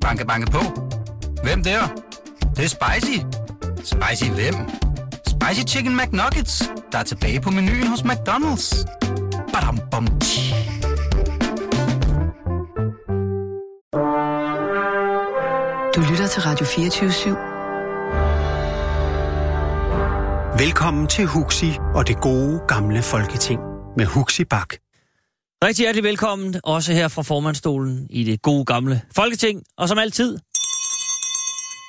Banke, 0.00 0.26
banke 0.26 0.50
på. 0.50 0.58
Hvem 1.42 1.62
der? 1.62 1.80
Det, 2.40 2.56
det 2.56 2.64
er 2.64 2.68
spicy. 2.68 3.18
Spicy 3.76 4.30
hvem? 4.30 4.54
Spicy 5.26 5.74
Chicken 5.74 5.96
McNuggets, 5.96 6.70
der 6.92 6.98
er 6.98 7.02
tilbage 7.02 7.40
på 7.40 7.50
menuen 7.50 7.86
hos 7.86 8.00
McDonald's. 8.00 8.84
Badum, 9.52 9.78
bom, 9.90 10.06
tji. 10.20 10.54
Du 15.94 16.00
lytter 16.10 16.26
til 16.26 16.42
Radio 16.42 16.66
24 16.66 17.36
Velkommen 20.58 21.06
til 21.06 21.26
Huxi 21.26 21.78
og 21.94 22.08
det 22.08 22.20
gode 22.20 22.60
gamle 22.68 23.02
folketing 23.02 23.60
med 23.96 24.06
Huxi 24.06 24.44
Bak. 24.44 24.74
Rigtig 25.64 25.82
hjertelig 25.82 26.04
velkommen, 26.04 26.60
også 26.64 26.92
her 26.92 27.08
fra 27.08 27.22
formandstolen 27.22 28.06
i 28.10 28.24
det 28.24 28.42
gode 28.42 28.64
gamle 28.64 29.02
Folketing. 29.16 29.62
Og 29.78 29.88
som 29.88 29.98
altid 29.98 30.38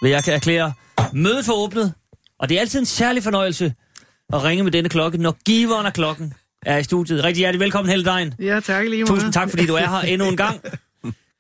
vil 0.02 0.12
jeg 0.12 0.24
erklære 0.28 0.74
mødet 1.14 1.46
for 1.46 1.54
åbnet. 1.54 1.94
Og 2.40 2.50
det 2.50 2.56
er 2.58 2.62
altid 2.62 2.80
en 2.80 2.86
særlig 2.86 3.24
fornøjelse 3.24 3.74
at 4.34 4.44
ringe 4.44 4.64
med 4.64 4.72
denne 4.72 4.90
klokke, 4.90 5.18
når 5.18 5.38
giveren 5.46 5.86
af 5.86 5.94
klokken 5.94 6.34
er 6.66 6.78
i 6.78 6.84
studiet. 6.84 7.24
Rigtig 7.24 7.40
hjertelig 7.40 7.60
velkommen, 7.60 7.90
Helle 7.90 8.06
Dejen. 8.06 8.34
Ja, 8.40 8.60
tak 8.60 8.86
lige 8.90 9.02
Tusind 9.06 9.22
meget. 9.22 9.34
tak, 9.34 9.50
fordi 9.50 9.66
du 9.66 9.76
er 9.76 9.88
her 9.88 10.00
endnu 10.14 10.28
en 10.28 10.38
gang. 10.38 10.62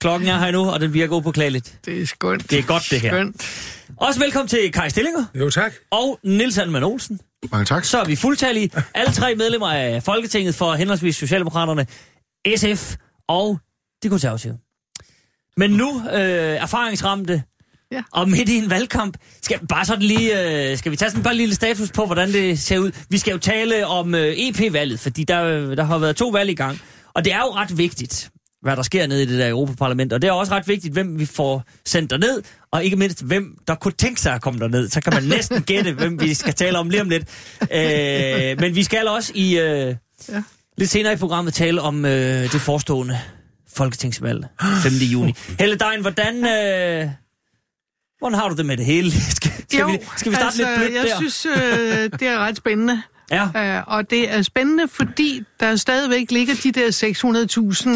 Klokken 0.01 0.29
er 0.29 0.39
her 0.39 0.51
nu, 0.51 0.69
og 0.69 0.79
den 0.79 0.93
virker 0.93 1.15
upåklageligt. 1.15 1.79
Det 1.85 2.01
er 2.01 2.07
skønt. 2.07 2.51
Det 2.51 2.59
er 2.59 2.63
godt, 2.63 2.87
det 2.91 3.01
her. 3.01 3.09
Skønt. 3.09 3.45
Også 3.97 4.19
velkommen 4.19 4.47
til 4.47 4.71
Kai 4.71 4.89
Stillinger 4.89 5.25
Jo, 5.35 5.49
tak. 5.49 5.73
og 5.91 6.19
Nils 6.23 6.55
Hannemann 6.55 6.83
Olsen. 6.85 7.19
Mange 7.51 7.65
tak. 7.65 7.85
Så 7.85 7.99
er 7.99 8.05
vi 8.05 8.15
fuldtallige. 8.15 8.71
Alle 8.95 9.13
tre 9.13 9.35
medlemmer 9.35 9.67
af 9.67 10.03
Folketinget 10.03 10.55
for 10.55 10.73
henholdsvis 10.73 11.15
Socialdemokraterne, 11.15 11.87
SF 12.55 12.95
og 13.27 13.59
de 14.03 14.09
konservative. 14.09 14.57
Men 15.57 15.71
nu 15.71 16.01
øh, 16.09 16.55
erfaringsramte 16.55 17.43
Ja. 17.91 18.03
og 18.11 18.29
midt 18.29 18.49
i 18.49 18.57
en 18.57 18.69
valgkamp, 18.69 19.17
skal 19.41 19.61
vi 19.61 19.65
bare 19.65 19.85
sådan 19.85 20.03
lige, 20.03 20.69
øh, 20.71 20.77
skal 20.77 20.91
vi 20.91 20.97
tage 20.97 21.09
sådan 21.11 21.23
bare 21.23 21.33
en 21.33 21.37
lille 21.37 21.55
status 21.55 21.91
på, 21.91 22.05
hvordan 22.05 22.33
det 22.33 22.59
ser 22.59 22.77
ud. 22.77 22.91
Vi 23.09 23.17
skal 23.17 23.31
jo 23.31 23.37
tale 23.37 23.87
om 23.87 24.15
øh, 24.15 24.33
EP-valget, 24.37 24.99
fordi 24.99 25.23
der, 25.23 25.75
der 25.75 25.83
har 25.83 25.97
været 25.97 26.15
to 26.15 26.29
valg 26.29 26.49
i 26.49 26.55
gang. 26.55 26.79
Og 27.13 27.25
det 27.25 27.33
er 27.33 27.37
jo 27.39 27.51
ret 27.55 27.77
vigtigt, 27.77 28.29
hvad 28.61 28.75
der 28.75 28.81
sker 28.81 29.07
nede 29.07 29.23
i 29.23 29.25
det 29.25 29.39
der 29.39 29.49
Europaparlament. 29.49 30.13
Og 30.13 30.21
det 30.21 30.27
er 30.27 30.31
også 30.31 30.51
ret 30.51 30.67
vigtigt, 30.67 30.93
hvem 30.93 31.19
vi 31.19 31.25
får 31.25 31.63
sendt 31.85 32.11
derned, 32.11 32.41
og 32.71 32.83
ikke 32.83 32.95
mindst, 32.95 33.23
hvem 33.23 33.57
der 33.67 33.75
kunne 33.75 33.91
tænke 33.91 34.21
sig 34.21 34.33
at 34.33 34.41
komme 34.41 34.59
derned. 34.59 34.89
Så 34.89 35.01
kan 35.01 35.13
man 35.13 35.23
næsten 35.23 35.61
gætte, 35.63 35.93
hvem 35.93 36.21
vi 36.21 36.33
skal 36.33 36.53
tale 36.53 36.77
om 36.79 36.89
lige 36.89 37.01
om 37.01 37.09
lidt. 37.09 37.23
Øh, 37.61 38.59
men 38.59 38.75
vi 38.75 38.83
skal 38.83 39.07
også 39.07 39.31
i 39.35 39.59
øh, 39.59 39.95
Ja. 40.29 40.43
Lidt 40.77 40.89
senere 40.89 41.13
i 41.13 41.15
programmet 41.15 41.53
tale 41.53 41.81
om 41.81 42.05
øh, 42.05 42.11
det 42.51 42.61
forestående 42.61 43.19
folketingsvalg 43.73 44.45
5. 44.83 44.91
juni. 44.93 45.33
Helle 45.59 45.75
Dein, 45.75 46.01
hvordan, 46.01 46.35
øh, 46.35 47.09
hvordan 48.19 48.39
har 48.39 48.49
du 48.49 48.55
det 48.55 48.65
med 48.65 48.77
det 48.77 48.85
hele? 48.85 49.11
Skal, 49.35 49.51
skal, 49.51 49.79
Jo, 49.79 49.87
vi, 49.87 49.99
skal 50.17 50.31
vi 50.31 50.35
starte 50.35 50.45
altså, 50.45 50.61
lidt 50.61 50.77
blødt 50.77 50.93
jeg 50.93 51.03
der? 51.03 51.29
synes, 51.29 51.45
øh, 51.45 52.19
det 52.19 52.27
er 52.27 52.39
ret 52.39 52.57
spændende. 52.57 53.01
Ja. 53.31 53.79
Uh, 53.79 53.93
og 53.93 54.09
det 54.09 54.33
er 54.33 54.41
spændende, 54.41 54.87
fordi 54.87 55.43
der 55.59 55.75
stadigvæk 55.75 56.31
ligger 56.31 56.53
de 56.63 56.71
der 56.71 56.87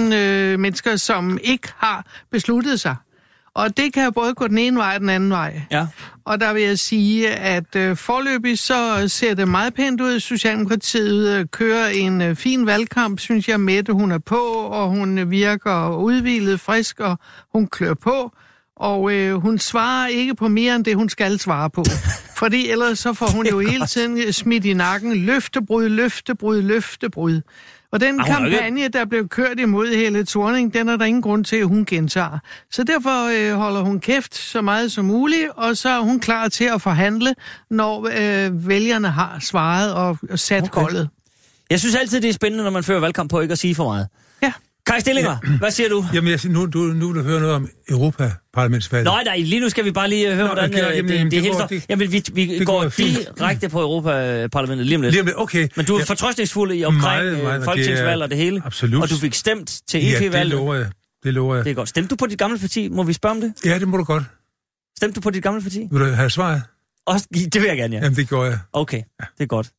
600.000 0.09 0.15
øh, 0.15 0.59
mennesker, 0.59 0.95
som 0.95 1.39
ikke 1.43 1.67
har 1.77 2.05
besluttet 2.31 2.81
sig. 2.81 2.95
Og 3.55 3.77
det 3.77 3.93
kan 3.93 4.13
både 4.13 4.33
gå 4.33 4.47
den 4.47 4.57
ene 4.57 4.77
vej 4.77 4.93
og 4.95 4.99
den 4.99 5.09
anden 5.09 5.29
vej. 5.29 5.61
Ja. 5.71 5.87
Og 6.25 6.39
der 6.39 6.53
vil 6.53 6.63
jeg 6.63 6.79
sige, 6.79 7.29
at 7.29 7.75
øh, 7.75 7.97
forløbig 7.97 8.59
så 8.59 9.07
ser 9.07 9.33
det 9.33 9.47
meget 9.47 9.73
pænt 9.73 10.01
ud. 10.01 10.19
Socialdemokratiet 10.19 11.39
øh, 11.39 11.45
kører 11.51 11.87
en 11.87 12.21
øh, 12.21 12.35
fin 12.35 12.65
valgkamp, 12.65 13.19
synes 13.19 13.47
jeg. 13.47 13.59
Mette, 13.59 13.93
hun 13.93 14.11
er 14.11 14.17
på, 14.17 14.41
og 14.51 14.89
hun 14.89 15.17
øh, 15.17 15.31
virker 15.31 15.97
udvilet, 15.97 16.59
frisk, 16.59 16.99
og 16.99 17.19
hun 17.53 17.67
klør 17.67 17.93
på. 17.93 18.31
Og 18.75 19.11
øh, 19.11 19.35
hun 19.35 19.59
svarer 19.59 20.07
ikke 20.07 20.35
på 20.35 20.47
mere 20.47 20.75
end 20.75 20.85
det, 20.85 20.95
hun 20.95 21.09
skal 21.09 21.39
svare 21.39 21.69
på. 21.69 21.83
Fordi 22.39 22.69
ellers 22.69 22.99
så 22.99 23.13
får 23.13 23.27
hun 23.35 23.47
jo 23.47 23.59
hele 23.59 23.87
tiden 23.87 24.17
øh, 24.17 24.31
smidt 24.31 24.65
i 24.65 24.73
nakken. 24.73 25.15
Løftebrud, 25.15 25.89
løftebrud, 25.89 26.61
løftebrud. 26.61 27.41
Og 27.95 28.01
den 28.01 28.15
ikke- 28.15 28.25
kampagne, 28.25 28.87
der 28.87 29.05
blev 29.05 29.27
kørt 29.29 29.59
imod 29.59 29.87
Helle 29.95 30.25
Thorning, 30.25 30.73
den 30.73 30.89
er 30.89 30.97
der 30.97 31.05
ingen 31.05 31.21
grund 31.21 31.45
til, 31.45 31.55
at 31.55 31.67
hun 31.67 31.85
gentager. 31.85 32.39
Så 32.71 32.83
derfor 32.83 33.49
øh, 33.51 33.57
holder 33.57 33.81
hun 33.81 33.99
kæft 33.99 34.35
så 34.35 34.61
meget 34.61 34.91
som 34.91 35.05
muligt, 35.05 35.49
og 35.55 35.77
så 35.77 35.89
er 35.89 35.99
hun 35.99 36.19
klar 36.19 36.47
til 36.47 36.65
at 36.65 36.81
forhandle, 36.81 37.35
når 37.69 38.07
øh, 38.45 38.67
vælgerne 38.67 39.07
har 39.09 39.37
svaret 39.41 39.93
og, 39.93 40.17
og 40.29 40.39
sat 40.39 40.63
Okay. 40.63 40.81
goldet. 40.81 41.09
Jeg 41.69 41.79
synes 41.79 41.95
altid, 41.95 42.21
det 42.21 42.29
er 42.29 42.33
spændende, 42.33 42.63
når 42.63 42.71
man 42.71 42.83
fører 42.83 42.99
valgkamp 42.99 43.29
på 43.31 43.39
ikke 43.41 43.51
at 43.51 43.59
sige 43.59 43.75
for 43.75 43.83
meget. 43.83 44.07
Ja. 44.87 44.91
Kai 44.93 44.99
Stillinger, 45.01 45.37
ja. 45.47 45.57
hvad 45.57 45.71
siger 45.71 45.89
du? 45.89 46.05
Jamen, 46.13 46.31
jeg, 46.31 46.39
siger, 46.39 46.51
nu, 46.53 46.65
du, 46.65 46.79
nu 46.79 47.07
vil 47.07 47.15
du 47.15 47.27
høre 47.27 47.39
noget 47.39 47.55
om 47.55 47.69
Europaparlamentsvalget. 47.89 49.05
Nej, 49.05 49.23
nej, 49.23 49.37
lige 49.37 49.59
nu 49.59 49.69
skal 49.69 49.85
vi 49.85 49.91
bare 49.91 50.09
lige 50.09 50.29
øh, 50.29 50.35
høre, 50.35 50.47
Nå, 50.47 50.53
hvordan 50.53 50.69
okay, 50.69 50.89
øh, 50.91 50.97
jamen, 50.97 51.11
det, 51.11 51.17
jamen, 51.17 51.31
det, 51.31 51.43
det 51.43 51.51
går- 51.51 51.67
det- 51.67 51.85
Jamen, 51.89 52.11
vi, 52.11 52.23
vi 52.33 52.59
det 52.59 52.67
går 52.67 52.81
går 52.83 52.89
direkte 53.37 53.69
på 53.69 53.81
Europaparlamentet 53.81 54.85
lige 54.87 54.95
om 54.95 55.01
lidt. 55.01 55.11
Lige 55.11 55.21
om 55.21 55.25
lidt, 55.25 55.37
okay. 55.39 55.67
Men 55.75 55.85
du 55.85 55.95
er 55.95 55.99
Ja, 55.99 56.03
fortrøstningsfuld 56.05 56.71
i 56.73 56.83
omkring 56.83 57.01
Meget, 57.01 57.31
meget, 57.31 57.43
meget, 57.43 57.63
folketingsvalg 57.63 58.13
det 58.15 58.23
og 58.23 58.29
det 58.29 58.37
hele. 58.37 58.61
absolut. 58.65 59.03
Og 59.03 59.09
du 59.09 59.15
fik 59.15 59.33
stemt 59.33 59.81
til 59.87 60.03
Ja, 60.03 60.09
det 60.19 60.25
EP-valget. 60.25 60.51
lover 60.55 60.75
jeg. 60.75 60.87
Det 61.23 61.33
lover 61.33 61.55
jeg. 61.55 61.65
det 61.65 61.71
er 61.71 61.75
godt. 61.75 61.89
Stemte 61.89 62.09
du 62.09 62.15
på 62.15 62.25
dit 62.27 62.39
gamle 62.39 62.59
parti? 62.59 62.87
Må 62.89 63.03
vi 63.03 63.13
spørge 63.13 63.35
om 63.35 63.41
det? 63.41 63.53
Ja, 63.65 63.79
det 63.79 63.87
må 63.87 63.97
du 63.97 64.03
godt. 64.03 64.23
Stemte 64.97 65.15
du 65.15 65.21
på 65.21 65.29
dit 65.29 65.43
gamle 65.43 65.61
parti? 65.61 65.87
Vil 65.91 66.01
du 66.01 66.05
have 66.05 66.29
svaret? 66.29 66.61
Også, 67.05 67.27
det 67.53 67.61
vil 67.61 67.67
jeg 67.67 67.77
gerne, 67.77 67.95
ja. 67.95 68.03
Jamen, 68.03 68.15
det 68.17 68.29
gør 68.29 68.43
jeg. 68.43 68.59
Okay, 68.73 69.01
det 69.37 69.43
er 69.43 69.47
godt. 69.47 69.69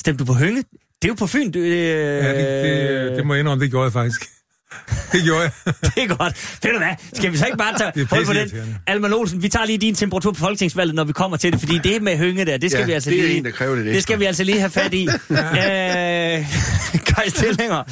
Stemte 0.00 0.18
du 0.18 0.24
på 0.24 0.34
Hønge? 0.34 0.64
Det 1.02 1.04
er 1.04 1.08
jo 1.08 1.14
på 1.14 1.26
Fyn. 1.26 1.50
Du, 1.50 1.58
øh, 1.58 1.70
Ja, 1.70 2.28
det, 2.38 2.64
det, 3.10 3.16
det 3.16 3.26
må 3.26 3.34
jeg 3.34 3.40
indrømme, 3.40 3.64
det 3.64 3.70
gjorde 3.70 3.84
jeg 3.84 3.92
faktisk. 3.92 4.22
Det 5.12 5.24
gjorde 5.24 5.40
jeg. 5.40 5.50
det 5.94 6.02
er 6.02 6.16
godt. 6.16 6.58
Ved 6.64 6.72
du 6.72 6.78
hvad? 6.78 6.94
Skal 7.12 7.32
vi 7.32 7.36
så 7.36 7.46
ikke 7.46 7.58
bare 7.58 7.78
tage 7.78 7.92
Det 8.00 8.06
hold 8.08 8.26
på 8.26 8.32
den? 8.32 8.76
Alman 8.86 9.12
Olsen, 9.12 9.42
vi 9.42 9.48
tager 9.48 9.66
lige 9.66 9.78
din 9.78 9.94
temperatur 9.94 10.32
på 10.32 10.38
folketingsvalget, 10.38 10.94
når 10.94 11.04
vi 11.04 11.12
kommer 11.12 11.36
til 11.36 11.52
det, 11.52 11.60
fordi 11.60 11.78
det 11.78 12.02
med 12.02 12.16
Hønge 12.16 12.44
der, 12.44 12.56
det 12.56 12.70
skal 12.70 12.80
Ja, 12.80 12.86
vi 12.86 12.92
altså 12.92 13.10
det 13.10 13.18
er 13.18 13.22
lige... 13.22 13.36
en, 13.38 13.44
der 13.44 13.50
kræver 13.50 13.76
lidt 13.76 13.86
Det 13.94 14.02
skal 14.02 14.18
vi 14.20 14.24
altså 14.24 14.44
lige 14.44 14.58
have 14.58 14.70
fat 14.70 14.94
i. 14.94 15.08
øh, 15.30 17.06
Kaj 17.06 17.28
Stillinger. 17.28 17.82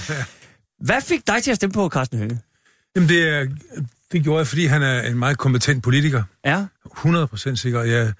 Hvad 0.84 1.00
fik 1.02 1.26
dig 1.26 1.42
til 1.42 1.50
at 1.50 1.56
stemme 1.56 1.72
på 1.72 1.88
Carsten 1.88 2.18
Hønge? 2.18 2.38
Jamen, 2.96 3.08
det, 3.08 3.28
er, 3.28 3.46
det 4.12 4.22
gjorde 4.22 4.38
jeg, 4.38 4.46
fordi 4.46 4.66
han 4.66 4.82
er 4.82 5.02
en 5.02 5.18
meget 5.18 5.38
kompetent 5.38 5.82
politiker. 5.82 6.22
Ja, 6.44 6.64
100% 6.86 7.56
sikker. 7.56 7.82
Jeg 7.82 8.12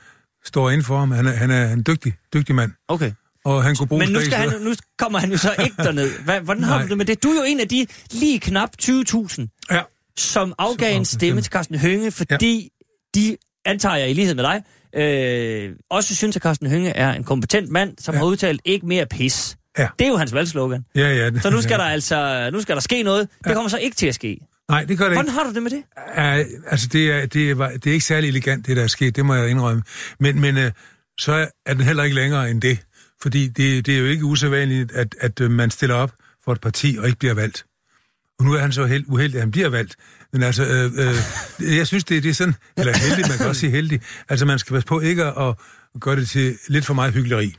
står 0.45 0.71
inden 0.71 0.85
for 0.85 0.99
ham. 0.99 1.11
Han 1.11 1.27
er, 1.27 1.31
han 1.33 1.51
er 1.51 1.73
en 1.73 1.85
dygtig, 1.87 2.15
dygtig 2.35 2.55
mand. 2.55 2.73
okay. 2.89 3.13
Og 3.45 3.65
han 3.65 3.77
kunne 3.77 3.87
bruge 3.89 3.99
Men 4.05 4.13
nu, 4.13 4.21
skal 4.21 4.35
han, 4.39 4.61
nu 4.61 4.75
kommer 4.99 5.19
han 5.19 5.31
jo 5.31 5.37
så 5.39 5.55
ikke 5.65 5.77
derned. 5.83 6.11
Hvad, 6.25 6.41
hvordan 6.41 6.63
har 6.65 6.83
du 6.83 6.89
det 6.89 6.97
med 6.97 7.05
det? 7.07 7.23
Du 7.23 7.29
er 7.29 7.35
jo 7.35 7.43
en 7.43 7.61
af 7.61 7.69
de 7.69 7.87
lige 8.13 8.41
knap 8.41 8.71
20.000, 8.83 9.67
Ja, 9.71 9.83
som 10.19 10.55
afgav 10.59 10.97
en 10.97 11.05
stemme 11.05 11.41
til 11.41 11.53
Carsten 11.53 11.79
Hønge, 11.79 12.11
fordi 12.11 12.71
ja. 13.15 13.21
de, 13.21 13.37
antager 13.65 13.97
jeg 13.97 14.11
i 14.11 14.13
lighed 14.13 14.35
med 14.35 14.45
dig, 14.45 14.63
øh, 14.97 15.73
også 15.91 16.15
synes, 16.17 16.37
at 16.37 16.43
Carsten 16.43 16.67
Hønge 16.71 16.91
er 16.91 17.13
en 17.13 17.25
kompetent 17.25 17.69
mand, 17.71 17.95
som 17.99 18.15
ja. 18.15 18.17
Ja. 18.17 18.25
har 18.25 18.27
udtalt 18.31 18.61
ikke 18.65 18.87
mere 18.87 19.07
pis. 19.07 19.57
Ja. 19.79 19.89
Det 19.99 20.05
er 20.05 20.09
jo 20.09 20.17
hans 20.17 20.35
valgslogan. 20.35 20.85
ja, 20.95 21.01
ja. 21.15 21.31
det- 21.31 21.43
Så 21.43 21.51
nu 21.51 21.63
skal 21.63 21.73
ja. 21.75 21.79
der 21.79 21.85
altså 21.85 22.51
nu 22.53 22.61
skal 22.61 22.75
der 22.75 22.81
ske 22.83 23.03
noget. 23.03 23.29
Det 23.45 23.53
kommer 23.55 23.69
så 23.69 23.79
ikke 23.79 23.97
til 23.97 24.07
at 24.07 24.15
ske. 24.15 24.39
Nej, 24.71 24.85
det 24.85 24.99
gør 24.99 25.05
det 25.05 25.13
ikke. 25.13 25.23
Hvordan 25.23 25.33
har 25.35 25.45
du 25.45 25.55
det 25.55 25.63
med 25.63 25.71
det? 25.71 25.83
Uh, 26.19 26.71
altså, 26.71 26.89
det 26.93 27.11
er, 27.13 27.27
det, 27.27 27.59
var, 27.59 27.69
det 27.71 27.87
er 27.87 27.93
ikke 27.93 28.05
særlig 28.05 28.29
elegant, 28.29 28.67
det 28.67 28.77
der 28.77 28.83
er 28.83 28.87
sket, 28.87 29.17
det 29.17 29.25
må 29.27 29.35
jeg 29.35 29.49
indrømme. 29.51 29.83
Men, 30.21 30.41
men 30.41 30.57
uh, 30.57 30.63
så 31.21 31.49
er 31.67 31.75
den 31.75 31.85
heller 31.85 32.03
ikke 32.05 32.15
længere 32.17 32.51
end 32.51 32.61
det. 32.63 32.79
Fordi 33.23 33.49
det, 33.49 33.87
det 33.87 33.95
er 33.95 33.99
jo 33.99 34.07
ikke 34.07 34.25
usædvanligt, 34.25 34.93
at, 34.93 35.15
at 35.21 35.41
uh, 35.41 35.51
man 35.51 35.71
stiller 35.71 35.95
op 35.95 36.13
for 36.45 36.53
et 36.53 36.61
parti 36.61 36.97
og 36.99 37.07
ikke 37.07 37.19
bliver 37.19 37.35
valgt. 37.35 37.65
Og 38.39 38.45
nu 38.45 38.55
er 38.55 38.59
han 38.59 38.73
så 38.73 38.87
held, 38.87 39.05
uheldig, 39.09 39.35
at 39.37 39.43
han 39.43 39.51
bliver 39.51 39.69
valgt. 39.69 39.97
Men 40.33 40.43
altså, 40.43 40.65
øh, 40.65 40.93
øh, 41.65 41.77
jeg 41.77 41.87
synes, 41.87 42.05
det, 42.05 42.23
det 42.23 42.29
er 42.31 42.35
sådan, 42.35 42.55
eller 42.77 42.99
heldig, 42.99 43.25
man 43.29 43.39
kan 43.39 43.47
også 43.47 43.61
sige 43.61 43.71
heldig. 43.71 44.01
Altså, 44.29 44.47
man 44.47 44.59
skal 44.59 44.75
passe 44.75 44.87
på 44.87 45.01
ikke 45.01 45.25
at 45.25 45.55
gøre 46.01 46.17
det 46.17 46.29
til 46.29 46.59
lidt 46.69 46.87
for 46.87 46.95
meget 46.95 47.15
hyggeleri. 47.15 47.57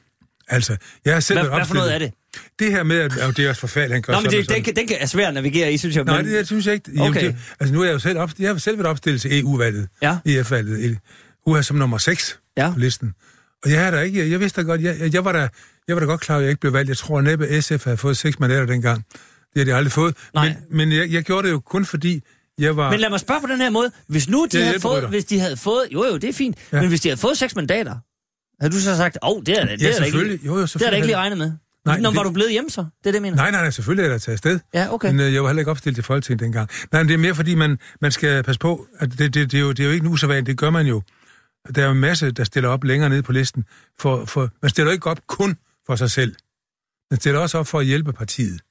Altså, 0.48 0.78
jeg 1.06 1.14
har 1.14 1.20
selv 1.20 1.40
Hvad, 1.40 1.50
hvad 1.50 1.66
for 1.66 1.74
noget 1.74 1.94
er 1.94 2.00
det? 2.00 2.12
Det 2.60 2.72
her 2.72 2.84
med, 2.84 3.00
at, 3.00 3.18
at 3.18 3.38
det 3.38 3.46
er 3.46 3.50
også 3.50 3.60
forfærdeligt, 3.60 3.94
han 3.94 4.02
gør 4.02 4.14
Nå, 4.14 4.20
men 4.20 4.32
det, 4.32 4.50
den, 4.50 4.76
den 4.76 4.96
er 5.00 5.06
svær 5.06 5.28
at 5.28 5.34
navigere 5.34 5.74
i, 5.74 5.78
synes 5.78 5.96
jeg. 5.96 6.04
Nej, 6.04 6.18
men, 6.18 6.26
det, 6.26 6.40
det 6.40 6.46
synes 6.48 6.66
jeg 6.66 6.74
ikke. 6.74 6.92
Jamen, 6.94 7.10
Okay. 7.10 7.26
det, 7.26 7.36
altså, 7.60 7.74
nu 7.74 7.82
er 7.82 7.86
jeg 7.86 7.94
jo 7.94 8.00
selv, 8.00 8.18
op, 8.18 8.32
jeg 8.40 8.50
har 8.50 8.58
selv 8.58 8.78
været 8.78 8.88
opstillet 8.88 9.22
til 9.22 9.40
EU-valget, 9.40 9.88
Ja. 10.02 10.18
EF-valget, 10.26 10.98
uha 11.46 11.62
som 11.62 11.78
nummer 11.78 11.98
6 11.98 12.40
Ja. 12.58 12.72
på 12.74 12.80
listen. 12.80 13.14
Og 13.64 13.72
jeg, 13.72 13.88
er 13.88 13.92
der 13.92 14.02
ikke, 14.02 14.32
jeg 14.32 14.40
vidste 14.40 14.62
da 14.62 14.68
godt, 14.68 14.82
jeg, 14.82 15.00
jeg, 15.00 15.14
jeg, 15.14 15.26
var 15.26 15.32
da, 15.32 15.48
jeg 15.88 15.96
var 15.96 16.00
da 16.00 16.06
godt 16.06 16.22
klar, 16.22 16.36
at 16.36 16.42
jeg 16.42 16.50
ikke 16.50 16.62
blev 16.62 16.74
valgt. 16.74 16.90
Jeg 16.90 16.98
tror 16.98 17.22
næppe, 17.22 17.62
SF 17.62 17.84
havde 17.84 17.98
fået 17.98 18.18
seks 18.18 18.40
mandater 18.40 18.66
dengang. 18.66 19.06
Det 19.54 19.58
har 19.58 19.66
de 19.66 19.74
aldrig 19.74 19.92
fået. 19.92 20.16
Nej. 20.34 20.48
Men, 20.70 20.78
men 20.78 20.98
jeg, 20.98 21.12
jeg 21.12 21.24
gjorde 21.24 21.48
det 21.48 21.54
jo 21.54 21.60
kun 21.60 21.86
fordi, 21.86 22.22
jeg 22.58 22.78
var... 22.78 22.92
Men 22.92 23.00
lad 23.00 23.10
mig 23.10 23.20
spørge 23.20 23.42
på 23.42 23.48
den 23.48 23.62
her 23.62 23.70
måde. 23.70 23.92
Hvis 24.08 24.30
nu 24.30 24.48
de, 24.52 24.58
Jeg 24.58 24.68
havde 24.68 24.80
fået, 24.80 25.10
hvis 25.10 25.26
de 25.26 25.40
havde 25.40 25.58
fået... 25.58 25.88
Jo, 25.94 26.06
jo, 26.06 26.18
det 26.18 26.30
er 26.30 26.34
fint. 26.34 26.58
Ja. 26.72 26.80
Men 26.80 26.90
hvis 26.90 27.02
de 27.02 27.10
havde 27.10 27.20
fået 27.20 27.38
seks 27.38 27.56
mandater, 27.56 27.96
havde 28.62 28.74
du 28.74 28.80
så 28.80 28.96
sagt, 28.96 29.18
åh, 29.24 29.30
oh, 29.38 29.44
det 29.46 29.62
er 29.62 29.66
det, 29.66 29.80
det 29.80 29.86
ja, 29.86 29.96
er 29.96 30.00
da 30.00 30.06
ikke. 30.06 30.40
Jo, 30.46 30.56
jo, 30.58 30.62
det 30.62 30.76
er 30.82 30.90
da 30.90 30.96
ikke 30.96 31.08
lige 31.08 31.18
regnet 31.18 31.38
med. 31.38 31.52
Nej, 31.86 32.00
Nå, 32.00 32.10
det- 32.10 32.18
var 32.18 32.24
du 32.24 32.32
blevet 32.32 32.52
hjemme 32.52 32.70
så? 32.70 32.82
Det 32.82 32.88
er 33.08 33.12
det, 33.12 33.14
jeg 33.14 33.22
mener. 33.22 33.36
Nej, 33.36 33.52
nej, 33.52 33.62
nej, 33.62 33.70
selvfølgelig 33.70 34.06
er 34.06 34.10
der 34.12 34.18
taget 34.18 34.34
afsted. 34.34 34.60
Ja, 34.74 34.94
okay. 34.94 35.08
Men 35.12 35.20
øh, 35.20 35.34
jeg 35.34 35.44
var 35.44 35.50
heller 35.50 35.62
ikke 35.62 35.72
opstillet 35.72 35.96
til 35.96 36.04
Folketinget 36.04 36.40
dengang. 36.40 36.70
Nej, 36.92 37.02
men 37.04 37.08
det 37.08 37.14
er 37.14 37.18
mere 37.18 37.36
fordi, 37.36 37.56
man, 37.56 37.80
man 38.02 38.12
skal 38.12 38.44
passe 38.44 38.60
på, 38.60 38.88
at 39.00 39.12
det, 39.18 39.34
det, 39.34 39.52
det, 39.52 39.54
er 39.54 39.62
jo, 39.62 39.72
det 39.72 39.80
er 39.80 39.86
jo 39.86 39.92
ikke 39.92 40.06
en 40.06 40.12
usædvanligt, 40.12 40.48
det 40.48 40.58
gør 40.58 40.70
man 40.70 40.86
jo. 40.88 41.02
Der 41.76 41.82
er 41.82 41.86
jo 41.86 41.92
en 41.92 42.00
masse, 42.00 42.32
der 42.32 42.44
stiller 42.44 42.70
op 42.70 42.84
længere 42.84 43.10
nede 43.10 43.24
på 43.24 43.32
listen. 43.32 43.66
For, 44.00 44.26
for, 44.26 44.50
man 44.62 44.70
stiller 44.70 44.92
ikke 44.92 45.10
op 45.10 45.20
kun 45.28 45.58
for 45.86 45.96
sig 45.96 46.12
selv. 46.12 46.36
Man 47.12 47.20
stiller 47.20 47.40
også 47.40 47.58
op 47.58 47.68
for 47.68 47.80
at 47.80 47.86
hjælpe 47.86 48.14
partiet. 48.14 48.62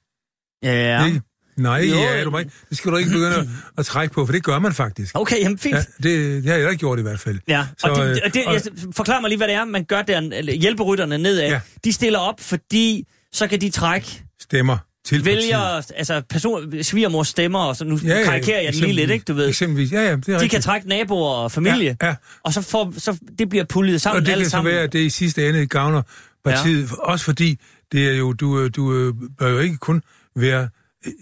Ja, 0.63 1.05
Ikke? 1.05 1.21
Nej, 1.57 1.77
Jo, 1.77 1.95
ja, 1.95 2.23
du 2.23 2.31
må 2.31 2.37
ikke, 2.37 2.51
det 2.69 2.77
skal 2.77 2.91
du 2.91 2.97
ikke 2.97 3.09
begynde 3.09 3.35
at, 3.35 3.47
at 3.77 3.85
trække 3.85 4.13
på, 4.13 4.25
for 4.25 4.33
det 4.33 4.43
gør 4.43 4.59
man 4.59 4.73
faktisk. 4.73 5.17
Okay, 5.17 5.39
jamen 5.39 5.57
fint. 5.57 5.75
Ja, 5.75 5.79
det, 5.79 6.43
det 6.43 6.51
har 6.51 6.57
jeg 6.57 6.69
ikke 6.69 6.79
gjort 6.79 6.99
i 6.99 7.01
hvert 7.01 7.19
fald. 7.19 7.39
Ja, 7.47 7.67
Så, 7.77 7.87
og, 7.87 7.95
det, 7.95 8.11
øh, 8.11 8.17
og 8.25 8.33
det, 8.33 8.43
jeg, 8.45 8.61
forklar 8.95 9.19
mig 9.21 9.29
lige, 9.29 9.37
hvad 9.37 9.47
det 9.47 9.55
er, 9.55 9.65
man 9.65 9.85
gør 9.85 10.01
der, 10.01 10.51
hjælperytterne 10.53 11.17
nedad. 11.17 11.49
Ja. 11.49 11.61
De 11.83 11.93
stiller 11.93 12.19
op, 12.19 12.39
fordi 12.39 13.07
så 13.31 13.47
kan 13.47 13.61
de 13.61 13.69
trække 13.69 14.23
Stemmer 14.41 14.77
til 15.05 15.25
vælger, 15.25 15.59
partiet. 15.59 15.97
altså 15.97 16.21
person, 16.29 16.83
svigermors 16.83 17.27
stemmer, 17.27 17.59
og 17.59 17.75
så 17.75 17.83
nu 17.85 17.99
Ja, 18.03 18.17
ja, 18.19 18.23
karikerer 18.25 18.61
jeg 18.61 18.73
den 18.73 18.81
lige 18.81 18.93
lidt, 18.93 19.11
ikke, 19.11 19.23
du 19.27 19.33
ved. 19.33 19.47
Eksempelvis, 19.47 19.91
ja, 19.91 20.01
ja, 20.01 20.11
det 20.11 20.11
er 20.11 20.17
De 20.25 20.33
rigtigt. 20.33 20.51
kan 20.51 20.61
trække 20.61 20.87
naboer 20.89 21.33
og 21.33 21.51
familie, 21.51 21.97
Ja, 22.01 22.07
ja. 22.07 22.15
og 22.43 22.53
så, 22.53 22.61
får, 22.61 22.93
så 22.97 23.17
det 23.39 23.49
bliver 23.49 23.63
pullet 23.65 24.01
sammen 24.01 24.19
Og 24.21 24.25
det 24.25 24.31
alle 24.31 24.41
kan 24.43 24.49
så 24.49 24.51
sammen. 24.51 24.73
være, 24.73 24.83
at 24.83 24.93
det 24.93 24.99
i 24.99 25.09
sidste 25.09 25.49
ende 25.49 25.67
gavner 25.67 26.01
partiet. 26.45 26.89
Ja. 26.89 26.95
Også 26.95 27.25
fordi, 27.25 27.57
det 27.91 28.07
er 28.09 28.13
jo, 28.17 28.33
du, 28.33 28.59
øh, 28.59 28.71
du 28.75 28.93
øh, 28.93 29.13
bør 29.39 29.49
jo 29.49 29.59
ikke 29.59 29.77
kun 29.77 30.01
være 30.35 30.69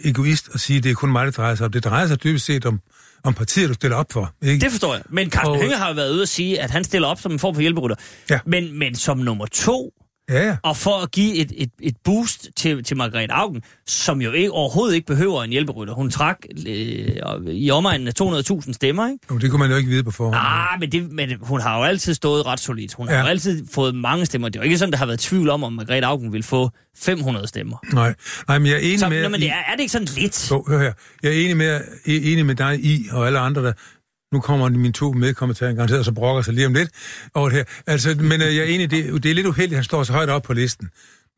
egoist 0.05 0.49
og 0.53 0.59
sige, 0.59 0.77
at 0.77 0.83
det 0.83 0.89
er 0.89 0.93
kun 0.95 1.11
mig, 1.11 1.25
det 1.27 1.37
drejer 1.37 1.55
sig 1.55 1.65
om. 1.65 1.71
Det 1.71 1.83
drejer 1.83 2.07
sig 2.07 2.23
dybest 2.23 2.45
set 2.45 2.65
om, 2.65 2.79
om 3.23 3.33
partiet, 3.33 3.69
du 3.69 3.73
stiller 3.73 3.97
op 3.97 4.11
for. 4.11 4.33
Ikke? 4.41 4.61
Det 4.63 4.71
forstår 4.71 4.93
jeg. 4.93 5.03
Men 5.09 5.29
Carsten 5.31 5.51
Og- 5.55 5.61
Hønge 5.61 5.75
har 5.77 5.87
jo 5.87 5.93
været 5.93 6.11
ude 6.13 6.21
at 6.21 6.29
sige, 6.29 6.61
at 6.61 6.71
han 6.71 6.83
stiller 6.83 7.07
op 7.07 7.19
som 7.21 7.31
en 7.31 7.39
form 7.39 7.53
for 7.55 7.61
hjælperytter. 7.61 7.95
Ja. 8.29 8.39
Men, 8.45 8.79
men 8.79 8.95
som 8.95 9.17
nummer 9.17 9.45
to, 9.45 9.93
Ja, 10.29 10.47
ja. 10.47 10.55
og 10.63 10.77
for 10.77 11.03
at 11.03 11.11
give 11.11 11.35
et, 11.35 11.51
et, 11.57 11.69
et 11.81 11.95
boost 12.03 12.49
til, 12.57 12.83
til 12.83 12.97
Margrethe 12.97 13.33
Augen, 13.33 13.61
som 13.87 14.21
jo 14.21 14.31
ikke, 14.31 14.51
overhovedet 14.51 14.95
ikke 14.95 15.07
behøver 15.07 15.43
en 15.43 15.49
hjælperytter. 15.49 15.93
Hun 15.93 16.09
trak 16.11 16.37
øh, 16.67 17.07
i 17.47 17.71
omegnen 17.71 18.07
af 18.07 18.11
200.000 18.21 18.73
stemmer, 18.73 19.07
ikke? 19.07 19.19
Jo, 19.31 19.37
det 19.37 19.49
kunne 19.49 19.59
man 19.59 19.69
jo 19.71 19.75
ikke 19.77 19.89
vide 19.89 20.03
på 20.03 20.11
forhånd. 20.11 20.35
Ah, 20.39 20.79
men, 20.79 20.91
det, 20.91 21.11
men 21.11 21.29
hun 21.41 21.61
har 21.61 21.77
jo 21.77 21.83
altid 21.83 22.13
stået 22.13 22.45
ret 22.45 22.59
solidt. 22.59 22.93
Hun 22.93 23.07
har 23.07 23.15
Ja. 23.15 23.21
jo 23.21 23.27
altid 23.27 23.65
fået 23.73 23.95
mange 23.95 24.25
stemmer. 24.25 24.49
Det 24.49 24.55
er 24.55 24.63
jo 24.63 24.65
ikke 24.65 24.77
sådan, 24.77 24.91
der 24.91 24.97
har 24.97 25.05
været 25.05 25.19
tvivl 25.19 25.49
om, 25.49 25.63
om 25.63 25.73
Margrethe 25.73 26.05
Augen 26.05 26.33
vil 26.33 26.43
få 26.43 26.69
500 26.97 27.47
stemmer. 27.47 27.77
Nej. 27.93 28.15
Nej, 28.47 28.57
men 28.59 28.65
jeg 28.67 28.73
er 28.75 28.79
enig 28.79 28.99
Så, 28.99 29.09
med... 29.09 29.23
nå, 29.23 29.29
men 29.29 29.39
det 29.41 29.49
er, 29.49 29.53
er 29.53 29.71
det 29.73 29.79
ikke 29.79 29.91
sådan 29.91 30.07
lidt? 30.17 30.51
Jo, 30.51 30.65
hør 30.67 30.79
her. 30.79 30.93
Jeg 31.23 31.29
er 31.29 31.35
enig 31.43 31.57
med, 31.57 31.81
enig 32.05 32.45
med 32.45 32.55
dig 32.55 32.79
i, 32.85 33.05
og 33.11 33.27
alle 33.27 33.39
andre, 33.39 33.63
der... 33.63 33.73
Nu 34.33 34.39
kommer 34.39 34.69
mine 34.69 34.93
to 34.93 35.11
medkommentarer 35.11 35.73
garanteret, 35.73 35.99
og 35.99 36.05
så 36.05 36.11
brokker 36.11 36.41
sig 36.41 36.53
lige 36.53 36.65
om 36.65 36.73
lidt 36.73 36.89
over 37.33 37.49
det 37.49 37.57
her. 37.57 37.63
Altså, 37.87 38.15
men 38.19 38.41
øh, 38.41 38.55
jeg 38.55 38.57
er 38.57 38.63
enig, 38.63 38.91
det, 38.91 39.23
det 39.23 39.31
er 39.31 39.35
lidt 39.35 39.47
uheldigt, 39.47 39.71
at 39.73 39.77
han 39.77 39.83
står 39.83 40.03
så 40.03 40.13
højt 40.13 40.29
op 40.29 40.43
på 40.43 40.53
listen. 40.53 40.89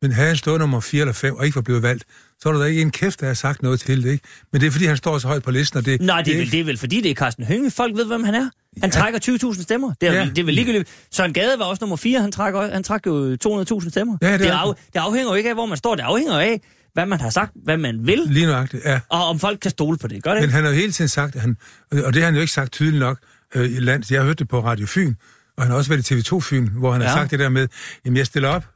Men 0.02 0.12
havde 0.12 0.28
han 0.28 0.36
stået 0.36 0.58
nummer 0.60 0.80
4 0.80 1.00
eller 1.00 1.12
5 1.12 1.34
og 1.34 1.44
ikke 1.44 1.54
var 1.56 1.62
blevet 1.62 1.82
valgt, 1.82 2.04
så 2.40 2.48
er 2.48 2.52
der 2.52 2.64
ikke 2.64 2.82
en 2.82 2.90
kæft, 2.90 3.20
der 3.20 3.26
har 3.26 3.34
sagt 3.34 3.62
noget 3.62 3.80
til 3.80 4.02
det, 4.04 4.12
ikke? 4.12 4.24
Men 4.52 4.60
det 4.60 4.66
er, 4.66 4.70
fordi 4.70 4.84
han 4.86 4.96
står 4.96 5.18
så 5.18 5.26
højt 5.28 5.42
på 5.42 5.50
listen, 5.50 5.78
og 5.78 5.84
det... 5.86 6.00
Nej, 6.00 6.22
det 6.22 6.34
er, 6.34 6.38
vel, 6.38 6.52
det 6.52 6.60
er 6.60 6.64
vel 6.64 6.78
fordi, 6.78 7.00
det 7.00 7.10
er 7.10 7.14
Carsten 7.14 7.44
Hønge. 7.44 7.70
Folk 7.70 7.96
ved, 7.96 8.06
hvem 8.06 8.24
han 8.24 8.34
er. 8.34 8.40
Han 8.40 8.50
ja. 8.82 8.88
trækker 8.88 9.20
20.000 9.54 9.62
stemmer. 9.62 9.92
Det 10.00 10.08
er, 10.08 10.12
Ja. 10.12 10.24
det 10.24 10.38
er 10.38 10.44
vel 10.44 10.54
ligegyldigt. 10.54 10.88
Søren 11.10 11.32
Gade 11.32 11.58
var 11.58 11.64
også 11.64 11.78
nummer 11.82 11.96
4. 11.96 12.20
Han 12.20 12.32
trækker, 12.32 12.72
han 12.72 12.82
trak 12.82 13.06
jo 13.06 13.36
200.000 13.46 13.90
stemmer. 13.90 14.16
Ja, 14.22 14.32
det 14.32 14.40
det, 14.40 14.46
af, 14.46 14.74
det 14.92 14.98
afhænger 14.98 15.30
jo 15.30 15.34
ikke 15.34 15.48
af, 15.48 15.56
hvor 15.56 15.66
man 15.66 15.76
står. 15.78 15.94
Det 15.94 16.02
afhænger 16.02 16.38
af, 16.38 16.60
hvad 16.94 17.06
man 17.06 17.20
har 17.20 17.30
sagt, 17.30 17.52
hvad 17.64 17.76
man 17.76 18.06
vil, 18.06 18.22
Lige 18.26 18.46
nøjagtigt, 18.46 18.84
ja. 18.84 19.00
og 19.08 19.24
om 19.24 19.38
folk 19.38 19.58
kan 19.60 19.70
stole 19.70 19.98
på 19.98 20.08
det. 20.08 20.22
Gør 20.22 20.32
det 20.32 20.42
Men 20.42 20.50
han 20.50 20.64
har 20.64 20.70
jo 20.70 20.76
hele 20.76 20.92
tiden 20.92 21.08
sagt, 21.08 21.34
at 21.34 21.40
han, 21.40 21.56
og 21.90 22.14
det 22.14 22.16
har 22.16 22.24
han 22.24 22.34
jo 22.34 22.40
ikke 22.40 22.52
sagt 22.52 22.72
tydeligt 22.72 23.00
nok 23.00 23.18
øh, 23.54 23.64
i 23.64 23.80
landet. 23.80 24.10
Jeg 24.10 24.20
har 24.20 24.26
hørt 24.26 24.38
det 24.38 24.48
på 24.48 24.64
Radio 24.64 24.86
Fyn, 24.86 25.14
og 25.56 25.62
han 25.62 25.70
har 25.70 25.78
også 25.78 25.90
været 25.90 26.10
i 26.10 26.14
TV2 26.14 26.40
Fyn, 26.40 26.68
hvor 26.68 26.92
han 26.92 27.02
ja. 27.02 27.08
Har 27.08 27.16
sagt 27.16 27.30
det 27.30 27.38
der 27.38 27.48
med, 27.48 27.68
jamen 28.04 28.16
jeg 28.16 28.26
stiller 28.26 28.48
op, 28.48 28.66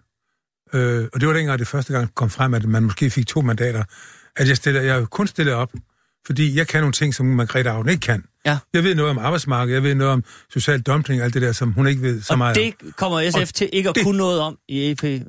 øh, 0.72 1.08
og 1.12 1.20
det 1.20 1.28
var 1.28 1.34
dengang 1.34 1.58
det 1.58 1.66
første 1.66 1.92
gang 1.92 2.14
kom 2.14 2.30
frem, 2.30 2.54
at 2.54 2.64
man 2.64 2.82
måske 2.82 3.10
fik 3.10 3.26
to 3.26 3.40
mandater, 3.40 3.84
at 4.36 4.48
jeg, 4.48 4.56
stiller, 4.56 4.80
jeg 4.80 5.06
kun 5.06 5.26
stillet 5.26 5.54
op, 5.54 5.72
fordi 6.26 6.56
jeg 6.56 6.66
kan 6.66 6.80
nogle 6.80 6.92
ting, 6.92 7.14
som 7.14 7.26
Margrethe 7.26 7.70
Augen 7.70 7.88
ikke 7.88 8.00
kan. 8.00 8.24
Ja. 8.46 8.58
Jeg 8.74 8.84
ved 8.84 8.94
noget 8.94 9.10
om 9.10 9.18
arbejdsmarkedet, 9.18 9.74
jeg 9.74 9.82
ved 9.82 9.94
noget 9.94 10.12
om 10.12 10.24
social 10.52 10.80
dumping, 10.80 11.22
alt 11.22 11.34
det 11.34 11.42
der, 11.42 11.52
som 11.52 11.72
hun 11.72 11.86
ikke 11.88 12.02
ved 12.02 12.22
så 12.22 12.32
Og 12.32 12.38
meget 12.38 12.56
det 12.56 12.74
kommer 12.96 13.30
SF 13.30 13.36
Og 13.40 13.48
til 13.54 13.70
ikke 13.72 13.88
at 13.88 13.94
det- 13.94 14.04
kunne 14.04 14.18
noget 14.18 14.40
om 14.40 14.58
i 14.68 14.90
EP. 14.90 15.00
Det, 15.00 15.22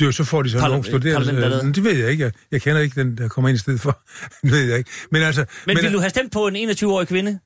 er 0.00 0.06
jo, 0.06 0.12
så 0.12 0.24
får 0.24 0.42
de 0.42 0.50
så 0.50 0.58
Parla- 0.58 0.68
nogle 0.68 0.84
studerende. 0.84 1.60
Øh, 1.66 1.74
det 1.74 1.84
ved 1.84 1.96
jeg 1.96 2.10
ikke. 2.10 2.24
Jeg, 2.24 2.32
jeg 2.52 2.62
kender 2.62 2.80
ikke 2.80 3.00
den, 3.00 3.18
der 3.18 3.28
kommer 3.28 3.48
ind 3.48 3.56
i 3.56 3.58
stedet 3.58 3.80
for. 3.80 4.02
det 4.42 4.50
ved 4.52 4.60
jeg 4.64 4.78
ikke. 4.78 4.90
Men 5.10 5.22
altså... 5.22 5.44
Men, 5.66 5.74
men 5.76 5.84
vil 5.84 5.92
du 5.92 5.98
have 5.98 6.10
stemt 6.10 6.32
på 6.32 6.46
en 6.46 6.56
21-årig 6.70 7.08
kvinde, 7.08 7.38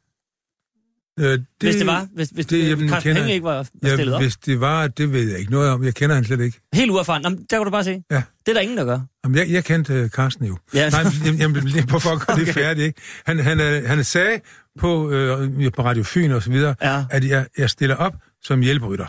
øh, 1.21 1.25
det, 1.27 1.45
hvis 1.61 1.77
det 1.77 1.87
var? 1.87 2.07
Hvis, 2.15 2.29
hvis 2.29 2.47
det, 2.47 2.69
jamen, 2.69 2.89
Carsten 2.89 3.11
kender- 3.11 3.23
Hønge 3.23 3.35
ikke 3.35 3.45
var, 3.45 3.55
var 3.57 3.65
stillet 3.65 4.07
Ja, 4.12 4.17
op? 4.17 4.23
hvis 4.23 4.37
det 4.37 4.61
var, 4.61 4.87
det 4.87 5.12
ved 5.12 5.31
jeg 5.31 5.39
ikke 5.39 5.51
noget 5.53 5.71
om. 5.71 5.85
Jeg 5.85 5.95
kender 5.95 6.15
han 6.15 6.25
slet 6.25 6.41
ikke. 6.41 6.61
Helt 6.75 6.91
uerfaren. 6.91 7.23
Jamen, 7.23 7.39
der 7.51 7.57
kan 7.57 7.65
du 7.65 7.71
bare 7.71 7.85
se. 7.85 8.03
Ja. 8.11 8.23
Det 8.47 8.49
er 8.49 8.53
der 8.53 8.61
ingen, 8.61 8.77
der 8.79 8.85
gør. 8.85 9.01
Jamen, 9.25 9.39
jeg, 9.39 9.51
jeg 9.51 9.65
kendte 9.65 10.03
uh, 10.03 10.09
Carsten 10.09 10.47
jo. 10.47 10.57
Ja. 10.75 10.91
Nej, 10.91 11.03
men, 11.03 11.12
jamen, 11.25 11.41
jamen, 11.41 11.65
lige 11.65 11.87
på 11.87 11.99
for 11.99 12.11
at 12.11 12.21
gøre 12.27 12.35
okay. 12.35 12.47
det 12.47 12.55
færdigt, 12.55 12.87
ikke? 12.87 13.01
Han, 13.27 13.39
han, 13.39 13.61
øh, 13.61 13.85
han 13.89 14.05
sagde 14.05 14.41
på, 14.78 15.11
øh, 15.11 15.73
på 15.73 15.82
Radio 15.82 16.02
Fyn 16.02 16.31
og 16.31 16.43
så 16.43 16.50
videre, 16.50 16.75
Ja. 16.82 17.05
at 17.11 17.25
jeg, 17.25 17.46
jeg 17.58 17.70
stiller 17.70 17.96
op 17.96 18.14
som 18.43 18.61
hjælperytter. 18.61 19.06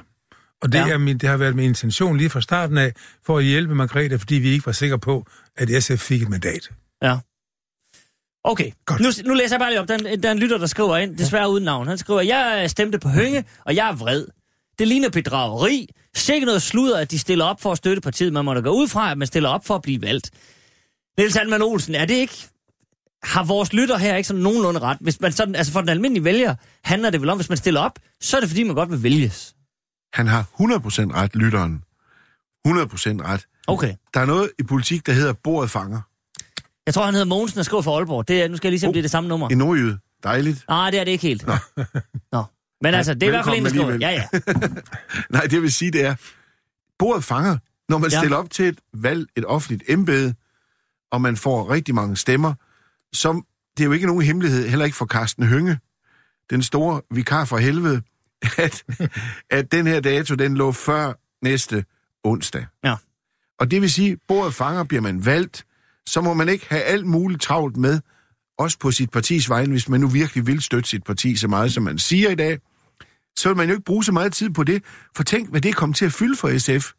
Og 0.62 0.72
det, 0.72 0.78
Ja. 0.80 0.90
er 0.90 0.98
min, 0.98 1.18
det 1.18 1.30
har 1.30 1.38
været 1.38 1.56
min 1.56 1.66
intention 1.66 2.18
lige 2.18 2.30
fra 2.30 2.42
starten 2.42 2.78
af, 2.78 2.94
for 3.26 3.38
at 3.38 3.44
hjælpe 3.44 3.76
Margrethe, 3.76 4.20
fordi 4.20 4.36
vi 4.36 4.50
ikke 4.50 4.66
var 4.66 4.72
sikre 4.72 5.00
på, 5.00 5.26
at 5.58 5.84
SF 5.84 6.00
fik 6.00 6.22
et 6.22 6.30
mandat. 6.30 6.70
Ja. 7.04 7.18
Okay, 8.44 8.72
Godt. 8.86 9.02
nu, 9.02 9.10
nu 9.26 9.34
læser 9.34 9.56
jeg 9.56 9.60
bare 9.60 9.70
lige 9.72 9.80
op. 9.82 9.88
Der 9.88 9.94
er, 9.94 9.98
en, 10.14 10.24
der 10.24 10.30
er 10.30 10.34
en 10.34 10.40
lytter, 10.40 10.58
der 10.58 10.66
skriver 10.66 10.98
ind, 10.98 11.18
desværre 11.18 11.50
uden 11.52 11.64
navn. 11.64 11.88
Han 11.88 11.98
skriver, 11.98 12.22
jeg 12.22 12.70
stemte 12.70 13.00
på 13.00 13.10
Hønge, 13.10 13.44
og 13.66 13.76
jeg 13.76 13.90
er 13.90 13.96
vred. 13.96 14.26
Det 14.80 14.88
ligner 14.88 15.10
bedrageri. 15.10 15.90
Sikke 16.16 16.46
noget 16.46 16.62
sludder, 16.62 16.98
at 16.98 17.12
de 17.12 17.20
stiller 17.20 17.46
op 17.46 17.62
for 17.62 17.72
at 17.72 17.78
støtte 17.78 18.02
partiet. 18.02 18.34
Man 18.34 18.46
må 18.46 18.54
da 18.54 18.60
gå 18.60 18.70
ud 18.70 18.88
fra, 18.88 19.12
at 19.12 19.18
man 19.18 19.28
stiller 19.28 19.50
op 19.50 19.66
for 19.66 19.76
at 19.76 19.82
blive 19.82 20.02
valgt. 20.02 20.32
Niels 21.18 21.36
Halman 21.36 21.62
Olsen, 21.62 21.96
er 21.96 22.06
det 22.06 22.14
ikke... 22.16 22.34
Har 23.24 23.44
vores 23.44 23.74
lytter 23.74 23.98
her 23.98 24.16
ikke 24.16 24.28
sådan 24.28 24.42
nogenlunde 24.44 24.80
ret? 24.80 24.98
Hvis 25.02 25.22
man 25.22 25.32
sådan, 25.32 25.56
altså 25.56 25.74
for 25.74 25.80
den 25.80 25.90
almindelige 25.90 26.24
vælger 26.24 26.56
handler 26.84 27.10
det 27.10 27.22
vel 27.22 27.30
om, 27.30 27.38
hvis 27.38 27.50
man 27.50 27.58
stiller 27.58 27.82
op, 27.82 28.00
så 28.22 28.38
er 28.38 28.42
det 28.42 28.50
fordi, 28.50 28.64
man 28.64 28.76
godt 28.76 28.92
vil 28.92 29.04
vælges. 29.04 29.56
Han 30.14 30.28
har 30.28 30.42
100% 30.44 31.14
ret, 31.16 31.36
lytteren. 31.36 31.84
100% 32.68 32.72
ret. 32.72 33.46
Okay. 33.68 33.96
Der 34.14 34.20
er 34.20 34.26
noget 34.26 34.52
i 34.60 34.64
politik, 34.64 35.06
der 35.06 35.14
hedder 35.14 35.34
bordet 35.34 35.72
fanger. 35.72 36.02
Jeg 36.86 36.94
tror, 36.94 37.06
han 37.06 37.14
hedder 37.14 37.26
Mogensen 37.28 37.60
og 37.60 37.66
skriver 37.66 37.82
for 37.84 37.98
Aalborg. 37.98 38.28
Det 38.28 38.42
er, 38.42 38.48
nu 38.48 38.58
skal 38.58 38.68
jeg 38.68 38.72
lige 38.72 38.80
se, 38.80 38.88
om 38.88 38.90
Oh. 38.90 38.94
det 38.94 39.00
er 39.00 39.04
det 39.04 39.12
samme 39.12 39.28
nummer. 39.28 39.50
En 39.50 39.58
nordjyde. 39.58 39.98
Dejligt. 40.24 40.66
Nej, 40.70 40.90
det 40.92 41.00
er 41.00 41.04
det 41.04 41.12
ikke 41.12 41.22
helt. 41.28 41.48
Nå. 42.32 42.44
Men 42.82 42.94
altså, 42.94 43.14
det 43.14 43.24
er 43.24 43.28
i 43.28 43.30
hvert 43.30 43.46
fald 43.46 43.56
en, 43.58 43.64
der 43.64 43.70
skriver. 43.70 43.98
Ja, 44.02 44.10
ja. 44.10 44.24
Nej, 45.38 45.42
det 45.42 45.62
vil 45.62 45.74
sige, 45.74 45.92
det 45.92 46.06
er, 46.06 46.16
bordet 47.00 47.24
fanger, 47.24 47.58
når 47.90 47.98
man 47.98 48.12
ja. 48.12 48.20
stiller 48.20 48.38
op 48.38 48.50
til 48.50 48.66
et 48.66 48.80
valg, 48.94 49.28
et 49.36 49.46
offentligt 49.46 49.84
embede, 49.88 50.36
og 51.12 51.22
man 51.22 51.38
får 51.38 51.70
rigtig 51.72 51.96
mange 51.96 52.18
stemmer, 52.18 52.54
som, 53.18 53.46
det 53.78 53.84
er 53.84 53.88
jo 53.88 53.92
ikke 53.92 54.08
nogen 54.08 54.22
hemmelighed, 54.22 54.68
heller 54.68 54.86
ikke 54.86 54.98
for 54.98 55.06
Carsten 55.06 55.48
Hønge, 55.48 55.80
den 56.50 56.64
store 56.64 57.02
vikar 57.12 57.46
fra 57.46 57.58
helvede, 57.58 58.02
at, 58.58 58.84
at 59.50 59.72
den 59.72 59.88
her 59.88 60.00
dato, 60.00 60.36
den 60.36 60.58
lå 60.58 60.72
før 60.72 61.14
næste 61.42 61.86
onsdag. 62.24 62.66
Ja. 62.84 62.96
Og 63.60 63.72
det 63.72 63.82
vil 63.82 63.92
sige, 63.92 64.18
bordet 64.28 64.54
fanger, 64.54 64.84
bliver 64.84 65.02
man 65.02 65.26
valgt, 65.26 65.66
så 66.06 66.22
må 66.22 66.34
man 66.34 66.50
ikke 66.50 66.66
have 66.70 66.82
alt 66.82 67.06
muligt 67.06 67.42
travlt 67.42 67.78
med, 67.78 68.00
også 68.58 68.80
på 68.80 68.92
sit 68.92 69.10
partis 69.10 69.50
vegne, 69.50 69.72
hvis 69.72 69.90
man 69.90 70.00
nu 70.00 70.08
virkelig 70.08 70.48
vil 70.48 70.62
støtte 70.62 70.90
sit 70.90 71.04
parti 71.04 71.36
så 71.36 71.48
meget, 71.48 71.74
som 71.74 71.84
man 71.84 71.98
siger 71.98 72.30
i 72.30 72.36
dag, 72.36 72.60
så 73.38 73.50
vil 73.50 73.58
man 73.58 73.68
jo 73.68 73.74
ikke 73.74 73.84
bruge 73.84 74.04
så 74.04 74.12
meget 74.12 74.34
tid 74.34 74.50
på 74.50 74.64
det. 74.64 74.84
For 75.16 75.24
tænk, 75.24 75.50
hvad 75.50 75.62
det 75.62 75.76
kom 75.76 75.94
til 75.94 76.06
at 76.06 76.14
fylde 76.14 76.36
for 76.36 76.58
SF. 76.58 76.92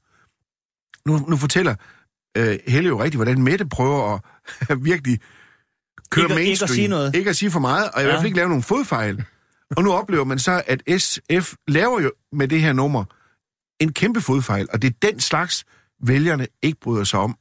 Nu, 1.06 1.18
nu 1.28 1.36
fortæller 1.36 1.74
øh, 2.36 2.58
Helle 2.66 2.88
jo 2.88 3.02
rigtigt, 3.02 3.16
hvordan 3.16 3.42
Mette 3.42 3.66
prøver 3.66 4.18
at 4.68 4.84
virkelig 4.90 5.20
køre 6.10 6.24
Ikke 6.24 6.34
at- 6.34 6.40
ikke 6.40 6.42
at 6.42 6.48
mainstream. 6.48 6.68
sige 6.74 6.88
noget. 6.88 7.14
Ikke 7.14 7.30
at 7.30 7.36
sige 7.36 7.50
for 7.50 7.60
meget, 7.60 7.90
og 7.94 8.00
i 8.00 8.04
Ja. 8.04 8.08
hvert 8.08 8.18
fald 8.18 8.26
ikke 8.26 8.36
lave 8.36 8.48
nogen 8.48 8.62
fodfejl. 8.62 9.24
Og 9.76 9.82
nu 9.82 9.92
oplever 9.92 10.24
man 10.24 10.38
så, 10.38 10.62
at 10.66 10.82
SF 10.98 11.54
laver 11.68 12.00
jo 12.00 12.12
med 12.32 12.48
det 12.48 12.60
her 12.60 12.72
nummer 12.72 13.04
en 13.80 13.92
kæmpe 13.92 14.20
fodfejl, 14.20 14.66
og 14.72 14.82
det 14.82 14.88
er 14.94 15.08
den 15.10 15.20
slags, 15.20 15.64
vælgerne 16.02 16.46
ikke 16.62 16.78
bryder 16.80 17.04
sig 17.04 17.18
om. 17.20 17.36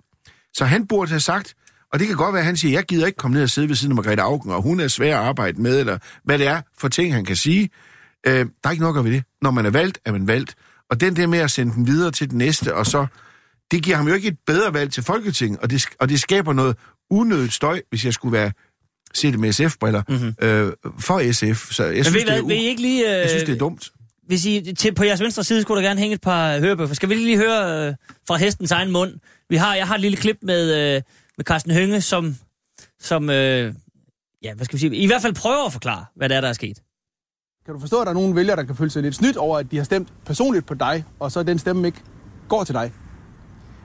Så 0.53 0.65
han 0.65 0.87
burde 0.87 1.09
have 1.09 1.19
sagt, 1.19 1.53
og 1.93 1.99
det 1.99 2.07
kan 2.07 2.15
godt 2.17 2.33
være, 2.33 2.39
at 2.41 2.45
han 2.45 2.57
siger, 2.57 2.71
jeg 2.71 2.83
gider 2.83 3.05
ikke 3.07 3.17
komme 3.17 3.35
ned 3.35 3.43
og 3.43 3.49
sidde 3.49 3.67
ved 3.67 3.75
siden 3.75 3.91
af 3.91 3.95
Margrethe 3.95 4.21
Augen, 4.23 4.51
og 4.51 4.61
hun 4.61 4.79
er 4.79 4.87
svær 4.87 5.19
at 5.19 5.25
arbejde 5.27 5.61
med, 5.61 5.79
eller 5.79 5.97
hvad 6.23 6.39
det 6.39 6.47
er 6.47 6.61
for 6.77 6.87
ting, 6.87 7.13
han 7.13 7.25
kan 7.25 7.35
sige. 7.35 7.69
Øh, 8.27 8.33
der 8.33 8.45
er 8.63 8.71
ikke 8.71 8.83
nok 8.83 8.97
at 8.97 9.03
ved 9.05 9.11
det. 9.11 9.23
Når 9.41 9.51
man 9.51 9.65
er 9.65 9.69
valgt, 9.69 9.99
er 10.05 10.11
man 10.11 10.27
valgt. 10.27 10.55
Og 10.89 10.99
den 11.01 11.15
der 11.15 11.27
med 11.27 11.39
at 11.39 11.51
sende 11.51 11.73
den 11.73 11.87
videre 11.87 12.11
til 12.11 12.29
den 12.29 12.37
næste, 12.37 12.75
og 12.75 12.85
så... 12.85 13.07
Det 13.71 13.83
giver 13.83 13.97
ham 13.97 14.07
jo 14.07 14.13
ikke 14.13 14.27
et 14.27 14.37
bedre 14.45 14.73
valg 14.73 14.91
til 14.91 15.03
Folketinget, 15.03 15.59
og 15.59 15.69
det, 15.69 15.85
og 15.99 16.09
det 16.09 16.19
skaber 16.19 16.53
noget 16.53 16.75
unødigt 17.09 17.53
støj, 17.53 17.81
hvis 17.89 18.05
jeg 18.05 18.13
skulle 18.13 18.33
være 18.33 18.51
se 19.13 19.31
det 19.31 19.39
med 19.39 19.53
SF-briller, 19.53 20.03
mm-hmm. 20.09 20.35
øh, 20.47 20.73
for 20.99 21.31
SF. 21.31 21.71
Så 21.71 21.83
jeg 21.83 21.93
Men 21.93 22.03
synes, 22.03 22.15
ved 22.15 22.21
I 22.21 22.25
det 22.25 22.37
er, 22.37 22.41
u- 22.41 22.47
vil 22.47 22.57
I 22.57 22.65
ikke 22.65 22.81
lige... 22.81 23.05
Øh, 23.05 23.19
jeg 23.21 23.29
synes, 23.29 23.43
det 23.43 23.53
er 23.53 23.57
dumt. 23.59 23.91
Hvis 24.27 24.45
I, 24.45 24.73
til, 24.77 24.93
på 24.95 25.03
jeres 25.03 25.21
venstre 25.21 25.43
side 25.43 25.61
skulle 25.61 25.81
der 25.81 25.87
gerne 25.87 25.99
hænge 25.99 26.13
et 26.13 26.21
par 26.21 26.59
hørebøffer. 26.59 26.95
Skal 26.95 27.09
vi 27.09 27.15
lige 27.15 27.37
høre 27.37 27.87
øh, 27.87 27.93
fra 28.27 28.35
hestens 28.37 28.71
egen 28.71 28.91
mund? 28.91 29.13
Vi 29.49 29.55
har, 29.55 29.75
jeg 29.75 29.87
har 29.87 29.95
et 29.95 30.01
lille 30.01 30.17
klip 30.17 30.37
med, 30.41 30.95
øh, 30.95 31.01
med 31.37 31.45
Carsten 31.45 31.71
Hønge, 31.71 32.01
som, 32.01 32.35
som 32.99 33.29
øh, 33.29 33.73
ja, 34.43 34.53
hvad 34.53 34.65
skal 34.65 34.73
vi 34.73 34.79
sige, 34.79 34.95
i 34.95 35.07
hvert 35.07 35.21
fald 35.21 35.35
prøver 35.35 35.65
at 35.65 35.73
forklare, 35.73 36.05
hvad 36.15 36.29
det 36.29 36.37
er, 36.37 36.41
der 36.41 36.47
er 36.47 36.53
sket. 36.53 36.77
Kan 37.65 37.73
du 37.73 37.79
forstå, 37.79 38.01
at 38.01 38.05
der 38.05 38.09
er 38.09 38.13
nogle 38.13 38.35
vælgere, 38.35 38.55
der 38.55 38.63
kan 38.63 38.75
føle 38.75 38.89
sig 38.89 39.01
lidt 39.01 39.15
snydt 39.15 39.37
over, 39.37 39.57
at 39.57 39.71
de 39.71 39.77
har 39.77 39.83
stemt 39.83 40.07
personligt 40.25 40.65
på 40.65 40.73
dig, 40.73 41.03
og 41.19 41.31
så 41.31 41.43
den 41.43 41.59
stemme 41.59 41.87
ikke 41.87 41.99
går 42.49 42.63
til 42.63 42.75
dig? 42.75 42.91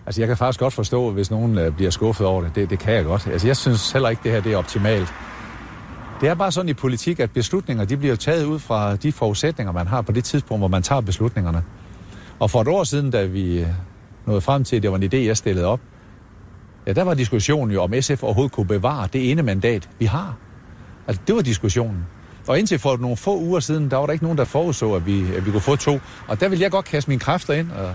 Altså, 0.06 0.21
jeg 0.21 0.28
kan 0.28 0.37
faktisk 0.37 0.61
godt 0.61 0.73
forstå, 0.73 1.11
hvis 1.11 1.30
nogen 1.30 1.59
øh, 1.59 1.76
bliver 1.76 1.90
skuffet 1.90 2.26
over 2.26 2.42
det. 2.42 2.54
det. 2.54 2.71
Det 2.71 2.78
kan 2.78 2.94
jeg 2.94 3.04
godt. 3.04 3.26
Altså, 3.26 3.47
jeg 3.47 3.56
synes 3.56 3.92
heller 3.92 4.09
ikke, 4.09 4.21
det 4.25 4.32
her 4.32 4.40
det 4.40 4.52
er 4.52 4.56
optimalt. 4.56 5.14
Det 6.21 6.28
er 6.28 6.35
bare 6.35 6.52
sådan 6.52 6.68
i 6.68 6.75
politik, 6.75 7.21
at 7.21 7.30
beslutninger 7.30 7.85
de 7.85 7.97
bliver 7.97 8.16
taget 8.16 8.44
ud 8.44 8.59
fra 8.59 8.97
de 8.97 9.12
forudsætninger, 9.12 9.73
man 9.73 9.87
har 9.87 10.02
på 10.02 10.12
det 10.12 10.25
tidspunkt, 10.25 10.61
hvor 10.61 10.68
man 10.68 10.82
tager 10.82 11.00
beslutningerne. 11.00 11.62
Og 12.38 12.50
for 12.50 12.61
et 12.61 12.68
år 12.68 12.85
siden, 12.85 13.11
da 13.11 13.25
vi 13.25 13.61
øh, 13.61 13.66
nåede 14.26 14.40
frem 14.40 14.64
til, 14.64 14.76
at 14.76 14.82
det 14.82 14.90
var 14.90 14.97
en 14.97 15.02
idé, 15.02 15.16
jeg 15.16 15.37
stillede 15.37 15.66
op, 15.66 15.80
ja, 16.87 16.92
der 16.92 17.02
var 17.02 17.14
diskussionen 17.14 17.75
jo, 17.75 17.82
om 17.82 17.92
SF 18.00 18.23
overhovedet 18.23 18.52
kunne 18.52 18.66
bevare 18.66 19.09
det 19.12 19.30
ene 19.30 19.42
mandat, 19.42 19.88
vi 19.99 20.04
har. 20.04 20.37
Altså, 21.06 21.23
det 21.26 21.35
var 21.35 21.42
diskussionen. 21.42 22.06
Og 22.49 22.59
indtil 22.59 22.78
for 22.78 22.97
nogle 22.97 23.16
få 23.16 23.38
uger 23.38 23.61
siden, 23.61 23.90
der 23.90 23.97
var 23.97 24.06
der 24.06 24.12
ikke 24.12 24.25
nogen, 24.25 24.38
der 24.38 24.44
forudså, 24.44 24.94
at 24.94 25.06
vi, 25.06 25.35
at 25.37 25.47
vi 25.47 25.50
kunne 25.50 25.61
få 25.61 25.76
to. 25.76 26.00
Og 26.26 26.40
der 26.40 26.49
vil 26.49 26.59
jeg 26.59 26.71
godt 26.71 26.85
kaste 26.85 27.11
mine 27.11 27.21
kræfter 27.21 27.54
ind, 27.54 27.71
og 27.71 27.94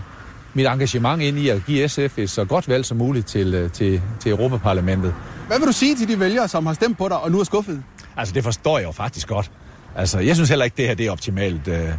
mit 0.58 0.66
engagement 0.66 1.22
ind 1.22 1.38
i 1.38 1.50
at 1.50 1.66
give 1.66 1.90
SF 1.90 2.18
et 2.18 2.30
så 2.30 2.46
godt 2.46 2.68
valg 2.68 2.86
som 2.86 2.98
muligt 2.98 3.28
til, 3.28 3.54
øh, 3.54 3.72
til, 3.72 4.02
til 4.20 4.32
Europaparlamentet. 4.32 5.14
Hvad 5.48 5.60
vil 5.60 5.68
du 5.68 5.72
sige 5.72 5.96
til 5.96 6.08
de 6.08 6.20
vælgere, 6.20 6.48
som 6.48 6.66
har 6.66 6.74
stemt 6.74 6.98
på 6.98 7.10
dig 7.10 7.20
og 7.20 7.32
nu 7.32 7.40
er 7.40 7.44
skuffet? 7.44 7.84
Altså, 8.18 8.34
det 8.34 8.44
forstår 8.44 8.78
jeg 8.78 8.88
jo 8.88 8.92
faktisk 8.92 9.28
godt. 9.28 9.52
Altså, 9.96 10.20
jeg 10.20 10.36
synes 10.36 10.50
heller 10.50 10.66
ikke, 10.66 10.78
det 10.78 10.88
her 10.88 10.94
det 10.96 11.06
er 11.06 11.12
optimalt. 11.12 11.68
øh. 11.68 11.90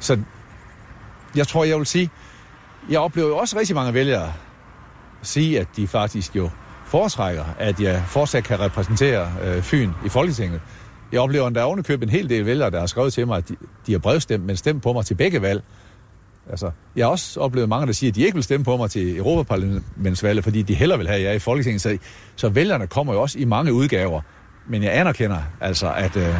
Så 0.00 0.18
jeg 1.36 1.48
tror, 1.48 1.64
jeg 1.64 1.78
vil 1.78 1.86
sige, 1.86 2.10
jeg 2.90 3.00
oplever 3.00 3.28
jo 3.28 3.36
også 3.36 3.58
rigtig 3.58 3.74
mange 3.74 3.94
vælgere 3.94 4.32
sige, 5.22 5.60
at 5.60 5.68
de 5.76 5.86
faktisk 5.86 6.36
jo 6.36 6.50
foretrækker, 6.86 7.44
at 7.58 7.80
jeg 7.80 8.02
fortsat 8.06 8.44
kan 8.44 8.60
repræsentere 8.60 9.32
øh, 9.44 9.62
Fyn 9.62 9.90
i 10.06 10.08
Folketinget. 10.08 10.60
Jeg 11.12 11.20
oplever 11.20 11.46
endda 11.46 11.62
ovenikøbet 11.62 12.06
en 12.06 12.10
hel 12.10 12.28
del 12.28 12.46
vælgere, 12.46 12.70
der 12.70 12.80
har 12.80 12.86
skrevet 12.86 13.12
til 13.12 13.26
mig, 13.26 13.36
at 13.36 13.48
de, 13.48 13.56
de 13.86 13.92
har 13.92 13.98
brevstemt, 13.98 14.44
men 14.44 14.56
stemt 14.56 14.82
på 14.82 14.92
mig 14.92 15.06
til 15.06 15.14
begge 15.14 15.42
valg. 15.42 15.62
Altså, 16.50 16.70
jeg 16.96 17.06
har 17.06 17.10
også 17.10 17.40
oplevet 17.40 17.68
mange, 17.68 17.86
der 17.86 17.92
siger, 17.92 18.10
at 18.10 18.14
de 18.14 18.22
ikke 18.22 18.34
vil 18.34 18.44
stemme 18.44 18.64
på 18.64 18.76
mig 18.76 18.90
til 18.90 19.16
Europaparlamentsvalget, 19.16 20.44
fordi 20.44 20.62
de 20.62 20.74
hellere 20.74 20.98
vil 20.98 21.08
have 21.08 21.22
jer 21.22 21.32
i 21.32 21.38
Folketinget. 21.38 21.80
Så, 21.80 21.98
så 22.36 22.48
vælgerne 22.48 22.86
kommer 22.86 23.12
jo 23.12 23.22
også 23.22 23.38
i 23.38 23.44
mange 23.44 23.72
udgaver. 23.72 24.20
Men 24.68 24.82
jeg 24.82 24.96
anerkender 24.98 25.38
altså, 25.60 25.92
at 25.92 26.16
øh, 26.16 26.34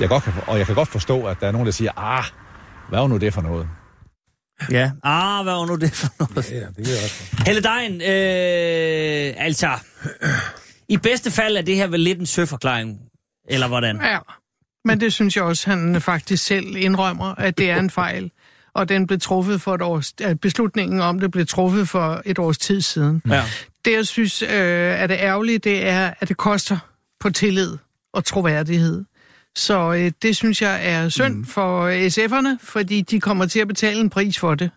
jeg 0.00 0.08
godt 0.08 0.22
kan, 0.22 0.32
og 0.46 0.58
jeg 0.58 0.66
kan 0.66 0.74
godt 0.74 0.88
forstå, 0.88 1.26
at 1.26 1.40
der 1.40 1.46
er 1.46 1.52
nogen, 1.52 1.66
der 1.66 1.72
siger, 1.72 1.92
ah, 1.96 2.24
hvad 2.88 3.00
var 3.00 3.06
nu 3.06 3.16
det 3.16 3.34
for 3.34 3.42
noget? 3.42 3.68
Ja. 4.70 4.90
Ah, 5.04 5.44
hvad 5.44 5.54
var 5.54 5.66
nu 5.66 5.76
det 5.76 5.92
for 5.92 6.08
noget? 6.18 6.50
Ja, 6.50 6.56
det 6.56 6.88
er 6.88 7.02
også. 7.02 7.36
Helle 7.46 7.62
Dejen, 7.62 7.92
øh, 7.92 9.44
altså, 9.46 9.70
i 10.88 10.96
bedste 10.96 11.30
fald 11.30 11.56
er 11.56 11.62
det 11.62 11.76
her 11.76 11.86
vel 11.86 12.00
lidt 12.00 12.18
en 12.18 12.26
søforklaring, 12.26 12.98
eller 13.48 13.68
hvordan? 13.68 14.00
Ja, 14.02 14.18
men 14.84 15.00
det 15.00 15.12
synes 15.12 15.36
jeg 15.36 15.44
også, 15.44 15.70
han 15.70 16.00
faktisk 16.00 16.44
selv 16.44 16.76
indrømmer, 16.76 17.34
at 17.34 17.58
det 17.58 17.70
er 17.70 17.78
en 17.78 17.90
fejl. 17.90 18.30
Og 18.74 18.88
den 18.88 19.06
blev 19.06 19.20
truffet 19.20 19.60
for 19.60 19.74
et 19.74 19.82
års, 19.82 20.12
beslutningen 20.40 21.00
om 21.00 21.20
det 21.20 21.30
blev 21.30 21.46
truffet 21.46 21.88
for 21.88 22.22
et 22.24 22.38
års 22.38 22.58
tid 22.58 22.80
siden. 22.80 23.22
Ja. 23.28 23.42
Det, 23.84 23.92
jeg 23.92 24.06
synes 24.06 24.42
øh, 24.42 24.48
er 24.50 25.06
det 25.06 25.16
ærgerlige, 25.20 25.58
det 25.58 25.86
er, 25.86 26.10
at 26.20 26.28
det 26.28 26.36
koster 26.36 26.78
på 27.20 27.30
tillid 27.30 27.76
og 28.12 28.24
troværdighed. 28.24 29.04
Så 29.56 29.92
øh, 29.92 30.12
det 30.22 30.36
synes 30.36 30.62
jeg 30.62 30.80
er 30.82 31.08
synd 31.08 31.34
mm. 31.34 31.44
for 31.44 31.90
SF'erne, 32.08 32.58
fordi 32.60 33.00
de 33.00 33.20
kommer 33.20 33.46
til 33.46 33.60
at 33.60 33.68
betale 33.68 34.00
en 34.00 34.10
pris 34.10 34.38
for 34.38 34.54
det. 34.54 34.70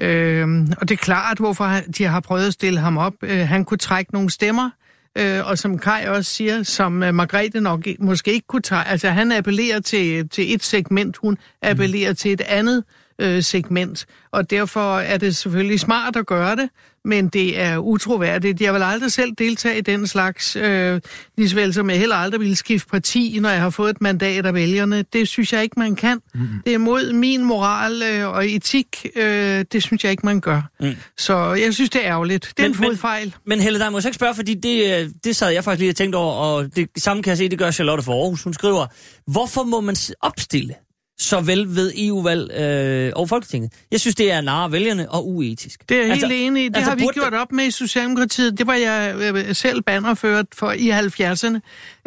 Øh, 0.00 0.66
og 0.80 0.88
det 0.88 0.94
er 0.94 0.98
klart, 1.02 1.38
hvorfor 1.38 1.70
de 1.98 2.04
har 2.04 2.20
prøvet 2.20 2.46
at 2.46 2.52
stille 2.52 2.80
ham 2.80 2.98
op. 2.98 3.14
Øh, 3.22 3.48
han 3.48 3.64
kunne 3.64 3.78
trække 3.78 4.12
nogle 4.12 4.30
stemmer, 4.30 4.70
øh, 5.18 5.46
og 5.46 5.58
som 5.58 5.78
Kai 5.78 6.04
også 6.06 6.32
siger, 6.32 6.62
som 6.62 7.02
øh, 7.02 7.14
Margrethe 7.14 7.60
nok 7.60 7.86
måske 7.98 8.32
ikke 8.32 8.46
kunne 8.46 8.62
tage. 8.62 8.84
Altså 8.84 9.10
han 9.10 9.32
appellerer 9.32 9.80
til, 9.80 10.28
til 10.28 10.54
et 10.54 10.64
segment, 10.64 11.16
hun 11.16 11.38
appellerer 11.62 12.10
mm. 12.10 12.16
til 12.16 12.32
et 12.32 12.40
andet 12.40 12.84
øh, 13.18 13.42
segment. 13.42 14.06
Og 14.32 14.50
derfor 14.50 14.98
er 14.98 15.16
det 15.16 15.36
selvfølgelig 15.36 15.80
smart 15.80 16.16
at 16.16 16.26
gøre 16.26 16.56
det, 16.56 16.68
men 17.04 17.28
det 17.28 17.60
er 17.60 17.78
utroværdigt. 17.78 18.60
Jeg 18.60 18.74
vil 18.74 18.82
aldrig 18.82 19.12
selv 19.12 19.32
deltage 19.38 19.78
i 19.78 19.80
den 19.80 20.06
slags, 20.06 20.56
øh, 20.56 21.00
lige 21.38 21.56
vel 21.56 21.74
som 21.74 21.90
jeg 21.90 21.98
heller 21.98 22.16
aldrig 22.16 22.40
vil 22.40 22.56
skifte 22.56 22.88
parti, 22.88 23.38
når 23.40 23.48
jeg 23.48 23.60
har 23.60 23.70
fået 23.70 23.90
et 23.90 24.00
mandat 24.00 24.46
af 24.46 24.54
vælgerne. 24.54 25.04
Det 25.12 25.28
synes 25.28 25.52
jeg 25.52 25.62
ikke, 25.62 25.78
man 25.78 25.96
kan. 25.96 26.20
Mm. 26.34 26.48
Det 26.66 26.74
er 26.74 26.78
mod 26.78 27.12
min 27.12 27.44
moral 27.44 28.02
øh, 28.02 28.28
og 28.28 28.46
etik. 28.50 29.06
Øh, 29.16 29.64
det 29.72 29.82
synes 29.82 30.04
jeg 30.04 30.10
ikke, 30.10 30.26
man 30.26 30.40
gør. 30.40 30.62
Mm. 30.80 30.94
Så 31.18 31.52
jeg 31.52 31.74
synes, 31.74 31.90
det 31.90 32.06
er 32.06 32.10
ærgerligt. 32.12 32.52
Det 32.56 32.64
er 32.64 32.68
Men- 32.68 32.70
en 32.78 32.84
fodfejl. 32.84 33.34
Men 33.46 33.60
Helle, 33.60 33.78
der 33.78 33.90
må 33.90 33.98
jeg 33.98 34.04
ikke 34.06 34.14
spørge, 34.14 34.34
fordi 34.34 34.54
det, 34.54 35.00
øh, 35.04 35.10
det 35.24 35.36
sad 35.36 35.50
jeg 35.50 35.64
faktisk 35.64 35.80
lige 35.80 35.90
og 35.90 35.96
tænkte 35.96 36.16
over, 36.16 36.34
og 36.34 36.76
det 36.76 36.88
samme 36.96 37.22
kan 37.22 37.30
jeg 37.30 37.38
se, 37.38 37.48
det 37.48 37.58
gør 37.58 37.70
Charlotte 37.70 38.04
for 38.04 38.22
Aarhus. 38.22 38.42
Hun 38.42 38.54
skriver, 38.54 38.86
hvorfor 39.26 39.62
må 39.62 39.80
man 39.80 39.96
opstille 40.20 40.74
så 41.20 41.40
vel 41.40 41.76
ved 41.76 41.92
EU-valg 41.96 42.52
øh, 42.52 43.12
og 43.16 43.28
Folketinget? 43.28 43.72
Jeg 43.90 44.00
synes, 44.00 44.14
det 44.14 44.32
er 44.32 44.40
narre 44.40 44.72
vælgerne 44.72 45.10
og 45.10 45.28
uetisk. 45.28 45.88
Det 45.88 45.96
er 45.96 46.00
jeg 46.02 46.10
Altså- 46.10 46.26
helt 46.26 46.46
enig 46.46 46.64
i. 46.64 46.68
Det 46.68 46.76
altså, 46.76 46.90
har 46.90 46.96
vi 46.96 47.06
gjort 47.14 47.34
op 47.34 47.52
med 47.52 47.64
i 47.64 47.70
Socialdemokratiet. 47.70 48.58
Det 48.58 48.66
var 48.66 48.74
jeg 48.74 49.14
øh, 49.34 49.54
selv 49.54 49.82
bannerført 49.82 50.46
for 50.54 50.72
i 50.72 50.90
70'erne, 50.90 51.58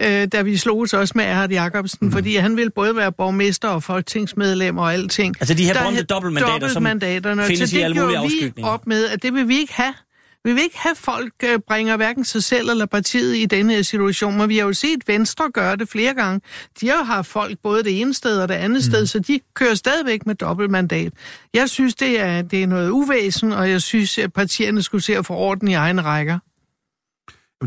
øh, 0.02 0.28
da 0.28 0.42
vi 0.42 0.58
sloges 0.58 0.94
også 0.94 1.14
med 1.16 1.26
Erhard 1.26 1.52
Jacobsen, 1.52 2.00
mm. 2.08 2.12
fordi 2.12 2.36
han 2.36 2.58
ville 2.58 2.70
både 2.70 2.96
være 2.96 3.12
borgmester 3.12 3.68
og 3.68 3.84
folketingsmedlem 3.84 4.78
og 4.78 4.94
alting. 4.94 5.36
Altså 5.40 5.54
de 5.54 5.64
her 5.64 5.74
er 5.74 5.80
berømte 5.82 6.04
dobbeltmandater, 6.04 6.68
som 6.68 6.84
findes 7.48 7.74
i 7.74 7.76
det 7.78 7.84
alle 7.84 7.96
mulige 8.02 8.12
gjorde 8.20 8.30
vi 8.30 8.36
afskygninger. 8.36 8.72
op 8.72 8.88
med, 8.88 9.06
at 9.08 9.24
det 9.24 9.34
vil 9.34 9.48
vi 9.48 9.58
ikke 9.60 9.74
have. 9.74 9.94
Vi 10.46 10.54
vil 10.54 10.64
ikke 10.64 10.78
have, 10.78 10.92
at 10.92 10.98
folk 10.98 11.34
øh, 11.44 11.60
bringer 11.68 11.98
hverken 11.98 12.26
sig 12.26 12.44
selv 12.44 12.70
eller 12.70 12.86
partiet 12.86 13.36
i 13.38 13.46
denne 13.46 13.74
her 13.74 13.82
situation, 13.82 14.38
men 14.38 14.50
vi 14.50 14.58
har 14.58 14.66
jo 14.66 14.74
set 14.74 15.08
Venstre 15.08 15.52
gøre 15.54 15.76
det 15.76 15.90
flere 15.90 16.14
gange. 16.14 16.42
De 16.82 16.88
har 16.88 16.98
jo 16.98 17.04
haft 17.04 17.28
folk 17.28 17.58
både 17.64 17.84
det 17.84 18.02
ene 18.02 18.14
sted 18.14 18.42
og 18.42 18.50
det 18.50 18.56
andet 18.56 18.78
mm. 18.86 18.92
sted, 18.92 19.06
så 19.06 19.20
de 19.20 19.40
kører 19.54 19.76
stadigvæk 19.76 20.26
med 20.26 20.36
dobbeltmandat. 20.36 21.14
Jeg 21.54 21.70
synes, 21.70 21.96
det 21.96 22.20
er, 22.20 22.42
det 22.42 22.64
er 22.64 22.68
noget 22.68 22.90
uvæsen, 22.90 23.52
og 23.54 23.70
jeg 23.70 23.82
synes, 23.82 24.18
at 24.18 24.34
partierne 24.34 24.84
skulle 24.84 25.04
se 25.04 25.18
at 25.18 25.26
få 25.26 25.34
orden 25.34 25.68
i 25.68 25.74
egne 25.74 26.02
rækker. 26.02 26.40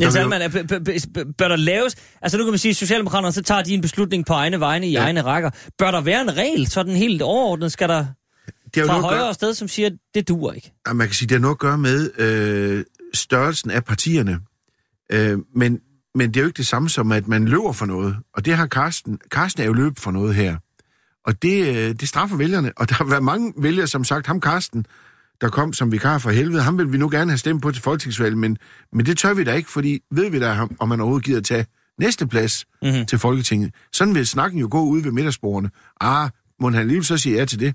Er- 0.00 0.48
b- 0.48 0.84
b- 0.84 1.14
b- 1.14 1.36
bør 1.38 1.48
der 1.48 1.56
laves... 1.56 1.96
Altså 2.22 2.38
nu 2.38 2.44
kan 2.44 2.52
man 2.52 2.58
sige, 2.58 2.70
at 2.70 2.76
Socialdemokraterne, 2.76 3.32
så 3.32 3.42
tager 3.42 3.62
de 3.62 3.74
en 3.74 3.80
beslutning 3.80 4.26
på 4.26 4.32
egne 4.32 4.60
vegne 4.60 4.88
i 4.88 4.90
ja. 4.90 4.98
Ja. 5.00 5.04
egne 5.04 5.22
rækker. 5.22 5.50
Bør 5.78 5.90
der 5.90 6.00
være 6.00 6.20
en 6.20 6.36
regel, 6.36 6.66
sådan 6.66 6.96
helt 6.96 7.22
overordnet, 7.22 7.72
skal 7.72 7.88
der 7.88 8.06
Det 8.74 8.82
har 8.82 8.86
fra 8.86 8.92
noget 8.92 9.04
at 9.04 9.10
gøre- 9.10 9.18
højere 9.18 9.34
sted, 9.34 9.54
som 9.54 9.68
siger, 9.68 9.86
at 9.86 9.92
det 10.14 10.28
duer 10.28 10.52
ikke? 10.52 10.72
Ja, 10.88 10.92
man 10.92 11.06
kan 11.06 11.14
sige, 11.14 11.28
det 11.28 11.34
har 11.34 11.40
noget 11.40 11.54
at 11.54 11.58
gøre 11.58 11.78
med 11.78 12.10
øh, 12.18 12.84
størrelsen 13.14 13.70
af 13.70 13.84
partierne. 13.84 14.40
Øh, 15.12 15.38
men, 15.56 15.78
men 16.14 16.28
det 16.28 16.36
er 16.36 16.40
jo 16.40 16.46
ikke 16.46 16.56
det 16.56 16.66
samme 16.66 16.88
som, 16.88 17.12
at 17.12 17.28
man 17.28 17.44
løber 17.48 17.72
for 17.72 17.86
noget. 17.86 18.16
Og 18.34 18.44
det 18.44 18.56
har 18.56 18.66
Karsten. 18.66 19.18
Karsten 19.30 19.62
er 19.62 19.66
jo 19.66 19.72
løbet 19.72 19.98
for 20.00 20.10
noget 20.10 20.34
her. 20.34 20.56
Og 21.26 21.42
det, 21.42 21.66
øh, 21.76 21.94
det 21.94 22.08
straffer 22.08 22.36
vælgerne. 22.36 22.72
Og 22.76 22.88
der 22.88 22.94
har 22.94 23.04
været 23.04 23.22
mange 23.24 23.52
vælgere, 23.58 23.86
som 23.86 24.04
sagt, 24.04 24.26
ham 24.26 24.40
Karsten, 24.40 24.86
der 25.40 25.48
kom 25.48 25.72
som 25.72 25.92
vikar 25.92 26.18
for 26.18 26.30
helvede, 26.30 26.62
ham 26.62 26.78
vil 26.78 26.92
vi 26.92 26.98
nu 26.98 27.08
gerne 27.10 27.30
have 27.30 27.38
stemt 27.38 27.62
på 27.62 27.70
til 27.70 27.82
folketingsvalget, 27.82 28.38
men, 28.38 28.58
men 28.92 29.06
det 29.06 29.18
tør 29.18 29.34
vi 29.34 29.44
da 29.44 29.52
ikke, 29.52 29.70
fordi 29.70 30.00
ved 30.10 30.30
vi 30.30 30.38
da, 30.40 30.66
om 30.78 30.88
man 30.88 31.00
overhovedet 31.00 31.26
gider 31.26 31.40
tage 31.40 31.66
næste 32.00 32.26
plads 32.26 32.64
Mhm. 32.82 32.90
mm-hmm. 32.90 33.06
til 33.06 33.18
Folketinget. 33.18 33.74
Sådan 33.92 34.14
vil 34.14 34.26
snakken 34.26 34.60
jo 34.60 34.68
gå 34.70 34.82
ud 34.84 35.02
ved 35.02 35.10
middagsbordene. 35.12 35.70
Ah, 36.00 36.30
må 36.60 36.70
han 36.70 36.80
alligevel 36.80 37.04
så 37.04 37.16
sige 37.16 37.36
ja 37.38 37.44
til 37.44 37.60
det? 37.60 37.74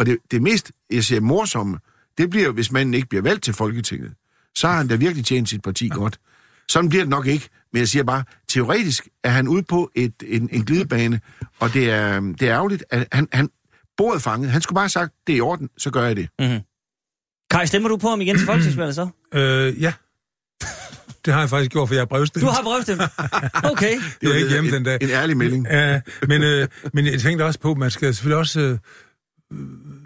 Og 0.00 0.06
det, 0.06 0.18
det 0.30 0.42
mest, 0.42 0.72
jeg 0.90 1.04
siger, 1.04 1.20
morsomme, 1.20 1.78
det 2.18 2.30
bliver 2.30 2.52
hvis 2.52 2.72
manden 2.72 2.94
ikke 2.94 3.08
bliver 3.08 3.22
valgt 3.22 3.44
til 3.44 3.54
Folketinget. 3.54 4.12
Så 4.54 4.68
har 4.68 4.76
han 4.76 4.88
da 4.88 4.94
virkelig 4.94 5.24
tjent 5.24 5.48
sit 5.48 5.62
parti 5.62 5.88
godt. 5.88 6.20
Sådan 6.68 6.88
bliver 6.88 7.04
det 7.04 7.10
nok 7.10 7.26
ikke, 7.26 7.48
men 7.72 7.80
jeg 7.80 7.88
siger 7.88 8.02
bare, 8.02 8.24
teoretisk 8.48 9.08
er 9.24 9.30
han 9.30 9.48
ude 9.48 9.62
på 9.62 9.90
et, 9.94 10.12
en, 10.26 10.48
en 10.52 10.64
glidebane, 10.64 11.20
og 11.58 11.74
det 11.74 11.90
er, 11.90 12.20
det 12.20 12.42
er 12.42 12.54
ærgerligt, 12.54 12.84
at 12.90 13.08
han, 13.12 13.28
han 13.32 13.50
bordet 13.96 14.22
fanget. 14.22 14.50
Han 14.50 14.60
skulle 14.60 14.76
bare 14.76 14.82
have 14.82 14.88
sagt, 14.88 15.12
det 15.26 15.32
er 15.32 15.36
i 15.36 15.40
orden, 15.40 15.68
så 15.78 15.90
gør 15.90 16.06
jeg 16.06 16.16
det. 16.16 16.28
Kai, 17.50 17.66
stemmer 17.66 17.88
du 17.88 17.96
på 17.96 18.08
ham 18.08 18.20
igen 18.20 18.36
til 18.36 18.46
folketingsvalget 18.46 18.94
så? 18.94 19.08
Øh, 19.34 19.82
ja. 19.82 19.92
Det 21.24 21.32
har 21.32 21.40
jeg 21.40 21.50
faktisk 21.50 21.70
gjort, 21.70 21.88
for 21.88 21.94
jeg 21.94 22.00
har 22.00 22.06
brevstemt. 22.06 22.42
Du 22.42 22.50
har 22.50 22.62
brevstemt. 22.62 23.02
Okay. 23.72 24.00
Det 24.20 24.30
er 24.30 24.34
ikke 24.34 24.48
hjemme 24.50 24.68
en, 24.68 24.74
den 24.74 24.84
dag. 24.84 24.98
En 25.02 25.10
ærlig 25.10 25.36
melding. 25.36 25.66
Ja, 25.70 26.00
men, 26.28 26.42
øh, 26.42 26.68
men 26.92 27.06
jeg 27.06 27.20
tænkte 27.20 27.42
også 27.42 27.60
på, 27.60 27.70
at 27.70 27.78
man 27.78 27.90
skal 27.90 28.14
selvfølgelig 28.14 28.38
også... 28.38 28.60
Øh, 28.60 28.78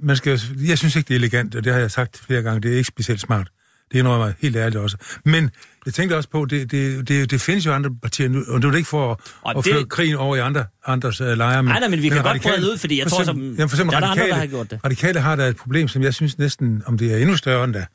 man 0.02 0.16
skal, 0.16 0.40
jeg 0.66 0.78
synes 0.78 0.96
ikke, 0.96 1.08
det 1.08 1.14
er 1.14 1.18
elegant, 1.18 1.54
og 1.54 1.64
det 1.64 1.72
har 1.72 1.80
jeg 1.80 1.90
sagt 1.90 2.22
flere 2.26 2.42
gange. 2.42 2.60
Det 2.60 2.72
er 2.72 2.76
ikke 2.76 2.88
specielt 2.88 3.20
smart. 3.20 3.48
Det 3.92 3.98
indrømmer 3.98 4.26
jeg 4.26 4.34
helt 4.38 4.56
ærligt 4.56 4.76
også. 4.76 4.96
Men 5.24 5.50
jeg 5.86 5.94
tænkte 5.94 6.16
også 6.16 6.28
på, 6.28 6.44
det, 6.44 6.70
det, 6.70 7.08
det, 7.08 7.30
det 7.30 7.40
findes 7.40 7.66
jo 7.66 7.72
andre 7.72 7.90
partier 8.02 8.28
nu, 8.28 8.44
og 8.48 8.62
det 8.62 8.68
er 8.72 8.74
ikke 8.76 8.88
for 8.88 9.12
at, 9.12 9.18
Og 9.42 9.58
at 9.58 9.64
det- 9.64 9.72
føre 9.74 9.84
krigen 9.84 10.16
over 10.16 10.36
i 10.36 10.40
andre, 10.40 10.64
andres 10.86 11.20
uh, 11.20 11.26
lejre. 11.26 11.62
Nej, 11.62 11.80
nej, 11.80 11.88
men 11.88 12.02
vi 12.02 12.08
kan 12.08 12.16
godt 12.16 12.26
radikale- 12.26 12.56
brede 12.56 12.72
ud, 12.72 12.78
fordi 12.78 12.98
jeg 12.98 13.04
for 13.08 13.16
tror, 13.16 13.24
som- 13.24 13.38
jamen, 13.40 13.56
for 13.68 13.76
eksempel 13.76 13.90
der 13.92 13.96
er 13.96 14.00
der 14.00 14.06
andre, 14.08 14.22
radikale, 14.22 14.30
der 14.34 14.38
har 14.40 14.46
gjort 14.46 14.70
det. 14.70 14.80
Radikale 14.84 15.20
har 15.20 15.36
der 15.36 15.46
et 15.46 15.56
problem, 15.56 15.88
som 15.88 16.02
jeg 16.02 16.14
synes 16.14 16.38
næsten, 16.38 16.82
om 16.86 16.98
det 16.98 17.12
er 17.12 17.16
endnu 17.16 17.36
større 17.36 17.64
end 17.64 17.72
da. 17.72 17.86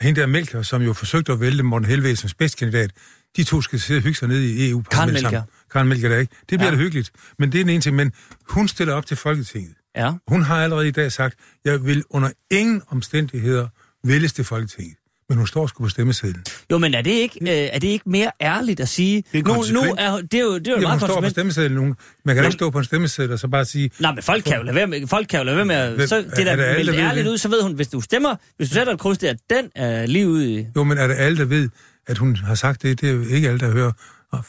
Hende 0.00 0.20
der 0.20 0.26
Melker, 0.26 0.62
som 0.62 0.82
jo 0.82 0.92
forsøgte 0.92 1.32
at 1.32 1.40
vælge 1.40 1.62
Morten 1.62 1.88
Helvede 1.88 2.16
som 2.16 2.28
spidskandidat, 2.28 2.90
de 3.36 3.44
to 3.44 3.62
skal 3.62 3.80
sidde 3.80 3.98
og 3.98 4.02
hygge 4.02 4.18
sig 4.18 4.28
ned 4.28 4.40
i 4.40 4.70
EU. 4.70 4.82
Karen. 4.90 5.12
Melchior. 5.12 5.48
Karen 5.72 5.88
Melker 5.88 6.08
der 6.08 6.18
ikke. 6.18 6.34
Det 6.50 6.58
bliver 6.58 6.64
ja. 6.72 6.76
da 6.76 6.82
hyggeligt. 6.82 7.10
Men 7.38 7.52
det 7.52 7.60
er 7.60 7.64
den 7.64 7.70
ene 7.72 7.80
ting. 7.82 7.96
Men 7.96 8.12
hun 8.48 8.68
stiller 8.68 8.94
op 8.94 9.06
til 9.06 9.16
Folketinget. 9.16 9.74
Ja. 9.96 10.12
Hun 10.28 10.42
har 10.42 10.64
allerede 10.64 10.88
i 10.88 10.90
dag 10.90 11.12
sagt, 11.12 11.34
jeg 11.64 11.84
vil 11.84 12.04
under 12.10 12.30
ingen 12.50 12.82
omstændigheder 12.88 13.68
vælges 14.04 14.32
til 14.32 14.44
Folketinget. 14.44 14.96
Men 15.28 15.38
hun 15.38 15.46
står 15.46 15.66
sgu 15.66 15.82
på 15.82 15.88
stemmesedlen. 15.88 16.44
Jo, 16.70 16.78
men 16.78 16.94
er 16.94 17.02
det 17.02 17.10
ikke, 17.10 17.38
øh, 17.42 17.48
er 17.72 17.78
det 17.78 17.88
ikke 17.88 18.10
mere 18.10 18.30
ærligt 18.40 18.80
at 18.80 18.88
sige... 18.88 19.24
Det 19.32 19.38
er 19.38 19.42
nu, 19.72 19.82
nu 19.82 19.94
er, 19.98 20.20
det 20.20 20.34
er 20.34 20.40
jo, 20.42 20.58
det 20.58 20.66
er 20.68 20.70
jo 20.72 20.76
Jamen, 20.76 20.82
meget 20.82 20.90
hun 20.92 20.98
står 20.98 21.06
på 21.06 21.12
konsekvent. 21.14 21.30
stemmesedlen. 21.32 21.78
Hun, 21.78 21.96
man 22.24 22.34
kan 22.34 22.42
da 22.42 22.48
ikke 22.48 22.52
stå 22.58 22.70
på 22.70 22.78
en 22.78 22.84
stemmeseddel 22.84 23.32
og 23.32 23.38
så 23.38 23.48
bare 23.48 23.64
sige, 23.64 23.90
Nej, 23.98 24.12
men 24.14 24.22
folk 24.22 24.44
kan 24.44 24.56
jo 24.56 24.62
lade 24.62 24.74
være 24.74 24.86
med, 24.86 25.06
folk 25.06 25.26
kan 25.28 25.38
jo 25.40 25.44
lade 25.44 25.56
være 25.56 25.64
med 25.66 25.76
at- 25.76 26.08
så 26.08 26.16
det 26.16 26.26
er 26.38 26.52
er 26.52 26.56
da 26.56 26.62
der 26.62 26.74
meldt 26.76 26.92
ved 26.92 26.98
ærligt 26.98 27.26
ud, 27.28 27.38
så 27.38 27.48
ved 27.48 27.62
hun, 27.62 27.72
hvis 27.72 27.88
du 27.88 28.00
stemmer, 28.00 28.36
hvis 28.56 28.68
du 28.68 28.74
sætter 28.74 28.92
et 28.92 29.00
kryds 29.00 29.18
der, 29.18 29.34
den 29.50 29.70
er 29.74 30.06
lige 30.06 30.28
ude 30.28 30.54
i... 30.60 30.66
jo, 30.76 30.84
men 30.84 30.98
er 30.98 31.06
det 31.06 31.14
alle, 31.14 31.38
der 31.38 31.44
ved, 31.44 31.68
at 32.06 32.18
hun 32.18 32.36
har 32.36 32.54
sagt 32.54 32.82
det? 32.82 33.00
Det 33.00 33.08
er 33.08 33.12
jo 33.14 33.22
ikke 33.22 33.48
alle, 33.48 33.60
der 33.60 33.70
hører 33.70 33.92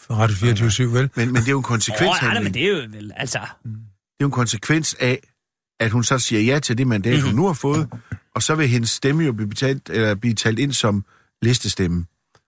Radio 0.09 0.35
24 0.35 0.93
vel? 0.93 1.09
Men, 1.15 1.27
men 1.27 1.35
det 1.35 1.47
er 1.47 1.51
jo 1.51 1.57
en 1.57 1.63
konsekvens, 1.63 2.21
nej, 2.21 2.33
nej, 2.33 2.43
men 2.43 2.53
det 2.53 2.63
er 2.63 2.69
jo 2.69 2.75
vel, 2.91 3.11
altså... 3.15 3.39
det 3.63 3.69
er 3.69 4.21
jo 4.21 4.25
en 4.25 4.31
konsekvens 4.31 4.95
af, 4.99 5.19
at 5.81 5.91
hun 5.91 6.03
så 6.03 6.19
siger 6.19 6.41
ja 6.41 6.59
til 6.59 6.77
det 6.77 6.87
mandat, 6.87 7.13
mm-hmm. 7.13 7.29
hun 7.29 7.35
nu 7.35 7.45
har 7.45 7.53
fået, 7.53 7.89
og 8.35 8.43
så 8.43 8.55
vil 8.55 8.67
hendes 8.67 8.89
stemme 8.89 9.23
jo 9.23 9.33
blive, 9.33 9.49
betalt, 9.49 9.89
eller 9.89 10.15
blive 10.15 10.33
talt 10.33 10.59
ind 10.59 10.73
som 10.73 11.05
listestemme. 11.41 12.05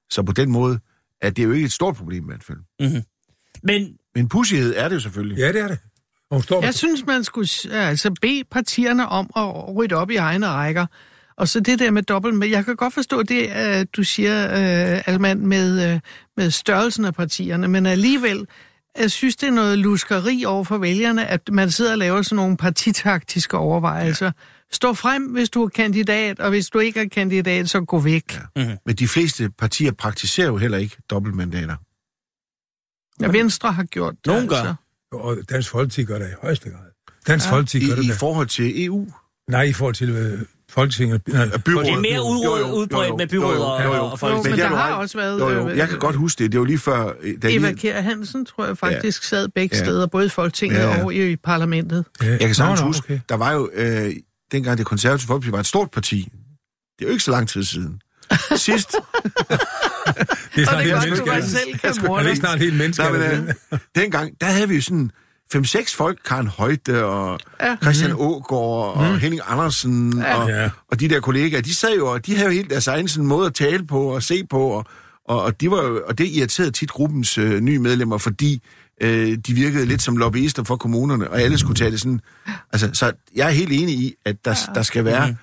Så 0.09 0.23
på 0.23 0.31
den 0.31 0.51
måde 0.51 0.79
er 1.21 1.29
det 1.29 1.43
jo 1.43 1.51
ikke 1.51 1.65
et 1.65 1.71
stort 1.71 1.95
problem 1.95 2.23
i 2.23 2.27
hvert 2.27 2.43
fald. 2.43 2.57
Mm-hmm. 2.79 3.03
Men 3.63 3.97
Men 4.15 4.29
pussighed 4.29 4.73
er 4.77 4.87
det 4.87 4.95
jo 4.95 4.99
selvfølgelig. 4.99 5.37
Ja, 5.37 5.47
det 5.47 5.61
er 5.61 5.67
det. 5.67 5.79
Og 6.29 6.35
hun 6.37 6.43
står 6.43 6.61
Jeg 6.61 6.73
synes, 6.73 7.05
man 7.05 7.23
skulle 7.23 7.49
altså, 7.71 8.11
bede 8.21 8.43
partierne 8.51 9.07
om 9.07 9.29
at 9.35 9.75
rydde 9.75 9.95
op 9.95 10.09
i 10.09 10.15
egne 10.15 10.47
rækker. 10.47 10.85
Og 11.37 11.47
så 11.47 11.59
det 11.59 11.79
der 11.79 11.91
med 11.91 12.03
dobbelt 12.03 12.35
med, 12.35 12.47
jeg 12.47 12.65
kan 12.65 12.75
godt 12.75 12.93
forstå 12.93 13.23
det, 13.23 13.49
uh, 13.49 13.85
du 13.97 14.03
siger, 14.03 14.45
uh, 14.45 15.13
Almand, 15.13 15.39
med, 15.39 15.93
uh, 15.93 15.99
med 16.37 16.51
størrelsen 16.51 17.05
af 17.05 17.13
partierne, 17.13 17.67
men 17.67 17.85
alligevel, 17.85 18.47
jeg 19.00 19.12
synes, 19.12 19.35
det 19.35 19.47
er 19.47 19.51
noget 19.51 19.77
luskeri 19.77 20.45
over 20.45 20.63
for 20.63 20.77
vælgerne, 20.77 21.27
at 21.27 21.41
man 21.51 21.71
sidder 21.71 21.91
og 21.91 21.97
laver 21.97 22.21
sådan 22.21 22.35
nogle 22.35 22.57
partitaktiske 22.57 23.57
overvejelser. 23.57 24.31
Stå 24.71 24.93
frem, 24.93 25.23
hvis 25.23 25.50
du 25.50 25.63
er 25.63 25.69
kandidat, 25.69 26.39
og 26.39 26.50
hvis 26.50 26.69
du 26.69 26.79
ikke 26.79 27.00
er 27.00 27.07
kandidat, 27.07 27.69
så 27.69 27.81
gå 27.81 28.00
væk. 28.00 28.33
Ja. 28.33 28.39
mm-hmm. 28.55 28.77
Men 28.85 28.95
de 28.95 29.07
fleste 29.07 29.50
partier 29.50 29.91
praktiserer 29.91 30.47
jo 30.47 30.57
heller 30.57 30.77
ikke 30.77 30.97
dobbeltmandater. 31.09 31.75
Ja, 33.21 33.27
Venstre 33.27 33.73
har 33.73 33.83
gjort 33.83 34.13
det. 34.13 34.25
Nogen 34.25 34.47
gør. 34.47 34.55
Altså. 34.55 34.75
Og 35.12 35.38
Dansk 35.50 35.69
Folkeparti 35.69 36.03
gør 36.03 36.19
det 36.19 36.29
i 36.29 36.33
højeste 36.41 36.69
grad. 36.69 36.85
Dansk 37.27 37.45
ja. 37.45 37.51
Folkeparti 37.51 37.88
gør 37.88 37.95
I, 37.95 37.97
det 37.97 38.05
I 38.05 38.12
forhold 38.19 38.47
til 38.47 38.85
EU. 38.85 39.07
Nej, 39.50 39.62
i 39.62 39.73
forhold 39.73 39.95
til 39.95 40.09
øh, 40.09 40.41
Folketinget. 40.73 41.21
Nej, 41.27 41.47
byrådet. 41.65 41.85
det 41.87 41.93
er 41.93 41.99
mere 41.99 42.13
Jo, 42.15 42.17
jo, 42.17 42.29
udbredt, 42.29 42.61
jo, 42.69 42.73
udbredt 42.75 43.09
jo, 43.09 43.17
med 43.17 43.27
jo, 43.27 43.41
jo, 43.41 43.47
byråd 43.47 43.57
og, 43.65 43.83
jo, 43.83 43.93
jo. 43.95 44.03
og 44.03 44.11
Jo, 44.11 44.15
folketing. 44.15 44.43
men 44.43 44.51
det 44.59 44.69
der 44.71 44.77
har 44.77 44.93
ret. 44.93 44.97
også 45.01 45.17
været... 45.17 45.39
Jo, 45.39 45.49
jo, 45.49 45.69
øh, 45.69 45.77
jeg 45.77 45.89
kan 45.89 45.99
godt 45.99 46.15
huske 46.15 46.43
det. 46.43 46.51
Det 46.51 46.59
var 46.59 46.65
lige 46.65 46.77
før... 46.79 47.13
øh, 47.21 47.33
Da 47.41 47.47
Eva 47.55 47.69
I, 47.69 47.73
Kjær 47.73 48.01
Hansen, 48.01 48.45
tror 48.45 48.65
jeg 48.65 48.77
faktisk, 48.77 49.23
sad 49.23 49.47
begge 49.55 49.77
Ja. 49.77 49.83
steder, 49.83 50.07
både 50.07 50.25
i 50.25 50.29
Folketinget 50.29 50.77
Ja, 50.77 50.89
ja. 50.95 51.03
og 51.03 51.13
i 51.13 51.35
parlamentet. 51.35 52.05
ja. 52.21 52.29
jeg 52.29 52.39
kan 52.39 52.55
sagtens 52.55 52.81
huske, 52.81 53.05
okay. 53.05 53.19
der 53.29 53.35
var 53.35 53.51
jo... 53.51 53.69
Øh, 53.73 54.13
dengang 54.51 54.77
det 54.77 54.85
konservative 54.85 55.27
folkeparti 55.27 55.51
var 55.51 55.59
et 55.59 55.65
stort 55.65 55.91
parti. 55.91 56.29
Det 56.99 57.05
er 57.05 57.09
jo 57.09 57.11
ikke 57.11 57.23
så 57.23 57.31
lang 57.31 57.49
tid 57.49 57.63
siden. 57.63 58.01
Sidst, 58.55 58.95
Det 60.55 60.61
er 60.61 60.65
snart 60.65 60.83
helt 60.83 60.95
menneske. 61.03 61.29
Er 62.09 62.19
det 62.19 62.25
ikke 62.27 62.35
snart 62.39 62.59
helt 62.59 62.75
menneske? 62.77 63.03
Nej, 63.03 63.11
men, 63.11 63.21
øh, 63.71 63.79
dengang, 63.95 64.31
der 64.41 64.47
havde 64.47 64.69
vi 64.69 64.75
jo 64.75 64.81
sådan 64.81 65.11
5-6 65.55 65.95
folk, 65.95 66.19
Karen 66.25 66.48
Højte 66.48 67.05
og 67.05 67.39
Ja. 67.60 67.69
ja. 67.69 67.75
Christian 67.81 68.12
Ågaard 68.13 68.98
og 68.98 69.19
Henning 69.19 69.41
Andersen 69.45 70.17
Ja. 70.19 70.36
og, 70.41 70.50
Ja. 70.50 70.69
og 70.91 71.00
de 71.00 71.10
der 71.10 71.19
kollegaer, 71.19 71.62
de 71.62 71.75
sad 71.75 71.95
jo, 71.98 72.07
og 72.07 72.25
de 72.25 72.36
havde 72.36 72.48
jo 72.50 72.53
helt 72.53 72.69
deres 72.69 72.88
egen 72.88 73.07
sådan 73.07 73.25
måde 73.27 73.45
at 73.48 73.53
tale 73.53 73.88
på 73.88 74.01
og 74.01 74.24
se 74.24 74.43
på, 74.50 74.62
og, 74.67 74.86
og, 75.25 75.41
og, 75.41 75.62
de 75.62 75.72
var 75.72 75.83
jo, 75.83 76.01
og 76.07 76.17
det 76.17 76.27
irriterede 76.27 76.72
tit 76.72 76.91
gruppens 76.91 77.38
øh, 77.38 77.60
nye 77.62 77.79
medlemmer, 77.79 78.17
fordi 78.17 78.62
øh, 79.01 79.38
de 79.48 79.53
virkede 79.53 79.86
lidt 79.86 80.01
som 80.01 80.17
lobbyister 80.17 80.63
for 80.63 80.75
kommunerne, 80.75 81.29
og 81.29 81.41
alle 81.41 81.57
skulle 81.57 81.75
tage 81.75 81.91
det 81.91 82.00
sådan. 82.01 82.19
Altså, 82.74 82.89
så 82.93 83.12
jeg 83.36 83.48
er 83.48 83.51
helt 83.51 83.72
enig 83.72 83.95
i, 83.95 84.13
at 84.25 84.36
der, 84.45 84.55
der 84.75 84.83
skal 84.83 85.05
være 85.05 85.36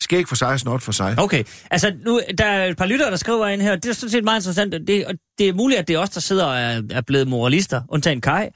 skæg 0.00 0.28
for 0.28 0.34
sig 0.36 0.60
snot 0.60 0.82
for 0.82 0.92
sig. 0.92 1.14
Okay, 1.18 1.44
altså 1.70 1.92
nu, 2.06 2.20
der 2.38 2.44
er 2.44 2.66
et 2.66 2.76
par 2.76 2.86
lyttere, 2.86 3.10
der 3.10 3.16
skriver 3.16 3.46
ind 3.46 3.62
her, 3.62 3.76
det 3.76 3.88
er 3.88 3.92
sådan 3.92 4.10
set 4.10 4.24
meget 4.24 4.40
interessant, 4.40 4.74
det, 4.86 5.06
og 5.06 5.14
det 5.38 5.48
er 5.48 5.52
muligt, 5.52 5.80
at 5.80 5.88
det 5.88 5.94
er 5.94 5.98
os, 6.00 6.10
der 6.10 6.20
sidder 6.20 6.44
og 6.44 6.58
er, 6.58 6.82
er 6.90 7.00
blevet 7.00 7.28
moralister, 7.28 7.82
undtagen 7.88 8.20
Kai. 8.20 8.46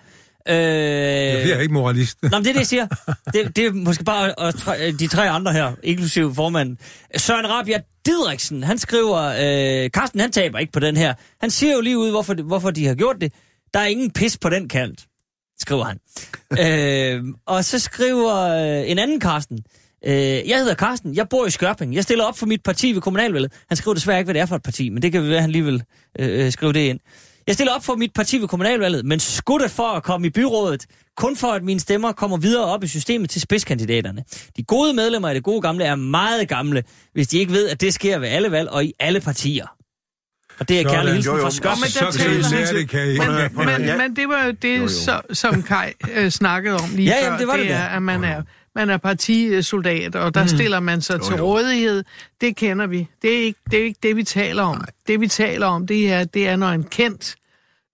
Øh, 0.48 0.54
Jeg 0.56 1.42
bliver 1.42 1.60
ikke 1.60 1.74
moralist. 1.74 2.18
Nå, 2.22 2.28
men 2.28 2.44
det 2.44 2.48
er 2.48 2.52
det, 2.52 2.58
jeg 2.60 2.66
siger. 2.66 2.86
Det, 3.32 3.56
det 3.56 3.66
er 3.66 3.72
måske 3.72 4.04
bare 4.04 4.34
og 4.34 4.58
tre, 4.58 4.92
de 4.92 5.06
tre 5.06 5.30
andre 5.30 5.52
her, 5.52 5.72
inklusive 5.82 6.34
formanden. 6.34 6.78
Søren 7.16 7.50
Rabia 7.50 7.80
Didriksen, 8.06 8.62
han 8.62 8.78
skriver, 8.78 9.20
øh, 9.84 9.90
Carsten 9.90 10.20
han 10.20 10.32
taber 10.32 10.58
ikke 10.58 10.72
på 10.72 10.80
den 10.80 10.96
her. 10.96 11.14
Han 11.40 11.50
siger 11.50 11.74
jo 11.74 11.80
lige 11.80 11.98
ud, 11.98 12.10
hvorfor, 12.10 12.34
hvorfor 12.42 12.70
de 12.70 12.86
har 12.86 12.94
gjort 12.94 13.16
det. 13.20 13.32
Der 13.74 13.80
er 13.80 13.86
ingen 13.86 14.10
pis 14.10 14.38
på 14.38 14.48
den 14.48 14.68
kant, 14.68 15.04
skriver 15.60 15.84
han. 15.84 15.98
øh, 17.16 17.24
og 17.46 17.64
så 17.64 17.78
skriver 17.78 18.34
øh, 18.82 18.90
en 18.90 18.98
anden 18.98 19.20
Carsten, 19.20 19.58
øh, 20.06 20.14
jeg 20.48 20.58
hedder 20.58 20.74
Carsten, 20.74 21.14
jeg 21.14 21.28
bor 21.28 21.46
i 21.46 21.50
Skørping. 21.50 21.94
Jeg 21.94 22.02
stiller 22.02 22.24
op 22.24 22.38
for 22.38 22.46
mit 22.46 22.62
parti 22.62 22.92
ved 22.92 23.00
kommunalvalget. 23.00 23.52
Han 23.68 23.76
skriver 23.76 23.94
desværre 23.94 24.18
ikke, 24.18 24.26
hvad 24.26 24.34
det 24.34 24.40
er 24.42 24.46
for 24.46 24.56
et 24.56 24.62
parti, 24.62 24.88
men 24.88 25.02
det 25.02 25.12
kan 25.12 25.28
være, 25.28 25.40
han 25.40 25.50
lige 25.50 25.64
vil 25.64 25.82
øh, 26.18 26.52
skrive 26.52 26.72
det 26.72 26.80
ind. 26.80 27.00
Jeg 27.46 27.54
stiller 27.54 27.72
op 27.72 27.84
for 27.84 27.96
mit 27.96 28.12
parti 28.14 28.38
ved 28.38 28.48
kommunalvalget, 28.48 29.04
men 29.04 29.20
skudte 29.20 29.68
for 29.68 29.88
at 29.88 30.02
komme 30.02 30.26
i 30.26 30.30
byrådet, 30.30 30.86
kun 31.16 31.36
for 31.36 31.48
at 31.48 31.64
mine 31.64 31.80
stemmer 31.80 32.12
kommer 32.12 32.36
videre 32.36 32.64
op 32.64 32.84
i 32.84 32.86
systemet 32.86 33.30
til 33.30 33.40
spidskandidaterne. 33.40 34.24
De 34.56 34.62
gode 34.62 34.94
medlemmer 34.94 35.28
af 35.28 35.34
det 35.34 35.42
gode 35.44 35.60
gamle 35.60 35.84
er 35.84 35.94
meget 35.94 36.48
gamle, 36.48 36.82
hvis 37.12 37.28
de 37.28 37.38
ikke 37.38 37.52
ved, 37.52 37.68
at 37.68 37.80
det 37.80 37.94
sker 37.94 38.18
ved 38.18 38.28
alle 38.28 38.50
valg 38.50 38.68
og 38.68 38.84
i 38.84 38.92
alle 39.00 39.20
partier. 39.20 39.73
Og 40.58 40.68
det 40.68 40.80
er 40.80 40.84
kærlig 40.88 41.12
hilsen 41.14 41.32
fra 41.32 41.42
men 41.42 41.50
Skørping. 41.52 41.80
men 41.80 41.90
Så 42.12 42.18
kan 42.18 42.30
I 42.30 42.54
lære 42.54 42.74
det, 42.78 42.88
kan 42.88 43.08
I. 43.10 43.18
Men, 43.18 43.66
men, 43.66 43.84
ja. 43.84 43.96
men 43.96 44.16
det 44.16 44.28
var 44.28 44.44
jo 44.44 44.50
det, 44.62 44.76
Jo, 44.76 44.82
jo. 44.82 44.88
Så, 44.88 45.20
som 45.32 45.62
Kai 45.62 45.92
øh, 46.14 46.30
snakkede 46.30 46.76
om 46.76 46.90
lige 46.94 47.08
Ja, 47.08 47.20
før. 47.20 47.24
jamen, 47.24 47.38
det 47.40 47.46
var 47.48 47.56
det 47.56 47.70
er, 47.70 47.88
da. 47.88 47.96
at 47.96 48.02
man 48.02 48.24
er, 48.24 48.42
man 48.74 48.90
er 48.90 48.96
partisoldat, 48.96 50.14
og 50.16 50.34
der 50.34 50.42
mm. 50.42 50.48
stiller 50.48 50.80
man 50.80 51.00
sig 51.00 51.18
Jo, 51.18 51.24
til 51.24 51.36
jo. 51.36 51.44
rådighed. 51.44 52.04
Det 52.40 52.56
kender 52.56 52.86
vi. 52.86 53.08
Det 53.22 53.34
er 53.38 53.42
ikke 53.42 53.58
det, 53.70 53.80
er 53.80 53.84
ikke 53.84 53.98
det 54.02 54.16
vi 54.16 54.22
taler 54.22 54.62
om. 54.62 54.76
Nej. 54.76 54.86
Det, 55.06 55.20
vi 55.20 55.28
taler 55.28 55.66
om, 55.66 55.86
det 55.86 56.12
er, 56.12 56.24
det 56.24 56.48
er 56.48 56.56
når 56.56 56.68
en 56.70 56.84
kendt, 56.84 57.34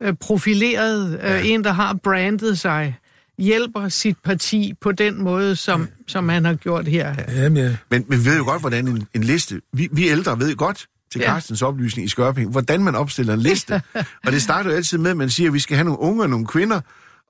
øh, 0.03 0.15
profileret, 0.21 1.21
øh, 1.23 1.31
ja. 1.31 1.41
en, 1.43 1.65
der 1.65 1.73
har 1.73 1.95
brandet 1.95 2.59
sig, 2.59 2.97
hjælper 3.39 3.89
sit 3.89 4.17
parti 4.25 4.73
på 4.81 4.93
den 4.93 5.23
måde, 5.23 5.57
som, 5.57 5.89
som 6.09 6.29
han 6.29 6.45
har 6.45 6.55
gjort 6.55 6.89
her. 6.89 7.15
Jamen, 7.37 7.57
ja. 7.65 7.77
Men, 7.91 8.05
men 8.09 8.25
vi 8.25 8.31
ved 8.31 8.37
jo 8.37 8.45
godt, 8.45 8.61
hvordan 8.61 8.89
en, 8.89 9.07
en 9.15 9.25
liste... 9.25 9.61
Vi, 9.73 9.89
vi 9.93 10.09
ældre 10.09 10.39
ved 10.39 10.57
godt, 10.57 10.87
til 11.13 11.21
Ja. 11.21 11.27
Carstens 11.27 11.63
oplysning 11.63 12.07
i 12.07 12.09
Skørping, 12.09 12.51
hvordan 12.51 12.85
man 12.85 12.95
opstiller 12.95 13.35
en 13.35 13.41
liste. 13.41 13.83
og 14.27 14.33
det 14.33 14.43
starter 14.43 14.71
jo 14.71 14.77
altid 14.77 14.99
med, 14.99 15.11
at 15.11 15.17
man 15.17 15.31
siger, 15.31 15.49
at 15.49 15.55
vi 15.55 15.59
skal 15.61 15.77
have 15.77 15.85
nogle 15.85 16.01
unge 16.01 16.23
og 16.23 16.31
nogle 16.31 16.47
kvinder, 16.47 16.81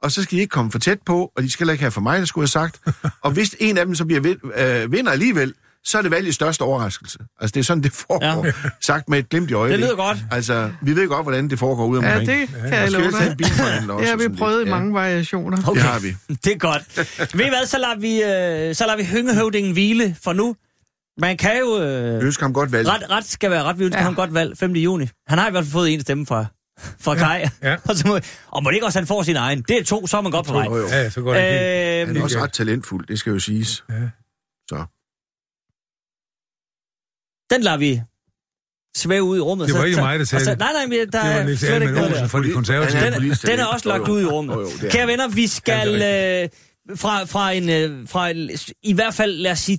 og 0.03 0.13
så 0.13 0.23
skal 0.23 0.37
de 0.37 0.41
ikke 0.41 0.51
komme 0.53 0.71
for 0.73 0.79
tæt 0.79 0.99
på, 1.07 1.33
og 1.37 1.43
de 1.43 1.51
skal 1.51 1.65
heller 1.65 1.73
ikke 1.73 1.83
have 1.85 1.91
for 1.91 2.01
mig, 2.01 2.19
der 2.19 2.25
skulle 2.25 2.43
have 2.43 2.49
sagt. 2.49 2.81
og 3.25 3.31
hvis 3.31 3.57
en 3.61 3.79
af 3.79 3.87
dem 3.87 3.95
så 3.95 4.05
bliver 4.05 4.35
øh, 4.57 4.93
vinder 4.93 5.13
alligevel, 5.13 5.55
så 5.85 5.99
er 5.99 6.03
det 6.03 6.11
valgets 6.11 6.35
største 6.35 6.63
overraskelse. 6.63 7.19
Altså, 7.41 7.53
det 7.55 7.61
er 7.61 7.65
sådan, 7.65 7.83
det 7.83 7.93
foregår. 7.93 8.47
Ja. 8.47 8.53
Sagt 8.81 9.09
med 9.09 9.19
et 9.19 9.29
glimt 9.29 9.51
i 9.51 9.55
øjet. 9.55 9.71
Det 9.73 9.79
lyder 9.81 9.97
godt. 9.97 10.19
Altså, 10.31 10.71
vi 10.83 10.97
ved 10.97 11.09
godt, 11.09 11.25
hvordan 11.25 11.51
det 11.51 11.59
foregår 11.59 11.87
ude 11.87 12.07
Ja, 12.07 12.19
omkring. 12.19 12.31
det 12.31 12.49
kan 12.49 12.73
jeg 12.73 12.91
love 12.91 13.05
dig. 13.11 13.39
Det 13.39 13.47
har 14.09 14.17
vi 14.29 14.37
prøvet 14.37 14.67
i 14.67 14.71
mange 14.71 14.95
variationer. 14.95 15.59
Ja, 15.67 15.73
det 15.73 15.83
har 15.83 15.99
vi. 15.99 16.17
Det 16.45 16.53
er 16.53 16.59
godt. 16.59 16.83
Ved 17.35 17.47
I 17.47 17.49
hvad, 17.49 17.67
så 17.67 17.79
lader 17.79 17.99
vi, 17.99 18.23
øh, 18.69 18.75
så 18.75 18.85
lader 18.87 18.97
vi 18.97 19.05
hyngehøvdingen 19.05 19.73
hvile 19.73 20.17
for 20.25 20.33
nu. 20.33 20.57
Man 21.21 21.37
kan 21.37 21.59
jo... 21.59 21.83
Øh, 21.83 22.21
Vi 22.21 22.27
ønsker 22.27 22.45
ham 22.45 22.53
godt 22.55 22.73
valg. 22.73 22.89
ret, 22.89 23.11
ret 23.11 23.25
skal 23.27 23.51
være 23.51 23.63
ret. 23.63 23.79
Vi 23.79 23.85
ønsker 23.85 23.99
Ja. 23.99 24.03
ja. 24.03 24.05
ham 24.05 24.15
godt 24.15 24.35
valg 24.35 24.59
5. 24.59 24.73
juni. 24.73 25.09
Han 25.29 25.39
har 25.39 25.49
i 25.49 25.51
hvert 25.51 25.65
fald 25.65 25.73
fået 25.73 25.95
en 25.95 26.01
stemme 26.01 26.27
fra, 26.27 26.47
fra 27.01 27.15
Kai. 27.15 27.45
ja. 27.63 27.77
og, 27.89 27.97
så 27.97 28.09
må, 28.09 28.19
og 28.49 28.63
må 28.63 28.71
det 28.71 28.75
ikke 28.75 28.87
også 28.87 28.99
han 28.99 29.07
får 29.07 29.23
sin 29.23 29.37
egen? 29.37 29.63
Det 29.69 29.79
er 29.79 29.85
to, 29.85 30.07
så 30.07 30.17
er 30.17 30.21
man 30.21 30.33
godt 30.33 30.47
på 30.47 30.53
vej. 30.53 30.65
Jo, 30.65 30.77
jo. 30.77 30.87
Ja, 30.87 31.11
så 31.11 31.21
går 31.23 31.35
det 31.35 31.43
helt. 31.43 31.61
Han 32.09 32.17
Øh, 32.17 32.21
er 32.21 32.23
også 32.25 32.39
ret 32.41 32.53
talentfuld, 32.53 33.07
det 33.07 33.19
skal 33.19 33.33
jo 33.33 33.39
siges. 33.39 33.85
Ja. 33.89 33.95
Så. 34.69 34.85
den 37.51 37.63
lader 37.63 37.77
vi 37.77 38.01
svæve 38.97 39.23
ud 39.23 39.37
i 39.37 39.41
rummet. 39.41 39.67
Det 39.67 39.75
var 39.75 39.81
Så- 39.81 39.85
ikke 39.85 39.95
så- 39.97 40.01
mig, 40.03 40.19
der 40.19 40.25
sagde 40.25 40.45
så- 40.45 40.51
det. 40.51 40.59
Nej, 40.59 40.73
nej, 40.73 40.87
men 40.87 40.99
der 40.99 41.05
Det 41.05 41.13
var 41.15 41.21
er 41.21 41.45
Niels 41.45 41.61
slet 41.61 41.69
ikke 41.69 41.77
Alman 41.87 41.95
noget 41.95 42.11
der. 42.11 42.17
Olsen 42.17 42.29
fra 42.29 42.43
de 42.43 42.53
konservative. 42.53 43.01
Den, 43.11 43.31
den 43.51 43.61
er 43.61 43.65
også 43.65 43.89
lagt 43.89 44.09
ud 44.09 44.21
i 44.23 44.25
rummet. 44.25 44.57
Kære 44.91 45.07
venner, 45.07 45.29
vi 45.29 45.47
skal 45.47 45.89
Ja, 45.89 46.43
øh, 46.43 46.49
fra, 46.97 47.25
fra 47.25 47.53
en, 47.53 47.69
øh, 47.69 48.09
fra 48.09 48.31
en, 48.31 48.51
i 48.83 48.93
hvert 48.93 49.15
fald, 49.15 49.37
lad 49.37 49.53
os 49.53 49.59
sige, 49.59 49.79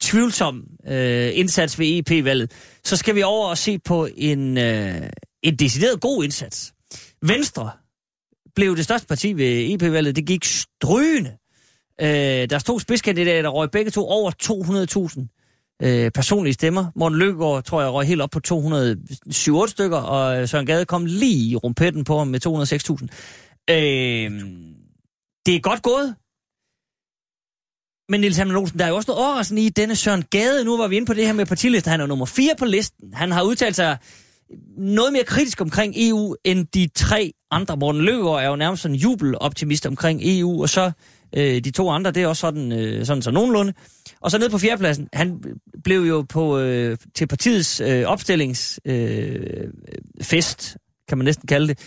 tvivlsom 0.00 0.64
øh, 0.88 1.30
indsats 1.34 1.78
ved 1.78 1.86
EP-valget, 1.98 2.52
så 2.84 2.96
skal 2.96 3.14
vi 3.14 3.22
over 3.22 3.48
og 3.48 3.58
se 3.58 3.78
på 3.78 4.08
en, 4.16 4.58
øh, 4.58 5.02
en 5.42 5.56
decideret 5.56 6.00
god 6.00 6.24
indsats. 6.24 6.72
Venstre 7.22 7.70
blev 8.54 8.76
det 8.76 8.84
største 8.84 9.06
parti 9.06 9.32
ved 9.32 9.74
EP-valget. 9.74 10.16
Det 10.16 10.26
gik 10.26 10.44
strygende. 10.44 11.30
Øh, 12.00 12.50
der 12.50 12.58
stod 12.58 12.80
spidskandidater, 12.80 13.42
der 13.42 13.48
røg 13.48 13.70
begge 13.70 13.90
to 13.90 14.06
over 14.08 14.30
200.000 14.42 15.34
øh, 15.82 16.10
personlige 16.10 16.54
stemmer. 16.54 16.86
Morten 16.96 17.18
Løkkegaard, 17.18 17.64
tror 17.64 17.82
jeg, 17.82 17.92
røg 17.92 18.06
helt 18.06 18.20
op 18.20 18.30
på 18.30 18.40
207 18.40 19.68
stykker, 19.68 19.98
og 19.98 20.40
øh, 20.40 20.48
Søren 20.48 20.66
Gade 20.66 20.84
kom 20.84 21.06
lige 21.06 21.50
i 21.50 21.56
rumpetten 21.56 22.04
på 22.04 22.18
ham 22.18 22.28
med 22.28 22.46
206.000. 22.46 23.06
Øh, 23.70 24.30
det 25.46 25.54
er 25.54 25.60
godt 25.60 25.82
gået. 25.82 26.14
Men 28.08 28.20
Niels 28.20 28.36
Hammer 28.36 28.60
Olsen, 28.60 28.78
der 28.78 28.84
er 28.84 28.88
jo 28.88 28.96
også 28.96 29.10
noget 29.10 29.26
overraskende 29.26 29.62
i 29.62 29.68
denne 29.68 29.96
Søren 29.96 30.24
Gade. 30.30 30.64
Nu 30.64 30.76
var 30.76 30.88
vi 30.88 30.96
inde 30.96 31.06
på 31.06 31.14
det 31.14 31.26
her 31.26 31.32
med 31.32 31.46
partilister. 31.46 31.90
Han 31.90 32.00
er 32.00 32.06
nummer 32.06 32.26
4 32.26 32.50
på 32.58 32.64
listen. 32.64 33.14
Han 33.14 33.32
har 33.32 33.42
udtalt 33.42 33.76
sig 33.76 33.98
noget 34.76 35.12
mere 35.12 35.24
kritisk 35.24 35.60
omkring 35.60 35.94
EU 35.96 36.36
end 36.44 36.66
de 36.74 36.88
tre 36.94 37.32
andre. 37.50 37.76
Morten 37.76 38.00
Løver 38.00 38.40
er 38.40 38.48
jo 38.48 38.56
nærmest 38.56 38.82
sådan 38.82 38.96
jubeloptimist 38.96 39.86
omkring 39.86 40.20
EU, 40.22 40.62
og 40.62 40.68
så 40.68 40.90
øh, 41.36 41.64
de 41.64 41.70
to 41.70 41.90
andre, 41.90 42.10
det 42.10 42.22
er 42.22 42.26
også 42.26 42.40
sådan, 42.40 42.72
øh, 42.72 43.06
sådan 43.06 43.22
så 43.22 43.30
nogenlunde. 43.30 43.72
Og 44.20 44.30
så 44.30 44.38
ned 44.38 44.50
på 44.50 44.58
fjerdepladsen, 44.58 45.08
han 45.12 45.42
blev 45.84 46.00
jo 46.00 46.22
på 46.28 46.58
øh, 46.58 46.96
til 47.14 47.26
partiets 47.26 47.80
øh, 47.80 48.04
opstillingsfest, 48.04 48.80
øh, 48.86 49.40
øh 49.58 49.68
fest, 50.22 50.76
kan 51.08 51.18
man 51.18 51.24
næsten 51.24 51.46
kalde 51.46 51.68
det, 51.68 51.78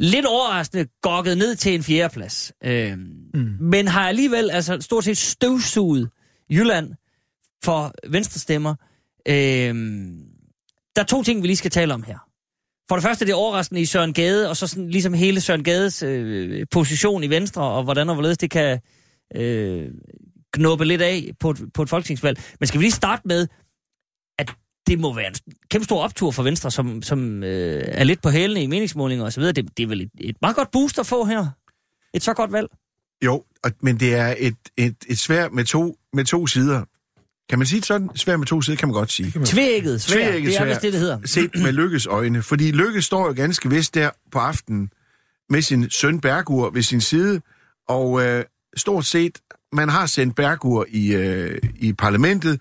lidt 0.00 0.26
overraskende 0.26 0.86
gokket 1.02 1.38
ned 1.38 1.56
til 1.56 1.74
en 1.74 1.82
fjerdeplads. 1.82 2.52
Øh, 2.64 2.98
mm. 2.98 3.56
Men 3.60 3.88
har 3.88 4.08
alligevel 4.08 4.50
altså 4.50 4.80
stort 4.80 5.04
set 5.04 5.18
støvsuget 5.18 6.10
Jylland 6.50 6.94
for 7.64 7.94
venstrestemmer. 8.08 8.74
Øh, 9.28 9.74
der 10.96 11.02
er 11.02 11.06
to 11.06 11.22
ting, 11.22 11.42
vi 11.42 11.46
lige 11.46 11.56
skal 11.56 11.70
tale 11.70 11.94
om 11.94 12.02
her. 12.02 12.18
For 12.88 12.96
det 12.96 13.02
første 13.02 13.24
det 13.24 13.32
er 13.32 13.36
overraskende 13.36 13.80
i 13.80 13.84
Søren 13.84 14.12
Gade, 14.12 14.48
og 14.48 14.56
så 14.56 14.66
sådan 14.66 14.90
ligesom 14.90 15.12
hele 15.12 15.40
Søren 15.40 15.64
Gades 15.64 16.02
øh, 16.02 16.66
position 16.70 17.24
i 17.24 17.30
Venstre, 17.30 17.62
og 17.62 17.84
hvordan 17.84 18.08
og 18.08 18.14
hvorledes 18.14 18.38
det 18.38 18.50
kan 18.50 18.80
øh, 19.36 19.88
knuppe 20.52 20.84
lidt 20.84 21.02
af 21.02 21.30
på 21.40 21.50
et, 21.50 21.58
på 21.74 21.82
et 21.82 21.88
folketingsvalg. 21.88 22.40
Men 22.60 22.66
skal 22.66 22.80
vi 22.80 22.84
lige 22.84 22.92
starte 22.92 23.22
med, 23.24 23.46
det 24.90 24.98
må 24.98 25.14
være 25.14 25.26
en 25.26 25.34
kæmpe 25.70 25.84
stor 25.84 26.02
optur 26.02 26.30
for 26.30 26.42
Venstre, 26.42 26.70
som, 26.70 27.02
som 27.02 27.42
øh, 27.42 27.82
er 27.86 28.04
lidt 28.04 28.22
på 28.22 28.30
hælene 28.30 28.62
i 28.62 28.66
meningsmålinger 28.66 29.24
osv. 29.24 29.42
Det, 29.42 29.56
det 29.76 29.82
er 29.82 29.86
vel 29.86 30.00
et, 30.00 30.10
et 30.20 30.36
meget 30.42 30.56
godt 30.56 30.70
boost 30.70 30.98
at 30.98 31.06
få 31.06 31.24
her. 31.24 31.46
Et 32.14 32.22
så 32.22 32.34
godt 32.34 32.52
valg. 32.52 32.68
Jo, 33.24 33.42
og, 33.64 33.72
men 33.80 34.00
det 34.00 34.14
er 34.14 34.34
et, 34.38 34.56
et, 34.76 34.96
et 35.08 35.18
svært 35.18 35.52
med 35.52 35.64
to, 35.64 35.96
med 36.12 36.24
to 36.24 36.46
sider. 36.46 36.84
Kan 37.48 37.58
man 37.58 37.66
sige 37.66 37.80
det 37.80 37.86
sådan? 37.86 38.10
Svært 38.14 38.38
med 38.38 38.46
to 38.46 38.62
sider, 38.62 38.78
kan 38.78 38.88
man 38.88 38.94
godt 38.94 39.10
sige. 39.10 39.32
Tvækket 39.44 40.02
svær, 40.02 40.14
Tveægget 40.14 40.52
det 40.52 40.60
er 40.60 40.64
vist 40.64 40.82
det, 40.82 40.92
det 40.92 41.00
hedder. 41.00 41.18
Set 41.24 41.50
med 41.54 41.72
Lykkes 41.72 42.06
øjne. 42.06 42.42
Fordi 42.42 42.70
Lykke 42.70 43.02
står 43.02 43.26
jo 43.26 43.32
ganske 43.36 43.70
vist 43.70 43.94
der 43.94 44.10
på 44.32 44.38
aftenen 44.38 44.90
med 45.50 45.62
sin 45.62 45.90
søn 45.90 46.20
Bergur 46.20 46.70
ved 46.70 46.82
sin 46.82 47.00
side, 47.00 47.40
og 47.88 48.22
øh, 48.22 48.44
stort 48.76 49.06
set, 49.06 49.38
man 49.72 49.88
har 49.88 50.06
sendt 50.06 50.36
Bergur 50.36 50.86
i, 50.88 51.14
øh, 51.14 51.58
i 51.76 51.92
parlamentet, 51.92 52.60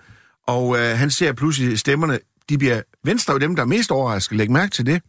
og 0.50 0.78
øh, 0.80 0.98
han 0.98 1.12
ser 1.12 1.34
pludselig 1.34 1.80
stemmerne, 1.80 2.20
de 2.50 2.58
bliver 2.58 2.82
Venstre 3.04 3.34
jo 3.34 3.40
dem, 3.40 3.56
der 3.56 3.64
er 3.64 3.68
mest 3.68 3.92
overrasket. 3.92 4.38
Læg 4.38 4.52
mærke 4.52 4.72
til 4.72 4.86
det. 4.86 5.04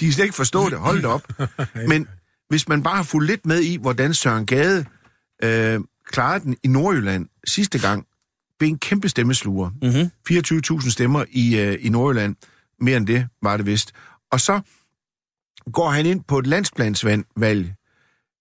De 0.00 0.04
kan 0.04 0.12
slet 0.12 0.24
ikke 0.24 0.36
forstå 0.36 0.68
det. 0.70 0.78
Hold 0.78 0.96
det 0.96 1.06
op. 1.06 1.22
Men 1.90 2.08
hvis 2.48 2.68
man 2.68 2.82
bare 2.82 2.96
har 2.96 3.02
fulgt 3.02 3.30
lidt 3.30 3.46
med 3.46 3.60
i, 3.60 3.76
hvordan 3.76 4.14
Søren 4.14 4.46
Gade 4.46 4.84
øh, 5.42 5.80
klarede 6.06 6.44
den 6.44 6.56
i 6.62 6.68
Nordjylland 6.68 7.28
sidste 7.46 7.78
gang, 7.78 8.06
blev 8.58 8.68
en 8.68 8.78
kæmpe 8.78 9.08
stemmesluger. 9.08 9.70
Mm-hmm. 9.82 10.80
24.000 10.80 10.90
stemmer 10.90 11.24
i, 11.30 11.58
øh, 11.58 11.78
i 11.80 11.88
Nordjylland. 11.88 12.36
Mere 12.80 12.96
end 12.96 13.06
det 13.06 13.28
var 13.42 13.56
det 13.56 13.66
vist. 13.66 13.92
Og 14.32 14.40
så 14.40 14.60
går 15.72 15.90
han 15.90 16.06
ind 16.06 16.24
på 16.24 16.38
et 16.38 16.46
landsplansvalg, 16.46 17.74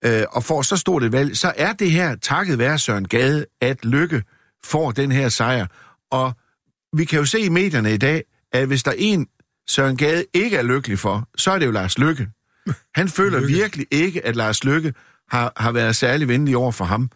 øh, 0.05 0.23
og 0.31 0.43
får 0.43 0.61
så 0.61 0.77
stort 0.77 1.03
et 1.03 1.11
valg, 1.11 1.37
så 1.37 1.53
er 1.57 1.73
det 1.73 1.91
her 1.91 2.15
takket 2.15 2.57
være 2.57 2.79
Søren 2.79 3.07
Gade, 3.07 3.45
at 3.61 3.85
Lykke 3.85 4.23
får 4.63 4.91
den 4.91 5.11
her 5.11 5.29
sejr. 5.29 5.67
Og 6.11 6.33
vi 6.93 7.05
kan 7.05 7.19
jo 7.19 7.25
se 7.25 7.39
i 7.39 7.49
medierne 7.49 7.93
i 7.93 7.97
dag, 7.97 8.23
at 8.51 8.67
hvis 8.67 8.83
der 8.83 8.91
er 8.91 8.95
en, 8.97 9.27
Søren 9.67 9.97
Gade 9.97 10.25
ikke 10.33 10.57
er 10.57 10.63
lykkelig 10.63 10.99
for, 10.99 11.29
så 11.37 11.51
er 11.51 11.59
det 11.59 11.65
jo 11.65 11.71
Lars 11.71 11.97
Lykke. 11.97 12.27
Han 12.95 13.09
føler 13.17 13.39
Lykke. 13.39 13.53
virkelig 13.53 13.87
ikke, 13.91 14.25
at 14.25 14.35
Lars 14.35 14.63
Lykke 14.63 14.93
har, 15.29 15.53
har 15.57 15.71
været 15.71 15.95
særlig 15.95 16.27
venlig 16.27 16.57
over 16.57 16.71
for 16.71 16.85
ham. 16.85 17.09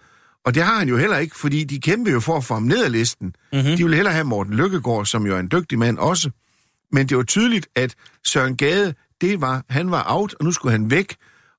Og 0.46 0.56
det 0.56 0.64
har 0.64 0.80
han 0.80 0.90
jo 0.90 0.98
heller 0.98 1.18
ikke, 1.18 1.36
fordi 1.36 1.64
de 1.64 1.80
kæmper 1.80 2.12
jo 2.12 2.20
for 2.20 2.38
at 2.38 2.44
få 2.44 2.54
ham 2.54 2.64
ned 2.64 2.86
ad 2.86 2.90
listen. 2.90 3.36
Mm-hmm. 3.54 3.78
De 3.78 3.84
vil 3.84 3.94
hellere 3.94 4.14
have 4.14 4.26
Morten 4.26 4.54
Lykkegaard, 4.54 5.06
som 5.06 5.26
jo 5.26 5.36
er 5.36 5.40
en 5.40 5.50
dygtig 5.52 5.80
mand 5.80 5.98
også. 5.98 6.30
Men 6.92 7.10
det 7.10 7.18
var 7.18 7.24
tydeligt, 7.24 7.68
at 7.76 7.96
Søren 8.26 8.58
Gade, 8.58 8.94
det 9.22 9.42
var, 9.42 9.64
han 9.70 9.92
var 9.92 10.06
out, 10.10 10.36
og 10.40 10.46
nu 10.46 10.52
skulle 10.52 10.72
han 10.72 10.92
væk. 10.92 11.16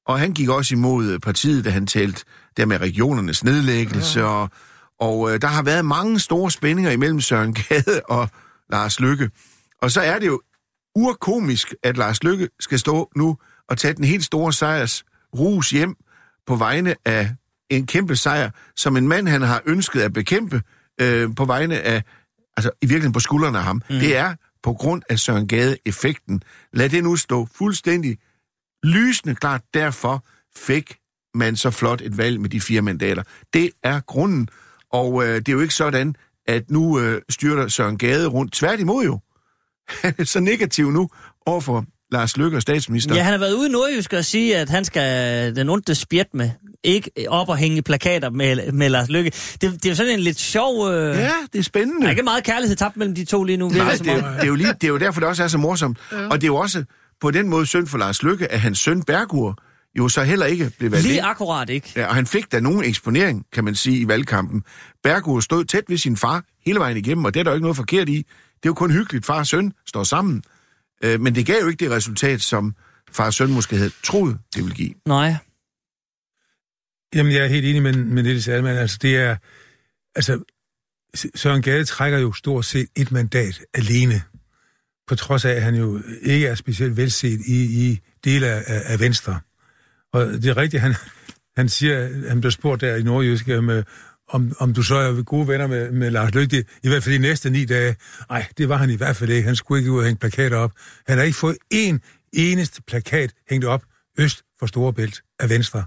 Og 0.06 0.18
han 0.18 0.32
gik 0.32 0.48
også 0.48 0.74
imod 0.74 1.18
partiet, 1.18 1.64
da 1.64 1.70
han 1.70 1.86
talte 1.86 2.24
der 2.56 2.66
med 2.66 2.80
regionernes 2.80 3.44
nedlæggelse. 3.44 4.20
Ja. 4.20 4.26
Og, 4.26 4.50
og 5.00 5.32
øh, 5.32 5.42
der 5.42 5.48
har 5.48 5.62
været 5.62 5.84
mange 5.84 6.20
store 6.20 6.50
spændinger 6.50 6.90
imellem 6.90 7.20
Søren 7.20 7.54
Gade 7.54 8.00
og 8.04 8.28
Lars 8.70 9.00
Lykke. 9.00 9.30
Og 9.82 9.90
så 9.90 10.00
er 10.00 10.18
det 10.18 10.26
jo 10.26 10.40
urkomisk, 10.94 11.74
at 11.82 11.96
Lars 11.96 12.22
Lykke 12.22 12.48
skal 12.60 12.78
stå 12.78 13.10
nu 13.16 13.36
og 13.68 13.78
tage 13.78 13.94
den 13.94 14.04
helt 14.04 14.24
store 14.24 14.52
sejrs 14.52 15.04
rus 15.38 15.70
hjem 15.70 15.96
på 16.46 16.56
vegne 16.56 16.94
af 17.04 17.34
en 17.70 17.86
kæmpe 17.86 18.16
sejr, 18.16 18.50
som 18.76 18.96
en 18.96 19.08
mand, 19.08 19.28
han 19.28 19.42
har 19.42 19.62
ønsket 19.66 20.00
at 20.00 20.12
bekæmpe 20.12 20.62
øh, 21.00 21.34
på 21.36 21.44
vegne 21.44 21.80
af, 21.80 22.02
altså 22.56 22.70
i 22.82 22.86
virkeligheden 22.86 23.12
på 23.12 23.20
skuldrene 23.20 23.58
af 23.58 23.64
ham. 23.64 23.76
Mm. 23.76 23.98
Det 23.98 24.16
er 24.16 24.34
på 24.62 24.72
grund 24.72 25.02
af 25.08 25.18
Søren 25.18 25.48
Gade-effekten. 25.48 26.42
Lad 26.72 26.88
det 26.88 27.04
nu 27.04 27.16
stå 27.16 27.48
fuldstændig 27.54 28.18
lysende 28.84 29.34
klart. 29.34 29.62
Derfor 29.74 30.24
fik 30.56 30.96
man 31.34 31.56
så 31.56 31.70
flot 31.70 32.00
et 32.00 32.18
valg 32.18 32.40
med 32.40 32.50
de 32.50 32.60
fire 32.60 32.82
mandater. 32.82 33.22
Det 33.52 33.70
er 33.82 34.00
grunden, 34.00 34.48
og 34.92 35.24
øh, 35.24 35.36
det 35.36 35.48
er 35.48 35.52
jo 35.52 35.60
ikke 35.60 35.74
sådan, 35.74 36.14
at 36.46 36.70
nu 36.70 37.00
øh, 37.00 37.22
styrter 37.30 37.68
Søren 37.68 37.98
Gade 37.98 38.26
rundt. 38.26 38.52
Tværtimod 38.52 39.04
jo. 39.04 39.20
Han 39.88 40.14
er 40.18 40.24
så 40.24 40.40
negativ 40.40 40.90
nu 40.90 41.08
overfor 41.46 41.84
Lars 42.12 42.36
Løkke 42.36 42.56
og 42.56 42.62
statsminister. 42.62 43.14
Ja, 43.14 43.22
han 43.22 43.32
har 43.32 43.38
været 43.38 43.52
ude 43.52 43.68
i 43.68 43.72
Nordjysk 43.72 44.12
og 44.12 44.24
sige, 44.24 44.56
at 44.56 44.68
han 44.68 44.84
skal 44.84 45.56
den 45.56 45.68
onde 45.68 45.94
spjæt 45.94 46.34
med. 46.34 46.50
Ikke 46.84 47.10
op 47.28 47.48
og 47.48 47.56
hænge 47.56 47.82
plakater 47.82 48.30
med, 48.30 48.72
med 48.72 48.88
Lars 48.88 49.08
Lykke. 49.08 49.30
Det, 49.30 49.60
det 49.60 49.84
er 49.84 49.88
jo 49.88 49.94
sådan 49.94 50.12
en 50.12 50.20
lidt 50.20 50.38
sjov... 50.38 50.90
Øh... 50.90 51.16
Ja, 51.16 51.32
det 51.52 51.58
er 51.58 51.62
spændende. 51.62 52.00
Der 52.00 52.06
er 52.06 52.10
ikke 52.10 52.22
meget 52.22 52.44
kærlighed 52.44 52.76
tabt 52.76 52.96
mellem 52.96 53.14
de 53.14 53.24
to 53.24 53.44
lige 53.44 53.56
nu. 53.56 53.68
Nej, 53.68 53.92
det 53.92 54.08
er, 54.08 54.14
jo, 54.14 54.18
det, 54.18 54.42
er 54.42 54.46
jo 54.46 54.54
lige, 54.54 54.72
det 54.72 54.84
er 54.84 54.88
jo 54.88 54.98
derfor, 54.98 55.20
det 55.20 55.28
også 55.28 55.42
er 55.44 55.48
så 55.48 55.58
morsomt. 55.58 55.98
Ja. 56.12 56.28
Og 56.28 56.40
det 56.40 56.44
er 56.44 56.46
jo 56.46 56.56
også 56.56 56.84
på 57.20 57.30
den 57.30 57.48
måde 57.48 57.66
synd 57.66 57.86
for 57.86 57.98
Lars 57.98 58.22
Lykke, 58.22 58.52
at 58.52 58.60
hans 58.60 58.78
søn 58.78 59.02
Bergur 59.02 59.58
jo 59.98 60.08
så 60.08 60.22
heller 60.22 60.46
ikke 60.46 60.72
blev 60.78 60.90
valgt 60.90 61.06
Lige 61.06 61.16
ind. 61.16 61.26
akkurat 61.26 61.70
ikke. 61.70 61.92
Ja, 61.96 62.06
og 62.06 62.14
han 62.14 62.26
fik 62.26 62.52
da 62.52 62.60
nogen 62.60 62.84
eksponering, 62.84 63.46
kan 63.52 63.64
man 63.64 63.74
sige, 63.74 63.98
i 63.98 64.08
valgkampen. 64.08 64.64
Bergur 65.02 65.40
stod 65.40 65.64
tæt 65.64 65.84
ved 65.88 65.96
sin 65.96 66.16
far 66.16 66.44
hele 66.66 66.78
vejen 66.78 66.96
igennem, 66.96 67.24
og 67.24 67.34
det 67.34 67.40
er 67.40 67.44
der 67.44 67.50
jo 67.50 67.54
ikke 67.54 67.62
noget 67.64 67.76
forkert 67.76 68.08
i. 68.08 68.16
Det 68.16 68.64
er 68.64 68.70
jo 68.70 68.74
kun 68.74 68.90
hyggeligt, 68.90 69.26
far 69.26 69.38
og 69.38 69.46
søn 69.46 69.72
står 69.86 70.04
sammen. 70.04 70.42
Øh, 71.04 71.20
men 71.20 71.34
det 71.34 71.46
gav 71.46 71.56
jo 71.62 71.68
ikke 71.68 71.84
det 71.84 71.90
resultat, 71.90 72.40
som 72.40 72.74
far 73.12 73.26
og 73.26 73.34
søn 73.34 73.52
måske 73.52 73.76
havde 73.76 73.90
troet, 74.04 74.38
det 74.54 74.62
ville 74.64 74.76
give. 74.76 74.94
Nej. 75.06 75.34
Jamen, 77.14 77.32
jeg 77.32 77.42
er 77.44 77.46
helt 77.48 77.66
enig 77.66 77.82
med, 77.82 77.92
med 77.92 78.24
det, 78.24 78.44
Salman. 78.44 78.76
Altså, 78.76 78.98
det 79.02 79.16
er... 79.16 79.36
Altså, 80.14 80.42
Søren 81.34 81.62
Gade 81.62 81.84
trækker 81.84 82.18
jo 82.18 82.32
stort 82.32 82.64
set 82.64 82.88
et 82.96 83.12
mandat 83.12 83.60
alene, 83.74 84.22
på 85.06 85.14
trods 85.14 85.44
af, 85.44 85.50
at 85.50 85.62
han 85.62 85.74
jo 85.74 86.02
ikke 86.22 86.46
er 86.46 86.54
specielt 86.54 86.96
velset 86.96 87.40
i, 87.46 87.88
i 87.88 88.00
dele 88.24 88.46
af, 88.46 88.62
af 88.66 89.00
Venstre. 89.00 89.40
Og 90.12 90.26
det 90.26 90.46
er 90.46 90.56
rigtigt, 90.56 90.82
han, 90.82 90.94
han 91.56 91.68
siger, 91.68 92.28
han 92.28 92.40
bliver 92.40 92.50
spurgt 92.50 92.80
der 92.80 92.96
i 92.96 93.02
Nordjysk, 93.02 93.48
om, 93.48 93.70
om, 94.28 94.52
om 94.58 94.74
du 94.74 94.82
så 94.82 94.94
er 94.94 95.22
gode 95.22 95.48
venner 95.48 95.66
med, 95.66 95.92
med 95.92 96.10
Lars 96.10 96.34
Løkke, 96.34 96.64
i 96.82 96.88
hvert 96.88 97.02
fald 97.02 97.14
de 97.14 97.20
næste 97.20 97.50
ni 97.50 97.64
dage. 97.64 97.96
Nej, 98.30 98.46
det 98.58 98.68
var 98.68 98.76
han 98.76 98.90
i 98.90 98.96
hvert 98.96 99.16
fald 99.16 99.30
ikke. 99.30 99.46
Han 99.46 99.56
skulle 99.56 99.80
ikke 99.80 99.92
ud 99.92 99.98
og 99.98 100.04
hænge 100.04 100.18
plakater 100.18 100.56
op. 100.56 100.72
Han 101.06 101.18
har 101.18 101.24
ikke 101.24 101.38
fået 101.38 101.56
én 101.74 101.98
eneste 102.32 102.82
plakat 102.82 103.34
hængt 103.50 103.64
op 103.64 103.82
øst 104.18 104.42
for 104.58 104.66
Storebælt 104.66 105.22
af 105.38 105.48
Venstre. 105.48 105.84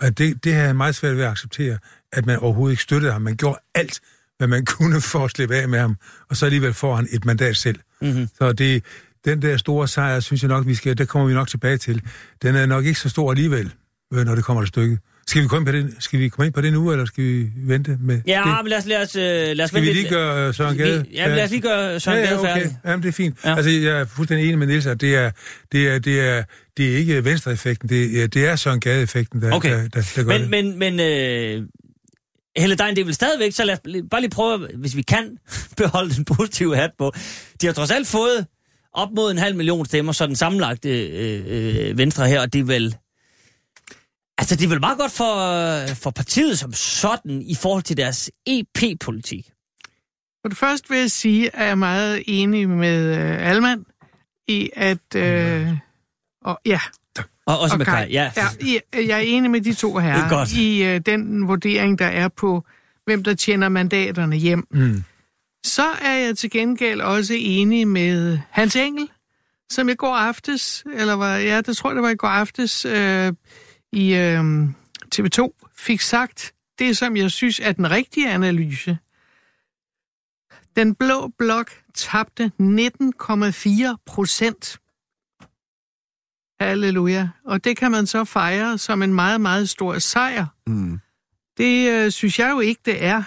Og 0.00 0.18
det, 0.18 0.44
det 0.44 0.54
har 0.54 0.62
jeg 0.62 0.76
meget 0.76 0.94
svært 0.94 1.16
ved 1.16 1.24
at 1.24 1.30
acceptere, 1.30 1.78
at 2.12 2.26
man 2.26 2.38
overhovedet 2.38 2.72
ikke 2.72 2.82
støttede 2.82 3.12
ham. 3.12 3.22
Man 3.22 3.36
gjorde 3.36 3.58
alt, 3.74 4.00
hvad 4.38 4.48
man 4.48 4.64
kunne 4.76 5.00
for 5.00 5.24
at 5.24 5.30
slippe 5.30 5.56
af 5.56 5.68
med 5.68 5.78
ham, 5.78 5.96
og 6.28 6.36
så 6.36 6.44
alligevel 6.46 6.74
får 6.74 6.96
han 6.96 7.08
et 7.10 7.24
mandat 7.24 7.56
selv. 7.56 7.78
Mm-hmm. 8.02 8.28
Så 8.38 8.52
det, 8.52 8.84
den 9.24 9.42
der 9.42 9.56
store 9.56 9.88
sejr, 9.88 10.20
synes 10.20 10.42
jeg 10.42 10.48
nok, 10.48 10.66
vi 10.66 10.74
skal, 10.74 10.98
der 10.98 11.04
kommer 11.04 11.28
vi 11.28 11.34
nok 11.34 11.48
tilbage 11.48 11.76
til. 11.78 12.02
Den 12.42 12.56
er 12.56 12.66
nok 12.66 12.84
ikke 12.84 13.00
så 13.00 13.08
stor 13.08 13.30
alligevel, 13.30 13.72
øh, 14.14 14.24
når 14.24 14.34
det 14.34 14.44
kommer 14.44 14.62
til 14.62 14.68
stykket. 14.68 14.98
Skal 15.26 15.42
vi 15.42 15.46
komme 15.48 15.70
ind 15.78 15.84
på 15.84 15.88
det, 15.90 15.96
skal 16.04 16.18
vi 16.20 16.28
komme 16.28 16.46
ind 16.46 16.54
på 16.54 16.60
det 16.60 16.72
nu, 16.72 16.92
eller 16.92 17.04
skal 17.04 17.24
vi 17.24 17.46
vente 17.56 17.98
med 18.00 18.20
Ja, 18.26 18.42
det? 18.46 18.56
men 18.64 18.70
lad 18.70 18.78
os, 18.78 18.86
lad 18.86 19.02
os, 19.02 19.16
øh, 19.16 19.22
lad 19.56 19.60
os 19.64 19.68
Skal 19.70 19.82
vi 19.82 19.86
vente 19.86 19.92
lige 19.92 20.02
lidt. 20.02 20.10
gøre 20.12 20.48
øh, 20.48 20.54
Søren 20.54 20.76
Gade? 20.76 21.02
Vi- 21.10 21.16
ja, 21.16 21.28
lad 21.36 21.44
os 21.44 21.50
lige 21.50 21.60
gøre 21.62 22.00
Søren 22.00 22.18
ja, 22.18 22.24
Gade 22.24 22.34
ja, 22.34 22.40
okay. 22.40 22.54
færdig. 22.62 22.76
Jamen, 22.84 23.02
det 23.02 23.08
er 23.08 23.12
fint. 23.12 23.36
Ja. 23.44 23.56
Altså, 23.56 23.70
jeg 23.70 24.00
er 24.00 24.04
fuldstændig 24.04 24.46
enig 24.46 24.58
med 24.58 24.66
Niels, 24.66 24.86
at 24.86 25.00
det 25.00 25.14
er, 25.14 25.30
det 25.72 25.88
er, 25.88 25.98
det 25.98 26.20
er, 26.20 26.42
det 26.76 26.92
er 26.92 26.96
ikke 26.96 27.24
Venstre-effekten, 27.24 27.88
det 27.88 28.22
er, 28.22 28.26
det 28.26 28.46
er 28.46 28.56
Søren 28.56 28.80
Gade-effekten, 28.80 29.42
der, 29.42 29.52
Okay. 29.52 29.70
der, 29.70 29.88
der, 29.88 30.12
der 30.16 30.22
gør 30.24 30.32
Men, 30.38 30.40
det. 30.40 30.50
men, 30.50 30.78
men 30.78 31.00
øh, 31.00 31.62
Helle 32.56 32.74
Dein, 32.76 32.96
det 32.96 33.00
er 33.00 33.04
vel 33.04 33.14
stadigvæk, 33.14 33.52
så 33.52 33.64
lad 33.64 33.74
os 33.74 33.80
bare 34.10 34.20
lige 34.20 34.30
prøve, 34.30 34.68
hvis 34.78 34.96
vi 34.96 35.02
kan, 35.02 35.36
beholde 35.76 36.14
den 36.14 36.24
positive 36.24 36.76
hat 36.76 36.90
på. 36.98 37.12
De 37.60 37.66
har 37.66 37.72
trods 37.72 37.90
alt 37.90 38.06
fået 38.06 38.46
op 38.92 39.08
mod 39.12 39.30
en 39.30 39.38
halv 39.38 39.56
million 39.56 39.86
stemmer, 39.86 40.12
så 40.12 40.26
den 40.26 40.36
sammenlagte 40.36 41.08
øh, 41.08 41.44
øh, 41.46 41.98
Venstre 41.98 42.28
her, 42.28 42.40
og 42.40 42.52
det 42.52 42.58
er 42.58 42.64
vel... 42.64 42.96
Altså, 44.38 44.56
det 44.56 44.64
er 44.64 44.68
vel 44.68 44.80
meget 44.80 44.98
godt 44.98 45.12
for, 45.12 45.34
for 45.94 46.10
partiet 46.10 46.58
som 46.58 46.72
sådan, 46.72 47.42
i 47.42 47.54
forhold 47.54 47.82
til 47.82 47.96
deres 47.96 48.30
EP-politik. 48.46 49.50
For 50.42 50.48
det 50.48 50.58
første 50.58 50.88
vil 50.88 50.98
jeg 50.98 51.10
sige, 51.10 51.56
at 51.56 51.62
jeg 51.62 51.70
er 51.70 51.74
meget 51.74 52.22
enig 52.26 52.68
med 52.68 53.16
øh, 53.16 53.50
Alman 53.50 53.84
i, 54.48 54.70
at... 54.76 55.14
Øh, 55.16 55.68
og, 56.44 56.60
ja, 56.66 56.80
Og 57.46 57.60
også 57.60 57.74
og 57.74 57.78
med 57.78 57.86
Kai, 57.86 58.12
ja. 58.12 58.32
Jeg, 58.36 58.80
jeg 58.94 59.16
er 59.18 59.22
enig 59.22 59.50
med 59.50 59.60
de 59.60 59.74
to 59.74 59.98
herrer 59.98 60.40
er 60.40 60.58
i 60.58 60.82
øh, 60.82 61.00
den 61.06 61.48
vurdering, 61.48 61.98
der 61.98 62.06
er 62.06 62.28
på, 62.28 62.64
hvem 63.04 63.24
der 63.24 63.34
tjener 63.34 63.68
mandaterne 63.68 64.36
hjem. 64.36 64.66
Mm. 64.70 65.04
Så 65.64 65.86
er 66.02 66.12
jeg 66.12 66.38
til 66.38 66.50
gengæld 66.50 67.00
også 67.00 67.34
enig 67.36 67.88
med 67.88 68.38
Hans 68.50 68.76
Engel, 68.76 69.10
som 69.70 69.88
i 69.88 69.94
går 69.94 70.14
aftes, 70.14 70.84
eller 70.94 71.14
var, 71.14 71.36
ja, 71.36 71.60
det 71.60 71.76
tror 71.76 71.90
jeg, 71.90 71.94
det 71.94 72.02
var 72.02 72.10
i 72.10 72.16
går 72.16 72.28
aftes, 72.28 72.84
øh, 72.84 73.32
i 73.92 74.14
øh, 74.14 74.64
TV2, 75.14 75.70
fik 75.76 76.00
sagt 76.00 76.54
det, 76.78 76.96
som 76.96 77.16
jeg 77.16 77.30
synes 77.30 77.60
er 77.60 77.72
den 77.72 77.90
rigtige 77.90 78.30
analyse. 78.30 78.98
Den 80.76 80.94
blå 80.94 81.28
blok 81.38 81.70
tabte 81.94 82.52
19,4 82.60 83.96
procent. 84.06 84.80
Halleluja. 86.60 87.28
Og 87.44 87.64
det 87.64 87.76
kan 87.76 87.90
man 87.90 88.06
så 88.06 88.24
fejre 88.24 88.78
som 88.78 89.02
en 89.02 89.14
meget, 89.14 89.40
meget 89.40 89.68
stor 89.68 89.98
sejr. 89.98 90.46
Mm. 90.66 91.00
Det 91.56 91.90
øh, 91.90 92.10
synes 92.10 92.38
jeg 92.38 92.50
jo 92.50 92.60
ikke, 92.60 92.80
det 92.84 93.04
er. 93.04 93.22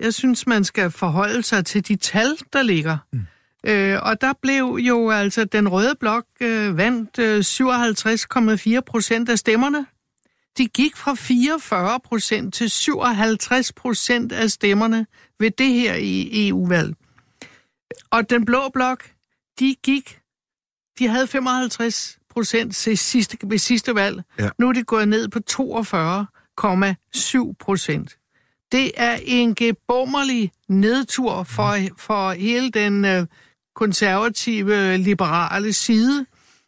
Jeg 0.00 0.14
synes, 0.14 0.46
man 0.46 0.64
skal 0.64 0.90
forholde 0.90 1.42
sig 1.42 1.66
til 1.66 1.88
de 1.88 1.96
tal, 1.96 2.38
der 2.52 2.62
ligger. 2.62 2.98
Mm. 3.12 3.20
Øh, 3.66 3.98
og 4.02 4.20
der 4.20 4.32
blev 4.42 4.78
jo 4.80 5.10
altså, 5.10 5.44
den 5.44 5.68
røde 5.68 5.94
blok 6.00 6.24
øh, 6.40 6.76
vandt 6.76 7.18
øh, 7.18 7.38
57,4 8.76 8.80
procent 8.80 9.28
af 9.28 9.38
stemmerne. 9.38 9.86
De 10.58 10.66
gik 10.66 10.96
fra 10.96 11.14
44 11.14 12.00
procent 12.04 12.54
til 12.54 12.70
57 12.70 13.72
procent 13.72 14.32
af 14.32 14.50
stemmerne 14.50 15.06
ved 15.38 15.50
det 15.50 15.68
her 15.68 15.94
i 15.94 16.48
EU-valg. 16.48 16.94
Og 18.10 18.30
den 18.30 18.44
blå 18.44 18.68
blok 18.74 19.10
de 19.58 19.76
gik, 19.82 20.20
de 20.98 21.08
havde 21.08 21.26
55 21.26 22.18
procent 22.30 22.76
sidste, 22.76 23.38
ved 23.44 23.58
sidste 23.58 23.94
valg. 23.94 24.22
Ja. 24.38 24.50
Nu 24.58 24.68
er 24.68 24.72
de 24.72 24.84
gået 24.84 25.08
ned 25.08 25.28
på 25.28 25.38
42,7 25.50 27.54
procent. 27.60 28.19
Det 28.72 28.92
er 28.96 29.18
en 29.24 29.54
gebommerlig 29.54 30.52
nedtur 30.68 31.42
for, 31.42 31.76
for 31.98 32.32
hele 32.32 32.70
den 32.70 33.04
øh, 33.04 33.26
konservative, 33.74 34.96
liberale 34.96 35.72
side 35.72 36.26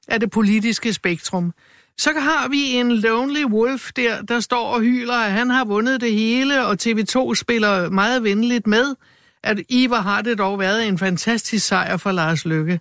af 0.09 0.21
det 0.21 0.31
politiske 0.31 0.93
spektrum. 0.93 1.53
Så 1.99 2.11
har 2.19 2.49
vi 2.49 2.73
en 2.73 2.93
lonely 2.93 3.45
wolf 3.45 3.93
der, 3.97 4.23
der 4.23 4.41
står 4.41 4.67
og 4.67 4.81
hyler, 4.81 5.15
at 5.15 5.33
han 5.33 5.51
har 5.51 5.65
vundet 5.65 6.01
det 6.01 6.12
hele, 6.12 6.67
og 6.67 6.77
TV2 6.83 7.35
spiller 7.35 7.91
meget 7.91 8.23
venligt 8.23 8.67
med, 8.67 8.95
at 9.43 9.61
Ivar 9.69 10.01
har 10.01 10.23
det 10.23 10.38
dog 10.38 10.59
været 10.59 10.88
en 10.88 10.99
fantastisk 10.99 11.67
sejr 11.67 11.97
for 11.97 12.12
Lars 12.12 12.45
Lykke. 12.45 12.81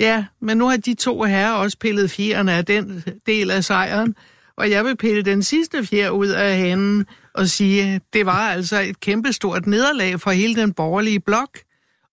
Ja, 0.00 0.24
men 0.40 0.56
nu 0.56 0.68
har 0.68 0.76
de 0.76 0.94
to 0.94 1.22
herrer 1.22 1.52
også 1.52 1.78
pillet 1.78 2.10
fjerne 2.10 2.52
af 2.52 2.64
den 2.64 3.04
del 3.26 3.50
af 3.50 3.64
sejren, 3.64 4.14
og 4.56 4.70
jeg 4.70 4.84
vil 4.84 4.96
pille 4.96 5.22
den 5.22 5.42
sidste 5.42 5.86
fjer 5.86 6.10
ud 6.10 6.28
af 6.28 6.58
handen 6.58 7.06
og 7.34 7.48
sige, 7.48 8.00
det 8.12 8.26
var 8.26 8.50
altså 8.50 8.80
et 8.80 9.00
kæmpestort 9.00 9.66
nederlag 9.66 10.20
for 10.20 10.30
hele 10.30 10.56
den 10.56 10.72
borgerlige 10.72 11.20
blok, 11.20 11.58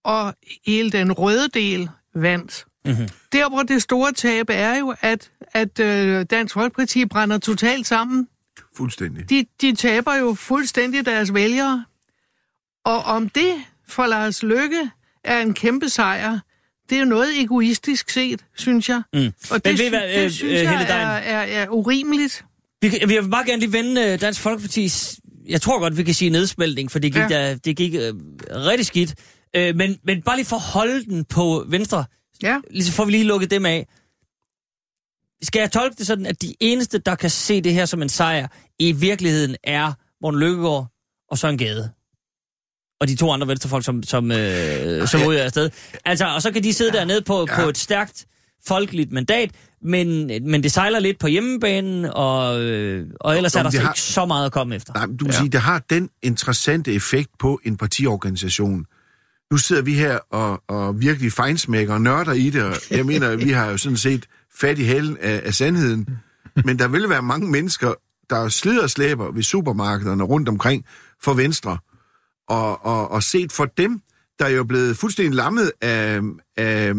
og 0.04 0.34
hele 0.66 0.92
den 0.92 1.12
røde 1.12 1.48
del 1.54 1.90
vandt. 2.16 2.66
Mm-hmm. 2.86 3.08
Der, 3.32 3.50
hvor 3.50 3.64
det 3.64 3.82
store 3.82 4.12
tab 4.12 4.46
er 4.50 4.78
jo, 4.78 4.96
at, 5.02 5.32
at 5.54 5.80
øh, 5.80 6.26
Dansk 6.30 6.54
Folkeparti 6.54 7.06
brænder 7.06 7.38
totalt 7.38 7.88
sammen. 7.88 8.28
Fuldstændig. 8.78 9.30
De, 9.30 9.46
de 9.62 9.76
taber 9.76 10.16
jo 10.16 10.34
fuldstændig 10.34 11.06
deres 11.06 11.34
vælgere. 11.34 11.86
Og 12.86 13.04
om 13.04 13.30
det 13.30 13.54
for 13.88 14.06
Lars 14.06 14.44
Lykke 14.44 14.90
er 15.24 15.40
en 15.42 15.54
kæmpe 15.54 15.90
sejr, 15.90 16.40
det 16.90 16.96
er 16.96 17.00
jo 17.00 17.06
noget 17.06 17.42
egoistisk 17.42 18.10
set, 18.10 18.46
synes 18.56 18.90
jeg. 18.90 19.02
Mm. 19.14 19.34
Og 19.52 19.66
det, 19.66 19.66
ved 19.66 19.74
I 19.74 19.78
sy- 19.78 19.90
hvad, 19.90 20.02
det 20.02 20.26
øh, 20.26 20.32
synes 20.32 20.54
øh, 20.54 20.64
jeg 20.64 20.86
er, 20.90 21.08
er, 21.08 21.64
er 21.64 21.68
urimeligt. 21.70 22.46
Vi, 22.92 22.98
kan- 22.98 23.10
vi 23.10 23.14
vil 23.20 23.30
bare 23.30 23.46
gerne 23.46 23.60
lige 23.60 23.74
vende 23.74 24.02
øh, 24.02 24.22
Dansk 24.22 24.42
Folkepartis, 24.42 25.20
jeg 25.50 25.62
tror 25.62 25.80
godt, 25.80 25.98
vi 25.98 26.04
kan 26.04 26.14
sige 26.14 26.30
nedsmeltning, 26.30 26.92
for 26.92 27.00
det 27.00 27.14
gik, 27.14 27.22
Ja. 27.22 27.28
der, 27.30 27.56
det 27.56 27.78
gik 27.78 27.94
øh, 27.96 28.14
rigtig 28.50 28.86
skidt. 28.86 29.16
Øh, 29.56 29.76
men, 29.76 29.98
men 30.04 30.22
bare 30.22 30.36
lige 30.36 30.46
for 30.46 30.56
at 30.56 30.62
holde 30.62 31.06
den 31.06 31.26
på 31.26 31.66
venstre, 31.68 32.06
Ja. 32.44 32.60
lige 32.72 32.86
så 32.86 32.92
får 32.92 33.06
vi 33.06 33.12
lige 33.12 33.24
lukket 33.24 33.52
dem 33.52 33.66
af. 33.66 33.88
Skal 35.44 35.60
jeg 35.60 35.72
tolke 35.72 35.96
det 35.98 36.08
sådan, 36.08 36.26
at 36.26 36.42
de 36.42 36.54
eneste, 36.60 36.98
der 37.00 37.16
kan 37.16 37.30
se 37.30 37.62
det 37.62 37.74
her 37.74 37.86
som 37.86 38.02
en 38.02 38.10
sejr, 38.10 38.48
i 38.80 38.92
virkeligheden 38.92 39.56
er 39.64 39.94
Morten 40.22 40.40
Lykkegaard 40.40 40.88
og 41.32 41.38
Søren 41.38 41.58
Gade? 41.58 41.90
Og 43.02 43.08
de 43.08 43.16
to 43.16 43.32
andre 43.32 43.48
venstrefolk, 43.48 43.86
som, 43.86 44.04
som, 44.04 44.32
øh, 44.32 45.08
som 45.08 45.22
ryger 45.28 45.44
afsted. 45.44 45.70
Altså, 46.06 46.26
og 46.26 46.42
så 46.42 46.52
kan 46.52 46.64
de 46.64 46.74
sidde 46.74 46.92
ja. 46.94 47.00
dernede 47.00 47.22
på, 47.22 47.46
ja. 47.50 47.56
på 47.64 47.70
et 47.70 47.78
stærkt 47.78 48.26
folkeligt 48.68 49.12
mandat, 49.12 49.52
men, 49.82 50.28
men 50.52 50.64
det 50.64 50.72
sejler 50.72 51.00
lidt 51.00 51.20
på 51.20 51.28
hjemmebanen, 51.28 52.06
og, 52.06 52.62
øh, 52.62 53.08
og 53.20 53.36
ellers 53.38 53.54
Nå, 53.56 53.60
er 53.60 53.64
der 53.64 53.70
så 53.70 53.80
har- 53.82 53.90
ikke 53.92 54.02
så 54.02 54.26
meget 54.26 54.46
at 54.46 54.52
komme 54.52 54.76
efter. 54.76 54.94
Nej, 54.94 55.06
men 55.06 55.18
du 55.18 55.26
kan 55.26 55.34
ja. 55.34 55.40
sige, 55.40 55.50
det 55.50 55.62
har 55.62 55.84
den 55.90 56.10
interessante 56.22 56.94
effekt 56.94 57.30
på 57.40 57.60
en 57.66 57.78
partiorganisation. 57.78 58.86
Nu 59.52 59.58
sidder 59.58 59.82
vi 59.82 59.94
her 59.94 60.20
og, 60.32 60.64
og 60.68 61.00
virkelig 61.02 61.32
fejnsmækker 61.34 61.94
og 61.94 62.02
nørder 62.02 62.34
i 62.34 62.50
det, 62.50 62.64
og 62.64 62.74
jeg 62.92 63.06
mener, 63.06 63.36
vi 63.36 63.50
har 63.52 63.70
jo 63.72 63.78
sådan 63.78 63.98
set 63.98 64.26
fat 64.60 64.80
i 64.80 64.84
halen 64.84 65.18
af, 65.22 65.42
af 65.46 65.54
sandheden. 65.54 66.08
Men 66.66 66.80
der 66.80 66.88
vil 66.88 67.10
være 67.10 67.22
mange 67.22 67.48
mennesker, 67.52 67.94
der 68.30 68.50
slider 68.50 68.84
og 68.84 68.90
slæber 68.90 69.32
ved 69.32 69.44
supermarkederne 69.44 70.24
rundt 70.24 70.50
omkring 70.50 70.86
for 71.24 71.34
Venstre. 71.34 71.78
Og, 72.50 72.86
og, 72.86 73.12
og 73.12 73.24
set 73.24 73.52
for 73.52 73.66
dem, 73.66 74.02
der 74.40 74.46
er 74.46 74.50
jo 74.50 74.64
blevet 74.64 74.98
fuldstændig 74.98 75.34
lammet 75.36 75.72
af, 75.82 76.22
af 76.58 76.94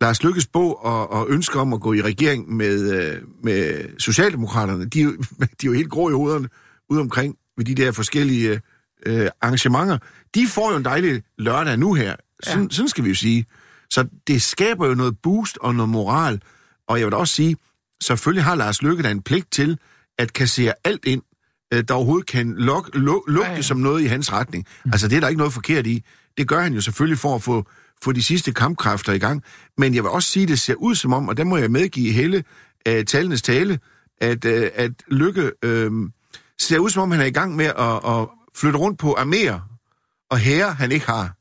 Lars 0.00 0.22
Lykkes 0.22 0.46
bog 0.46 0.84
og, 0.84 1.10
og 1.12 1.26
ønsker 1.30 1.60
om 1.60 1.72
at 1.72 1.80
gå 1.80 1.92
i 1.92 2.02
regering 2.02 2.56
med, 2.56 2.92
øh, 3.12 3.18
med 3.44 3.84
Socialdemokraterne, 3.98 4.84
de, 4.84 5.00
er 5.00 5.04
jo- 5.04 5.10
de 5.40 5.46
er 5.46 5.66
jo 5.66 5.72
helt 5.72 5.90
grå 5.90 6.10
i 6.10 6.12
hovederne 6.12 6.48
ude 6.90 7.00
omkring 7.00 7.36
ved 7.56 7.64
de 7.64 7.74
der 7.74 7.92
forskellige 7.92 8.60
øh, 9.06 9.28
arrangementer. 9.40 9.98
De 10.34 10.46
får 10.46 10.70
jo 10.70 10.76
en 10.76 10.84
dejlig 10.84 11.22
lørdag 11.38 11.78
nu 11.78 11.94
her. 11.94 12.16
Sådan, 12.42 12.62
ja. 12.62 12.68
sådan 12.70 12.88
skal 12.88 13.04
vi 13.04 13.08
jo 13.08 13.14
sige. 13.14 13.46
Så 13.90 14.06
det 14.26 14.42
skaber 14.42 14.86
jo 14.86 14.94
noget 14.94 15.18
boost 15.22 15.58
og 15.60 15.74
noget 15.74 15.88
moral. 15.88 16.42
Og 16.88 16.98
jeg 16.98 17.06
vil 17.06 17.12
da 17.12 17.16
også 17.16 17.34
sige, 17.34 17.56
selvfølgelig 18.02 18.44
har 18.44 18.54
Lars 18.54 18.82
Lykke 18.82 19.02
da 19.02 19.10
en 19.10 19.22
pligt 19.22 19.52
til 19.52 19.78
at 20.18 20.32
kassere 20.32 20.72
alt 20.84 21.04
ind, 21.04 21.22
øh, 21.74 21.84
der 21.88 21.94
overhovedet 21.94 22.26
kan 22.28 22.54
luk, 22.56 22.90
luk, 22.94 23.22
lugte 23.28 23.46
Ja, 23.46 23.50
ja, 23.50 23.56
ja. 23.56 23.62
som 23.62 23.76
noget 23.76 24.02
i 24.02 24.06
hans 24.06 24.32
retning. 24.32 24.66
Altså, 24.92 25.08
det 25.08 25.16
er 25.16 25.20
der 25.20 25.28
ikke 25.28 25.38
noget 25.38 25.52
forkert 25.52 25.86
i. 25.86 26.04
Det 26.38 26.48
gør 26.48 26.60
han 26.60 26.74
jo 26.74 26.80
selvfølgelig 26.80 27.18
for 27.18 27.34
at 27.34 27.42
få, 27.42 27.66
få 28.04 28.12
de 28.12 28.22
sidste 28.22 28.52
kampkræfter 28.52 29.12
i 29.12 29.18
gang. 29.18 29.42
Men 29.78 29.94
jeg 29.94 30.02
vil 30.02 30.10
også 30.10 30.28
sige, 30.28 30.42
at 30.42 30.48
det 30.48 30.60
ser 30.60 30.74
ud 30.74 30.94
som 30.94 31.12
om, 31.12 31.28
og 31.28 31.36
der 31.36 31.44
må 31.44 31.56
jeg 31.56 31.70
medgive 31.70 32.12
hele 32.12 32.44
øh, 32.88 33.04
talenes 33.04 33.42
tale, 33.42 33.78
at, 34.20 34.44
øh, 34.44 34.70
at 34.74 34.92
Lykke 35.08 35.52
øh, 35.64 35.92
ser 36.58 36.78
ud 36.78 36.90
som 36.90 37.02
om, 37.02 37.10
han 37.10 37.20
er 37.20 37.24
i 37.24 37.30
gang 37.30 37.56
med 37.56 37.66
at, 37.66 38.20
at 38.20 38.28
flytte 38.54 38.78
rundt 38.78 38.98
på 38.98 39.16
arméer 39.18 39.60
og 40.30 40.38
hære, 40.38 40.72
han 40.72 40.92
ikke 40.92 41.06
har. 41.06 41.36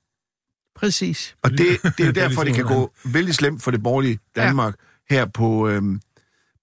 Præcis. 0.80 1.36
Og 1.44 1.52
det, 1.52 1.58
det 1.60 2.00
er 2.00 2.04
jo 2.04 2.10
er 2.10 2.12
derfor, 2.12 2.44
det 2.44 2.56
kan 2.56 2.66
gå 2.66 2.94
vældig 3.06 3.36
slemt 3.36 3.64
for 3.64 3.72
det 3.72 3.84
borgerlige 3.84 4.20
Danmark 4.36 4.76
ja. 5.12 5.16
her 5.16 5.26
på, 5.26 5.68
øhm, 5.68 6.02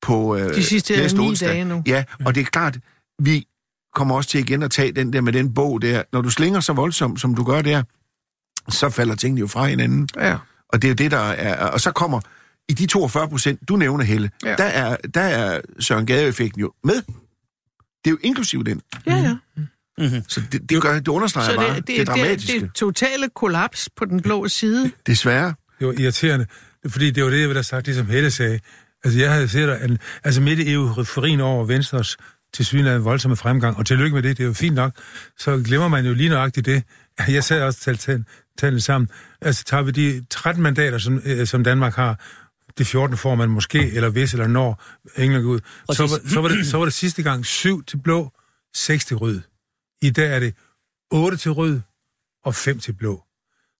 på 0.02 0.36
øh, 0.36 0.54
De 0.54 0.64
sidste 0.64 0.96
næste 0.96 1.18
ni 1.18 1.28
onsdag. 1.28 1.48
dage 1.48 1.64
nu. 1.64 1.82
Ja, 1.86 2.04
og 2.24 2.34
det 2.34 2.40
er 2.40 2.44
klart, 2.44 2.78
vi 3.18 3.46
kommer 3.94 4.14
også 4.14 4.30
til 4.30 4.40
igen 4.40 4.62
at 4.62 4.70
tage 4.70 4.92
den 4.92 5.12
der 5.12 5.20
med 5.20 5.32
den 5.32 5.54
bog 5.54 5.82
der. 5.82 6.02
Når 6.12 6.20
du 6.22 6.30
slinger 6.30 6.60
så 6.60 6.72
voldsomt, 6.72 7.20
som 7.20 7.34
du 7.34 7.44
gør 7.44 7.62
der, 7.62 7.82
så 8.68 8.90
falder 8.90 9.14
tingene 9.14 9.40
jo 9.40 9.46
fra 9.46 9.66
hinanden. 9.66 10.08
Ja. 10.16 10.36
Og 10.68 10.82
det 10.82 10.88
er 10.88 10.90
jo 10.90 10.94
det, 10.94 11.10
der 11.10 11.18
er... 11.18 11.66
Og 11.70 11.80
så 11.80 11.90
kommer 11.90 12.20
i 12.68 12.72
de 12.72 12.86
42 12.86 13.28
procent, 13.28 13.60
du 13.68 13.76
nævner, 13.76 14.04
Helle, 14.04 14.30
Ja. 14.44 14.54
der, 14.56 14.64
er, 14.64 14.96
der 15.14 15.20
er 15.20 15.60
Søren 15.80 16.06
Gade-effekten 16.06 16.60
jo 16.60 16.72
med. 16.84 16.94
Det 16.94 17.02
er 18.06 18.10
jo 18.10 18.18
inklusiv 18.22 18.64
den. 18.64 18.80
Ja, 19.06 19.16
ja. 19.16 19.36
Så 20.28 20.42
det, 20.52 20.70
det, 20.70 20.82
gør, 20.82 20.94
det 20.94 21.08
understreger 21.08 21.50
Så 21.50 21.56
bare 21.56 21.68
det, 21.68 21.76
det, 21.76 21.86
det, 21.86 21.96
det 21.96 21.98
det, 21.98 22.06
dramatiske. 22.06 22.60
det 22.60 22.70
totale 22.74 23.28
kollaps 23.36 23.88
på 23.96 24.04
den 24.04 24.22
blå 24.22 24.48
side. 24.48 24.90
Desværre. 25.06 25.54
Det 25.78 25.86
var 25.86 25.92
irriterende, 25.98 26.46
fordi 26.88 27.10
det 27.10 27.24
var 27.24 27.30
det, 27.30 27.40
jeg 27.40 27.48
ville 27.48 27.58
have 27.58 27.64
sagt, 27.64 27.86
ligesom 27.86 28.06
Helle 28.06 28.30
sagde. 28.30 28.60
Altså, 29.04 29.20
jeg 29.20 29.32
havde 29.32 29.48
set, 29.48 29.68
at 29.68 29.90
altså 30.24 30.40
midt 30.40 30.58
i 30.58 30.72
euforien 30.72 31.40
over 31.40 31.64
Venstres 31.64 32.16
til 32.54 32.66
synligheden 32.66 33.04
voldsomme 33.04 33.36
fremgang, 33.36 33.76
og 33.76 33.86
tillykke 33.86 34.14
med 34.14 34.22
det, 34.22 34.36
det 34.36 34.42
er 34.42 34.46
jo 34.48 34.52
fint 34.52 34.74
nok, 34.74 34.92
så 35.38 35.62
glemmer 35.64 35.88
man 35.88 36.06
jo 36.06 36.14
lige 36.14 36.28
nøjagtigt 36.28 36.66
det. 36.66 36.82
Jeg 37.28 37.44
sad 37.44 37.62
også 37.62 37.80
til 37.80 38.24
tallene 38.58 38.80
sammen. 38.80 39.08
Altså, 39.40 39.64
tager 39.64 39.82
vi 39.82 39.90
de 39.90 40.24
13 40.30 40.62
mandater, 40.62 40.98
som, 40.98 41.22
øh, 41.24 41.46
som 41.46 41.64
Danmark 41.64 41.94
har, 41.94 42.20
de 42.78 42.84
14 42.84 43.16
får 43.16 43.34
man 43.34 43.48
måske, 43.50 43.92
eller 43.92 44.08
hvis, 44.08 44.32
eller 44.32 44.46
når 44.46 44.82
England 45.16 45.42
går 45.44 45.50
ud, 45.50 45.60
så 45.92 46.02
var, 46.02 46.28
så, 46.30 46.40
var 46.40 46.48
det, 46.48 46.66
så 46.66 46.78
var 46.78 46.84
det 46.84 46.94
sidste 46.94 47.22
gang 47.22 47.46
7 47.46 47.84
til 47.84 47.96
blå, 47.96 48.32
6 48.74 49.04
til 49.04 49.16
rød. 49.16 49.40
I 50.02 50.10
dag 50.10 50.34
er 50.34 50.40
det 50.40 50.54
8 51.10 51.36
til 51.36 51.50
rød 51.50 51.80
og 52.44 52.54
5 52.54 52.78
til 52.78 52.92
blå. 52.92 53.22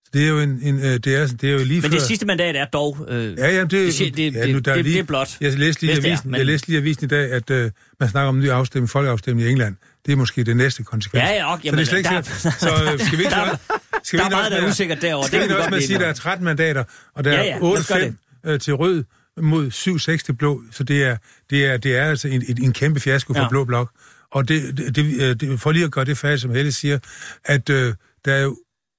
Så 0.04 0.10
det 0.14 0.24
er 0.24 0.28
jo, 0.28 0.40
en, 0.40 0.58
en, 0.62 0.76
øh, 0.78 0.82
det 0.84 1.06
er, 1.06 1.26
det 1.26 1.44
er 1.44 1.52
jo 1.52 1.58
lige 1.58 1.80
Men 1.80 1.90
før... 1.90 1.98
det 1.98 2.02
sidste 2.06 2.26
mandat 2.26 2.56
er 2.56 2.64
dog... 2.64 3.06
Øh, 3.08 3.38
Ja, 3.38 3.50
ja, 3.54 3.60
det, 3.60 3.70
det, 3.70 4.16
det, 4.16 4.34
ja, 4.34 4.52
nu, 4.52 4.58
der 4.58 4.70
er 4.70 4.76
det, 4.76 4.84
lige, 4.84 4.94
det 4.94 5.00
er 5.00 5.04
blot. 5.04 5.36
Jeg 5.40 5.58
læste 5.58 5.82
lige, 5.82 5.92
Hvis 5.94 6.02
det 6.02 6.08
er, 6.08 6.12
avisen, 6.12 6.30
men- 6.30 6.38
jeg 6.38 6.46
læste 6.46 6.68
lige 6.68 6.78
avisen 6.78 7.04
i 7.04 7.08
dag, 7.08 7.32
at 7.32 7.50
uh, 7.50 7.70
man 8.00 8.08
snakker 8.08 8.28
om 8.28 8.36
en 8.36 8.42
ny 8.42 8.48
afstemning, 8.48 8.90
folkeafstemning 8.90 9.48
i 9.48 9.50
England. 9.50 9.76
Det 10.06 10.12
er 10.12 10.16
måske 10.16 10.44
det 10.44 10.56
næste 10.56 10.82
konsekvens. 10.82 11.22
Ja, 11.24 11.30
ja, 11.34 11.52
ok, 11.52 11.60
så 11.60 11.64
jamen, 11.64 11.78
det 11.78 11.84
er 11.84 11.88
slet 11.88 11.98
ikke 11.98 12.10
der- 12.10 12.22
så, 12.22 12.50
så 12.58 12.92
øh, 12.92 13.00
skal 13.00 13.18
vi 13.18 13.22
ikke 13.24 13.34
der- 13.36 13.56
skal 14.02 14.18
der 14.18 14.24
vi 14.28 14.32
er 14.32 14.36
meget, 14.36 14.52
der 14.52 14.58
er 14.62 14.68
usikkert 14.68 15.02
derovre. 15.02 15.26
Skal 15.26 15.40
Det 15.40 15.48
vi 15.48 15.54
også 15.54 15.70
med 15.70 15.78
at 15.78 15.84
sige, 15.84 15.94
at 15.94 16.00
der 16.00 16.06
er 16.06 16.10
enige 16.10 16.20
13 16.20 16.44
mandater, 16.44 16.84
og 17.14 17.24
der 17.24 17.32
Ja, 17.32 17.38
er 17.38 17.44
ja, 17.44 17.58
gøre 17.58 18.10
8-5 18.44 18.50
øh, 18.50 18.60
til 18.60 18.74
rød 18.74 19.04
mod 19.40 19.70
7-6 19.70 20.24
til 20.24 20.32
blå, 20.32 20.62
så 20.72 20.84
det 20.84 21.04
er, 21.04 21.16
det 21.50 21.66
er, 21.66 21.76
det 21.76 21.96
er 21.96 22.04
altså 22.04 22.28
en, 22.28 22.44
en, 22.48 22.62
en 22.64 22.72
kæmpe 22.72 23.00
fiasko 23.00 23.32
for 23.34 23.40
Ja. 23.42 23.48
blå 23.48 23.64
blok. 23.64 23.90
Og 24.32 24.48
det, 24.48 24.76
det, 24.76 24.96
det, 24.96 25.20
øh, 25.22 25.36
det, 25.40 25.60
for 25.60 25.72
lige 25.72 25.84
at 25.84 25.90
gøre 25.92 26.04
det 26.04 26.18
færdigt, 26.18 26.42
som 26.42 26.50
Helle 26.50 26.72
siger, 26.72 26.98
at 27.44 27.70
øh, 27.70 27.94
der 28.24 28.34
er 28.34 28.42
jo 28.42 28.56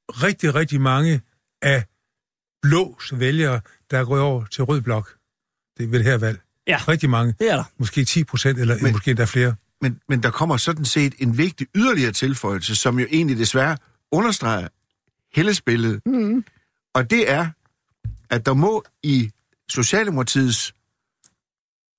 rigtig, 0.10 0.56
rigtig 0.56 0.82
mange 0.82 1.22
af 1.62 1.84
blås 2.62 3.14
vælgere, 3.16 3.62
der 3.92 4.00
er 4.00 4.06
gået 4.06 4.22
over 4.22 4.46
til 4.46 4.64
rød 4.64 4.82
blok 4.82 5.14
det, 5.78 5.92
ved 5.92 6.00
det 6.00 6.06
her 6.08 6.18
valg. 6.18 6.40
Ja. 6.68 6.78
Rigtig 6.88 7.10
mange. 7.10 7.34
Det 7.40 7.52
er 7.52 7.56
der. 7.56 7.64
Måske 7.78 8.06
10 8.06 8.24
procent, 8.24 8.60
eller 8.60 8.78
Men... 8.82 8.92
måske 8.92 9.12
endda 9.12 9.26
flere. 9.26 9.56
Men, 9.82 10.00
men 10.10 10.24
der 10.24 10.32
kommer 10.32 10.58
sådan 10.58 10.86
set 10.86 11.14
en 11.20 11.38
vigtig 11.38 11.68
yderligere 11.76 12.12
tilføjelse, 12.12 12.76
som 12.76 13.00
jo 13.00 13.08
egentlig 13.12 13.38
desværre 13.38 13.78
understreger 14.12 14.68
Helles 15.36 15.62
mm. 16.06 16.46
Og 16.94 17.10
det 17.10 17.32
er, 17.32 17.50
at 18.30 18.46
der 18.46 18.54
må 18.54 18.84
i 19.04 19.32
Socialdemokratiets 19.70 20.74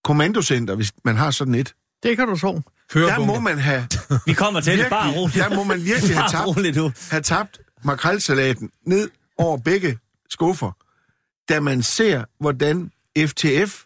kommandocenter, 0.04 0.74
hvis 0.74 0.92
man 1.04 1.16
har 1.16 1.30
sådan 1.30 1.54
et, 1.54 1.74
Det 2.02 2.16
kan 2.16 2.28
du 2.28 2.36
tro. 2.36 2.60
der 2.94 3.26
må 3.26 3.40
man 3.40 3.58
have 3.58 3.88
Vi 4.26 4.32
kommer 4.32 4.60
til 4.60 4.78
det. 4.78 4.86
Bare 4.90 5.04
virkelig, 5.04 5.22
roligt. 5.22 5.44
der 5.44 5.56
må 5.56 5.64
man 5.64 5.84
virkelig 5.84 6.16
have 6.16 6.28
tabt, 6.30 6.46
roligt 6.46 7.10
have 7.10 7.22
tabt 7.22 7.60
makrelsalaten 7.84 8.70
ned 8.86 9.10
over 9.38 9.56
begge 9.56 9.98
skuffer, 10.30 10.72
da 11.48 11.60
man 11.60 11.82
ser, 11.82 12.24
hvordan 12.40 12.90
FTF 13.18 13.84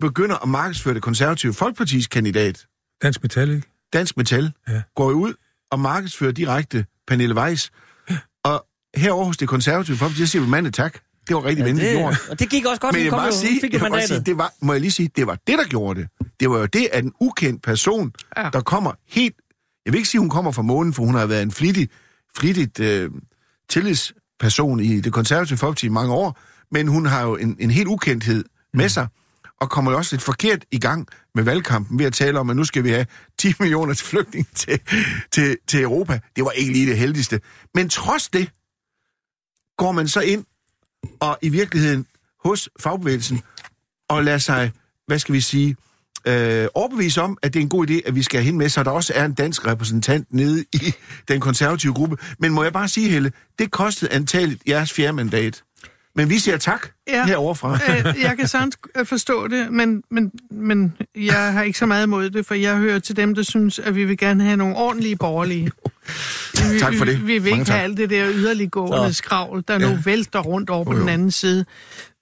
begynder 0.00 0.36
at 0.36 0.48
markedsføre 0.48 0.94
det 0.94 1.02
konservative 1.02 1.54
folkepartis 1.54 2.06
kandidat, 2.06 2.66
Dansk 3.02 3.22
Metal, 3.22 3.50
ikke? 3.50 3.68
Dansk 3.92 4.16
Metal, 4.16 4.52
Ja. 4.68 4.82
går 4.96 5.10
jo 5.10 5.16
ud 5.16 5.34
og 5.70 5.80
markedsfører 5.80 6.32
direkte 6.32 6.86
Pernille 7.06 7.34
Weiss. 7.36 7.70
Og 8.44 8.66
herover 8.96 9.24
hos 9.24 9.36
det 9.36 9.48
konservative 9.48 9.96
folkeparti, 9.96 10.20
der 10.20 10.26
siger 10.26 10.42
vi 10.42 10.48
mand 10.48 10.72
tak. 10.72 10.98
Det 11.28 11.36
var 11.36 11.44
rigtig 11.44 11.62
ja, 11.62 11.66
venligt 11.68 11.90
gjort. 11.98 12.14
Og 12.30 12.38
det 12.38 12.50
gik 12.50 12.66
også 12.66 12.80
godt, 12.80 12.94
Men 12.94 13.02
jeg 13.02 13.10
kom 13.10 13.24
jo, 13.24 13.32
sige, 13.32 13.60
fik 13.60 13.72
jeg 13.72 13.80
mandatet. 13.82 14.08
sige, 14.08 14.20
det 14.20 14.38
var, 14.38 14.52
må 14.62 14.72
jeg 14.72 14.80
lige 14.80 14.90
sige, 14.92 15.10
det 15.16 15.26
var 15.26 15.34
det, 15.46 15.58
der 15.58 15.64
gjorde 15.64 16.00
det. 16.00 16.08
Det 16.40 16.50
var 16.50 16.58
jo 16.58 16.66
det, 16.66 16.88
at 16.92 17.04
en 17.04 17.12
ukendt 17.20 17.62
person, 17.62 18.12
Ja. 18.36 18.50
der 18.52 18.60
kommer 18.60 18.92
helt... 19.08 19.34
Jeg 19.86 19.92
vil 19.92 19.98
ikke 19.98 20.08
sige, 20.08 20.20
hun 20.20 20.30
kommer 20.30 20.52
fra 20.52 20.62
månen, 20.62 20.94
for 20.94 21.02
hun 21.04 21.14
har 21.14 21.26
været 21.26 21.42
en 21.42 21.50
flittig, 21.52 21.88
flittigt 22.36 22.80
øh, 22.80 23.10
tillidsperson 23.70 24.80
i 24.80 25.00
det 25.00 25.12
konservative 25.12 25.58
folkeparti 25.58 25.86
i 25.86 25.88
mange 25.88 26.14
år, 26.14 26.40
men 26.70 26.88
hun 26.88 27.06
har 27.06 27.22
jo 27.22 27.36
en, 27.36 27.56
en 27.60 27.70
helt 27.70 27.88
ukendthed 27.88 28.44
med 28.74 28.88
sig, 28.88 29.06
og 29.62 29.70
kommer 29.70 29.90
jo 29.90 29.96
også 29.96 30.14
lidt 30.16 30.22
forkert 30.22 30.64
i 30.70 30.78
gang 30.78 31.08
med 31.34 31.44
valgkampen 31.44 31.98
ved 31.98 32.06
at 32.06 32.12
tale 32.12 32.40
om, 32.40 32.50
at 32.50 32.56
nu 32.56 32.64
skal 32.64 32.84
vi 32.84 32.90
have 32.90 33.06
10 33.38 33.52
millioner 33.60 33.94
til 33.94 34.06
flygtninge 34.06 34.48
til, 34.54 34.80
til, 35.30 35.56
til 35.66 35.82
Europa. 35.82 36.20
Det 36.36 36.44
var 36.44 36.50
ikke 36.50 36.72
lige 36.72 36.86
det 36.86 36.98
heldigste. 36.98 37.40
Men 37.74 37.88
trods 37.88 38.28
det, 38.28 38.50
går 39.78 39.92
man 39.92 40.08
så 40.08 40.20
ind 40.20 40.44
og 41.20 41.38
i 41.42 41.48
virkeligheden 41.48 42.06
hos 42.44 42.68
fagbevægelsen 42.80 43.42
og 44.08 44.24
lader 44.24 44.38
sig, 44.38 44.72
hvad 45.06 45.18
skal 45.18 45.34
vi 45.34 45.40
sige, 45.40 45.76
øh, 46.26 46.68
overbevise 46.74 47.22
om, 47.22 47.38
at 47.42 47.54
det 47.54 47.60
er 47.60 47.62
en 47.62 47.68
god 47.68 47.90
idé, 47.90 48.00
at 48.06 48.14
vi 48.14 48.22
skal 48.22 48.38
have 48.38 48.44
hende 48.44 48.58
med, 48.58 48.68
så 48.68 48.82
der 48.82 48.90
også 48.90 49.12
er 49.16 49.24
en 49.24 49.34
dansk 49.34 49.66
repræsentant 49.66 50.32
nede 50.32 50.64
i 50.72 50.94
den 51.28 51.40
konservative 51.40 51.94
gruppe. 51.94 52.16
Men 52.38 52.52
må 52.52 52.62
jeg 52.62 52.72
bare 52.72 52.88
sige, 52.88 53.08
Helle, 53.10 53.32
det 53.58 53.70
kostede 53.70 54.12
antageligt 54.12 54.62
jeres 54.68 54.92
fjerde 54.92 55.12
mandat. 55.12 55.62
Men 56.16 56.30
vi 56.30 56.38
siger 56.38 56.56
tak 56.56 56.88
Ja. 57.08 57.16
ja. 57.16 57.24
heroverfra. 57.26 57.74
Øh, 57.74 58.16
jeg 58.22 58.36
kan 58.38 58.48
sagtens 58.48 58.76
øh, 58.96 59.06
forstå 59.06 59.48
det, 59.48 59.72
men, 59.72 60.02
men, 60.10 60.30
men 60.50 60.96
jeg 61.16 61.52
har 61.52 61.62
ikke 61.62 61.78
så 61.78 61.86
meget 61.86 62.06
imod 62.06 62.30
det, 62.30 62.46
for 62.46 62.54
jeg 62.54 62.76
hører 62.76 62.98
til 62.98 63.16
dem, 63.16 63.34
der 63.34 63.42
synes, 63.42 63.78
at 63.78 63.94
vi 63.94 64.04
vil 64.04 64.18
gerne 64.18 64.44
have 64.44 64.56
nogle 64.56 64.76
ordentlige 64.76 65.16
borgerlige. 65.16 65.70
Vi, 66.72 66.78
Tak 66.80 66.94
for 66.94 67.04
det. 67.04 67.20
Vi, 67.20 67.26
vi 67.26 67.32
vil 67.38 67.42
Mange 67.42 67.54
ikke 67.60 67.64
tak. 67.64 67.74
have 67.76 67.84
alt 67.84 67.96
det 67.96 68.10
der 68.10 68.28
yderliggående 68.32 69.08
Så. 69.08 69.12
skravl, 69.18 69.64
der 69.68 69.78
nu 69.78 69.86
Ja. 69.86 69.98
vælter 70.04 70.40
rundt 70.40 70.70
over 70.70 70.84
på 70.84 70.90
Jo, 70.92 70.96
jo. 70.96 71.00
den 71.00 71.08
anden 71.08 71.30
side. 71.30 71.64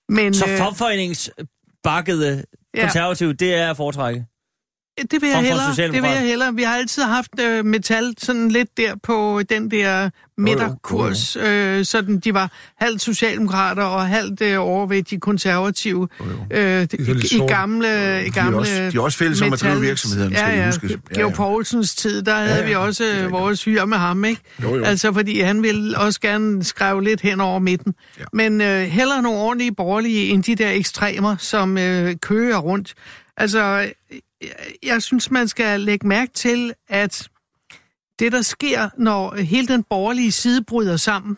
Men 0.09 0.35
Så 0.35 0.45
øh, 0.51 0.59
fagforeningsbakkede 0.59 2.45
Ja. 2.75 2.81
konservative, 2.83 3.33
det 3.33 3.55
er 3.55 3.71
at 3.71 3.77
foretrække. 3.77 4.27
Det 5.11 5.23
vil 5.23 5.29
jeg 5.29 5.39
hellere. 5.43 5.93
Det 5.93 6.03
vil 6.03 6.11
jeg 6.11 6.21
hellere. 6.21 6.55
Vi 6.55 6.63
har 6.63 6.77
altid 6.77 7.03
haft 7.03 7.41
øh, 7.41 7.65
metal 7.65 8.15
sådan 8.19 8.49
lidt 8.49 8.77
der 8.77 8.95
på 9.03 9.43
den 9.51 9.71
der 9.71 10.11
midterkurs, 10.39 11.37
øh, 11.37 11.85
sådan 11.85 12.19
de 12.19 12.35
var 12.35 12.51
halvt 12.81 13.03
socialdemokrater 13.03 13.83
og 13.83 14.07
halvt 14.07 14.41
øh, 14.43 14.61
over 14.61 14.87
ved 14.87 15.03
de 15.03 15.21
konservative 15.21 16.09
øh, 16.51 16.83
i 16.83 17.27
sort. 17.39 17.51
gamle, 17.51 17.87
i 17.87 17.91
De 17.91 18.27
er 18.27 18.31
gamle 18.31 18.57
også, 18.59 18.73
de 18.93 18.97
er 18.97 19.01
også 19.01 19.19
fælles 19.19 19.43
om 19.43 19.53
at 19.53 19.61
drive 19.61 19.75
metal- 19.75 19.81
virksomheden, 19.83 20.33
skal 20.37 20.49
ja, 20.49 20.55
vi 20.55 20.59
ja. 20.59 20.67
huske. 20.67 21.01
Georg 21.15 21.33
Poulsens 21.33 21.95
tid, 21.95 22.23
der 22.23 22.35
havde 22.35 22.61
ja, 22.61 22.67
vi 22.67 22.75
også 22.75 23.05
det 23.05 23.19
er 23.19 23.25
øh, 23.25 23.33
vores 23.33 23.65
hyre 23.65 23.87
med 23.87 23.97
ham, 23.99 24.25
ikke? 24.25 24.41
Jo, 24.63 24.77
jo. 24.77 24.85
Altså, 24.85 25.13
fordi 25.13 25.41
han 25.41 25.63
ville 25.63 25.99
også 25.99 26.21
gerne 26.21 26.65
skrive 26.65 27.05
lidt 27.05 27.21
hen 27.21 27.41
over 27.41 27.59
midten. 27.59 27.95
Ja. 28.19 28.25
Men 28.33 28.61
øh, 28.61 28.83
heller 28.83 29.21
nogle 29.21 29.39
ordentlige 29.39 29.75
borgerlige 29.75 30.29
end 30.29 30.43
de 30.43 30.55
der 30.55 30.71
ekstremer, 30.71 31.37
som 31.39 31.79
øh, 31.79 32.17
kører 32.23 32.59
rundt. 32.59 32.95
Altså, 33.37 33.91
jeg, 34.83 35.03
synes, 35.03 35.31
man 35.31 35.49
skal 35.49 35.81
lægge 35.81 36.09
mærke 36.09 36.33
til, 36.33 36.75
at 36.89 37.29
det, 38.19 38.33
der 38.33 38.43
sker, 38.43 38.89
når 38.99 39.35
hele 39.37 39.69
den 39.69 39.83
borgerlige 39.83 40.33
side 40.33 40.65
bryder 40.65 40.97
sammen, 40.97 41.37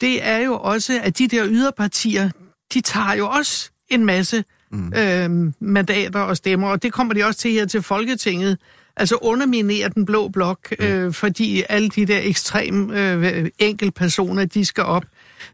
det 0.00 0.26
er 0.26 0.38
jo 0.38 0.58
også, 0.58 1.00
at 1.02 1.18
de 1.18 1.28
der 1.28 1.46
yderpartier, 1.48 2.30
de 2.74 2.80
tager 2.80 3.14
jo 3.14 3.28
også 3.28 3.70
en 3.88 4.04
masse 4.04 4.44
mm. 4.72 4.92
øh, 4.96 5.52
mandater 5.60 6.20
og 6.20 6.36
stemmer, 6.36 6.68
og 6.68 6.82
det 6.82 6.92
kommer 6.92 7.14
de 7.14 7.24
også 7.24 7.40
til 7.40 7.50
her 7.50 7.66
til 7.66 7.82
Folketinget. 7.82 8.58
Altså 8.96 9.16
underminere 9.16 9.88
den 9.88 10.04
blå 10.04 10.28
blok, 10.28 10.74
øh, 10.78 11.12
fordi 11.12 11.62
alle 11.68 11.88
de 11.88 12.06
der 12.06 12.20
ekstrem 12.22 12.90
øh, 12.90 13.50
enkeltpersoner, 13.58 14.44
de 14.44 14.64
skal 14.64 14.84
op. 14.84 15.04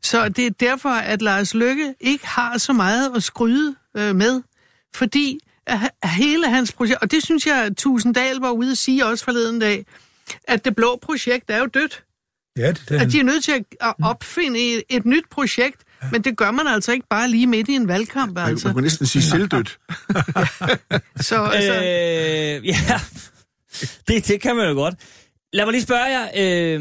Så 0.02 0.28
det 0.28 0.46
er 0.46 0.50
derfor, 0.50 0.88
at 0.88 1.22
Lars 1.22 1.54
Lykke 1.54 1.94
ikke 2.00 2.26
har 2.26 2.58
så 2.58 2.72
meget 2.72 3.16
at 3.16 3.22
skryde 3.22 3.74
øh, 3.96 4.16
med, 4.16 4.42
fordi 4.94 5.38
hele 6.04 6.50
hans 6.50 6.72
projekt, 6.72 7.02
og 7.02 7.10
det 7.10 7.22
synes 7.24 7.46
jeg, 7.46 7.64
at 7.64 7.76
Tusinddal 7.76 8.36
var 8.36 8.50
ude 8.50 8.70
at 8.70 8.78
sige 8.78 9.06
også 9.06 9.24
forleden 9.24 9.58
dag, 9.58 9.86
at 10.44 10.64
det 10.64 10.76
blå 10.76 10.98
projekt 11.02 11.50
er 11.50 11.58
jo 11.58 11.66
dødt. 11.66 12.04
Ja, 12.58 12.68
det 12.72 12.90
er 12.90 13.00
At 13.00 13.12
de 13.12 13.18
er 13.20 13.24
nødt 13.24 13.44
til 13.44 13.52
at- 13.52 13.64
at 13.80 13.94
opfinde 14.02 14.60
et, 14.60 14.82
et 14.88 15.06
nyt 15.06 15.24
projekt, 15.30 15.82
men 16.12 16.22
det 16.24 16.36
gør 16.36 16.50
man 16.50 16.66
altså 16.66 16.92
ikke 16.92 17.06
bare 17.10 17.28
lige 17.28 17.46
midt 17.46 17.68
i 17.68 17.72
en 17.72 17.88
valgkamp, 17.88 18.32
Man, 18.34 18.42
man 18.42 18.50
altså. 18.52 18.72
kunne 18.72 18.82
næsten 18.82 19.06
sige 19.06 19.22
selvdødt. 19.22 19.78
Så, 21.28 21.42
altså 21.44 21.74
Øh, 21.74 22.66
ja, 22.68 23.00
det, 24.08 24.28
det 24.28 24.40
kan 24.40 24.56
man 24.56 24.68
jo 24.68 24.74
godt. 24.74 24.94
Lad 25.52 25.64
mig 25.64 25.72
lige 25.72 25.82
spørge 25.82 26.04
jer, 26.04 26.24
øh, 26.36 26.80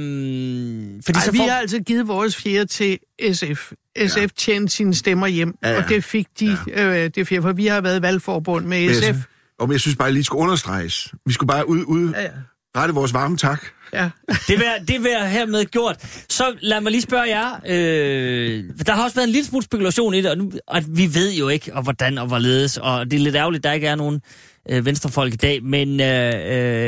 fordi 1.06 1.18
ej, 1.18 1.26
så 1.26 1.32
vi 1.32 1.38
får... 1.38 1.50
har 1.50 1.58
altså 1.60 1.80
givet 1.80 2.08
vores 2.08 2.36
fjerde 2.36 2.66
til 2.66 3.00
SF. 3.34 3.72
SF 4.08 4.18
ja. 4.18 4.28
tjente 4.38 4.74
sine 4.74 4.96
stemmer 4.96 5.28
hjem, 5.28 5.56
ja, 5.64 5.68
Ja, 5.68 5.74
ja. 5.74 5.80
ja. 5.80 5.84
og 5.84 5.90
det 5.90 6.04
fik 6.04 6.28
de, 6.40 6.58
ja. 6.68 7.04
øh, 7.04 7.10
det 7.16 7.28
fjerde, 7.28 7.42
for 7.42 7.54
vi 7.54 7.68
har 7.68 7.82
været 7.82 8.02
valgforbund 8.02 8.66
med 8.66 8.94
SF. 8.94 9.08
Men, 9.08 9.24
og 9.60 9.72
jeg 9.72 9.80
synes 9.80 9.96
bare, 9.98 10.08
at 10.08 10.14
lige 10.14 10.24
skulle 10.24 10.42
understreges. 10.42 11.14
Vi 11.26 11.34
skulle 11.34 11.48
bare 11.48 11.70
ud, 11.70 11.84
ud 11.88 12.12
Ja, 12.12 12.22
ja. 12.22 12.30
rette 12.78 12.94
vores 12.94 13.14
varme 13.14 13.38
tak. 13.38 13.66
ja. 13.94 14.10
Det 14.48 14.60
vil, 14.60 14.66
det 14.88 15.10
jeg 15.12 15.32
hermed 15.32 15.66
gjort. 15.66 16.24
Så 16.30 16.56
lad 16.62 16.82
mig 16.82 16.92
lige 16.92 17.02
spørge 17.02 17.28
jer. 17.28 17.54
Øh, 17.68 18.64
der 18.86 18.94
har 18.94 19.04
også 19.04 19.16
været 19.16 19.28
en 19.28 19.32
lille 19.34 19.48
smule 19.48 19.64
spekulation 19.66 20.14
i 20.14 20.22
det, 20.22 20.32
og, 20.32 20.38
nu, 20.38 20.52
og 20.68 20.82
vi 20.88 21.14
ved 21.14 21.34
jo 21.34 21.48
ikke, 21.50 21.74
og 21.74 21.84
hvordan 21.84 22.18
og 22.18 22.28
hvorledes, 22.28 22.78
og 22.78 23.12
det 23.12 23.18
er 23.20 23.24
lidt 23.24 23.36
ærgerligt, 23.36 23.60
at 23.60 23.64
der 23.64 23.72
ikke 23.72 23.88
er 23.88 23.96
nogen 23.96 24.22
øh, 24.70 24.86
venstrefolk 24.86 25.34
i 25.34 25.38
dag, 25.38 25.64
men 25.64 26.00
øh, 26.02 26.34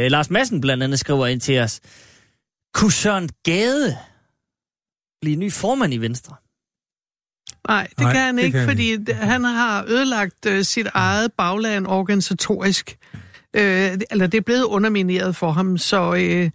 øh, 0.06 0.12
Lars 0.12 0.30
Madsen 0.30 0.62
blandt 0.62 0.84
andet 0.84 1.00
skriver 1.00 1.28
ind 1.28 1.42
til 1.42 1.60
os, 1.60 1.80
kunne 2.74 2.92
Søren 2.92 3.30
Gade 3.44 3.98
blive 5.22 5.36
ny 5.36 5.52
formand 5.52 5.94
i 5.94 5.98
Venstre? 5.98 6.36
Nej, 7.68 7.88
det 7.90 8.00
Nej, 8.00 8.14
kan 8.14 8.22
han 8.22 8.38
det 8.38 8.44
ikke, 8.44 8.58
kan 8.60 8.68
fordi 8.68 8.98
det- 8.98 9.16
han 9.16 9.44
har 9.44 9.86
ødelagt 9.88 10.46
øh, 10.46 10.64
sit 10.64 10.88
eget 10.94 11.32
bagland 11.38 11.88
organisatorisk. 11.88 12.98
Øh, 13.54 13.98
eller 14.12 14.28
det 14.28 14.38
er 14.38 14.42
blevet 14.42 14.64
undermineret 14.64 15.36
for 15.36 15.52
ham, 15.52 15.78
så 15.78 16.16
øh, 16.16 16.50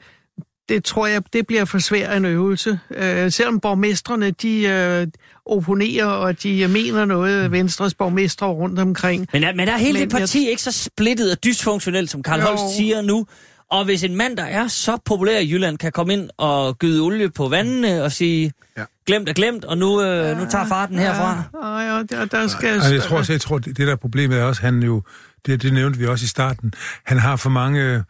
det 0.68 0.84
tror 0.84 1.06
jeg, 1.06 1.22
det 1.32 1.46
bliver 1.46 1.64
for 1.64 1.78
svær 1.78 2.16
en 2.16 2.24
øvelse. 2.24 2.78
Øh, 2.96 3.32
selvom 3.32 3.60
borgmestrene, 3.60 4.30
de 4.30 4.62
øh, 4.62 5.06
opponerer, 5.46 6.06
og 6.06 6.42
de 6.42 6.68
mener 6.68 7.04
noget, 7.04 7.50
Venstres 7.50 7.94
borgmestre 7.94 8.46
rundt 8.46 8.78
omkring. 8.78 9.26
Men 9.32 9.44
er, 9.44 9.54
men 9.54 9.68
er 9.68 9.76
hele 9.76 9.98
Men 9.98 10.02
det 10.02 10.18
parti 10.18 10.48
ikke 10.48 10.62
så 10.62 10.72
splittet 10.72 11.32
og 11.32 11.44
dysfunktionelt, 11.44 12.10
som 12.10 12.22
Karl 12.22 12.40
Jo. 12.40 12.46
Holst 12.46 12.76
siger 12.76 13.02
nu? 13.02 13.26
Og 13.70 13.84
hvis 13.84 14.04
en 14.04 14.16
mand, 14.16 14.36
der 14.36 14.44
er 14.44 14.68
så 14.68 14.98
populær 15.04 15.38
i 15.38 15.50
Jylland, 15.50 15.78
kan 15.78 15.92
komme 15.92 16.12
ind 16.12 16.30
og 16.36 16.78
gyde 16.78 17.00
olie 17.00 17.30
på 17.30 17.48
vandene 17.48 18.02
og 18.02 18.12
sige, 18.12 18.52
ja. 18.76 18.80
Ja. 18.80 18.86
glemt 19.06 19.28
er 19.28 19.32
glemt, 19.32 19.64
og 19.64 19.78
nu, 19.78 20.02
øh, 20.02 20.38
nu 20.38 20.46
tager 20.50 20.66
farten 20.66 20.98
herfra. 20.98 21.42
Ja, 21.54 21.96
ja, 21.96 22.02
der, 22.02 22.24
der 22.24 22.48
skal... 22.48 22.68
Altså, 22.68 22.94
jeg 22.94 23.02
tror 23.02 23.16
også, 23.16 23.32
jeg 23.32 23.40
tror, 23.40 23.58
det, 23.58 23.76
det 23.76 23.86
der 23.86 23.96
problemet 23.96 24.38
er 24.38 24.44
også, 24.44 24.62
han 24.62 24.82
jo, 24.82 25.02
det, 25.46 25.62
det 25.62 25.72
nævnte 25.72 25.98
vi 25.98 26.06
også 26.06 26.24
i 26.24 26.28
starten, 26.28 26.74
han 27.04 27.18
har 27.18 27.36
for 27.36 27.50
mange, 27.50 28.04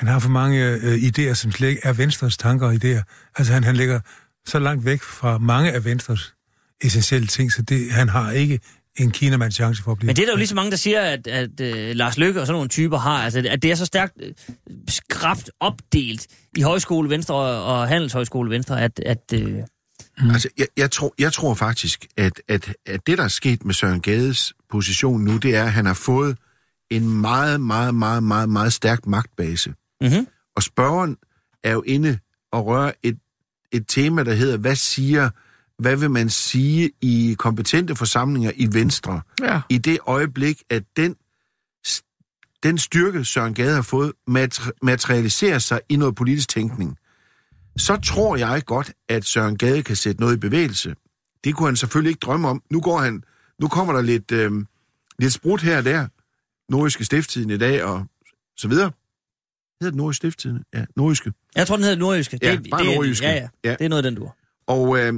han 0.00 0.08
har 0.08 0.18
for 0.18 0.28
mange 0.28 0.64
øh, 0.64 0.94
idéer, 0.94 1.34
som 1.34 1.52
slet 1.52 1.68
ikke 1.68 1.80
er 1.84 1.92
Venstres 1.92 2.36
tanker 2.36 2.66
og 2.66 2.74
idéer. 2.74 3.30
Altså, 3.36 3.52
han, 3.52 3.64
han 3.64 3.76
ligger 3.76 4.00
så 4.46 4.58
langt 4.58 4.84
væk 4.84 5.02
fra 5.02 5.38
mange 5.38 5.72
af 5.72 5.84
Venstres 5.84 6.34
essentielle 6.80 7.26
ting, 7.26 7.52
så 7.52 7.62
det, 7.62 7.92
han 7.92 8.08
har 8.08 8.30
ikke 8.30 8.60
en 8.96 9.10
kinamands 9.10 9.54
chance 9.54 9.82
for 9.82 9.92
at 9.92 9.98
blive. 9.98 10.06
Men 10.06 10.16
det 10.16 10.22
er 10.22 10.26
der 10.26 10.32
jo 10.32 10.36
lige 10.36 10.46
så 10.46 10.54
mange, 10.54 10.70
der 10.70 10.76
siger, 10.76 11.00
at, 11.00 11.26
at 11.26 11.50
uh, 11.60 11.96
Lars 11.96 12.18
Løkke 12.18 12.40
og 12.40 12.46
sådan 12.46 12.56
nogle 12.56 12.68
typer 12.68 12.98
har, 12.98 13.24
altså 13.24 13.44
at 13.50 13.62
det 13.62 13.70
er 13.70 13.74
så 13.74 13.86
stærkt 13.86 14.12
uh, 14.16 14.32
skrabt 14.88 15.50
opdelt 15.60 16.26
i 16.56 16.62
højskole 16.62 17.10
Venstre 17.10 17.34
og, 17.34 17.64
og 17.64 17.88
handelshøjskole 17.88 18.50
Venstre, 18.50 18.82
at, 18.82 19.00
at 19.06 19.34
uh, 19.34 19.50
Mm. 20.20 20.30
Altså, 20.30 20.48
jeg, 20.58 20.66
jeg, 20.76 20.90
tror, 20.90 21.14
jeg 21.18 21.32
tror 21.32 21.54
faktisk, 21.54 22.06
at, 22.16 22.32
at, 22.48 22.74
at 22.86 23.06
det, 23.06 23.18
der 23.18 23.24
er 23.24 23.28
sket 23.28 23.64
med 23.64 23.74
Søren 23.74 24.00
Gades 24.00 24.52
position 24.70 25.20
nu, 25.20 25.36
det 25.36 25.56
er, 25.56 25.64
at 25.64 25.72
han 25.72 25.86
har 25.86 25.94
fået 25.94 26.36
en 26.90 27.20
meget, 27.20 27.60
meget, 27.60 27.94
meget, 27.94 28.22
meget, 28.22 28.48
meget 28.48 28.72
stærk 28.72 29.06
magtbase. 29.06 29.74
Mm-hmm. 30.00 30.26
Og 30.56 30.62
spørgeren 30.62 31.16
er 31.62 31.72
jo 31.72 31.82
inde 31.82 32.18
og 32.52 32.66
røre 32.66 32.92
et, 33.02 33.18
et 33.72 33.84
tema, 33.88 34.22
der 34.22 34.34
hedder, 34.34 34.56
hvad 34.56 34.76
siger, 34.76 35.30
hvad 35.78 35.96
vil 35.96 36.10
man 36.10 36.30
sige 36.30 36.90
i 37.00 37.36
kompetente 37.38 37.96
forsamlinger 37.96 38.52
i 38.54 38.68
Venstre, 38.72 39.20
Ja. 39.42 39.60
i 39.68 39.78
det 39.78 39.98
øjeblik, 40.06 40.62
at 40.70 40.82
den, 40.96 41.16
den 42.62 42.78
styrke, 42.78 43.24
Søren 43.24 43.54
Gade 43.54 43.74
har 43.74 43.82
fået, 43.82 44.12
materi- 44.30 44.70
materialiserer 44.82 45.58
sig 45.58 45.80
i 45.88 45.96
noget 45.96 46.14
politisk 46.14 46.48
tænkning, 46.48 46.96
så 47.76 47.96
tror 47.96 48.36
jeg 48.36 48.62
godt, 48.66 48.92
at 49.08 49.24
Søren 49.24 49.58
Gade 49.58 49.82
kan 49.82 49.96
sætte 49.96 50.20
noget 50.20 50.36
i 50.36 50.38
bevægelse. 50.38 50.94
Det 51.44 51.54
kunne 51.54 51.68
han 51.68 51.76
selvfølgelig 51.76 52.10
ikke 52.10 52.20
drømme 52.20 52.48
om. 52.48 52.62
Nu, 52.70 52.80
går 52.80 52.98
han, 52.98 53.24
nu 53.58 53.68
kommer 53.68 53.92
der 53.92 54.02
lidt, 54.02 54.32
øh, 54.32 54.52
lidt 55.18 55.32
sprut 55.32 55.60
her 55.62 55.78
og 55.78 55.84
der. 55.84 56.06
Nordiske 56.72 57.04
Stifttiden 57.04 57.50
i 57.50 57.58
dag 57.58 57.84
og 57.84 58.06
så 58.56 58.68
videre. 58.68 58.90
Hedder 59.80 59.90
det 59.90 59.96
Nordiske 59.96 60.16
Stifttiden? 60.16 60.64
Ja, 60.74 60.84
Nordiske. 60.96 61.32
jeg 61.56 61.66
tror, 61.66 61.76
den 61.76 61.82
hedder 61.84 61.98
Nordjyske. 61.98 62.38
Ja, 62.42 62.50
det, 62.56 62.70
bare 62.70 62.84
det, 62.86 62.94
Nordjyske. 62.94 63.26
Ja, 63.26 63.32
ja, 63.34 63.48
Ja. 63.64 63.70
det 63.78 63.84
er 63.84 63.88
noget 63.88 64.04
af 64.04 64.10
den 64.10 64.20
du. 64.20 64.30
Og, 64.66 64.98
øh, 64.98 65.14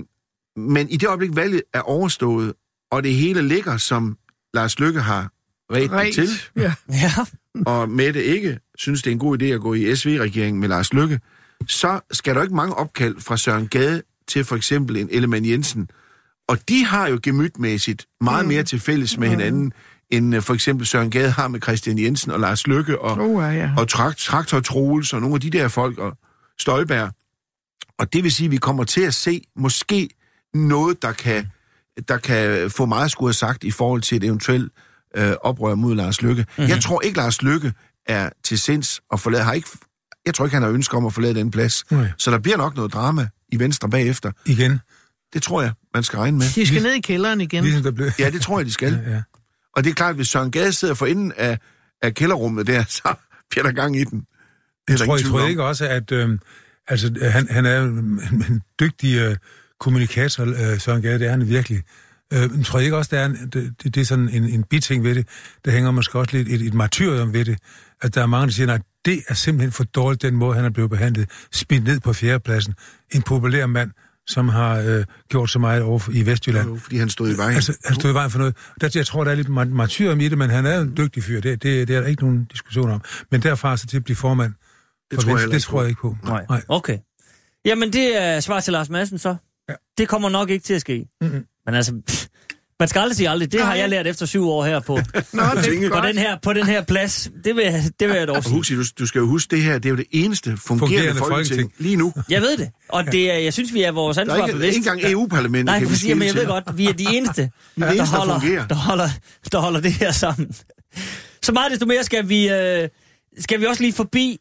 men 0.57 0.89
i 0.89 0.97
det 0.97 1.07
øjeblik, 1.09 1.37
valget 1.37 1.63
er 1.75 1.81
overstået, 1.81 2.53
og 2.91 3.03
det 3.03 3.15
hele 3.15 3.43
ligger, 3.49 3.77
som 3.77 4.17
Lars 4.55 4.79
Lykke 4.79 5.01
har 5.01 5.31
ret 5.73 6.15
til, 6.15 6.29
Ja. 6.57 6.75
Ja. 6.89 7.11
og 7.67 7.89
Mette 7.89 8.25
ikke 8.25 8.59
synes, 8.79 9.03
det 9.03 9.11
er 9.11 9.13
en 9.13 9.19
god 9.19 9.43
idé 9.43 9.45
at 9.45 9.61
gå 9.61 9.75
i 9.75 9.97
SV-regeringen 9.97 10.61
med 10.61 10.69
Lars 10.69 10.93
Lykke, 10.93 11.21
så 11.69 12.01
skal 12.11 12.35
der 12.35 12.43
ikke 12.43 12.55
mange 12.55 12.75
opkald 12.75 13.21
fra 13.21 13.37
Søren 13.37 13.69
Gade 13.69 14.03
til 14.29 14.45
for 14.45 14.57
eksempel 14.57 14.97
en 14.97 15.09
Ellemann 15.11 15.47
Jensen 15.47 15.89
Og 16.49 16.69
de 16.69 16.85
har 16.85 17.09
jo 17.09 17.21
gemytmæssigt 17.23 18.07
meget 18.21 18.45
mm. 18.45 18.49
mere 18.49 18.63
til 18.63 18.81
fælles 18.81 19.19
med 19.19 19.29
hinanden, 19.29 19.73
end 20.13 20.37
uh, 20.37 20.43
for 20.43 20.55
eksempel 20.55 20.87
Søren 20.87 21.11
Gade 21.11 21.31
har 21.31 21.49
med 21.49 21.61
Christian 21.63 21.99
Jensen 21.99 22.31
og 22.31 22.41
Lars 22.41 22.67
Lykke 22.67 23.01
og, 23.01 23.19
Oh, 23.19 23.55
ja. 23.57 23.71
og 23.79 23.89
Trakt, 23.89 24.19
Traktor 24.19 24.61
Troels 24.61 25.13
og 25.13 25.21
nogle 25.21 25.35
af 25.35 25.41
de 25.41 25.51
der 25.51 25.69
folk 25.69 25.99
og 25.99 26.19
Støjbær. 26.59 27.09
Og 27.99 28.13
det 28.13 28.25
vil 28.25 28.33
sige, 28.33 28.45
at 28.45 28.51
vi 28.51 28.57
kommer 28.57 28.85
til 28.85 29.01
at 29.01 29.15
se 29.15 29.43
måske 29.57 30.09
noget, 30.55 31.03
der 31.03 31.13
kan, 31.13 31.47
der 32.09 32.17
kan 32.17 32.71
få 32.71 32.87
meget 32.87 33.11
skulle 33.11 33.29
have 33.29 33.35
sagt 33.35 33.65
i 33.65 33.71
forhold 33.71 34.03
til 34.03 34.17
et 34.17 34.25
eventuelt 34.25 34.73
øh, 35.17 35.33
oprør 35.43 35.75
mod 35.75 35.95
Lars 35.95 36.23
Lykke. 36.23 36.43
Mm-hmm. 36.49 36.69
Jeg 36.71 36.83
tror 36.83 37.01
ikke, 37.01 37.17
Lars 37.17 37.43
Lykke 37.43 37.73
er 38.07 38.31
til 38.45 38.59
sinds 38.59 39.01
at 39.13 39.21
forlade, 39.21 39.43
har 39.43 39.53
ikke, 39.53 39.69
jeg 40.27 40.35
tror 40.35 40.45
ikke, 40.45 40.55
han 40.55 40.63
har 40.63 40.71
ønske 40.71 40.97
om 40.97 41.07
at 41.07 41.13
forlade 41.13 41.35
den 41.35 41.51
plads. 41.51 41.85
Nej. 41.91 42.13
Så 42.19 42.31
der 42.31 42.39
bliver 42.39 42.57
nok 42.57 42.77
noget 42.77 42.93
drama 42.93 43.29
i 43.49 43.59
Venstre 43.59 43.91
bagefter. 43.91 44.33
Igen. 44.47 44.79
Det 45.33 45.43
tror 45.43 45.63
jeg, 45.63 45.73
man 45.95 46.03
skal 46.03 46.19
regne 46.19 46.39
med. 46.39 46.47
De 46.55 46.67
skal 46.67 46.83
ned 46.83 46.93
i 46.93 47.01
kælderen 47.01 47.41
igen. 47.41 47.65
Ligesom 47.65 47.83
der 47.83 47.91
blev... 47.91 48.11
Ja, 48.19 48.31
det 48.31 48.41
tror 48.43 48.59
jeg, 48.59 48.67
de 48.67 48.73
skal. 48.73 49.03
Ja, 49.07 49.11
ja. 49.11 49.23
Og 49.77 49.85
det 49.85 49.91
er 49.91 49.95
klart, 49.95 50.11
at 50.11 50.16
hvis 50.16 50.29
Søren 50.29 50.51
Gade 50.51 50.73
sidder 50.73 50.95
for 50.95 51.07
enden 51.07 51.33
af, 51.37 51.59
af 52.03 52.14
kælderrummet 52.14 52.66
der, 52.66 52.85
så 53.03 53.14
bliver 53.51 53.64
der 53.64 53.73
gang 53.73 53.97
i 53.97 54.05
den. 54.05 54.18
Det 54.20 54.27
er 54.89 54.93
Jeg 54.93 54.99
tror, 54.99 55.16
jeg 55.16 55.27
tror 55.27 55.47
ikke 55.47 55.64
også, 55.64 55.89
at 55.89 56.12
øh, 56.12 56.39
altså, 56.89 57.18
han, 57.23 57.49
han 57.51 57.66
er 57.66 57.83
en, 57.83 58.62
dygtig 58.81 59.18
øh, 59.18 59.37
kommunikator, 59.81 60.45
øh, 60.45 60.81
Søren 60.81 61.03
Gade, 61.03 61.18
det 61.18 61.27
er 61.27 61.31
han 61.31 61.49
virkelig. 61.49 61.83
Øh, 62.33 62.64
tror 62.64 62.79
jeg 62.79 62.85
ikke 62.85 62.97
også, 62.97 63.16
der 63.16 63.20
er 63.20 63.27
en, 63.27 63.51
det, 63.53 63.75
det, 63.83 63.95
det 63.95 64.01
er 64.01 64.05
sådan 64.05 64.29
en, 64.29 64.45
en 64.45 64.64
biting 64.64 65.05
ved 65.05 65.14
det. 65.14 65.29
Der 65.64 65.70
hænger 65.70 65.91
måske 65.91 66.18
også 66.18 66.37
lidt 66.37 66.49
et, 66.49 66.66
et 66.66 66.75
martyrium 66.75 67.33
ved 67.33 67.45
det. 67.45 67.59
At 68.03 68.14
der 68.14 68.23
er 68.23 68.27
mange, 68.27 68.47
der 68.47 68.53
siger, 68.53 68.66
nej, 68.66 68.79
det 69.05 69.23
er 69.29 69.35
simpelthen 69.35 69.73
for 69.73 69.85
dårligt, 69.85 70.23
den 70.23 70.35
måde, 70.35 70.57
han 70.57 70.64
er 70.64 70.70
blevet 70.70 70.91
behandlet. 70.91 71.31
Smidt 71.53 71.85
ned 71.85 72.01
på 72.01 72.12
fjerdepladsen. 72.12 72.75
En 73.11 73.23
populær 73.23 73.66
mand, 73.66 73.91
som 74.27 74.49
har 74.49 74.77
øh, 74.81 75.05
gjort 75.29 75.51
så 75.51 75.59
meget 75.59 75.83
over 75.83 76.01
i 76.12 76.27
Vestjylland. 76.27 76.68
Jo, 76.68 76.77
fordi 76.77 76.97
han 76.97 77.09
stod 77.09 77.35
i 77.35 77.37
vejen. 77.37 77.55
Altså, 77.55 77.79
han 77.85 77.95
stod 77.95 78.11
i 78.11 78.14
vejen 78.14 78.31
for 78.31 78.39
noget. 78.39 78.57
Der, 78.81 78.91
jeg 78.95 79.07
tror, 79.07 79.25
der 79.25 79.31
er 79.31 79.35
lidt 79.35 79.49
mar- 79.49 79.64
martyrium 79.75 80.20
i 80.20 80.29
det, 80.29 80.39
men 80.39 80.51
han 80.51 80.66
er 80.66 80.81
en 80.81 80.97
dygtig 80.97 81.23
fyr. 81.23 81.41
Det, 81.41 81.62
det, 81.62 81.89
det 81.89 81.97
er 81.97 82.01
der 82.01 82.09
ikke 82.09 82.23
nogen 82.23 82.45
diskussion 82.45 82.91
om. 82.91 83.03
Men 83.31 83.43
derfra 83.43 83.77
så 83.77 83.87
til 83.87 83.97
at 83.97 84.05
blive 84.05 84.16
formand, 84.16 84.53
Det 84.53 84.59
for 85.14 85.23
tror 85.23 85.29
jeg 85.31 85.35
Venstre, 85.35 85.41
heller 85.41 85.51
det 85.51 85.57
ikke 85.59 85.64
tror 85.66 85.81
jeg 85.81 85.89
ikke 85.89 86.01
på. 86.01 86.16
Nej. 86.25 86.47
Nej. 86.49 86.62
Okay. 86.68 86.99
Jamen, 87.64 87.93
det 87.93 88.23
er 88.23 88.41
svar 88.41 88.61
til 88.61 88.73
Lars 88.73 88.91
Madsen 88.91 89.18
så. 89.18 89.37
Ja. 89.68 89.75
Det 89.99 90.09
kommer 90.09 90.29
nok 90.29 90.51
ikke 90.51 90.64
til 90.64 90.75
at 90.75 90.81
ske. 90.81 91.07
Mm-mm. 91.20 91.45
Men 91.66 91.75
altså, 91.75 92.01
pff, 92.07 92.27
man 92.83 92.89
skal 92.89 93.01
aldrig 93.01 93.16
sige 93.16 93.28
aldrig. 93.28 93.53
Det 93.53 93.61
har 93.61 93.68
Nej. 93.68 93.78
jeg 93.78 93.89
lært 93.89 94.07
efter 94.07 94.26
syv 94.26 94.49
år 94.49 94.64
her 94.64 94.80
på, 94.80 94.95
Nå, 95.33 95.43
det 95.64 95.91
på, 95.93 96.01
den 96.07 96.18
her, 96.18 96.37
på 96.43 96.53
den 96.53 96.66
her 96.66 96.83
plads. 96.85 97.30
Det 97.45 97.57
vil, 97.57 97.64
jeg- 97.64 97.91
det 98.01 98.09
vil 98.09 98.16
jeg 98.16 98.28
dog 98.28 98.37
Og 98.37 98.45
sige. 98.45 98.55
Huxi, 98.55 98.74
du, 98.74 98.83
du 98.99 99.07
skal 99.07 99.18
jo 99.18 99.26
huske, 99.26 99.57
det 99.57 99.62
her 99.64 99.74
det 99.74 99.85
er 99.85 99.91
jo 99.91 99.97
det 99.97 100.07
eneste 100.11 100.57
fungerende, 100.57 100.78
Fungerende 100.97 101.18
folketing, 101.18 101.61
Folketing. 101.61 101.72
lige 101.85 101.97
nu. 101.97 102.12
Jeg 102.30 102.41
ved 102.43 102.57
det. 102.57 102.70
Og 102.89 103.05
det 103.12 103.30
er, 103.33 103.39
jeg 103.39 103.53
synes, 103.53 103.74
vi 103.74 103.83
er 103.83 103.93
vores 103.93 104.14
Der 104.16 104.20
ansvar 104.20 104.37
er 104.37 104.47
ikke, 104.47 104.57
bevidst. 104.59 104.76
ikke 104.76 104.91
engang 104.91 105.12
EU-parlamentet 105.12 105.64
Nej, 105.66 105.78
kan 105.78 105.89
vi 105.89 105.93
præcis, 105.93 106.16
men 106.16 106.28
jeg 106.28 106.35
ved 106.35 106.47
godt, 106.47 106.64
vi 106.78 106.87
er 106.89 106.93
de 106.93 107.07
eneste, 107.16 107.51
Vi 107.76 107.83
er 107.83 107.89
de 107.91 107.97
eneste, 107.97 108.14
der 108.14 108.18
holder, 108.20 108.41
fungerer. 108.41 108.66
der, 108.66 108.74
holder, 108.74 109.09
der 109.53 109.59
holder 109.61 109.80
det 109.80 109.93
her 109.93 110.12
sammen. 110.12 110.55
Så 111.43 111.53
meget 111.53 111.70
desto 111.72 111.87
mere 111.87 112.05
skal 112.05 112.28
vi, 112.28 112.49
øh, 112.49 112.89
skal 113.39 113.61
vi 113.61 113.64
også 113.66 113.83
lige 113.83 113.93
forbi... 113.93 114.39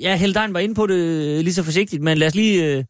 Ja, 0.00 0.16
Heldein 0.16 0.54
var 0.54 0.60
inde 0.60 0.74
på 0.74 0.86
det 0.86 1.44
lige 1.44 1.54
så 1.54 1.62
forsigtigt, 1.62 2.02
men 2.02 2.18
lad 2.18 2.26
os 2.28 2.34
lige, 2.34 2.64
øh, 2.64 2.84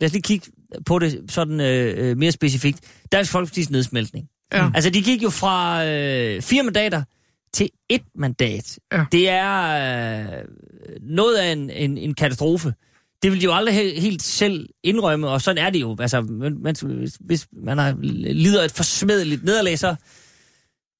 lad 0.00 0.06
os 0.08 0.12
lige 0.12 0.22
kigge 0.22 0.46
på 0.86 0.98
det 0.98 1.20
sådan 1.28 1.60
øh, 1.60 2.10
øh, 2.10 2.16
mere 2.16 2.32
specifikt. 2.32 2.78
Dansk 3.12 3.34
Folkeparti's 3.34 3.70
nedsmeltning. 3.70 4.26
Ja. 4.54 4.70
Altså, 4.74 4.90
de 4.90 5.02
gik 5.02 5.22
jo 5.22 5.30
fra 5.30 5.84
øh, 5.86 6.42
fire 6.42 6.62
mandater 6.62 7.02
til 7.54 7.70
et 7.88 8.02
mandat. 8.14 8.78
Ja. 8.92 9.04
Det 9.12 9.28
er 9.28 9.62
øh, 10.20 10.44
noget 11.00 11.36
af 11.36 11.52
en, 11.52 11.70
en, 11.70 11.98
en 11.98 12.14
katastrofe. 12.14 12.74
Det 13.22 13.32
vil 13.32 13.40
de 13.40 13.44
jo 13.44 13.52
aldrig 13.54 13.74
he- 13.74 14.00
helt 14.00 14.22
selv 14.22 14.68
indrømme, 14.84 15.28
og 15.28 15.42
sådan 15.42 15.64
er 15.66 15.70
det 15.70 15.80
jo. 15.80 15.96
Altså, 16.00 16.20
man, 16.20 16.76
hvis, 16.82 17.16
hvis 17.20 17.46
man 17.52 17.78
har, 17.78 17.96
lider 18.32 18.62
et 18.64 18.70
forsmedeligt 18.72 19.44
nederlag, 19.44 19.78
så 19.78 19.94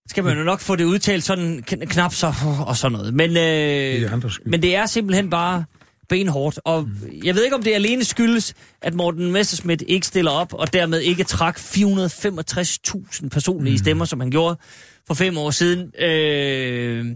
skal 0.08 0.24
man 0.24 0.38
jo 0.38 0.44
nok 0.44 0.60
få 0.60 0.76
det 0.76 0.84
udtalt 0.84 1.24
sådan 1.24 1.64
kn- 1.70 1.84
knap 1.84 2.14
så 2.14 2.32
og 2.66 2.76
sådan 2.76 2.98
noget. 2.98 3.14
Men, 3.14 3.30
Det 3.30 3.96
er 3.98 4.04
øh, 4.06 4.12
andres 4.12 4.32
skyld. 4.32 4.46
men 4.46 4.62
det 4.62 4.76
er 4.76 4.86
simpelthen 4.86 5.30
bare 5.30 5.64
benhårdt. 6.08 6.60
Og 6.64 6.88
jeg 7.24 7.34
ved 7.34 7.44
ikke, 7.44 7.56
om 7.56 7.62
det 7.62 7.74
alene 7.74 8.04
skyldes, 8.04 8.54
at 8.82 8.94
Morten 8.94 9.32
Messerschmidt 9.32 9.82
ikke 9.88 10.06
stiller 10.06 10.30
op, 10.30 10.54
og 10.54 10.72
dermed 10.72 11.00
ikke 11.00 11.24
trak 11.24 11.58
465.000 11.58 13.28
personlige 13.28 13.78
stemmer, 13.78 14.04
som 14.04 14.20
han 14.20 14.30
gjorde 14.30 14.58
for 15.06 15.14
fem 15.14 15.38
år 15.38 15.50
siden. 15.50 16.02
Øh, 16.04 17.06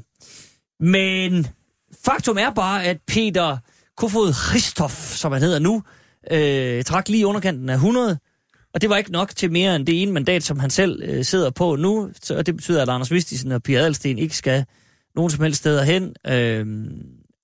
men 0.80 1.46
faktum 2.04 2.38
er 2.38 2.50
bare, 2.50 2.84
at 2.84 2.98
Peter 3.06 3.56
Kofod 3.96 4.32
Christoph, 4.32 4.94
som 4.94 5.32
han 5.32 5.42
hedder 5.42 5.58
nu, 5.58 5.82
øh, 6.30 6.84
trak 6.84 7.08
lige 7.08 7.26
underkanten 7.26 7.68
af 7.68 7.74
100. 7.74 8.18
Og 8.74 8.82
det 8.82 8.90
var 8.90 8.96
ikke 8.96 9.12
nok 9.12 9.36
til 9.36 9.52
mere 9.52 9.76
end 9.76 9.86
det 9.86 10.02
ene 10.02 10.12
mandat, 10.12 10.42
som 10.42 10.58
han 10.58 10.70
selv 10.70 11.02
øh, 11.04 11.24
sidder 11.24 11.50
på 11.50 11.76
nu. 11.76 12.10
Så, 12.22 12.36
og 12.36 12.46
det 12.46 12.56
betyder, 12.56 12.82
at 12.82 12.88
Anders 12.88 13.10
Vistisen 13.10 13.52
og 13.52 13.62
Pia 13.62 13.78
Adelsten 13.78 14.18
ikke 14.18 14.36
skal 14.36 14.64
nogen 15.14 15.30
som 15.30 15.42
helst 15.42 15.58
steder 15.58 15.82
hen. 15.82 16.14
Øh, 16.26 16.66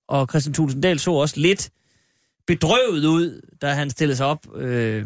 og 0.07 0.27
Christian 0.29 0.53
Tulsendal 0.53 0.99
så 0.99 1.11
også 1.11 1.39
lidt 1.39 1.69
bedrøvet 2.47 3.05
ud, 3.05 3.41
da 3.61 3.73
han 3.73 3.89
stillede 3.89 4.17
sig 4.17 4.25
op. 4.25 4.55
Øh, 4.55 5.05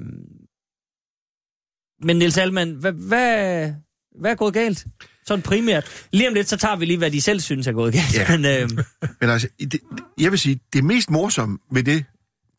men 2.04 2.18
Niels 2.18 2.38
Alman, 2.38 2.72
hvad, 2.72 2.92
hvad, 2.92 3.74
hvad 4.20 4.32
er 4.32 4.36
gået 4.36 4.54
galt? 4.54 4.86
Sådan 5.26 5.42
primært. 5.42 6.08
Lige 6.12 6.28
om 6.28 6.34
lidt, 6.34 6.50
så 6.50 6.58
tager 6.58 6.76
vi 6.76 6.86
lige, 6.86 6.98
hvad 6.98 7.12
de 7.12 7.22
selv 7.22 7.40
synes 7.40 7.68
er 7.68 7.72
gået 7.72 7.94
galt. 7.94 8.16
Ja. 8.16 8.38
Men, 8.38 8.46
øh, 8.46 8.84
Men 9.22 9.30
altså, 9.30 9.48
i 9.60 9.66
det, 9.66 9.80
jeg 10.20 10.32
vil 10.32 10.40
sige, 10.40 10.60
det 10.74 10.84
mest 10.84 11.10
morsomme 11.10 11.58
ved 11.72 11.84
det, 11.84 12.06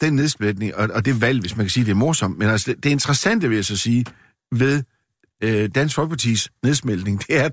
den 0.00 0.16
nedsplitning, 0.16 0.74
og, 0.74 0.88
og 0.92 1.04
det 1.04 1.20
valg, 1.20 1.40
hvis 1.40 1.56
man 1.56 1.66
kan 1.66 1.70
sige, 1.70 1.84
det 1.84 1.90
er 1.90 1.94
morsomt, 1.94 2.38
men 2.38 2.48
altså, 2.48 2.72
det, 2.72 2.84
det 2.84 2.90
interessante, 2.90 3.48
vil 3.48 3.56
jeg 3.56 3.64
så 3.64 3.76
sige, 3.76 4.04
ved 4.52 4.82
øh, 5.42 5.70
Dansk 5.74 5.94
Folkepartis 5.94 6.50
nedsmeltning, 6.62 7.20
det 7.26 7.36
er 7.36 7.48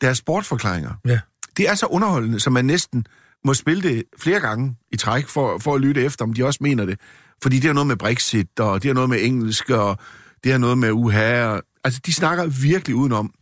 deres 0.00 0.18
sportforklaringer. 0.18 0.94
Ja. 1.06 1.20
Det 1.56 1.68
er 1.68 1.74
så 1.74 1.86
underholdende, 1.86 2.40
så 2.40 2.50
man 2.50 2.64
næsten 2.64 3.06
må 3.44 3.54
spille 3.54 3.82
det 3.82 4.04
flere 4.18 4.40
gange 4.40 4.76
i 4.92 4.96
træk, 4.96 5.28
for, 5.28 5.58
for 5.58 5.74
at 5.74 5.80
lytte 5.80 6.02
efter, 6.02 6.24
om 6.24 6.32
de 6.32 6.44
også 6.44 6.58
mener 6.62 6.86
det. 6.86 7.00
Fordi 7.42 7.56
det 7.56 7.64
har 7.64 7.72
noget 7.72 7.86
med 7.86 7.96
Brexit, 7.96 8.60
og 8.60 8.82
det 8.82 8.88
har 8.88 8.94
noget 8.94 9.10
med 9.10 9.24
engelsk, 9.24 9.70
og 9.70 9.98
det 10.44 10.52
har 10.52 10.58
noget 10.58 10.78
med 10.78 10.92
UHA. 10.92 11.46
Og, 11.46 11.62
altså, 11.84 12.00
de 12.06 12.12
snakker 12.12 12.46
virkelig 12.46 12.96
udenom. 12.96 13.34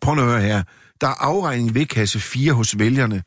Prøv 0.00 0.18
at 0.18 0.24
høre 0.24 0.40
her. 0.40 0.62
Der 1.00 1.06
er 1.06 1.22
afregning 1.24 1.74
ved 1.74 1.86
kasse 1.86 2.20
4 2.20 2.52
hos 2.52 2.78
vælgerne, 2.78 3.22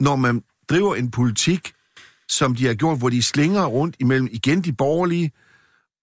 når 0.00 0.16
man 0.16 0.42
driver 0.70 0.94
en 0.94 1.10
politik, 1.10 1.72
som 2.28 2.54
de 2.54 2.66
har 2.66 2.74
gjort, 2.74 2.98
hvor 2.98 3.08
de 3.08 3.22
slinger 3.22 3.64
rundt 3.66 3.96
imellem 4.00 4.28
igen 4.32 4.64
de 4.64 4.72
borgerlige, 4.72 5.32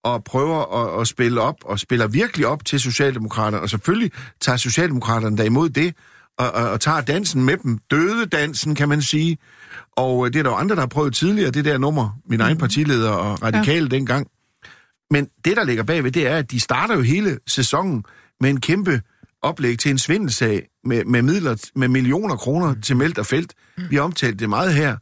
og 0.04 0.24
prøver 0.24 0.84
at, 0.94 1.00
at 1.00 1.08
spille 1.08 1.40
op, 1.40 1.56
og 1.64 1.78
spiller 1.78 2.06
virkelig 2.06 2.46
op 2.46 2.64
til 2.64 2.80
Socialdemokraterne, 2.80 3.60
og 3.60 3.70
selvfølgelig 3.70 4.12
tager 4.40 4.56
Socialdemokraterne 4.56 5.36
der 5.36 5.44
imod 5.44 5.68
det, 5.68 5.94
og, 6.38 6.50
og, 6.50 6.70
og 6.70 6.80
tager 6.80 7.00
dansen 7.00 7.44
med 7.44 7.56
dem. 7.56 7.78
Døde 7.90 8.26
dansen, 8.26 8.74
kan 8.74 8.88
man 8.88 9.02
sige. 9.02 9.38
Og 9.92 10.26
øh, 10.26 10.32
det 10.32 10.38
er 10.38 10.42
der 10.42 10.50
jo 10.50 10.56
andre, 10.56 10.74
der 10.74 10.82
har 10.82 10.88
prøvet 10.88 11.14
tidligere, 11.14 11.50
det 11.50 11.64
der 11.64 11.78
nummer, 11.78 12.18
min 12.30 12.40
egen 12.40 12.58
partileder 12.58 13.10
og 13.10 13.42
radikale 13.42 13.88
ja. 13.90 13.96
dengang. 13.96 14.26
Men 15.10 15.28
det, 15.44 15.56
der 15.56 15.64
ligger 15.64 15.82
bagved, 15.82 16.12
det 16.12 16.26
er, 16.26 16.36
at 16.36 16.50
de 16.50 16.60
starter 16.60 16.94
jo 16.94 17.00
hele 17.00 17.38
sæsonen 17.46 18.04
med 18.40 18.50
en 18.50 18.60
kæmpe 18.60 19.00
oplæg 19.42 19.78
til 19.78 19.90
en 19.90 19.98
svindelsag 19.98 20.68
med, 20.84 21.04
med 21.04 21.22
midler, 21.22 21.70
med 21.74 21.88
millioner 21.88 22.36
kroner 22.36 22.74
til 22.82 22.96
Meldt 22.96 23.18
og 23.18 23.26
Felt. 23.26 23.54
Vi 23.90 23.96
har 23.96 24.02
omtalt 24.02 24.38
det 24.38 24.48
meget 24.48 24.74
her. 24.74 24.96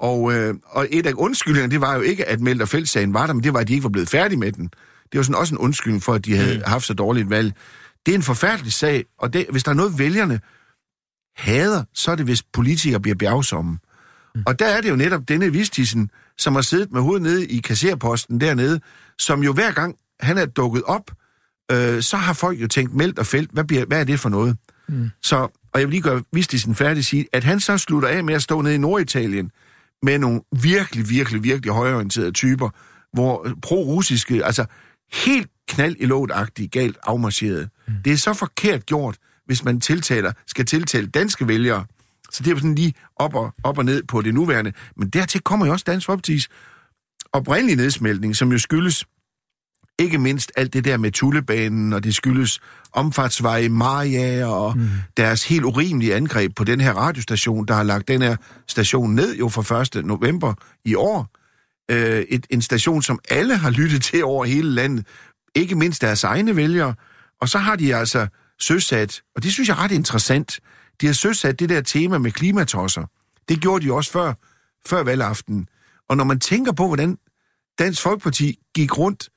Og, 0.00 0.32
øh, 0.32 0.54
og 0.66 0.86
et 0.90 1.06
af 1.06 1.12
undskyldningerne, 1.16 1.72
det 1.72 1.80
var 1.80 1.94
jo 1.94 2.00
ikke, 2.00 2.28
at 2.28 2.40
Meldt 2.40 2.62
og 2.62 2.68
Felt-sagen 2.68 3.14
var 3.14 3.26
der, 3.26 3.32
men 3.32 3.44
det 3.44 3.52
var, 3.52 3.60
at 3.60 3.68
de 3.68 3.72
ikke 3.72 3.82
var 3.82 3.90
blevet 3.90 4.08
færdige 4.08 4.38
med 4.38 4.52
den. 4.52 4.64
Det 5.12 5.18
var 5.18 5.22
sådan 5.22 5.34
også 5.34 5.54
en 5.54 5.58
undskyldning 5.58 6.02
for, 6.02 6.14
at 6.14 6.24
de 6.24 6.36
havde 6.36 6.62
haft 6.66 6.84
så 6.84 6.94
dårligt 6.94 7.24
et 7.24 7.30
valg. 7.30 7.52
Det 8.06 8.12
er 8.12 8.16
en 8.16 8.22
forfærdelig 8.22 8.72
sag, 8.72 9.04
og 9.18 9.32
det, 9.32 9.46
hvis 9.50 9.64
der 9.64 9.70
er 9.70 9.74
noget, 9.74 9.98
vælgerne 9.98 10.40
hader, 11.36 11.84
så 11.94 12.10
er 12.10 12.14
det, 12.14 12.24
hvis 12.24 12.42
politikere 12.42 13.00
bliver 13.00 13.14
bjergsomme. 13.14 13.78
Og 14.46 14.58
der 14.58 14.66
er 14.66 14.80
det 14.80 14.90
jo 14.90 14.96
netop 14.96 15.28
denne 15.28 15.52
Vistisen, 15.52 16.10
som 16.38 16.54
har 16.54 16.62
siddet 16.62 16.92
med 16.92 17.00
hovedet 17.00 17.22
nede 17.22 17.46
i 17.46 17.58
kasserposten 17.58 18.40
dernede, 18.40 18.80
som 19.18 19.42
jo 19.42 19.52
hver 19.52 19.72
gang 19.72 19.96
han 20.20 20.38
er 20.38 20.46
dukket 20.46 20.82
op, 20.82 21.10
øh, 21.72 22.02
så 22.02 22.16
har 22.16 22.32
folk 22.32 22.60
jo 22.60 22.68
tænkt, 22.68 22.94
meldt 22.94 23.18
og 23.18 23.26
felt, 23.26 23.50
hvad, 23.50 23.64
bliver, 23.64 23.84
hvad 23.86 24.00
er 24.00 24.04
det 24.04 24.20
for 24.20 24.28
noget? 24.28 24.56
Mm. 24.88 25.10
Så, 25.22 25.36
og 25.72 25.80
jeg 25.80 25.82
vil 25.82 25.90
lige 25.90 26.02
gøre 26.02 26.22
Vistisen 26.32 26.74
færdig 26.74 27.04
sige, 27.04 27.26
at 27.32 27.44
han 27.44 27.60
så 27.60 27.78
slutter 27.78 28.08
af 28.08 28.24
med 28.24 28.34
at 28.34 28.42
stå 28.42 28.62
nede 28.62 28.74
i 28.74 28.78
Norditalien 28.78 29.50
med 30.02 30.18
nogle 30.18 30.40
virkelig, 30.62 31.10
virkelig, 31.10 31.42
virkelig 31.42 31.74
højorienterede 31.74 32.32
typer, 32.32 32.70
hvor 33.12 33.48
pro-russiske, 33.62 34.44
altså 34.44 34.64
helt 35.12 35.50
knald 35.68 35.96
i 35.98 36.06
låget 36.06 36.70
galt 36.70 36.98
afmarcheret. 37.02 37.68
Mm. 37.88 37.94
Det 38.04 38.12
er 38.12 38.16
så 38.16 38.34
forkert 38.34 38.86
gjort, 38.86 39.16
hvis 39.50 39.64
man 39.64 39.80
tiltaler, 39.80 40.32
skal 40.46 40.66
tiltale 40.66 41.06
danske 41.06 41.48
vælgere. 41.48 41.84
Så 42.30 42.42
det 42.42 42.50
er 42.50 42.56
sådan 42.56 42.74
lige 42.74 42.94
op 43.16 43.34
og, 43.34 43.54
op 43.62 43.78
og 43.78 43.84
ned 43.84 44.02
på 44.02 44.22
det 44.22 44.34
nuværende. 44.34 44.72
Men 44.96 45.08
dertil 45.08 45.40
kommer 45.40 45.66
jo 45.66 45.72
også 45.72 45.84
Dansk 45.86 46.08
Folkeparti's 46.08 46.46
oprindelige 47.32 47.76
nedsmeltning, 47.76 48.36
som 48.36 48.52
jo 48.52 48.58
skyldes 48.58 49.04
ikke 49.98 50.18
mindst 50.18 50.52
alt 50.56 50.72
det 50.72 50.84
der 50.84 50.96
med 50.96 51.12
Tullebanen, 51.12 51.92
og 51.92 52.04
det 52.04 52.14
skyldes 52.14 52.60
omfartsvej 52.92 53.58
i 53.58 53.68
Maria, 53.68 54.46
og 54.46 54.78
mm. 54.78 54.88
deres 55.16 55.44
helt 55.44 55.64
urimelige 55.64 56.14
angreb 56.14 56.54
på 56.56 56.64
den 56.64 56.80
her 56.80 56.92
radiostation, 56.92 57.66
der 57.66 57.74
har 57.74 57.82
lagt 57.82 58.08
den 58.08 58.22
her 58.22 58.36
station 58.68 59.14
ned 59.14 59.36
jo 59.36 59.48
fra 59.48 59.98
1. 59.98 60.06
november 60.06 60.54
i 60.84 60.94
år. 60.94 61.28
Øh, 61.90 62.20
et, 62.28 62.46
en 62.50 62.62
station, 62.62 63.02
som 63.02 63.18
alle 63.30 63.56
har 63.56 63.70
lyttet 63.70 64.02
til 64.02 64.24
over 64.24 64.44
hele 64.44 64.70
landet. 64.70 65.06
ikke 65.54 65.74
mindst 65.74 66.02
deres 66.02 66.24
egne 66.24 66.56
vælgere, 66.56 66.94
og 67.40 67.48
så 67.48 67.58
har 67.58 67.76
de 67.76 67.96
altså 67.96 68.26
søsat, 68.60 69.22
og 69.36 69.42
det 69.42 69.52
synes 69.52 69.68
jeg 69.68 69.74
er 69.74 69.84
ret 69.84 69.92
interessant, 69.92 70.60
de 71.00 71.06
har 71.06 71.12
søsat 71.12 71.60
det 71.60 71.68
der 71.68 71.80
tema 71.80 72.18
med 72.18 72.32
klimatosser. 72.32 73.04
Det 73.48 73.60
gjorde 73.60 73.86
de 73.86 73.92
også 73.92 74.10
før, 74.10 74.34
før 74.86 75.02
valgaften. 75.02 75.68
Og 76.08 76.16
når 76.16 76.24
man 76.24 76.40
tænker 76.40 76.72
på, 76.72 76.86
hvordan 76.86 77.18
Dansk 77.78 78.02
Folkeparti 78.02 78.58
gik 78.74 78.98
rundt 78.98 79.28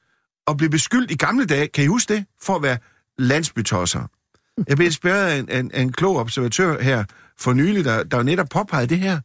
og 0.46 0.58
blev 0.58 0.70
beskyldt 0.70 1.12
i 1.12 1.16
gamle 1.16 1.46
dage, 1.46 1.68
kan 1.68 1.84
I 1.84 1.88
huske 1.88 2.14
det, 2.14 2.26
for 2.42 2.56
at 2.56 2.64
være 2.64 2.78
landsbytosser. 3.18 4.08
Jeg 4.68 4.78
blev 4.78 4.86
inspireret 4.86 5.28
af 5.28 5.38
en, 5.38 5.50
en, 5.52 5.72
en 5.74 5.92
klog 5.92 6.18
observatør 6.18 6.82
her 6.82 7.04
for 7.40 7.54
nylig, 7.54 7.86
der, 7.86 8.04
der 8.04 8.24
netop 8.24 8.50
påpegede 8.50 8.88
det 8.88 9.00
her, 9.00 9.20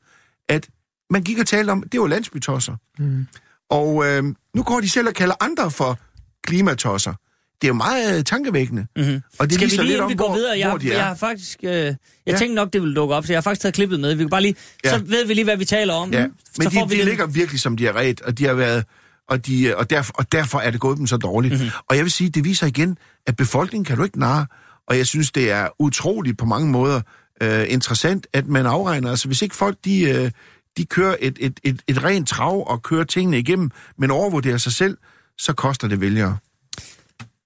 at 0.49 0.69
man 1.11 1.23
gik 1.23 1.39
og 1.39 1.47
talte 1.47 1.71
om, 1.71 1.83
det 1.83 2.01
var 2.01 2.07
landsbytosser. 2.07 2.77
Mm. 2.99 3.27
Og 3.71 4.07
øh, 4.07 4.25
nu 4.55 4.63
går 4.63 4.81
de 4.81 4.89
selv 4.89 5.09
og 5.09 5.15
kalder 5.15 5.35
andre 5.41 5.71
for 5.71 5.99
klimatosser. 6.43 7.15
Det 7.61 7.65
er 7.65 7.69
jo 7.69 7.75
meget 7.75 8.19
øh, 8.19 8.25
tankevækkende. 8.25 8.87
Mm-hmm. 8.97 9.21
Og 9.39 9.47
det 9.51 9.55
Skal 9.55 9.71
vi 9.71 9.77
lige, 9.77 9.87
lidt 9.87 10.01
om, 10.01 10.11
vi 10.11 10.15
går 10.15 10.27
hvor, 10.29 10.35
videre? 10.37 10.59
Jeg, 10.59 10.69
hvor 10.69 10.79
de 10.79 10.93
er. 10.93 10.97
jeg 10.97 11.05
har 11.07 11.15
faktisk... 11.15 11.59
Øh, 11.63 11.71
jeg 11.71 11.97
Ja. 12.27 12.37
tænkte 12.37 12.55
nok, 12.55 12.73
det 12.73 12.81
ville 12.83 12.95
dukke 12.95 13.15
op, 13.15 13.27
så 13.27 13.33
jeg 13.33 13.37
har 13.37 13.43
faktisk 13.43 13.61
taget 13.63 13.75
klippet 13.75 14.01
med. 14.01 14.15
Vi 14.15 14.23
kan 14.23 14.31
bare 14.31 14.43
lige... 14.43 14.55
Ja. 14.85 14.91
Så 14.99 15.05
ved 15.05 15.27
vi 15.27 15.35
lige, 15.35 15.45
hvad 15.45 15.57
vi 15.57 15.65
taler 15.65 15.95
om. 15.95 16.13
Ja, 16.13 16.25
så 16.45 16.53
men 16.59 16.71
får 16.71 16.81
de, 16.81 16.89
vi 16.89 16.95
de 16.95 16.99
den- 17.01 17.09
ligger 17.09 17.27
virkelig 17.27 17.61
som 17.61 17.77
de 17.77 17.85
har 17.85 17.97
ret, 17.97 18.21
og 18.21 18.39
de 18.39 18.45
har 18.45 18.55
været 18.55 18.85
og, 19.29 19.47
de, 19.47 19.77
og, 19.77 19.91
derfor, 19.91 20.13
og 20.19 20.33
derfor 20.33 20.59
er 20.59 20.71
det 20.71 20.81
gået 20.81 20.99
dem 20.99 21.07
så 21.07 21.17
dårligt. 21.17 21.53
Mhm. 21.55 21.63
Mm-hmm. 21.63 21.79
Og 21.89 21.97
jeg 21.97 22.05
vil 22.05 22.13
sige, 22.13 22.31
det 22.31 22.45
viser 22.45 22.67
igen, 22.67 22.99
at 23.27 23.37
befolkningen 23.37 23.85
kan 23.85 23.97
du 23.97 24.05
ikke 24.05 24.19
narre, 24.19 24.47
og 24.87 24.97
jeg 24.99 25.07
synes, 25.07 25.33
det 25.33 25.51
er 25.51 25.69
utroligt 25.79 26.39
på 26.39 26.45
mange 26.45 26.69
måder 26.71 27.01
øh, 27.43 27.65
interessant, 27.69 28.27
at 28.33 28.47
man 28.47 28.67
afregner. 28.67 29.11
Altså, 29.11 29.27
hvis 29.29 29.43
ikke 29.43 29.57
folk, 29.57 29.77
de, 29.85 30.01
øh, 30.01 30.31
de 30.77 30.85
kører 30.87 31.17
et, 31.21 31.37
et, 31.41 31.61
et, 31.65 31.83
et 31.89 32.05
rent 32.05 32.29
trav 32.29 32.71
og 32.71 32.83
kører 32.83 33.05
tingene 33.05 33.39
igennem, 33.39 33.71
men 33.99 34.11
overvurderer 34.11 34.59
sig 34.59 34.73
selv, 34.73 34.97
så 35.39 35.53
koster 35.53 35.89
det 35.89 36.01
vælgere. 36.01 36.37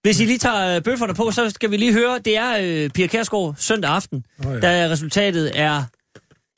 Hvis 0.03 0.21
I 0.21 0.25
lige 0.25 0.39
tager 0.39 0.77
øh, 0.77 0.83
bøfferne 0.83 1.15
på, 1.15 1.31
så 1.31 1.51
skal 1.51 1.71
vi 1.71 1.77
lige 1.77 1.93
høre, 1.93 2.19
det 2.19 2.37
er 2.37 2.57
øh, 2.61 2.91
Pia 2.91 3.07
Kærsgaard 3.07 3.55
søndag 3.59 3.91
aften, 3.91 4.25
oh, 4.47 4.53
ja. 4.55 4.61
da 4.61 4.91
resultatet 4.91 5.61
er... 5.61 5.83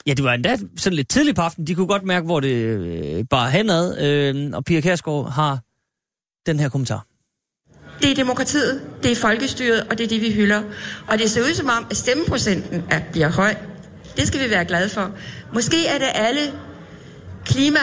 Ja, 0.06 0.14
det 0.14 0.24
var 0.24 0.34
endda 0.34 0.56
sådan 0.76 0.96
lidt 0.96 1.08
tidligt 1.08 1.36
på 1.36 1.42
aftenen. 1.42 1.66
De 1.66 1.74
kunne 1.74 1.86
godt 1.86 2.02
mærke, 2.02 2.26
hvor 2.26 2.40
det 2.40 2.54
øh, 2.54 3.24
bare 3.30 3.50
henad. 3.50 4.00
Øh, 4.00 4.50
og 4.52 4.64
Pia 4.64 4.80
Kærsgaard 4.80 5.32
har 5.32 5.58
den 6.46 6.60
her 6.60 6.68
kommentar. 6.68 7.06
Det 8.02 8.10
er 8.10 8.14
demokratiet, 8.14 8.82
det 9.02 9.12
er 9.12 9.16
folkestyret, 9.16 9.86
og 9.90 9.98
det 9.98 10.04
er 10.04 10.08
det, 10.08 10.20
vi 10.20 10.32
hylder. 10.32 10.62
Og 11.08 11.18
det 11.18 11.30
ser 11.30 11.40
ud 11.40 11.54
som 11.54 11.68
om, 11.68 11.86
at 11.90 11.96
stemmeprocenten 11.96 12.84
er, 12.90 13.00
bliver 13.12 13.28
høj. 13.28 13.54
Det 14.16 14.26
skal 14.26 14.44
vi 14.44 14.50
være 14.50 14.64
glade 14.64 14.88
for. 14.88 15.10
Måske 15.54 15.86
er 15.86 15.98
det 15.98 16.08
alle 16.14 16.40
klima... 17.44 17.80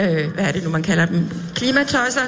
Øh, 0.00 0.32
hvad 0.34 0.44
er 0.44 0.52
det 0.52 0.64
nu, 0.64 0.70
man 0.70 0.82
kalder 0.82 1.06
dem? 1.06 1.28
Klimatosser? 1.54 2.22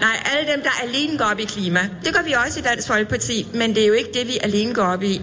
Nej, 0.00 0.16
alle 0.24 0.52
dem, 0.52 0.62
der 0.62 0.70
alene 0.82 1.18
går 1.18 1.24
op 1.24 1.38
i 1.38 1.44
klima. 1.44 1.80
Det 2.04 2.14
gør 2.14 2.22
vi 2.22 2.32
også 2.32 2.60
i 2.60 2.62
Dansk 2.62 2.86
Folkeparti, 2.88 3.48
men 3.54 3.74
det 3.74 3.82
er 3.82 3.86
jo 3.86 3.92
ikke 3.92 4.10
det, 4.14 4.26
vi 4.26 4.38
alene 4.42 4.74
går 4.74 4.82
op 4.82 5.02
i. 5.02 5.20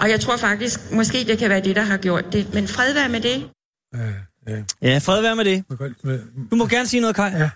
Og 0.00 0.10
jeg 0.10 0.20
tror 0.20 0.36
faktisk, 0.36 0.80
måske 0.92 1.24
det 1.24 1.38
kan 1.38 1.50
være 1.50 1.60
det, 1.60 1.76
der 1.76 1.82
har 1.82 1.96
gjort 1.96 2.32
det. 2.32 2.54
Men 2.54 2.68
fred 2.68 2.94
være 2.94 3.08
med 3.08 3.20
det. 3.20 3.48
Ja, 3.94 4.08
ja. 4.48 4.62
Ja, 4.82 4.98
fred 4.98 5.22
være 5.22 5.36
med 5.36 5.44
det. 5.44 5.64
Du 6.50 6.56
må 6.56 6.66
gerne 6.66 6.86
sige 6.86 7.00
noget, 7.00 7.16
Kai. 7.16 7.30
Ja. 7.30 7.50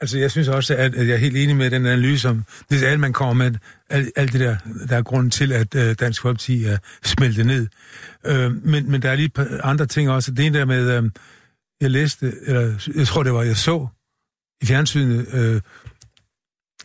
Altså, 0.00 0.18
jeg 0.18 0.30
synes 0.30 0.48
også, 0.48 0.74
at, 0.74 0.94
jeg 0.94 1.08
er 1.08 1.16
helt 1.16 1.36
enig 1.36 1.56
med 1.56 1.70
den 1.70 1.86
analyse 1.86 2.28
om, 2.28 2.44
det 2.70 2.82
er 2.82 2.88
alt, 2.88 3.00
man 3.00 3.12
kommer 3.12 3.34
med, 3.34 3.58
alt, 3.90 4.10
alt 4.16 4.32
det 4.32 4.40
der, 4.40 4.56
der 4.88 4.96
er 4.96 5.02
grunden 5.02 5.30
til, 5.30 5.52
at 5.52 5.74
uh, 5.74 5.92
Dansk 5.92 6.22
Folkeparti 6.22 6.64
er 6.64 6.78
smeltet 7.04 7.46
ned. 7.46 7.66
Uh, 8.30 8.66
men, 8.66 8.90
men 8.90 9.02
der 9.02 9.10
er 9.10 9.14
lige 9.14 9.26
et 9.26 9.32
par 9.32 9.60
andre 9.62 9.86
ting 9.86 10.10
også. 10.10 10.30
Det 10.30 10.46
ene 10.46 10.58
der 10.58 10.64
med, 10.64 10.98
uh, 10.98 11.10
jeg 11.80 11.90
læste, 11.90 12.32
eller 12.46 12.74
jeg 12.96 13.06
tror, 13.06 13.22
det 13.22 13.32
var, 13.32 13.42
jeg 13.42 13.56
så 13.56 13.86
i 14.62 14.66
fjernsynet, 14.66 15.26
uh, 15.34 15.60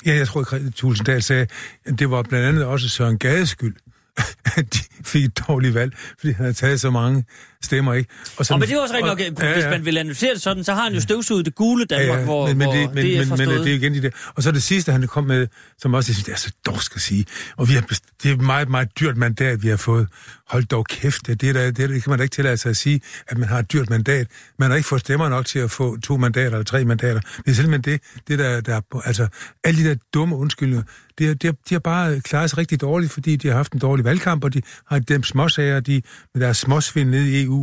ja, 0.05 0.15
jeg 0.15 0.27
tror, 0.27 0.53
at 0.53 0.73
Tulsendal 0.73 1.23
sagde, 1.23 1.47
at 1.85 1.99
det 1.99 2.09
var 2.09 2.23
blandt 2.23 2.47
andet 2.47 2.65
også 2.65 2.89
Søren 2.89 3.17
Gades 3.17 3.49
skyld, 3.49 3.75
at 4.57 4.73
de 4.73 4.79
fik 5.03 5.25
et 5.25 5.47
dårligt 5.47 5.73
valg, 5.73 5.93
fordi 6.19 6.31
han 6.31 6.43
havde 6.43 6.53
taget 6.53 6.81
så 6.81 6.89
mange 6.89 7.25
stemmer, 7.65 7.93
ikke? 7.93 8.09
Og 8.37 8.45
men 8.49 8.61
det 8.61 8.71
er 8.71 8.79
også 8.81 8.93
rigtigt 8.93 9.39
nok, 9.39 9.43
og- 9.47 9.53
hvis 9.53 9.63
man 9.65 9.85
vil 9.85 9.97
analysere 9.97 10.33
det 10.33 10.41
sådan, 10.41 10.63
så 10.63 10.73
har 10.73 10.83
han 10.83 10.93
jo 10.93 11.01
støvsuget 11.01 11.45
det 11.45 11.55
gule 11.55 11.85
Danmark, 11.85 12.23
hvor, 12.23 12.47
men, 12.47 12.57
men, 12.57 12.67
hvor 12.67 12.73
det, 12.75 12.89
men, 12.93 12.97
det 13.05 13.13
er 13.13 13.19
men, 13.19 13.29
men, 13.29 13.37
forstået. 13.37 13.59
det 13.65 13.71
er 13.71 13.75
igen 13.75 13.93
de 13.93 14.01
der. 14.01 14.09
Og 14.35 14.43
så 14.43 14.51
det 14.51 14.63
sidste, 14.63 14.91
han 14.91 15.07
kom 15.07 15.23
med, 15.23 15.47
som 15.77 15.93
også, 15.93 16.09
jeg 16.09 16.15
synes, 16.15 16.25
det 16.25 16.33
er 16.33 16.37
så 16.37 16.51
dårsk 16.65 16.95
at 16.95 17.01
sige. 17.01 17.25
Og 17.57 17.69
vi 17.69 17.73
har, 17.73 17.81
best- 17.81 18.05
det 18.23 18.29
er 18.31 18.35
et 18.35 18.41
meget, 18.41 18.69
meget 18.69 18.99
dyrt 18.99 19.17
mandat, 19.17 19.63
vi 19.63 19.67
har 19.67 19.77
fået. 19.77 20.07
Hold 20.49 20.63
dog 20.65 20.85
kæft, 20.89 21.27
det, 21.27 21.41
det, 21.41 21.49
er 21.49 21.53
da- 21.53 21.65
det, 21.71 21.89
det 21.89 22.03
kan 22.03 22.09
man 22.09 22.19
da 22.19 22.23
ikke 22.23 22.33
tillade 22.35 22.57
sig 22.57 22.69
at 22.69 22.77
sige, 22.77 23.01
at 23.27 23.37
man 23.37 23.49
har 23.49 23.59
et 23.59 23.73
dyrt 23.73 23.89
mandat. 23.89 24.27
Man 24.59 24.69
har 24.69 24.75
ikke 24.77 24.87
fået 24.89 25.01
stemmer 25.01 25.29
nok 25.29 25.45
til 25.45 25.59
at 25.59 25.71
få 25.71 25.97
to 25.99 26.17
mandater 26.17 26.47
eller 26.51 26.63
tre 26.63 26.85
mandater. 26.85 27.19
Det 27.19 27.47
er 27.51 27.53
simpelthen 27.53 27.81
det, 27.93 28.01
det 28.27 28.39
der, 28.39 28.61
der 28.61 28.75
er- 28.75 29.01
altså, 29.05 29.27
alle 29.63 29.83
de 29.83 29.89
der 29.89 29.95
dumme 30.13 30.35
undskyldninger, 30.35 30.83
det, 31.17 31.41
det, 31.41 31.47
er- 31.47 31.51
de 31.69 31.75
har 31.75 31.79
bare 31.79 32.19
klaret 32.21 32.49
sig 32.49 32.57
rigtig 32.57 32.81
dårligt, 32.81 33.11
fordi 33.11 33.35
de 33.35 33.47
har 33.47 33.55
haft 33.55 33.73
en 33.73 33.79
dårlig 33.79 34.05
valgkamp, 34.05 34.43
og 34.43 34.53
de 34.53 34.61
har 34.87 34.99
dem 34.99 35.23
småsager, 35.23 35.79
de, 35.79 36.01
med 36.33 36.41
deres 36.43 36.57
småsvind 36.57 37.09
nede 37.09 37.31
i 37.31 37.43
EU. 37.43 37.54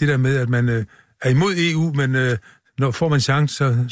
Det 0.00 0.08
der 0.08 0.16
med, 0.16 0.36
at 0.36 0.48
man 0.48 0.68
øh, 0.68 0.84
er 1.22 1.30
imod 1.30 1.54
EU, 1.58 1.92
men 1.94 2.14
øh, 2.14 2.38
når 2.78 2.90
får 2.90 3.08
man 3.08 3.20
chance, 3.20 3.54
så 3.54 3.86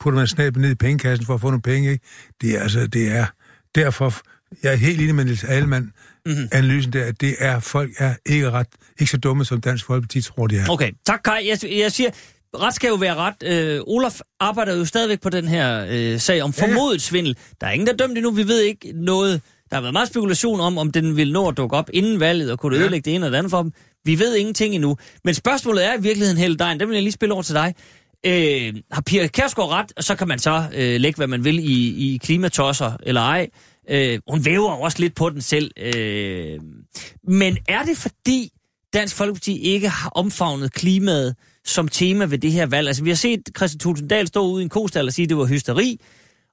putter 0.00 0.18
man 0.18 0.26
snablen 0.26 0.62
ned 0.62 0.70
i 0.70 0.74
pengekassen 0.74 1.26
for 1.26 1.34
at 1.34 1.40
få 1.40 1.46
nogle 1.46 1.62
penge, 1.62 1.90
ikke? 1.90 2.04
Det 2.40 2.56
er 2.56 2.62
altså, 2.62 2.86
det 2.86 3.10
er 3.16 3.26
derfor, 3.74 4.14
jeg 4.62 4.72
er 4.72 4.76
helt 4.76 5.00
enig 5.00 5.14
med 5.14 5.24
Niels 5.24 5.44
Alemann, 5.44 5.92
mm-hmm. 6.26 6.48
analysen 6.52 6.92
der, 6.92 7.04
at 7.04 7.20
det 7.20 7.34
er, 7.38 7.60
folk 7.60 7.90
er 7.98 8.14
ikke 8.26 8.50
ret, 8.50 8.66
ikke 8.98 9.10
så 9.10 9.16
dumme, 9.16 9.44
som 9.44 9.60
Dansk 9.60 9.84
Folkeparti 9.86 10.20
tror, 10.20 10.46
de 10.46 10.56
er. 10.56 10.64
Okay, 10.70 10.90
tak 11.06 11.20
Kai. 11.24 11.48
Jeg, 11.48 11.58
jeg 11.78 11.92
siger, 11.92 12.10
ret 12.56 12.74
skal 12.74 12.88
jo 12.88 12.94
være 12.94 13.14
ret. 13.14 13.42
Øh, 13.44 13.80
Olaf 13.86 14.20
arbejder 14.40 14.76
jo 14.76 14.84
stadigvæk 14.84 15.20
på 15.20 15.30
den 15.30 15.48
her 15.48 15.86
øh, 15.90 16.20
sag 16.20 16.42
om 16.42 16.52
formodet 16.52 17.02
svindel. 17.02 17.36
Der 17.60 17.66
er 17.66 17.70
ingen, 17.70 17.86
der 17.86 17.92
er 17.92 17.96
dømt 17.96 18.18
endnu. 18.18 18.30
Vi 18.30 18.48
ved 18.48 18.60
ikke 18.60 18.92
noget. 18.94 19.40
Der 19.70 19.76
har 19.76 19.80
været 19.80 19.92
meget 19.92 20.08
spekulation 20.08 20.60
om, 20.60 20.78
om 20.78 20.92
den 20.92 21.16
vil 21.16 21.32
nå 21.32 21.48
at 21.48 21.56
dukke 21.56 21.76
op 21.76 21.90
inden 21.92 22.20
valget, 22.20 22.52
og 22.52 22.58
kunne 22.58 22.76
det 22.76 22.82
ødelægge 22.82 23.04
det 23.04 23.14
ene 23.14 23.26
eller 23.26 23.30
det 23.30 23.38
andet 23.38 23.50
for 23.50 23.62
dem. 23.62 23.72
Vi 24.04 24.18
ved 24.18 24.36
ingenting 24.36 24.74
endnu. 24.74 24.96
Men 25.24 25.34
spørgsmålet 25.34 25.86
er 25.86 25.98
i 25.98 26.02
virkeligheden, 26.02 26.38
Helle 26.38 26.56
Dejen, 26.56 26.80
den 26.80 26.88
vil 26.88 26.94
jeg 26.94 27.02
lige 27.02 27.12
spille 27.12 27.32
over 27.32 27.42
til 27.42 27.54
dig. 27.54 27.74
Øh, 28.26 28.74
har 28.92 29.02
Pia 29.02 29.26
Kærsgaard 29.26 29.70
ret, 29.70 29.92
og 29.96 30.04
så 30.04 30.14
kan 30.14 30.28
man 30.28 30.38
så 30.38 30.64
øh, 30.74 31.00
lægge, 31.00 31.16
hvad 31.16 31.26
man 31.26 31.44
vil 31.44 31.58
i, 31.58 32.14
i 32.14 32.18
klimatosser 32.22 32.96
eller 33.02 33.20
ej. 33.20 33.48
Øh, 33.90 34.20
hun 34.28 34.44
væver 34.44 34.70
også 34.70 34.98
lidt 35.00 35.14
på 35.14 35.30
den 35.30 35.40
selv. 35.40 35.70
Øh, 35.76 36.58
men 37.28 37.58
er 37.68 37.82
det 37.82 37.96
fordi 37.96 38.50
Dansk 38.92 39.16
Folkeparti 39.16 39.58
ikke 39.58 39.88
har 39.88 40.10
omfavnet 40.10 40.72
klimaet 40.72 41.36
som 41.64 41.88
tema 41.88 42.24
ved 42.24 42.38
det 42.38 42.52
her 42.52 42.66
valg? 42.66 42.88
Altså 42.88 43.04
vi 43.04 43.10
har 43.10 43.16
set 43.16 43.40
Christian 43.56 43.78
Tulsendal 43.78 44.26
stå 44.26 44.46
ude 44.46 44.62
i 44.62 44.64
en 44.64 44.68
kostal 44.68 45.06
og 45.06 45.12
sige, 45.12 45.24
at 45.24 45.28
det 45.28 45.36
var 45.36 45.44
hysteri. 45.44 46.00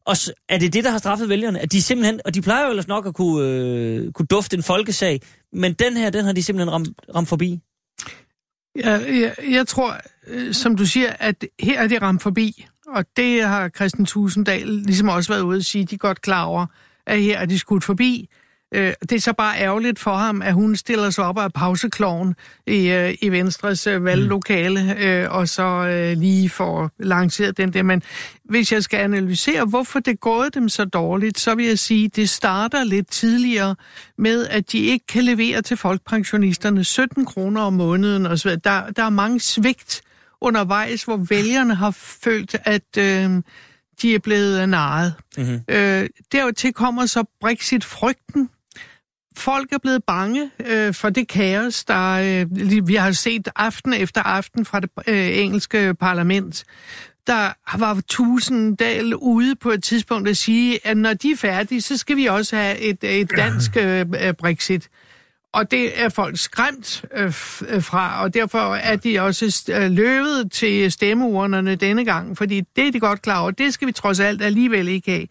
Og 0.05 0.17
så, 0.17 0.33
er 0.49 0.57
det 0.57 0.73
det, 0.73 0.83
der 0.83 0.89
har 0.89 0.97
straffet 0.97 1.29
vælgerne? 1.29 1.59
At 1.59 1.71
de 1.71 1.81
simpelthen, 1.81 2.21
og 2.25 2.33
de 2.33 2.41
plejer 2.41 2.63
jo 2.63 2.69
ellers 2.69 2.87
nok 2.87 3.05
at 3.05 3.13
kunne, 3.13 3.47
øh, 3.47 4.11
kunne 4.11 4.25
dufte 4.25 4.57
en 4.57 4.63
folkesag, 4.63 5.21
men 5.53 5.73
den 5.73 5.97
her, 5.97 6.09
den 6.09 6.25
har 6.25 6.33
de 6.33 6.43
simpelthen 6.43 6.73
ramt, 6.73 6.89
ramt 7.15 7.27
forbi. 7.27 7.59
Jeg, 8.75 9.05
jeg, 9.21 9.35
jeg 9.51 9.67
tror, 9.67 9.97
øh, 10.27 10.53
som 10.53 10.75
du 10.75 10.85
siger, 10.85 11.13
at 11.19 11.45
her 11.59 11.81
er 11.81 11.87
det 11.87 12.01
ramt 12.01 12.21
forbi. 12.21 12.65
Og 12.87 13.05
det 13.17 13.43
har 13.43 13.69
Christian 13.69 14.05
Tusinddal 14.05 14.67
ligesom 14.67 15.09
også 15.09 15.33
været 15.33 15.41
ude 15.41 15.57
at 15.57 15.65
sige, 15.65 15.85
de 15.85 15.95
er 15.95 15.99
godt 15.99 16.21
klar 16.21 16.43
over, 16.45 16.65
at 17.05 17.21
her 17.21 17.37
er 17.39 17.45
de 17.45 17.59
skudt 17.59 17.83
forbi. 17.83 18.29
Øh, 18.75 18.93
Det 19.01 19.11
er 19.11 19.19
så 19.19 19.33
bare 19.33 19.59
ærgerligt 19.59 19.99
for 19.99 20.15
ham, 20.15 20.41
at 20.41 20.53
hun 20.53 20.75
stiller 20.75 21.09
sig 21.09 21.23
op 21.25 21.37
af 21.37 21.53
pausekloven 21.53 22.35
i, 22.67 22.87
øh, 22.87 23.15
i 23.21 23.29
Venstres 23.29 23.87
øh, 23.87 24.03
valglokale, 24.03 24.95
øh, 24.99 25.31
og 25.31 25.47
så 25.49 25.63
øh, 25.63 26.17
lige 26.17 26.49
får 26.49 26.91
lanceret 26.99 27.57
den 27.57 27.73
der. 27.73 27.83
Men 27.83 28.03
hvis 28.45 28.71
jeg 28.71 28.83
skal 28.83 28.97
analysere, 28.99 29.65
hvorfor 29.65 29.99
det 29.99 30.19
gået 30.19 30.53
dem 30.53 30.69
så 30.69 30.85
dårligt, 30.85 31.39
så 31.39 31.55
vil 31.55 31.65
jeg 31.65 31.79
sige, 31.79 32.05
at 32.05 32.15
det 32.15 32.29
starter 32.29 32.83
lidt 32.83 33.07
tidligere 33.11 33.75
med, 34.17 34.47
at 34.47 34.71
de 34.71 34.77
ikke 34.77 35.07
kan 35.07 35.23
levere 35.23 35.61
til 35.61 35.77
folkepensionisterne 35.77 36.83
17 36.83 37.25
kroner 37.25 37.61
om 37.61 37.73
måneden 37.73 38.25
osv. 38.25 38.49
Der, 38.49 38.89
der 38.89 39.03
er 39.03 39.09
mange 39.09 39.39
svigt 39.39 40.01
undervejs, 40.41 41.03
hvor 41.03 41.17
vælgerne 41.17 41.75
har 41.75 41.91
følt, 41.91 42.55
at 42.63 42.97
øh, 42.97 43.41
de 44.01 44.15
er 44.15 44.19
blevet 44.19 44.69
narret. 44.69 45.13
Mm-hmm. 45.37 45.61
Øh, 45.67 46.09
dertil 46.31 46.73
kommer 46.73 47.05
så 47.05 47.23
Brexit-frygten. 47.41 48.49
Folk 49.37 49.71
er 49.71 49.77
blevet 49.77 50.03
bange 50.03 50.51
øh, 50.65 50.93
for 50.93 51.09
det 51.09 51.27
kaos, 51.27 51.85
der 51.85 52.43
øh, 52.43 52.87
vi 52.87 52.95
har 52.95 53.11
set 53.11 53.49
aften 53.55 53.93
efter 53.93 54.21
aften 54.21 54.65
fra 54.65 54.79
det 54.79 54.89
øh, 55.07 55.37
engelske 55.37 55.93
parlament. 55.93 56.65
Der 57.27 57.77
var 57.77 58.01
Tusinddal 58.07 59.15
ude 59.15 59.55
på 59.55 59.71
et 59.71 59.83
tidspunkt 59.83 60.29
at 60.29 60.37
sige, 60.37 60.87
at 60.87 60.97
når 60.97 61.13
de 61.13 61.31
er 61.31 61.35
færdige, 61.35 61.81
så 61.81 61.97
skal 61.97 62.17
vi 62.17 62.25
også 62.25 62.55
have 62.55 62.79
et, 62.79 63.03
et 63.03 63.31
dansk 63.37 63.77
øh, 63.81 64.05
øh, 64.21 64.33
Brexit. 64.33 64.89
Og 65.55 65.71
det 65.71 66.01
er 66.01 66.09
folk 66.09 66.37
skræmt 66.37 67.05
øh, 67.13 67.25
øh, 67.67 67.83
fra, 67.83 68.23
og 68.23 68.33
derfor 68.33 68.75
er 68.75 68.95
de 68.95 69.19
også 69.19 69.71
øh, 69.75 69.91
løbet 69.91 70.51
til 70.51 70.91
stemmeurnerne 70.91 71.75
denne 71.75 72.05
gang, 72.05 72.37
fordi 72.37 72.61
det 72.75 72.87
er 72.87 72.91
de 72.91 72.99
godt 72.99 73.21
klar 73.21 73.41
over. 73.41 73.51
Det 73.51 73.73
skal 73.73 73.87
vi 73.87 73.91
trods 73.91 74.19
alt 74.19 74.41
alligevel 74.41 74.87
ikke 74.87 75.11
have. 75.11 75.27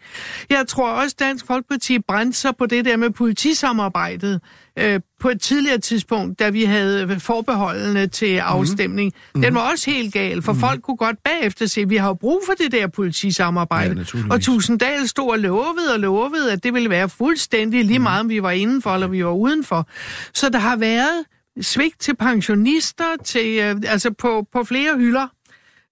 Jeg 0.50 0.64
tror 0.68 0.90
også, 0.90 1.16
Dansk 1.18 1.46
Folkeparti 1.46 1.98
brændte 1.98 2.38
sig 2.38 2.56
på 2.56 2.66
det 2.66 2.84
der 2.84 2.96
med 2.96 3.10
politisamarbejdet 3.10 4.40
øh, 4.78 5.00
på 5.20 5.28
et 5.28 5.40
tidligere 5.40 5.78
tidspunkt, 5.78 6.38
da 6.38 6.50
vi 6.50 6.64
havde 6.64 7.20
forbeholdene 7.20 8.06
til 8.06 8.36
afstemning, 8.36 9.12
mm. 9.34 9.42
den 9.42 9.54
var 9.54 9.70
også 9.70 9.90
helt 9.90 10.12
gal, 10.12 10.42
for 10.42 10.52
mm. 10.52 10.58
folk 10.58 10.82
kunne 10.82 10.96
godt 10.96 11.16
bagefter 11.24 11.66
se, 11.66 11.80
at 11.80 11.90
vi 11.90 11.96
har 11.96 12.08
jo 12.08 12.14
brug 12.14 12.42
for 12.46 12.52
det 12.52 12.72
der 12.72 12.86
politisamarbejde. 12.86 14.06
Ja, 14.14 14.20
og 14.30 14.40
Tusinddal 14.40 15.08
stod 15.08 15.30
og 15.30 15.38
lovede 15.38 15.92
og 15.92 16.00
lovede, 16.00 16.52
at 16.52 16.64
det 16.64 16.74
ville 16.74 16.90
være 16.90 17.08
fuldstændig 17.08 17.84
lige 17.84 17.98
meget, 17.98 18.20
om 18.20 18.28
vi 18.28 18.42
var 18.42 18.50
indenfor 18.50 18.94
eller 18.94 19.06
vi 19.06 19.24
var 19.24 19.32
udenfor. 19.32 19.88
Så 20.34 20.48
der 20.48 20.58
har 20.58 20.76
været 20.76 21.24
svigt 21.60 22.00
til 22.00 22.16
pensionister, 22.16 23.16
til, 23.24 23.58
øh, 23.58 23.76
altså 23.86 24.10
på, 24.10 24.46
på 24.52 24.64
flere 24.64 24.98
hylder. 24.98 25.26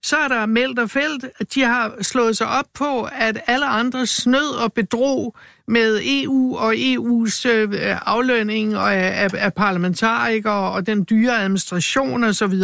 Så 0.04 0.16
er 0.16 0.28
der 0.28 0.46
meldt 0.46 0.78
og 0.78 0.90
felt, 0.90 1.24
at 1.38 1.54
de 1.54 1.62
har 1.62 1.92
slået 2.00 2.36
sig 2.36 2.46
op 2.46 2.64
på, 2.74 3.08
at 3.12 3.40
alle 3.46 3.66
andre 3.66 4.06
snød 4.06 4.54
og 4.64 4.72
bedrog 4.72 5.36
med 5.72 6.00
EU 6.04 6.56
og 6.56 6.74
EU's 6.74 7.48
øh, 7.48 7.96
aflønning 8.06 8.76
og 8.76 8.94
af, 8.94 9.30
af 9.34 9.54
parlamentarikere 9.54 10.72
og 10.72 10.86
den 10.86 11.06
dyre 11.10 11.42
administration 11.42 12.24
osv. 12.24 12.54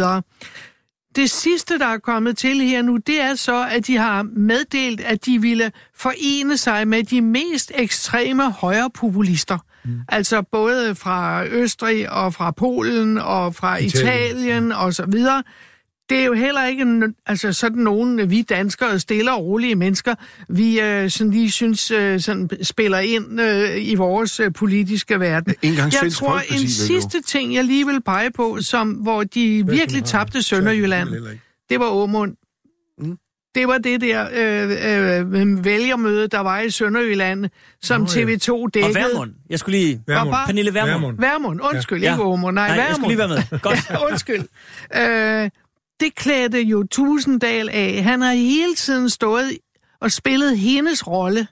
Det 1.15 1.29
sidste, 1.29 1.79
der 1.79 1.85
er 1.85 1.97
kommet 1.97 2.37
til 2.37 2.61
her 2.61 2.81
nu, 2.81 2.97
det 2.97 3.21
er 3.21 3.35
så, 3.35 3.67
at 3.71 3.87
de 3.87 3.97
har 3.97 4.23
meddelt, 4.23 5.01
at 5.01 5.25
de 5.25 5.41
ville 5.41 5.71
forene 5.95 6.57
sig 6.57 6.87
med 6.87 7.03
de 7.03 7.21
mest 7.21 7.71
ekstreme 7.75 8.51
højrepopulister. 8.51 9.57
Mm. 9.85 9.99
Altså 10.07 10.41
både 10.41 10.95
fra 10.95 11.45
Østrig 11.45 12.11
og 12.11 12.33
fra 12.33 12.51
Polen 12.51 13.17
og 13.17 13.55
fra 13.55 13.77
Italien, 13.77 14.37
Italien 14.37 14.71
og 14.71 14.93
så 14.93 15.05
videre. 15.05 15.43
Det 16.09 16.19
er 16.19 16.25
jo 16.25 16.33
heller 16.33 16.65
ikke 16.65 17.13
altså 17.25 17.53
sådan 17.53 17.77
nogen, 17.77 18.29
vi 18.29 18.41
danskere, 18.41 18.99
stille 18.99 19.33
og 19.33 19.45
rolige 19.45 19.75
mennesker, 19.75 20.15
vi 20.49 20.79
øh, 20.79 21.09
sådan 21.09 21.31
lige 21.31 21.51
synes 21.51 21.91
øh, 21.91 22.19
sådan 22.19 22.49
spiller 22.61 22.99
ind 22.99 23.41
øh, 23.41 23.87
i 23.87 23.95
vores 23.95 24.39
øh, 24.39 24.53
politiske 24.53 25.19
verden. 25.19 25.55
Engang 25.61 25.93
jeg 26.03 26.11
tror, 26.11 26.39
en 26.39 26.67
sidste 26.69 27.21
ting, 27.21 27.55
jeg 27.55 27.63
lige 27.63 27.85
vil 27.85 28.01
pege 28.01 28.31
på, 28.31 28.57
som, 28.61 28.91
hvor 28.91 29.23
de 29.23 29.67
virkelig 29.67 30.03
tabte 30.03 30.43
Sønderjylland, 30.43 31.09
det 31.69 31.79
var 31.79 31.85
Åmund. 31.85 32.35
Mm. 32.97 33.17
Det 33.55 33.67
var 33.67 33.77
det 33.77 34.01
der 34.01 34.27
øh, 34.33 34.69
øh, 34.71 35.65
vælgermøde, 35.65 36.27
der 36.27 36.39
var 36.39 36.59
i 36.59 36.69
Sønderjylland, 36.69 37.45
som 37.81 38.01
ja. 38.01 38.07
TV2 38.07 38.67
dækkede. 38.73 38.89
Og 38.89 38.95
Værmund. 38.95 39.31
Jeg 39.49 39.59
skulle 39.59 39.77
lige... 39.77 40.01
Værmund. 40.07 40.35
Pernille 40.45 40.73
Værmund. 40.73 41.19
Værmund. 41.19 41.59
Undskyld, 41.61 42.01
ja. 42.01 42.11
ikke 42.11 42.23
Åmund. 42.23 42.55
Nej, 42.55 42.67
Nej 42.67 42.77
Værmund. 42.77 42.87
jeg 42.87 42.95
skulle 42.95 43.07
lige 43.07 43.17
være 43.17 43.45
med. 43.51 43.59
Godt. 43.59 43.89
ja, 43.89 44.05
undskyld. 44.09 44.43
Øh, 44.95 45.49
det 45.99 46.15
klædte 46.15 46.61
jo 46.61 46.83
Tusinddal 46.91 47.69
af. 47.69 48.03
Han 48.03 48.21
har 48.21 48.33
hele 48.33 48.75
tiden 48.75 49.09
stået 49.09 49.57
og 50.01 50.11
spillet 50.11 50.57
hendes 50.57 51.07
rolle. 51.07 51.47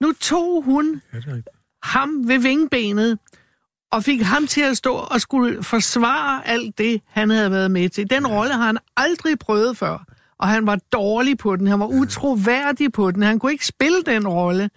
Nu 0.00 0.12
tog 0.12 0.62
hun 0.62 1.02
ham 1.82 2.28
ved 2.28 2.38
vingbenet 2.38 3.18
og 3.92 4.04
fik 4.04 4.22
ham 4.22 4.46
til 4.46 4.60
at 4.60 4.76
stå 4.76 4.94
og 4.94 5.20
skulle 5.20 5.62
forsvare 5.62 6.48
alt 6.48 6.78
det, 6.78 7.02
han 7.08 7.30
havde 7.30 7.50
været 7.50 7.70
med 7.70 7.88
til. 7.88 8.10
Den 8.10 8.26
rolle 8.26 8.52
har 8.54 8.66
han 8.66 8.78
aldrig 8.96 9.38
prøvet 9.38 9.76
før, 9.76 10.04
og 10.38 10.48
han 10.48 10.66
var 10.66 10.78
dårlig 10.92 11.38
på 11.38 11.56
den. 11.56 11.66
Han 11.66 11.80
var 11.80 11.86
utroværdig 11.86 12.92
på 12.92 13.10
den. 13.10 13.22
Han 13.22 13.38
kunne 13.38 13.52
ikke 13.52 13.66
spille 13.66 14.02
den 14.06 14.28
rolle. 14.28 14.70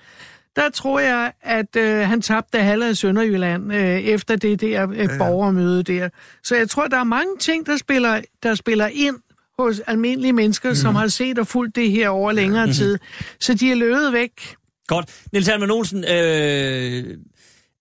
Der 0.55 0.69
tror 0.69 0.99
jeg, 0.99 1.31
at 1.41 1.75
øh, 1.75 1.97
han 1.97 2.21
tabte 2.21 2.59
halve 2.59 2.89
af 2.89 2.95
Sønderjylland 2.97 3.73
øh, 3.73 3.99
efter 3.99 4.35
det 4.35 4.61
der 4.61 4.89
øh, 4.91 5.09
borgermøde 5.17 5.83
der. 5.83 6.09
Så 6.43 6.55
jeg 6.55 6.69
tror, 6.69 6.87
der 6.87 6.97
er 6.97 7.03
mange 7.03 7.37
ting, 7.39 7.65
der 7.65 7.77
spiller, 7.77 8.21
der 8.43 8.55
spiller 8.55 8.87
ind 8.87 9.15
hos 9.59 9.79
almindelige 9.79 10.33
mennesker, 10.33 10.69
mm. 10.69 10.75
som 10.75 10.95
har 10.95 11.07
set 11.07 11.39
og 11.39 11.47
fulgt 11.47 11.75
det 11.75 11.91
her 11.91 12.09
over 12.09 12.31
længere 12.31 12.65
mm. 12.65 12.73
tid. 12.73 12.97
Så 13.39 13.53
de 13.53 13.71
er 13.71 13.75
løbet 13.75 14.13
væk. 14.13 14.55
Godt. 14.87 15.09
Niels 15.31 15.47
Hermann 15.47 15.71
Olsen, 15.71 16.03
øh, 16.03 17.17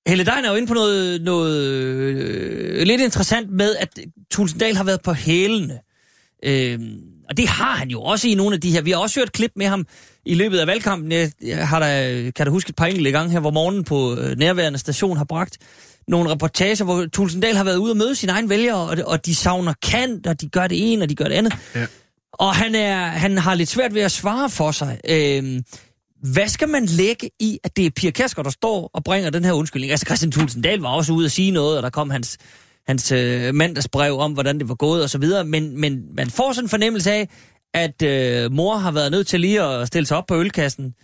Helle 0.06 0.24
Dein 0.24 0.44
er 0.44 0.50
jo 0.50 0.56
inde 0.56 0.66
på 0.66 0.74
noget, 0.74 1.22
noget 1.22 1.64
øh, 1.66 2.86
lidt 2.86 3.00
interessant 3.00 3.50
med, 3.50 3.76
at 3.76 3.98
Tulsendal 4.30 4.76
har 4.76 4.84
været 4.84 5.02
på 5.02 5.12
hælene. 5.12 5.78
Øh, 6.44 6.80
og 7.28 7.36
det 7.36 7.48
har 7.48 7.76
han 7.76 7.88
jo 7.88 8.02
også 8.02 8.28
i 8.28 8.34
nogle 8.34 8.54
af 8.54 8.60
de 8.60 8.70
her. 8.70 8.82
Vi 8.82 8.90
har 8.90 8.98
også 8.98 9.20
hørt 9.20 9.32
klip 9.32 9.52
med 9.56 9.66
ham 9.66 9.86
i 10.26 10.34
løbet 10.34 10.58
af 10.58 10.66
valgkampen. 10.66 11.12
Jeg 11.42 11.68
har 11.68 11.80
da, 11.80 12.10
kan 12.36 12.46
da 12.46 12.50
huske 12.50 12.70
et 12.70 12.76
par 12.76 12.86
enkelte 12.86 13.10
gange 13.10 13.32
her, 13.32 13.40
hvor 13.40 13.50
morgen 13.50 13.84
på 13.84 14.16
øh, 14.16 14.38
nærværende 14.38 14.78
station 14.78 15.16
har 15.16 15.24
bragt 15.24 15.58
nogle 16.08 16.30
reportager, 16.30 16.84
hvor 16.84 17.06
Tulsendal 17.12 17.56
har 17.56 17.64
været 17.64 17.76
ude 17.76 17.92
og 17.92 17.96
møde 17.96 18.14
sine 18.14 18.32
egne 18.32 18.48
vælgere, 18.48 18.76
og, 18.76 18.96
og 19.06 19.26
de 19.26 19.34
savner 19.34 19.74
kant, 19.82 20.26
og 20.26 20.40
de 20.40 20.48
gør 20.48 20.66
det 20.66 20.92
ene, 20.92 21.04
og 21.04 21.08
de 21.08 21.14
gør 21.14 21.24
det 21.24 21.34
andet. 21.34 21.54
Ja. 21.74 21.86
Og 22.32 22.54
han, 22.54 22.74
er, 22.74 22.96
han 23.06 23.38
har 23.38 23.54
lidt 23.54 23.68
svært 23.68 23.94
ved 23.94 24.02
at 24.02 24.12
svare 24.12 24.50
for 24.50 24.70
sig. 24.70 25.00
Øhm, 25.08 25.62
hvad 26.22 26.48
skal 26.48 26.68
man 26.68 26.84
lægge 26.86 27.30
i, 27.40 27.58
at 27.64 27.76
det 27.76 27.86
er 27.86 27.90
Pia 27.90 28.10
Kærsgaard, 28.10 28.44
der 28.44 28.50
står 28.50 28.90
og 28.94 29.04
bringer 29.04 29.30
den 29.30 29.44
her 29.44 29.52
undskyldning? 29.52 29.90
Altså 29.90 30.06
Christian 30.06 30.32
Tulsendal 30.32 30.78
var 30.78 30.88
også 30.88 31.12
ude 31.12 31.24
og 31.24 31.30
sige 31.30 31.50
noget, 31.50 31.76
og 31.76 31.82
der 31.82 31.90
kom 31.90 32.10
hans, 32.10 32.38
hans 32.86 33.12
øh, 33.12 33.54
mandagsbrev 33.54 34.18
om, 34.18 34.32
hvordan 34.32 34.58
det 34.58 34.68
var 34.68 34.74
gået 34.74 35.02
og 35.02 35.10
så 35.10 35.18
videre. 35.18 35.44
Men, 35.44 35.80
men 35.80 36.04
man 36.16 36.30
får 36.30 36.52
sådan 36.52 36.64
en 36.64 36.68
fornemmelse 36.68 37.12
af, 37.12 37.28
at 37.74 38.02
øh, 38.02 38.52
mor 38.52 38.76
har 38.76 38.90
været 38.90 39.10
nødt 39.10 39.26
til 39.26 39.40
lige 39.40 39.62
at 39.62 39.86
stille 39.86 40.06
sig 40.06 40.16
op 40.16 40.26
på 40.26 40.36
ølkassen 40.36 40.94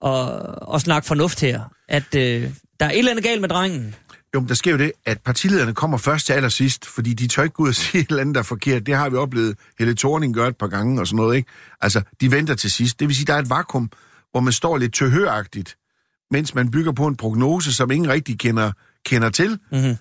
og, 0.00 0.28
og 0.68 0.80
snakke 0.80 1.06
fornuft 1.06 1.40
her. 1.40 1.60
At 1.88 2.14
øh, 2.14 2.50
der 2.80 2.86
er 2.86 2.90
et 2.90 2.98
eller 2.98 3.10
andet 3.10 3.24
galt 3.24 3.40
med 3.40 3.48
drengen. 3.48 3.94
Jo, 4.34 4.40
men 4.40 4.48
der 4.48 4.54
sker 4.54 4.70
jo 4.70 4.78
det, 4.78 4.92
at 5.06 5.20
partilederne 5.20 5.74
kommer 5.74 5.98
først 5.98 6.26
til 6.26 6.32
allersidst, 6.32 6.86
fordi 6.86 7.14
de 7.14 7.28
tør 7.28 7.42
ikke 7.42 7.54
gå 7.54 7.62
ud 7.62 7.68
og 7.68 7.74
sige 7.84 8.00
et 8.00 8.08
eller 8.08 8.20
andet, 8.20 8.34
der 8.34 8.40
er 8.40 8.44
forkert. 8.44 8.86
Det 8.86 8.94
har 8.94 9.08
vi 9.08 9.16
oplevet. 9.16 9.58
Helle 9.78 9.94
Thorning 9.94 10.34
gør 10.34 10.46
et 10.46 10.56
par 10.56 10.66
gange 10.66 11.00
og 11.00 11.06
sådan 11.06 11.16
noget, 11.16 11.36
ikke? 11.36 11.50
Altså, 11.80 12.02
de 12.20 12.30
venter 12.30 12.54
til 12.54 12.70
sidst. 12.70 13.00
Det 13.00 13.08
vil 13.08 13.16
sige, 13.16 13.26
der 13.26 13.34
er 13.34 13.38
et 13.38 13.50
vakuum, 13.50 13.90
hvor 14.30 14.40
man 14.40 14.52
står 14.52 14.76
lidt 14.76 14.94
tøhøragtigt, 14.94 15.76
mens 16.30 16.54
man 16.54 16.70
bygger 16.70 16.92
på 16.92 17.06
en 17.06 17.16
prognose, 17.16 17.74
som 17.74 17.90
ingen 17.90 18.10
rigtig 18.10 18.38
kender, 18.38 18.72
kender 19.04 19.30
til. 19.30 19.58
Mm-hmm. 19.72 19.96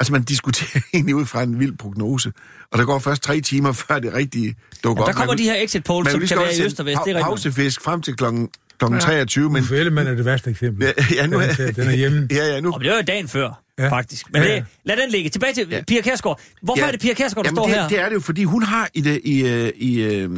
Altså, 0.00 0.12
man 0.12 0.22
diskuterer 0.22 0.82
egentlig 0.94 1.14
ud 1.14 1.26
fra 1.26 1.42
en 1.42 1.60
vild 1.60 1.76
prognose, 1.78 2.32
og 2.72 2.78
der 2.78 2.84
går 2.84 2.98
først 2.98 3.22
tre 3.22 3.40
timer, 3.40 3.72
før 3.88 3.98
det 3.98 4.14
rigtige 4.14 4.56
dukker 4.84 5.02
ja, 5.02 5.08
op. 5.08 5.08
der 5.08 5.12
kommer 5.12 5.32
man, 5.32 5.38
de 5.38 5.44
her 5.44 5.62
exit 5.62 5.84
polls, 5.84 6.10
som 6.10 6.20
kan 6.20 6.38
være 6.38 6.56
i 6.56 6.62
øst 6.62 6.80
og 6.80 6.86
vest. 6.86 7.00
Det 7.04 7.16
er 7.16 7.22
pausefisk 7.22 7.80
frem 7.80 8.02
til 8.02 8.16
klokken 8.16 8.48
kl. 8.78 8.84
23. 9.00 9.50
Men... 9.50 9.62
Uffe 9.62 9.76
Ellemann 9.76 10.08
er 10.08 10.14
det 10.14 10.24
værste 10.24 10.50
eksempel. 10.50 10.84
Ja, 10.86 11.04
ja 11.14 11.26
nu 11.26 11.38
er, 11.38 11.72
den 11.76 11.88
er 11.88 11.96
hjemme. 11.96 12.28
Ja, 12.30 12.46
ja, 12.46 12.60
nu. 12.60 12.72
Og 12.72 12.80
det 12.80 12.90
var 12.90 12.96
jo 12.96 13.02
dagen 13.02 13.28
før, 13.28 13.62
ja. 13.78 13.90
faktisk. 13.90 14.32
Men 14.32 14.42
ja, 14.42 14.48
ja. 14.48 14.54
Det, 14.54 14.64
lad 14.84 14.96
den 14.96 15.10
ligge. 15.10 15.30
Tilbage 15.30 15.54
til 15.54 15.66
ja. 15.70 15.82
Pia 15.86 16.00
Kærsgaard. 16.00 16.40
Hvorfor 16.62 16.80
ja. 16.80 16.86
er 16.86 16.90
det 16.90 17.00
Pia 17.00 17.14
Kærsgaard, 17.14 17.44
der 17.44 17.48
Jamen, 17.48 17.56
står 17.56 17.66
det, 17.66 17.74
her? 17.74 17.88
det 17.88 17.98
er 17.98 18.08
det 18.08 18.14
jo, 18.14 18.20
fordi 18.20 18.44
hun 18.44 18.62
har 18.62 18.88
i, 18.94 19.00
det, 19.00 19.20
i, 19.24 19.46
øh, 19.46 19.72
i, 19.76 20.02
i 20.02 20.24
uh, 20.24 20.36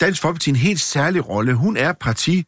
Dansk 0.00 0.22
Folkeparti 0.22 0.50
en 0.50 0.56
helt 0.56 0.80
særlig 0.80 1.28
rolle. 1.28 1.54
Hun 1.54 1.76
er 1.76 1.92
parti 1.92 2.46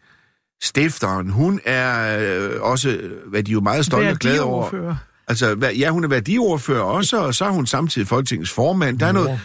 stifteren. 0.63 1.31
Hun 1.31 1.61
er 1.65 2.19
øh, 2.19 2.63
også, 2.63 3.11
hvad 3.27 3.43
de 3.43 3.51
er 3.51 3.53
jo 3.53 3.61
meget 3.61 3.85
stolte 3.85 4.11
og 4.11 4.19
glade 4.19 4.43
over. 4.43 4.97
Altså, 5.29 5.73
ja, 5.79 5.91
hun 5.91 6.05
er 6.05 6.09
værdiordfører 6.09 6.83
også, 6.83 7.19
og 7.19 7.35
så 7.35 7.45
er 7.45 7.51
hun 7.51 7.67
samtidig 7.67 8.09
Folketingets 8.09 8.51
formand. 8.51 8.99
Der 8.99 9.07
er 9.07 9.13
noget, 9.13 9.41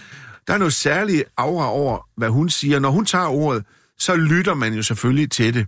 der 0.47 0.53
er 0.53 0.57
noget 0.57 0.73
særligt 0.73 1.23
aura 1.37 1.71
over, 1.71 2.07
hvad 2.17 2.29
hun 2.29 2.49
siger. 2.49 2.79
Når 2.79 2.89
hun 2.89 3.05
tager 3.05 3.27
ordet, 3.27 3.65
så 3.97 4.15
lytter 4.15 4.53
man 4.53 4.73
jo 4.73 4.83
selvfølgelig 4.83 5.31
til 5.31 5.53
det. 5.53 5.67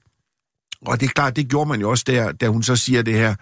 Og 0.86 1.00
det 1.00 1.06
er 1.06 1.12
klart, 1.12 1.36
det 1.36 1.48
gjorde 1.50 1.70
man 1.70 1.82
jo 1.82 1.89
også 1.89 2.04
der, 2.08 2.32
da 2.32 2.48
hun 2.48 2.64
så 2.64 2.76
siger 2.76 3.02
det 3.02 3.14
her. 3.14 3.36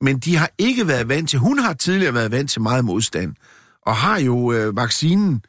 Men 0.00 0.18
de 0.18 0.36
har 0.36 0.50
ikke 0.58 0.88
været 0.88 1.08
vant 1.08 1.30
til, 1.30 1.38
hun 1.38 1.58
har 1.58 1.72
tidligere 1.72 2.14
været 2.14 2.30
vant 2.30 2.50
til 2.50 2.62
meget 2.62 2.84
modstand, 2.84 3.34
og 3.86 3.96
har 3.96 4.20
jo 4.20 4.52
øh, 4.52 4.76
vaccinen 4.76 5.44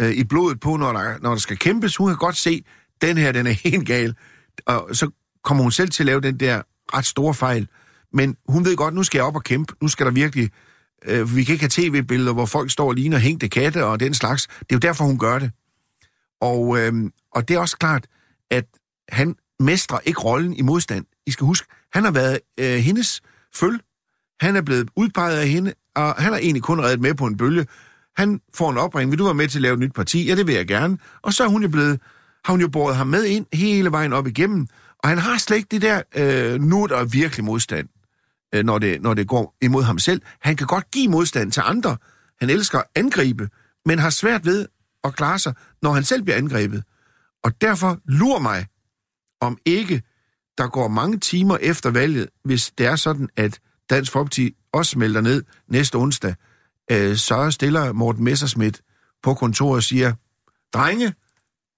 øh, 0.00 0.10
i 0.10 0.24
blodet 0.24 0.60
på, 0.60 0.76
når 0.76 0.92
der, 0.92 1.14
når 1.22 1.30
der 1.30 1.38
skal 1.38 1.56
kæmpes. 1.56 1.96
Hun 1.96 2.08
kan 2.08 2.16
godt 2.16 2.36
se, 2.36 2.64
den 3.02 3.18
her, 3.18 3.32
den 3.32 3.46
er 3.46 3.50
helt 3.50 3.86
gal. 3.86 4.14
Og 4.66 4.88
så 4.92 5.10
kommer 5.44 5.62
hun 5.62 5.72
selv 5.72 5.90
til 5.90 6.02
at 6.02 6.06
lave 6.06 6.20
den 6.20 6.40
der 6.40 6.62
ret 6.94 7.06
store 7.06 7.34
fejl. 7.34 7.68
Men 8.12 8.36
hun 8.48 8.64
ved 8.64 8.76
godt, 8.76 8.94
nu 8.94 9.02
skal 9.02 9.18
jeg 9.18 9.24
op 9.24 9.36
og 9.36 9.44
kæmpe. 9.44 9.74
Nu 9.82 9.88
skal 9.88 10.06
der 10.06 10.12
virkelig... 10.12 10.50
Øh, 11.04 11.36
vi 11.36 11.44
kan 11.44 11.52
ikke 11.52 11.62
have 11.62 11.90
tv-billeder, 11.90 12.32
hvor 12.32 12.46
folk 12.46 12.70
står 12.70 12.88
og 12.88 12.94
ligner 12.94 13.18
hængte 13.18 13.48
katte 13.48 13.84
og 13.84 14.00
den 14.00 14.14
slags. 14.14 14.46
Det 14.46 14.56
er 14.60 14.74
jo 14.74 14.78
derfor, 14.78 15.04
hun 15.04 15.18
gør 15.18 15.38
det. 15.38 15.50
Og, 16.40 16.78
øh, 16.78 16.92
og 17.34 17.48
det 17.48 17.54
er 17.56 17.60
også 17.60 17.76
klart, 17.76 18.06
at 18.50 18.64
han 19.08 19.36
mestrer 19.60 19.98
ikke 20.04 20.20
rollen 20.20 20.52
i 20.52 20.62
modstand. 20.62 21.04
I 21.26 21.30
skal 21.30 21.44
huske, 21.44 21.66
han 21.92 22.04
har 22.04 22.10
været 22.10 22.38
øh, 22.60 22.76
hendes 22.76 23.20
føl. 23.54 23.80
Han 24.40 24.56
er 24.56 24.62
blevet 24.62 24.88
udpeget 24.96 25.38
af 25.38 25.48
hende, 25.48 25.72
og 25.96 26.14
han 26.14 26.32
har 26.32 26.40
egentlig 26.40 26.62
kun 26.62 26.80
reddet 26.80 27.00
med 27.00 27.14
på 27.14 27.26
en 27.26 27.36
bølge. 27.36 27.66
Han 28.16 28.40
får 28.54 28.70
en 28.70 28.78
opring. 28.78 29.10
Vil 29.10 29.18
du 29.18 29.24
være 29.24 29.34
med 29.34 29.48
til 29.48 29.58
at 29.58 29.62
lave 29.62 29.74
et 29.74 29.80
nyt 29.80 29.92
parti? 29.92 30.26
Ja, 30.26 30.36
det 30.36 30.46
vil 30.46 30.54
jeg 30.54 30.66
gerne. 30.66 30.98
Og 31.22 31.32
så 31.32 31.44
er 31.44 31.48
hun 31.48 31.62
jo 31.62 31.68
blevet, 31.68 32.00
har 32.44 32.52
hun 32.52 32.60
jo 32.60 32.68
båret 32.68 32.96
ham 32.96 33.06
med 33.06 33.24
ind 33.24 33.46
hele 33.52 33.90
vejen 33.90 34.12
op 34.12 34.26
igennem. 34.26 34.68
Og 35.02 35.08
han 35.08 35.18
har 35.18 35.38
slet 35.38 35.56
ikke 35.56 35.68
det 35.70 35.82
der, 35.82 36.02
øh, 36.16 36.60
nu 36.60 36.86
der 36.86 37.04
virkelig 37.04 37.44
modstand, 37.44 37.88
øh, 38.54 38.64
når, 38.64 38.78
det, 38.78 39.02
når 39.02 39.14
det 39.14 39.28
går 39.28 39.56
imod 39.62 39.82
ham 39.82 39.98
selv. 39.98 40.22
Han 40.40 40.56
kan 40.56 40.66
godt 40.66 40.90
give 40.90 41.08
modstand 41.08 41.52
til 41.52 41.62
andre. 41.66 41.96
Han 42.40 42.50
elsker 42.50 42.78
at 42.78 42.84
angribe, 42.94 43.48
men 43.84 43.98
har 43.98 44.10
svært 44.10 44.46
ved 44.46 44.66
at 45.04 45.16
klare 45.16 45.38
sig, 45.38 45.54
når 45.82 45.92
han 45.92 46.04
selv 46.04 46.22
bliver 46.22 46.36
angrebet. 46.36 46.84
Og 47.44 47.60
derfor 47.60 47.98
lurer 48.04 48.40
mig, 48.40 48.66
om 49.40 49.58
ikke 49.64 50.02
der 50.58 50.68
går 50.68 50.88
mange 50.88 51.18
timer 51.18 51.56
efter 51.56 51.90
valget, 51.90 52.28
hvis 52.44 52.72
det 52.78 52.86
er 52.86 52.96
sådan, 52.96 53.28
at 53.36 53.60
Dansk 53.90 54.12
Folkeparti 54.12 54.54
også 54.72 54.90
smelter 54.90 55.20
ned 55.20 55.44
næste 55.68 55.96
onsdag, 55.96 56.34
øh, 56.90 57.16
så 57.16 57.50
stiller 57.50 57.92
Morten 57.92 58.24
Messerschmidt 58.24 58.80
på 59.22 59.34
kontoret 59.34 59.76
og 59.76 59.82
siger, 59.82 60.14
drenge, 60.72 61.14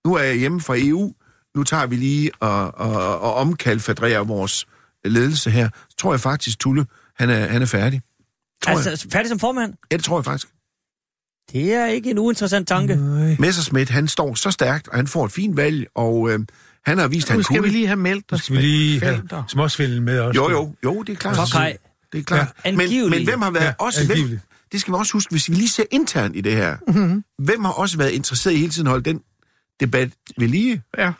nu 0.07 0.14
er 0.14 0.23
jeg 0.23 0.37
hjemme 0.37 0.61
fra 0.61 0.75
EU, 0.79 1.14
nu 1.57 1.64
tager 1.64 1.86
vi 1.86 1.96
lige 1.96 2.30
og, 2.40 2.74
og, 2.78 3.20
og 3.20 3.34
omkalfatrerer 3.34 4.24
vores 4.24 4.66
ledelse 5.05 5.51
her. 5.51 5.68
Så 5.90 5.96
tror 5.96 6.12
jeg 6.12 6.20
faktisk, 6.20 6.59
Tulle, 6.59 6.86
han 7.16 7.30
er, 7.30 7.46
han 7.46 7.62
er 7.62 7.66
færdig. 7.66 8.03
Tror 8.64 8.78
jeg. 8.78 8.86
Altså, 8.86 9.09
færdig 9.12 9.28
som 9.28 9.38
formand? 9.38 9.74
Ja, 9.92 9.96
det 9.96 10.05
tror 10.05 10.18
jeg 10.18 10.24
faktisk. 10.24 10.48
Det 11.53 11.72
er 11.74 11.86
ikke 11.86 12.11
en 12.11 12.18
uinteressant 12.18 12.68
tanke. 12.68 12.96
Nej. 12.96 13.36
Messerschmidt, 13.38 13.90
han 13.90 14.09
står 14.09 14.34
så 14.34 14.51
stærkt, 14.51 14.88
og 14.88 14.96
han 14.96 15.07
får 15.07 15.24
et 15.24 15.32
fint 15.32 15.57
valg, 15.57 15.86
og 15.94 16.30
øh, 16.30 16.40
han 16.86 16.98
har 16.98 17.09
vist, 17.09 17.26
at 17.26 17.34
Nu 17.34 17.36
han 17.38 17.44
skal 17.44 17.57
kunne. 17.57 17.64
vi 17.68 17.72
lige 17.76 17.86
have 17.86 17.96
meldt 17.96 18.32
os. 18.32 18.40
skal 18.40 18.57
vi 18.57 18.61
lige 18.62 19.01
have 19.01 19.22
småsvindel 19.48 20.03
med 20.03 20.18
også. 20.20 20.40
Jo, 20.40 20.51
jo, 20.51 20.74
jo, 20.84 21.03
det 21.03 21.12
er 21.12 21.16
klart. 21.16 21.48
Så 21.48 21.57
Kai. 21.59 21.72
Det 22.12 22.18
er 22.18 22.22
klart. 22.22 22.48
Ja. 22.64 22.76
Men, 22.76 23.11
men 23.11 23.24
hvem 23.24 23.42
har 23.42 23.51
været 23.51 23.64
Ja, 23.64 23.72
også... 23.78 24.01
Hvem, 24.07 24.11
angiveligt. 24.11 24.42
det 24.72 24.80
skal 24.80 24.92
vi 24.92 24.96
også 24.96 25.12
huske, 25.12 25.30
hvis 25.30 25.48
vi 25.51 25.55
lige 25.55 25.68
ser 25.68 25.84
internt 25.90 26.36
i 26.36 26.40
det 26.40 26.53
her. 26.53 26.76
Mm-hmm. 26.88 27.24
Hvem 27.38 27.64
har 27.64 27.72
også 27.72 27.98
været 27.98 28.11
interesseret 28.11 28.55
i 28.55 28.59
hele 28.59 28.70
tiden 28.72 28.86
at 28.86 28.90
holde 28.90 29.05
den 29.11 29.20
debat 29.80 30.11
ved 30.38 30.48
lige? 30.48 30.82
Ja, 30.98 31.12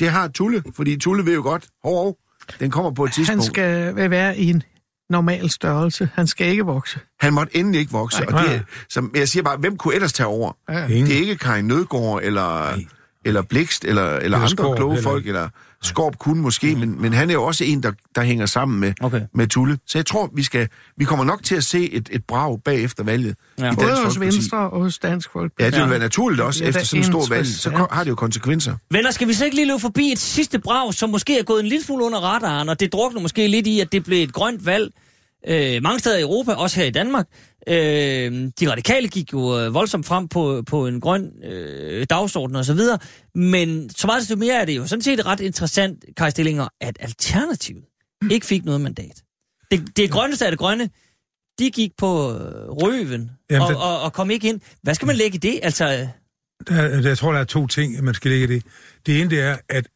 Det 0.00 0.10
har 0.10 0.28
Tulle, 0.28 0.62
fordi 0.76 0.96
Tulle 0.96 1.26
ved 1.26 1.34
jo 1.34 1.42
godt, 1.42 1.66
hov, 1.84 1.94
hov, 2.04 2.16
den 2.60 2.70
kommer 2.70 2.90
på 2.90 3.04
et 3.04 3.08
han 3.10 3.14
tidspunkt. 3.14 3.44
skal 3.44 3.96
være 4.10 4.38
i 4.38 4.50
en 4.50 4.62
normal 5.10 5.50
størrelse. 5.50 6.08
Han 6.14 6.26
skal 6.26 6.46
ikke 6.46 6.62
vokse. 6.64 7.00
Han 7.20 7.32
måtte 7.32 7.56
endelig 7.56 7.80
ikke 7.80 7.92
vokse. 7.92 8.20
Nej. 8.30 8.42
og 8.42 8.48
det, 8.48 8.56
er- 8.56 8.60
som 8.88 9.12
jeg 9.14 9.28
siger 9.28 9.42
bare, 9.42 9.56
hvem 9.56 9.76
kunne 9.76 9.94
ellers 9.94 10.12
tage 10.12 10.26
over? 10.26 10.52
Ja. 10.68 10.86
Ingen. 10.86 11.06
Det 11.06 11.14
er 11.16 11.20
ikke 11.20 11.36
Karin 11.36 11.64
Nødgaard, 11.64 12.20
eller, 12.22 12.76
eller 13.24 13.42
Blikst, 13.42 13.84
eller, 13.84 14.16
eller, 14.16 14.38
andre 14.38 14.76
kloge 14.76 15.02
folk, 15.02 15.26
eller 15.26 15.48
Skorp 15.82 16.18
kunne 16.18 16.42
måske, 16.42 16.74
men, 16.76 17.02
men 17.02 17.12
han 17.12 17.30
er 17.30 17.34
jo 17.34 17.44
også 17.44 17.64
en, 17.64 17.82
der, 17.82 17.92
der 18.14 18.22
hænger 18.22 18.46
sammen 18.46 18.80
med, 18.80 18.92
Okay. 19.00 19.20
med 19.34 19.46
Tulle. 19.46 19.78
Så 19.86 19.98
jeg 19.98 20.06
tror, 20.06 20.30
vi 20.34 20.42
skal 20.42 20.68
vi 20.96 21.04
kommer 21.04 21.24
nok 21.24 21.42
til 21.42 21.54
at 21.54 21.64
se 21.64 21.92
et, 21.92 22.08
et 22.12 22.24
brag 22.24 22.60
bagefter 22.64 23.04
valget 23.04 23.36
Ja. 23.58 23.64
ja. 23.64 23.72
i 23.72 23.74
Både 23.74 23.86
Dansk 23.86 24.02
hos 24.02 24.14
Folkeparti. 24.14 24.36
Venstre 24.36 24.58
og 24.70 24.82
hos 24.82 24.98
Dansk 24.98 25.28
Folkeparti. 25.32 25.62
Ja, 25.64 25.66
det 25.70 25.74
vil 25.76 25.82
Ja. 25.82 25.88
være 25.88 25.98
naturligt 25.98 26.40
også, 26.42 26.64
er 26.64 26.68
efter 26.68 26.80
da 26.80 26.84
sådan 26.84 27.00
en 27.00 27.04
stor 27.04 27.28
valg, 27.28 27.46
så 27.46 27.70
ko- 27.70 27.86
har 27.90 28.04
det 28.04 28.10
jo 28.10 28.14
konsekvenser. 28.14 28.74
Venner, 28.90 29.10
skal 29.10 29.28
vi 29.28 29.32
så 29.34 29.44
ikke 29.44 29.56
lige 29.56 29.66
løbe 29.66 29.80
forbi 29.80 30.12
et 30.12 30.18
sidste 30.18 30.58
brag, 30.58 30.94
som 30.94 31.10
måske 31.10 31.38
er 31.38 31.42
gået 31.42 31.60
en 31.60 31.66
lille 31.66 31.84
smule 31.84 32.04
under 32.04 32.18
radaren, 32.18 32.68
og 32.68 32.80
det 32.80 32.92
drukner 32.92 33.20
måske 33.20 33.46
lidt 33.48 33.66
i, 33.66 33.80
at 33.80 33.92
det 33.92 34.04
blev 34.04 34.22
et 34.22 34.32
grønt 34.32 34.66
valg 34.66 34.92
øh, 35.48 35.82
mange 35.82 35.98
steder 35.98 36.18
i 36.18 36.20
Europa, 36.22 36.52
også 36.52 36.80
her 36.80 36.86
i 36.86 36.90
Danmark. 36.90 37.26
Øh, 37.68 37.74
de 38.60 38.70
radikale 38.70 39.08
gik 39.08 39.32
jo 39.32 39.58
øh, 39.60 39.74
voldsomt 39.74 40.06
frem 40.06 40.28
på, 40.28 40.62
på 40.66 40.86
en 40.86 41.00
grøn 41.00 41.44
øh, 41.44 42.06
dagsorden 42.10 42.56
og 42.56 42.64
så 42.64 42.74
videre, 42.74 42.98
men 43.34 43.90
så 43.90 44.06
meget 44.06 44.20
desto 44.20 44.36
mere 44.36 44.54
er 44.60 44.64
det 44.64 44.76
jo 44.76 44.86
sådan 44.86 45.02
set 45.02 45.26
ret 45.26 45.40
interessant, 45.40 46.04
Kaj 46.16 46.30
Stillinger, 46.30 46.68
at 46.80 46.96
Alternativet 47.00 47.84
ikke 48.30 48.46
fik 48.46 48.64
noget 48.64 48.80
mandat. 48.80 49.22
Det, 49.70 49.96
det 49.96 50.10
grønneste 50.10 50.44
af 50.44 50.52
det 50.52 50.58
grønne, 50.58 50.90
de 51.58 51.70
gik 51.70 51.90
på 51.98 52.32
øh, 52.32 52.38
røven 52.68 53.30
Jamen, 53.50 53.62
og, 53.62 53.68
det- 53.68 53.76
og, 53.76 54.00
og 54.02 54.12
kom 54.12 54.30
ikke 54.30 54.48
ind. 54.48 54.60
Hvad 54.82 54.94
skal 54.94 55.06
man 55.06 55.16
lægge 55.16 55.34
i 55.36 55.38
det? 55.38 55.60
Altså, 55.62 56.08
Der, 56.68 56.88
der, 57.00 57.08
jeg 57.08 57.18
tror, 57.18 57.32
der 57.32 57.40
er 57.40 57.44
to 57.44 57.66
ting, 57.66 58.04
man 58.04 58.14
skal 58.14 58.30
lægge 58.30 58.44
i 58.44 58.48
det. 58.56 58.66
Det 59.06 59.20
ene 59.20 59.30
det 59.30 59.40
er, 59.40 59.56
at 59.68 59.88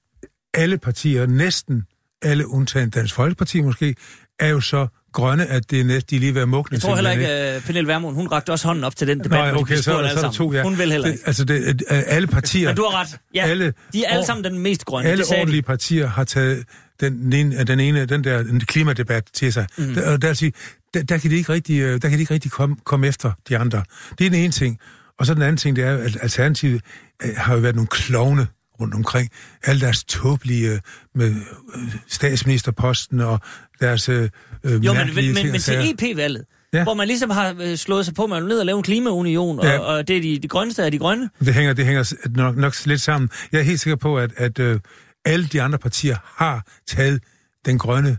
alle 0.54 0.78
partier, 0.78 1.26
næsten 1.26 1.82
alle 2.22 2.48
undtagen 2.48 2.90
Dansk 2.90 3.14
Folkeparti 3.14 3.60
måske, 3.60 3.94
er 4.38 4.48
jo 4.48 4.60
så 4.60 4.86
grønne, 5.14 5.46
at 5.46 5.70
det 5.70 5.80
er 5.80 5.84
næsten, 5.84 6.10
de 6.10 6.16
er 6.16 6.20
lige 6.20 6.34
ved 6.34 6.42
at 6.42 6.48
mugne. 6.48 6.68
Jeg 6.72 6.80
tror 6.80 6.94
heller 6.94 7.10
ikke, 7.10 7.28
at 7.28 7.56
uh, 7.56 7.62
Pernille 7.62 7.88
Vermund, 7.88 8.14
hun 8.14 8.28
rakte 8.28 8.50
også 8.50 8.66
hånden 8.66 8.84
op 8.84 8.96
til 8.96 9.08
den 9.08 9.18
debat, 9.18 9.30
Nej, 9.30 9.50
de 9.50 9.54
okay, 9.54 9.66
blev 9.66 9.76
så, 9.76 9.82
så 9.82 9.96
alle 9.96 10.10
der 10.10 10.14
sammen. 10.14 10.32
to, 10.32 10.52
ja. 10.52 10.62
Hun 10.62 10.78
vil 10.78 10.90
heller 10.90 11.06
det, 11.06 11.14
ikke. 11.14 11.26
Altså, 11.26 11.44
det, 11.44 11.82
øh, 11.90 12.02
alle 12.06 12.26
partier... 12.26 12.68
Men 12.68 12.76
du 12.76 12.86
har 12.90 13.00
ret. 13.00 13.18
Ja, 13.34 13.46
alle, 13.46 13.74
de 13.92 14.04
er 14.04 14.10
alle 14.10 14.26
sammen 14.26 14.44
den 14.44 14.58
mest 14.58 14.84
grønne. 14.84 15.10
alle 15.10 15.18
det 15.18 15.26
sagde 15.26 15.38
de. 15.38 15.42
ordentlige 15.42 15.62
partier 15.62 16.06
har 16.06 16.24
taget 16.24 16.64
den, 17.00 17.32
ene, 17.32 17.64
den 17.64 17.80
ene, 17.80 18.06
den 18.06 18.24
der 18.24 18.60
klimadebat 18.66 19.24
til 19.32 19.52
sig. 19.52 19.66
Mm. 19.78 19.94
Der, 19.94 20.16
der, 20.16 20.32
sige, 20.32 20.52
der, 20.94 21.02
der, 21.02 21.18
kan 21.18 21.30
de 21.30 21.36
ikke 21.36 21.52
rigtig, 21.52 21.80
øh, 21.80 22.02
der 22.02 22.08
kan 22.08 22.12
de 22.12 22.20
ikke 22.20 22.34
rigtig 22.34 22.50
komme, 22.50 22.76
komme 22.84 23.06
efter 23.06 23.32
de 23.48 23.58
andre. 23.58 23.82
Det 24.18 24.26
er 24.26 24.30
den 24.30 24.38
ene 24.40 24.52
ting. 24.52 24.78
Og 25.18 25.26
så 25.26 25.34
den 25.34 25.42
anden 25.42 25.56
ting, 25.56 25.76
det 25.76 25.84
er, 25.84 25.96
at 25.96 26.18
Alternativet 26.22 26.82
øh, 27.24 27.30
har 27.36 27.54
jo 27.54 27.60
været 27.60 27.74
nogle 27.74 27.88
klovne 27.88 28.46
rundt 28.80 28.94
omkring. 28.94 29.30
Alle 29.64 29.80
deres 29.80 30.04
tåbelige 30.04 30.70
øh, 30.72 30.80
med 31.14 31.34
øh, 31.74 31.94
statsministerposten 32.08 33.20
og 33.20 33.40
deres 33.86 34.08
øh, 34.08 34.28
øh, 34.64 34.84
Jo, 34.84 34.92
men, 34.92 35.14
men, 35.14 35.34
men, 35.34 35.50
men 35.52 35.60
til 35.60 35.90
EP-valget, 35.90 36.44
ja. 36.72 36.78
Ja. 36.78 36.84
hvor 36.84 36.94
man 36.94 37.06
ligesom 37.08 37.30
har 37.30 37.54
øh, 37.60 37.76
slået 37.76 38.04
sig 38.04 38.14
på, 38.14 38.24
at 38.24 38.30
man 38.30 38.42
ned 38.42 38.58
og 38.58 38.66
lave 38.66 38.76
en 38.76 38.82
klimaunion, 38.82 39.60
Ja. 39.62 39.78
og, 39.78 39.86
og 39.86 40.08
det 40.08 40.16
er 40.16 40.20
de, 40.22 40.38
de 40.38 40.48
grønneste 40.48 40.84
af 40.84 40.90
de 40.90 40.98
grønne. 40.98 41.30
Det 41.40 41.54
hænger, 41.54 41.72
det 41.72 41.84
hænger 41.86 42.14
nok, 42.36 42.56
nok 42.56 42.86
lidt 42.86 43.00
sammen. 43.00 43.30
Jeg 43.52 43.58
er 43.58 43.62
helt 43.64 43.80
sikker 43.80 43.96
på, 43.96 44.18
at, 44.18 44.30
at 44.36 44.58
øh, 44.58 44.80
alle 45.24 45.46
de 45.46 45.62
andre 45.62 45.78
partier 45.78 46.16
har 46.36 46.66
taget 46.88 47.22
den 47.66 47.78
grønne 47.78 48.18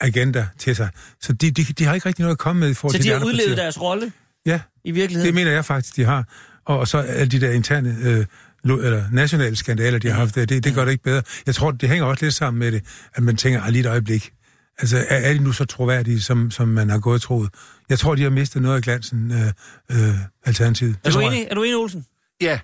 agenda 0.00 0.46
til 0.58 0.76
sig. 0.76 0.88
Så 1.20 1.32
de, 1.32 1.50
de, 1.50 1.62
de 1.64 1.84
har 1.84 1.94
ikke 1.94 2.08
rigtig 2.08 2.22
noget 2.22 2.34
at 2.34 2.38
komme 2.38 2.60
med 2.60 2.70
i 2.70 2.74
forhold 2.74 2.92
Så 2.92 2.98
til 3.02 3.10
de 3.10 3.14
de 3.14 3.18
har 3.18 3.26
udlevet 3.26 3.48
partier. 3.48 3.62
deres 3.62 3.80
rolle 3.80 4.12
Ja, 4.46 4.60
i 4.84 4.90
virkeligheden. 4.90 5.26
det 5.26 5.34
mener 5.34 5.50
jeg 5.52 5.64
faktisk, 5.64 5.96
de 5.96 6.04
har. 6.04 6.24
Og, 6.66 6.78
og 6.78 6.88
så 6.88 6.98
alle 6.98 7.28
de 7.30 7.40
der 7.40 7.50
interne, 7.50 7.96
øh, 8.02 8.26
eller 8.64 9.04
nationale 9.12 9.56
skandaler, 9.56 9.98
de 9.98 10.08
har 10.08 10.14
haft, 10.14 10.34
der, 10.34 10.44
det, 10.44 10.64
det 10.64 10.74
gør 10.74 10.84
det 10.84 10.92
ikke 10.92 11.04
bedre. 11.04 11.22
Jeg 11.46 11.54
tror, 11.54 11.70
det 11.70 11.88
hænger 11.88 12.04
også 12.04 12.24
lidt 12.24 12.34
sammen 12.34 12.58
med 12.58 12.72
det, 12.72 12.82
at 13.14 13.22
man 13.22 13.36
tænker, 13.36 13.62
"Ah, 13.62 13.72
lige 13.72 13.80
et 13.80 13.86
øjeblik, 13.86 14.30
altså 14.80 14.96
er, 14.96 15.16
er 15.16 15.32
de 15.32 15.38
nu 15.38 15.52
så 15.52 15.64
troværdige, 15.64 16.20
som, 16.20 16.50
som 16.50 16.68
man 16.68 16.90
har 16.90 16.98
gået 16.98 17.14
og 17.14 17.22
troet? 17.22 17.54
Jeg 17.88 17.98
tror, 17.98 18.14
de 18.14 18.22
har 18.22 18.30
mistet 18.30 18.62
noget 18.62 18.76
af 18.76 18.82
glansen, 18.82 19.32
øh, 19.32 19.46
øh, 19.90 20.14
alternativet. 20.44 20.96
er, 21.04 21.10
du 21.10 21.20
enig? 21.20 21.46
er 21.50 21.54
du 21.54 21.62
enig, 21.62 21.76
Olsen? 21.76 22.06
Ja, 22.40 22.60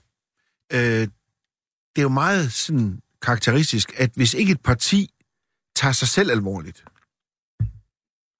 øh, 0.72 1.08
det 1.96 1.98
er 1.98 2.02
jo 2.02 2.08
meget 2.08 2.52
sådan 2.52 3.00
karakteristisk, 3.22 3.92
at 3.96 4.10
hvis 4.14 4.34
ikke 4.34 4.52
et 4.52 4.60
parti 4.60 5.10
tager 5.76 5.92
sig 5.92 6.08
selv 6.08 6.30
alvorligt, 6.30 6.84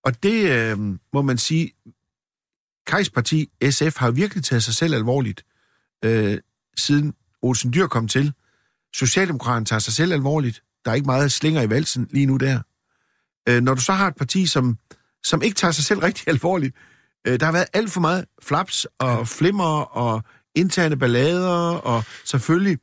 og 0.05 0.23
det 0.23 0.51
øh, 0.51 0.79
må 1.13 1.23
man 1.23 1.39
sige, 1.39 1.73
Kajs 2.87 3.11
parti, 3.11 3.51
SF, 3.71 3.97
har 3.97 4.11
virkelig 4.11 4.45
taget 4.45 4.63
sig 4.63 4.75
selv 4.75 4.95
alvorligt, 4.95 5.45
øh, 6.05 6.39
siden 6.77 7.15
Olsen 7.43 7.73
Dyr 7.73 7.87
kom 7.87 8.09
til. 8.09 8.33
Socialdemokraterne 8.95 9.67
tager 9.67 9.81
sig 9.81 9.93
selv 9.93 10.13
alvorligt. 10.13 10.63
Der 10.85 10.91
er 10.91 10.95
ikke 10.95 11.07
meget 11.07 11.33
slinger 11.33 11.63
i 11.63 11.71
valsen 11.71 12.09
lige 12.11 12.27
nu 12.27 12.37
der. 12.37 12.61
Øh, 13.49 13.63
når 13.63 13.75
du 13.75 13.81
så 13.81 13.93
har 13.93 14.09
et 14.09 14.17
parti, 14.17 14.47
som, 14.47 14.79
som 15.25 15.43
ikke 15.43 15.55
tager 15.55 15.73
sig 15.73 15.85
selv 15.85 16.01
rigtig 16.01 16.29
alvorligt, 16.35 16.77
øh, 17.27 17.41
der 17.41 17.47
har 17.47 17.53
været 17.53 17.67
alt 17.73 17.91
for 17.91 18.01
meget 18.01 18.25
flaps 18.43 18.87
og 18.99 19.29
flimmer 19.29 19.81
og 19.81 20.23
interne 20.55 20.97
ballader, 20.97 21.77
og 21.77 22.05
selvfølgelig 22.25 22.79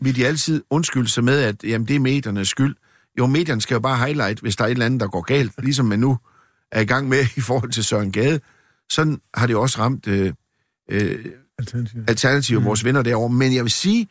vil 0.00 0.16
de 0.16 0.26
altid 0.26 0.62
undskylde 0.70 1.08
sig 1.08 1.24
med, 1.24 1.40
at 1.40 1.64
jamen, 1.64 1.88
det 1.88 1.96
er 1.96 2.00
mediernes 2.00 2.48
skyld. 2.48 2.76
Jo, 3.18 3.26
medierne 3.26 3.60
skal 3.60 3.74
jo 3.74 3.80
bare 3.80 4.06
highlight, 4.06 4.40
hvis 4.40 4.56
der 4.56 4.64
er 4.64 4.68
et 4.68 4.72
eller 4.72 4.86
andet, 4.86 5.00
der 5.00 5.08
går 5.08 5.22
galt, 5.22 5.52
ligesom 5.62 5.86
man 5.86 5.98
nu 5.98 6.18
er 6.72 6.80
i 6.80 6.84
gang 6.84 7.08
med 7.08 7.26
i 7.36 7.40
forhold 7.40 7.70
til 7.70 7.84
Søren 7.84 8.12
Gade. 8.12 8.40
Sådan 8.90 9.20
har 9.34 9.46
det 9.46 9.56
også 9.56 9.78
ramt 9.78 10.06
øh, 10.06 10.32
øh, 10.90 11.24
Alternativet. 11.58 12.10
Alternativ, 12.10 12.58
mm. 12.58 12.64
vores 12.64 12.84
venner 12.84 13.02
derovre. 13.02 13.28
Men 13.34 13.54
jeg 13.54 13.64
vil 13.64 13.70
sige, 13.70 14.08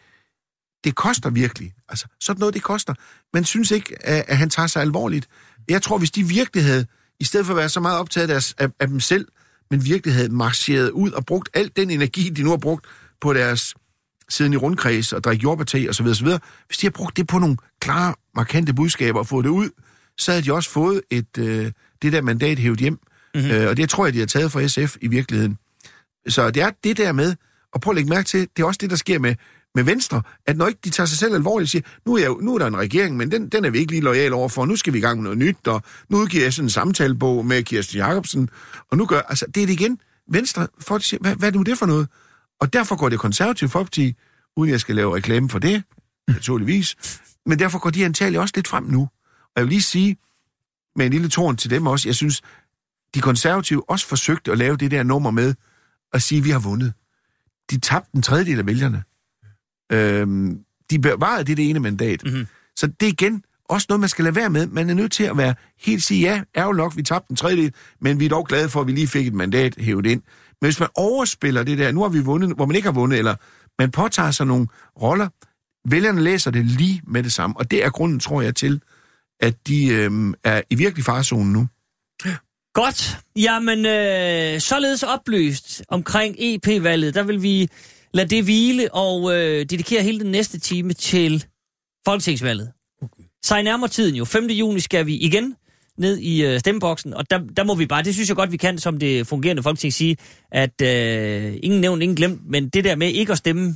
det 0.83 0.95
koster 0.95 1.29
virkelig. 1.29 1.73
Altså, 1.89 2.07
sådan 2.19 2.39
noget, 2.39 2.53
det 2.53 2.63
koster. 2.63 2.93
Man 3.33 3.43
synes 3.43 3.71
ikke, 3.71 4.07
at, 4.07 4.25
at 4.27 4.37
han 4.37 4.49
tager 4.49 4.67
sig 4.67 4.81
alvorligt. 4.81 5.27
Jeg 5.69 5.81
tror, 5.81 5.97
hvis 5.97 6.11
de 6.11 6.23
virkelig 6.23 6.63
havde, 6.63 6.85
i 7.19 7.23
stedet 7.23 7.45
for 7.45 7.53
at 7.53 7.57
være 7.57 7.69
så 7.69 7.79
meget 7.79 7.99
optaget 7.99 8.23
af, 8.23 8.27
deres, 8.27 8.55
af, 8.57 8.69
af 8.79 8.87
dem 8.87 8.99
selv, 8.99 9.27
men 9.71 9.85
virkelig 9.85 10.15
havde 10.15 10.29
marcheret 10.29 10.89
ud 10.89 11.11
og 11.11 11.25
brugt 11.25 11.49
al 11.53 11.71
den 11.75 11.89
energi, 11.89 12.29
de 12.29 12.43
nu 12.43 12.49
har 12.49 12.57
brugt 12.57 12.85
på 13.21 13.33
deres 13.33 13.75
siden 14.29 14.53
i 14.53 14.57
rundkreds 14.57 15.13
og 15.13 15.23
drikke 15.23 15.43
jordbærte 15.43 15.89
og 15.89 15.95
så 15.95 16.03
videre, 16.03 16.15
så 16.15 16.23
videre. 16.23 16.39
Hvis 16.67 16.77
de 16.77 16.85
har 16.87 16.91
brugt 16.91 17.17
det 17.17 17.27
på 17.27 17.39
nogle 17.39 17.57
klare, 17.79 18.15
markante 18.35 18.73
budskaber 18.73 19.19
og 19.19 19.27
fået 19.27 19.43
det 19.43 19.49
ud, 19.49 19.69
så 20.17 20.31
havde 20.31 20.45
de 20.45 20.53
også 20.53 20.69
fået 20.69 21.01
et, 21.09 21.37
øh, 21.37 21.71
det 22.01 22.13
der 22.13 22.21
mandat 22.21 22.59
hævet 22.59 22.79
hjem. 22.79 22.99
Mm-hmm. 23.35 23.51
Øh, 23.51 23.69
og 23.69 23.77
det 23.77 23.89
tror 23.89 24.05
jeg, 24.05 24.13
de 24.13 24.19
har 24.19 24.25
taget 24.25 24.51
fra 24.51 24.67
SF 24.67 24.95
i 25.01 25.07
virkeligheden. 25.07 25.57
Så 26.27 26.51
det 26.51 26.63
er 26.63 26.71
det 26.83 26.97
der 26.97 27.11
med, 27.11 27.35
og 27.73 27.81
prøv 27.81 27.91
at 27.91 27.95
lægge 27.95 28.09
mærke 28.09 28.27
til, 28.27 28.39
det 28.39 28.63
er 28.63 28.65
også 28.67 28.77
det, 28.81 28.89
der 28.89 28.95
sker 28.95 29.19
med, 29.19 29.35
med 29.77 29.85
Venstre, 29.85 30.21
at 30.45 30.57
når 30.57 30.67
ikke 30.67 30.79
de 30.83 30.89
tager 30.89 31.07
sig 31.07 31.17
selv 31.17 31.35
alvorligt, 31.35 31.71
siger, 31.71 31.81
nu 32.05 32.13
er, 32.13 32.19
jeg, 32.19 32.27
jo- 32.27 32.39
nu 32.41 32.53
er 32.55 32.59
der 32.59 32.67
en 32.67 32.77
regering, 32.77 33.17
men 33.17 33.31
den, 33.31 33.49
den 33.49 33.65
er 33.65 33.69
vi 33.69 33.77
ikke 33.79 33.91
lige 33.91 34.01
lojal 34.01 34.33
over 34.33 34.49
for, 34.49 34.65
nu 34.65 34.75
skal 34.75 34.93
vi 34.93 34.97
i 34.97 35.01
gang 35.01 35.17
med 35.17 35.23
noget 35.23 35.37
nyt, 35.37 35.67
og 35.67 35.81
nu 36.09 36.17
udgiver 36.17 36.43
jeg 36.43 36.53
sådan 36.53 36.65
en 36.65 36.69
samtalebog 36.69 37.45
med 37.45 37.63
Kirsten 37.63 37.97
Jacobsen, 37.97 38.49
og 38.91 38.97
nu 38.97 39.05
gør, 39.05 39.19
altså 39.19 39.45
det 39.55 39.63
er 39.63 39.67
det 39.67 39.73
igen, 39.73 39.99
Venstre, 40.31 40.67
folk 40.79 41.03
siger, 41.03 41.19
hvad, 41.21 41.35
hvad 41.35 41.49
er 41.49 41.53
nu 41.57 41.63
det 41.63 41.77
for 41.77 41.85
noget? 41.85 42.07
Og 42.61 42.73
derfor 42.73 42.95
går 42.95 43.09
det 43.09 43.19
konservative 43.19 43.69
folkeparti, 43.69 44.15
uden 44.57 44.71
jeg 44.71 44.79
skal 44.79 44.95
lave 44.95 45.15
reklame 45.15 45.49
for 45.49 45.59
det, 45.59 45.83
naturligvis, 46.27 46.95
men 47.45 47.59
derfor 47.59 47.79
går 47.79 47.89
de 47.89 48.05
antageligt 48.05 48.39
også 48.41 48.53
lidt 48.55 48.67
frem 48.67 48.83
nu. 48.83 49.01
Og 49.01 49.51
jeg 49.55 49.63
vil 49.63 49.69
lige 49.69 49.81
sige, 49.81 50.17
med 50.95 51.05
en 51.05 51.11
lille 51.11 51.29
torn 51.29 51.57
til 51.57 51.69
dem 51.69 51.87
også, 51.87 52.07
jeg 52.09 52.15
synes, 52.15 52.41
de 53.15 53.21
konservative 53.21 53.89
også 53.89 54.07
forsøgte 54.07 54.51
at 54.51 54.57
lave 54.57 54.77
det 54.77 54.91
der 54.91 55.03
nummer 55.03 55.31
med 55.31 55.55
at 56.13 56.21
sige, 56.21 56.39
at 56.39 56.45
vi 56.45 56.49
har 56.49 56.59
vundet. 56.59 56.93
De 57.71 57.79
tabte 57.79 58.09
en 58.15 58.21
tredjedel 58.21 58.59
af 58.59 58.65
vælgerne. 58.65 59.03
Øhm, 59.91 60.59
de 60.91 60.99
bevarede 60.99 61.43
det, 61.43 61.57
det 61.57 61.69
ene 61.69 61.79
mandat. 61.79 62.23
Mm-hmm. 62.23 62.47
Så 62.75 62.87
det 62.87 63.05
er 63.07 63.11
igen 63.11 63.43
også 63.69 63.85
noget, 63.89 63.99
man 63.99 64.09
skal 64.09 64.23
lade 64.23 64.35
være 64.35 64.49
med. 64.49 64.67
Man 64.67 64.89
er 64.89 64.93
nødt 64.93 65.11
til 65.11 65.23
at 65.23 65.37
være 65.37 65.55
helt 65.81 66.03
sige, 66.03 66.21
ja, 66.21 66.41
er 66.53 66.65
jo 66.65 66.71
nok, 66.71 66.97
vi 66.97 67.03
tabte 67.03 67.31
en 67.31 67.35
tredjedel, 67.35 67.73
men 68.01 68.19
vi 68.19 68.25
er 68.25 68.29
dog 68.29 68.45
glade 68.45 68.69
for, 68.69 68.81
at 68.81 68.87
vi 68.87 68.91
lige 68.91 69.07
fik 69.07 69.27
et 69.27 69.33
mandat 69.33 69.75
hævet 69.77 70.05
ind. 70.05 70.21
Men 70.61 70.67
hvis 70.67 70.79
man 70.79 70.89
overspiller 70.95 71.63
det 71.63 71.77
der, 71.77 71.91
nu 71.91 72.01
har 72.01 72.09
vi 72.09 72.19
vundet, 72.19 72.55
hvor 72.55 72.65
man 72.65 72.75
ikke 72.75 72.87
har 72.87 72.93
vundet, 72.93 73.19
eller 73.19 73.35
man 73.79 73.91
påtager 73.91 74.31
sig 74.31 74.47
nogle 74.47 74.67
roller, 75.01 75.29
vælgerne 75.89 76.21
læser 76.21 76.51
det 76.51 76.65
lige 76.65 77.01
med 77.07 77.23
det 77.23 77.33
samme. 77.33 77.57
Og 77.57 77.71
det 77.71 77.85
er 77.85 77.89
grunden, 77.89 78.19
tror 78.19 78.41
jeg, 78.41 78.55
til, 78.55 78.81
at 79.39 79.67
de 79.67 79.87
øhm, 79.87 80.33
er 80.43 80.61
i 80.69 80.75
virkelig 80.75 81.05
farezonen 81.05 81.53
nu. 81.53 81.67
Godt. 82.73 83.17
Jamen, 83.35 83.85
øh, 83.85 84.59
således 84.59 85.03
oplyst 85.03 85.83
omkring 85.87 86.35
EP-valget, 86.39 87.13
der 87.13 87.23
vil 87.23 87.41
vi 87.41 87.69
lade 88.13 88.27
det 88.27 88.43
hvile 88.43 88.93
og 88.93 89.33
øh, 89.35 89.59
dedikere 89.59 90.03
hele 90.03 90.19
den 90.19 90.31
næste 90.31 90.59
time 90.59 90.93
til 90.93 91.45
folketingsvalget. 92.07 92.71
Så 93.45 93.57
i 93.57 93.63
nærmere 93.63 93.89
tiden 93.89 94.15
jo. 94.15 94.25
5. 94.25 94.47
juni 94.47 94.79
skal 94.79 95.05
vi 95.05 95.15
igen 95.17 95.55
ned 95.97 96.17
i 96.17 96.45
øh, 96.45 96.59
stemmeboksen, 96.59 97.13
og 97.13 97.29
der, 97.29 97.39
der 97.57 97.63
må 97.63 97.75
vi 97.75 97.85
bare, 97.85 98.03
det 98.03 98.13
synes 98.13 98.29
jeg 98.29 98.35
godt, 98.35 98.51
vi 98.51 98.57
kan 98.57 98.77
som 98.77 98.99
det 98.99 99.27
fungerende 99.27 99.63
folketing 99.63 99.93
sige, 99.93 100.17
at 100.51 100.81
øh, 100.81 101.53
ingen 101.63 101.81
nævnt, 101.81 102.03
ingen 102.03 102.15
glemt, 102.15 102.41
men 102.49 102.69
det 102.69 102.83
der 102.83 102.95
med 102.95 103.07
ikke 103.07 103.31
at 103.31 103.37
stemme, 103.37 103.75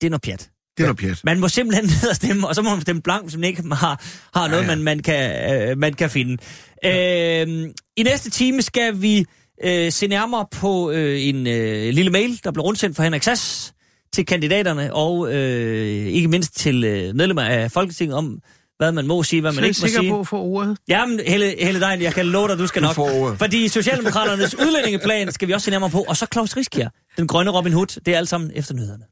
det 0.00 0.06
er 0.06 0.10
noget 0.10 0.22
pjat. 0.22 0.50
Det 0.76 0.82
er 0.82 0.86
noget 0.86 0.98
pjat. 0.98 1.20
Man 1.24 1.40
må 1.40 1.48
simpelthen 1.48 1.84
ned 2.02 2.08
og 2.10 2.16
stemme, 2.16 2.48
og 2.48 2.54
så 2.54 2.62
må 2.62 2.70
man 2.70 2.80
stemme 2.80 3.02
blank, 3.02 3.34
man 3.34 3.44
ikke 3.44 3.62
har, 3.62 4.04
har 4.38 4.48
noget, 4.48 4.62
ja. 4.62 4.66
Man, 4.66 4.82
man, 4.82 4.98
kan, 4.98 5.52
øh, 5.52 5.78
man 5.78 5.92
kan 5.92 6.10
finde. 6.10 6.36
Ja. 6.82 7.44
Øh, 7.46 7.70
I 7.96 8.02
næste 8.02 8.30
time 8.30 8.62
skal 8.62 9.02
vi 9.02 9.26
øh, 9.64 9.92
se 9.92 10.06
nærmere 10.06 10.46
på 10.50 10.90
øh, 10.90 11.22
en 11.26 11.46
øh, 11.46 11.94
lille 11.94 12.10
mail, 12.10 12.40
der 12.44 12.50
blev 12.50 12.62
rundsendt 12.62 12.96
fra 12.96 13.02
Henrik 13.04 13.22
Sass 13.22 13.72
til 14.12 14.26
kandidaterne, 14.26 14.94
og 14.94 15.32
øh, 15.34 16.06
ikke 16.06 16.28
mindst 16.28 16.56
til 16.56 16.84
øh, 16.84 17.14
medlemmer 17.14 17.42
af 17.42 17.70
Folketinget 17.70 18.16
om, 18.16 18.38
hvad 18.78 18.92
man 18.92 19.06
må 19.06 19.22
sige, 19.22 19.40
hvad 19.40 19.52
man 19.52 19.54
Så 19.56 19.60
er 19.62 19.66
ikke 19.68 19.78
må 19.82 19.86
sikker 19.86 20.00
sige. 20.00 20.10
på 20.10 20.20
at 20.20 20.26
få 20.28 20.36
ordet. 20.40 20.78
Jamen, 20.88 21.20
Helle, 21.26 21.54
Helle 21.60 21.80
Dein, 21.80 22.02
jeg 22.02 22.14
kan 22.14 22.26
love 22.26 22.48
dig, 22.48 22.58
du 22.58 22.66
skal 22.66 22.82
Du 22.82 22.86
nok. 22.86 22.94
får 22.94 23.10
ordet. 23.20 23.38
Fordi 23.38 23.68
Socialdemokraternes 23.68 24.54
udlændingeplan 24.66 25.32
skal 25.32 25.48
vi 25.48 25.52
også 25.52 25.64
se 25.64 25.70
nærmere 25.70 25.90
på, 25.90 26.04
og 26.08 26.16
så 26.16 26.26
Claus 26.32 26.56
Riskjær, 26.56 26.88
den 27.16 27.26
grønne 27.26 27.50
Robin 27.50 27.72
Hood, 27.72 27.86
det 28.06 28.14
er 28.14 28.18
alt 28.18 28.28
sammen 28.28 28.50
efter 28.54 28.74
nyhederne. 28.74 29.04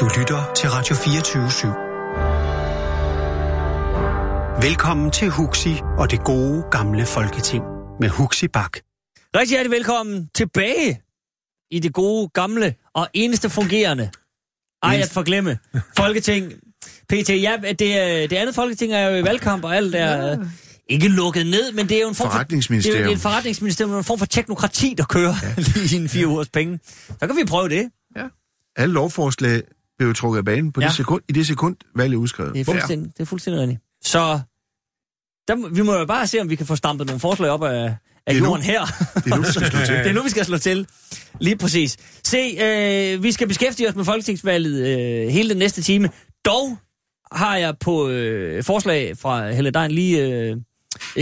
Du 0.00 0.08
lytter 0.20 0.52
til 0.56 0.70
Radio 0.70 0.94
24 0.96 1.46
/7. 1.46 1.93
Velkommen 4.64 5.10
til 5.10 5.28
Huxi 5.28 5.74
og 5.98 6.10
det 6.10 6.24
gode 6.24 6.64
gamle 6.70 7.06
folketing 7.06 7.64
med 8.00 8.08
Huxi 8.08 8.48
Bak. 8.48 8.76
Rigtig 9.36 9.48
hjertelig 9.50 9.70
velkommen 9.70 10.28
tilbage 10.34 11.02
i 11.70 11.78
det 11.78 11.92
gode, 11.92 12.28
gamle 12.28 12.74
og 12.94 13.08
eneste 13.14 13.50
fungerende. 13.50 14.10
Ej, 14.82 15.00
at 15.02 15.10
forglemme. 15.10 15.58
Folketing. 15.96 16.52
PT, 17.08 17.30
ja, 17.30 17.56
det, 17.78 17.98
er- 17.98 18.28
det 18.28 18.36
andet 18.36 18.54
folketing 18.54 18.92
er 18.92 19.08
jo 19.08 19.16
i 19.16 19.24
valgkamp, 19.24 19.64
og 19.64 19.76
alt 19.76 19.94
er 19.94 20.28
ja. 20.28 20.36
ikke 20.88 21.08
lukket 21.08 21.46
ned, 21.46 21.72
men 21.72 21.88
det 21.88 21.96
er 21.96 22.00
jo 22.02 22.08
en 22.08 22.14
form 22.14 22.24
for... 22.24 22.30
Det 22.30 22.34
er 22.34 22.38
Forretningsministerium. 22.38 23.04
jo 23.06 23.12
et 23.12 23.18
forretningsministerium, 23.20 23.94
en 23.94 24.04
form 24.04 24.18
for 24.18 24.26
teknokrati, 24.26 24.94
der 24.98 25.04
kører 25.04 25.34
ja. 25.42 25.54
lige 25.74 25.96
i 25.96 26.00
en 26.00 26.08
fire 26.08 26.26
ugers 26.26 26.48
penge. 26.48 26.78
Så 27.08 27.26
kan 27.26 27.36
vi 27.36 27.44
prøve 27.44 27.68
det. 27.68 27.90
Alle 28.76 28.92
lovforslag 28.94 29.62
blev 29.98 30.08
jo 30.08 30.14
trukket 30.14 30.38
af 30.38 30.44
banen 30.44 30.72
på 30.72 30.80
ja. 30.80 30.84
Ja. 30.84 30.88
det 30.88 30.96
sekund, 30.96 31.22
i 31.28 31.32
det 31.32 31.46
sekund, 31.46 31.76
valget 31.96 32.16
er 32.16 32.20
udskrevet. 32.20 32.54
Det 32.54 32.60
er 32.60 32.64
fuldstændig, 32.64 33.12
det 33.16 33.20
er 33.20 33.26
fuldstændig 33.26 33.60
rigtigt. 33.62 33.80
Så 34.04 34.40
der, 35.48 35.68
vi 35.68 35.82
må 35.82 35.94
jo 35.94 36.06
bare 36.06 36.26
se, 36.26 36.40
om 36.40 36.50
vi 36.50 36.56
kan 36.56 36.66
få 36.66 36.76
stampet 36.76 37.06
nogle 37.06 37.20
forslag 37.20 37.50
op 37.50 37.62
af, 37.62 37.94
af 38.26 38.34
er 38.34 38.40
nu. 38.40 38.44
jorden 38.44 38.62
her. 38.62 38.84
Det 39.14 39.32
er 39.32 39.36
nu, 39.36 39.42
vi 39.42 39.50
skal 39.50 39.70
slå 39.70 39.78
til. 39.86 39.94
Det 39.94 40.06
er 40.06 40.12
nu, 40.12 40.22
vi 40.22 40.30
skal 40.30 40.44
slå 40.44 40.58
til. 40.58 40.86
Lige 41.40 41.56
præcis. 41.56 41.96
Se, 42.24 42.56
øh, 42.62 43.22
vi 43.22 43.32
skal 43.32 43.48
beskæftige 43.48 43.88
os 43.88 43.94
med 43.94 44.04
folketingsvalget 44.04 44.86
øh, 44.86 45.28
hele 45.28 45.48
den 45.48 45.58
næste 45.58 45.82
time. 45.82 46.10
Dog 46.44 46.78
har 47.32 47.56
jeg 47.56 47.74
på 47.80 48.08
øh, 48.08 48.64
forslag 48.64 49.18
fra 49.18 49.50
Helle 49.50 49.70
Dein 49.70 49.90
lige 49.90 50.26
øh, 50.26 50.56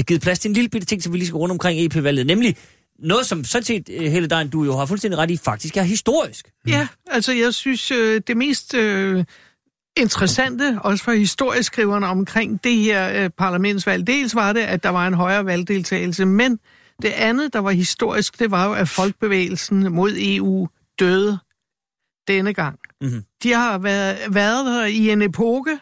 givet 0.06 0.22
plads 0.22 0.38
til 0.38 0.48
en 0.48 0.54
lille 0.54 0.68
bitte 0.68 0.86
ting, 0.86 1.02
som 1.02 1.12
vi 1.12 1.18
lige 1.18 1.26
skal 1.26 1.36
rundt 1.36 1.52
omkring 1.52 1.80
EP-valget. 1.80 2.26
Nemlig 2.26 2.56
noget, 2.98 3.26
som 3.26 3.44
sådan 3.44 3.64
set, 3.64 3.88
øh, 3.92 4.12
Helle 4.12 4.28
Dein, 4.28 4.48
du 4.48 4.64
jo 4.64 4.76
har 4.76 4.86
fuldstændig 4.86 5.18
ret 5.18 5.30
i, 5.30 5.36
faktisk 5.36 5.76
er 5.76 5.82
historisk. 5.82 6.50
Ja, 6.68 6.86
altså 7.10 7.32
jeg 7.32 7.54
synes, 7.54 7.90
øh, 7.90 8.20
det 8.26 8.36
mest 8.36 8.74
øh, 8.74 9.24
interessante, 9.96 10.78
også 10.80 11.04
for 11.04 11.12
historieskriverne 11.12 12.06
omkring 12.06 12.64
det 12.64 12.76
her 12.76 13.24
øh, 13.24 13.30
parlamentsvalg, 13.30 14.06
dels 14.06 14.34
var 14.34 14.52
det, 14.52 14.60
at 14.60 14.82
der 14.82 14.88
var 14.88 15.06
en 15.06 15.14
højere 15.14 15.46
valgdeltagelse, 15.46 16.24
men 16.24 16.58
det 17.02 17.08
andet, 17.08 17.52
der 17.52 17.58
var 17.58 17.70
historisk, 17.70 18.38
det 18.38 18.50
var 18.50 18.66
jo, 18.66 18.72
at 18.72 18.88
folkebevægelsen 18.88 19.92
mod 19.92 20.12
EU 20.18 20.68
døde 20.98 21.38
denne 22.28 22.54
gang. 22.54 22.78
Mhm. 23.00 23.24
De 23.42 23.52
har 23.52 23.78
været, 23.78 24.18
været 24.30 24.66
der 24.66 24.84
i 24.84 25.10
en 25.10 25.22
epoke, 25.22 25.78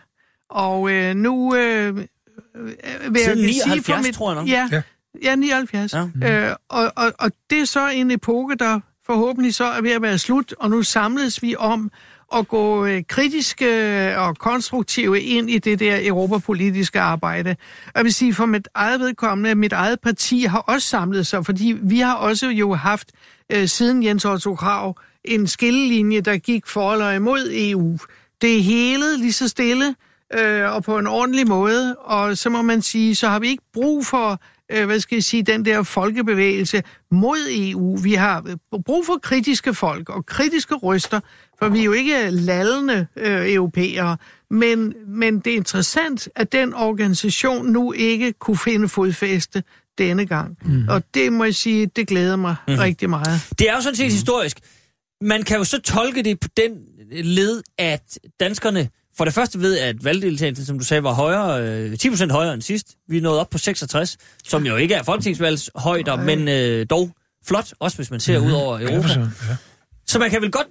og 0.51 0.91
øh, 0.91 1.15
nu 1.15 1.57
øh, 1.57 1.89
øh, 1.89 1.95
vil 1.95 2.77
Siden 3.25 3.45
jeg 3.45 3.55
sige 3.55 3.67
79, 3.67 3.87
for 3.87 4.03
mit, 4.03 4.15
tror 4.15 4.31
jeg 4.31 4.41
nok. 4.41 4.49
Ja, 4.49 4.69
Ja. 4.73 4.83
ja 5.23 5.37
79. 5.37 5.93
Ja. 5.93 6.09
Ja. 6.21 6.49
Øh, 6.51 6.57
og, 6.69 6.93
og, 6.97 7.13
og 7.19 7.33
det 7.51 7.61
er 7.61 7.65
så 7.65 7.89
en 7.89 8.11
epoke, 8.11 8.55
der 8.55 8.81
forhåbentlig 9.07 9.55
så 9.55 9.65
er 9.65 9.81
ved 9.81 9.91
at 9.91 10.03
være 10.03 10.19
slut, 10.19 10.55
og 10.59 10.71
nu 10.71 10.83
samles 10.83 11.43
vi 11.43 11.57
om 11.57 11.91
at 12.35 12.49
gå 12.49 12.87
øh, 12.87 13.03
kritiske 13.09 13.67
øh, 13.67 14.19
og 14.19 14.39
konstruktive 14.39 15.21
ind 15.21 15.51
i 15.51 15.59
det 15.59 15.79
der 15.79 15.99
europapolitiske 16.03 17.01
arbejde. 17.01 17.57
Jeg 17.95 18.05
vil 18.05 18.15
sige, 18.15 18.35
for 18.35 18.47
mit 18.47 18.69
eget 18.75 19.01
vedkommende, 19.01 19.55
mit 19.55 19.73
eget 19.73 20.01
parti 20.01 20.43
har 20.43 20.59
også 20.59 20.89
samlet 20.89 21.27
sig, 21.27 21.47
fordi 21.47 21.77
vi 21.83 21.99
har 21.99 22.15
også 22.15 22.47
jo 22.47 22.75
haft 22.75 23.13
øh, 23.53 23.69
siden 23.69 24.03
Jens 24.03 24.25
Otto 24.25 24.55
Krav 24.55 24.97
en 25.25 25.47
skillelinje, 25.47 26.21
der 26.21 26.37
gik 26.37 26.67
for 26.67 26.93
eller 26.93 27.11
imod 27.11 27.51
EU. 27.53 27.99
Det 28.43 28.57
er 28.57 28.63
hele 28.63 29.19
lige 29.19 29.33
så 29.33 29.49
stille 29.49 29.95
øh, 30.35 30.75
og 30.75 30.85
på 30.85 30.99
en 30.99 31.07
ordentlig 31.07 31.49
måde, 31.49 31.97
og 31.97 32.39
så 32.39 32.51
må 32.51 32.63
man 32.63 32.83
sige, 32.83 33.15
så 33.15 33.29
har 33.29 33.39
vi 33.39 33.49
ikke 33.49 33.65
brug 33.73 34.07
for 34.07 34.41
øh, 34.71 34.87
hvad 34.87 35.01
skal 35.01 35.17
jeg 35.17 35.25
sige, 35.25 35.43
den 35.43 35.65
der 35.65 35.83
folkebevægelse 35.83 36.83
mod 37.11 37.39
EU. 37.51 37.97
Vi 37.97 38.15
har 38.15 38.43
øh, 38.47 38.81
brug 38.87 39.07
for 39.07 39.19
kritiske 39.23 39.75
folk 39.75 40.09
og 40.09 40.27
kritiske 40.27 40.75
røster, 40.75 41.21
for 41.63 41.69
vi 41.69 41.81
er 41.81 41.85
jo 41.85 41.93
ikke 41.93 42.31
lallende 42.31 43.07
øh, 43.17 43.53
europæere. 43.55 44.17
Men, 44.51 44.95
men 45.07 45.39
det 45.39 45.53
er 45.53 45.57
interessant, 45.57 46.29
at 46.37 46.53
den 46.53 46.75
organisation 46.75 47.67
nu 47.67 47.93
ikke 47.93 48.33
kunne 48.33 48.59
finde 48.59 48.89
fodfæste 48.89 49.63
denne 49.99 50.27
gang. 50.27 50.59
Mm. 50.65 50.89
Og 50.89 51.03
det 51.15 51.33
må 51.33 51.45
jeg 51.45 51.55
sige, 51.55 51.87
det 51.87 52.09
glæder 52.09 52.37
mig 52.37 52.57
mm. 52.69 52.75
rigtig 52.75 53.11
meget. 53.11 53.41
Det 53.59 53.69
er 53.69 53.75
jo 53.75 53.81
sådan 53.81 53.97
set 53.97 54.13
historisk. 54.13 54.59
Man 55.21 55.43
kan 55.43 55.57
jo 55.57 55.65
så 55.65 55.81
tolke 55.81 56.23
det 56.23 56.41
på 56.41 56.49
den 56.57 56.73
led, 57.11 57.63
at 57.79 58.19
danskerne 58.41 58.89
for 59.17 59.25
det 59.25 59.35
første 59.35 59.61
ved, 59.61 59.79
at 59.79 60.05
valgdeltagelsen, 60.05 60.67
som 60.67 60.79
du 60.79 60.85
sagde, 60.85 61.03
var 61.03 61.13
højere, 61.13 61.63
øh, 61.63 61.93
10% 61.93 62.33
højere 62.33 62.55
end 62.55 62.63
sidst. 62.63 62.87
Vi 63.09 63.17
er 63.17 63.23
nået 63.23 63.39
op 63.39 63.51
på 63.51 63.59
66, 63.59 64.17
som 64.45 64.67
jo 64.67 64.77
ikke 64.77 64.95
er 64.95 65.03
folketingsvalgshøjder, 65.03 66.17
men 66.17 66.49
øh, 66.49 66.87
dog 66.91 67.11
flot, 67.47 67.73
også 67.79 67.97
hvis 67.97 68.11
man 68.11 68.21
ser 68.21 68.39
mm-hmm. 68.39 68.55
ud 68.55 68.57
over 68.57 68.81
Europa. 68.81 69.09
Ja. 69.09 69.57
Så 70.07 70.19
man 70.19 70.31
kan 70.31 70.43
vel 70.43 70.51
godt, 70.51 70.67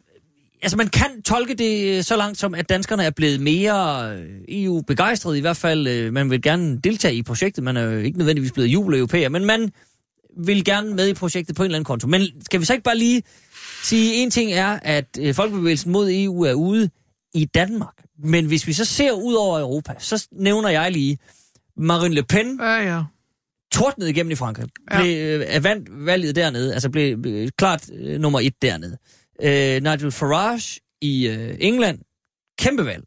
altså 0.62 0.78
man 0.78 0.88
kan 0.88 1.22
tolke 1.22 1.53
det 1.53 2.05
så 2.05 2.16
langt 2.18 2.38
som, 2.38 2.55
at 2.55 2.70
danskerne 2.70 3.03
er 3.03 3.10
blevet 3.10 3.41
mere 3.41 4.12
øh, 4.14 4.30
EU-begejstrede, 4.47 5.38
i 5.38 5.41
hvert 5.41 5.57
fald, 5.57 5.88
øh, 5.88 6.14
man 6.14 6.30
vil 6.30 6.41
gerne 6.41 6.78
deltage 6.78 7.16
i 7.16 7.24
projektet, 7.24 7.64
man 7.64 7.78
er 7.78 7.82
jo 7.82 7.99
ikke 7.99 8.18
nødvendigvis 8.18 8.51
blevet 8.51 8.68
jubel-europæer, 8.68 9.30
men 9.30 9.45
man 9.45 9.72
vil 10.38 10.66
gerne 10.66 10.93
med 10.95 11.07
i 11.07 11.14
projektet 11.14 11.55
på 11.55 11.64
en 11.64 11.66
eller 11.66 11.76
anden 11.78 11.86
konto. 11.86 12.07
Men 12.07 12.22
skal 12.45 12.60
vi 12.60 12.66
så 12.66 12.74
ikke 12.74 12.84
bare 12.84 12.97
lige 12.97 13.24
sige, 13.84 14.16
en 14.16 14.32
ting 14.32 14.51
er, 14.51 14.80
at 14.82 15.05
øh, 15.20 15.34
folkebevægelsen 15.36 15.91
mod 15.91 16.10
EU 16.12 16.43
er 16.43 16.53
ude 16.53 16.89
i 17.34 17.45
Danmark, 17.45 17.93
men 18.24 18.45
hvis 18.45 18.68
vi 18.68 18.74
så 18.74 18.86
ser 18.86 19.12
ud 19.12 19.34
over 19.34 19.60
Europa, 19.60 19.93
så 19.99 20.28
nævner 20.32 20.70
jeg 20.70 20.91
lige 20.91 21.18
Marine 21.78 22.16
Le 22.16 22.24
Pen, 22.24 22.60
Ja, 22.62 22.95
ja. 22.95 23.03
tordnede 23.72 24.10
igennem 24.10 24.32
i 24.32 24.36
Frankrig. 24.36 24.68
Ja. 24.91 25.01
Blev 25.01 25.41
øh, 25.55 25.64
vandt 25.64 26.05
valget 26.05 26.36
dernede, 26.36 26.74
altså 26.74 26.89
blev 26.89 27.26
øh, 27.26 27.49
klart 27.57 27.89
øh, 27.93 28.20
nummer 28.20 28.39
et 28.39 28.62
dernede. 28.62 28.97
Øh, 29.43 29.83
Nigel 29.83 30.11
Farage 30.11 30.79
i 31.01 31.27
øh, 31.27 31.55
England, 31.59 31.99
kæmpe 32.59 32.85
valg. 32.85 33.03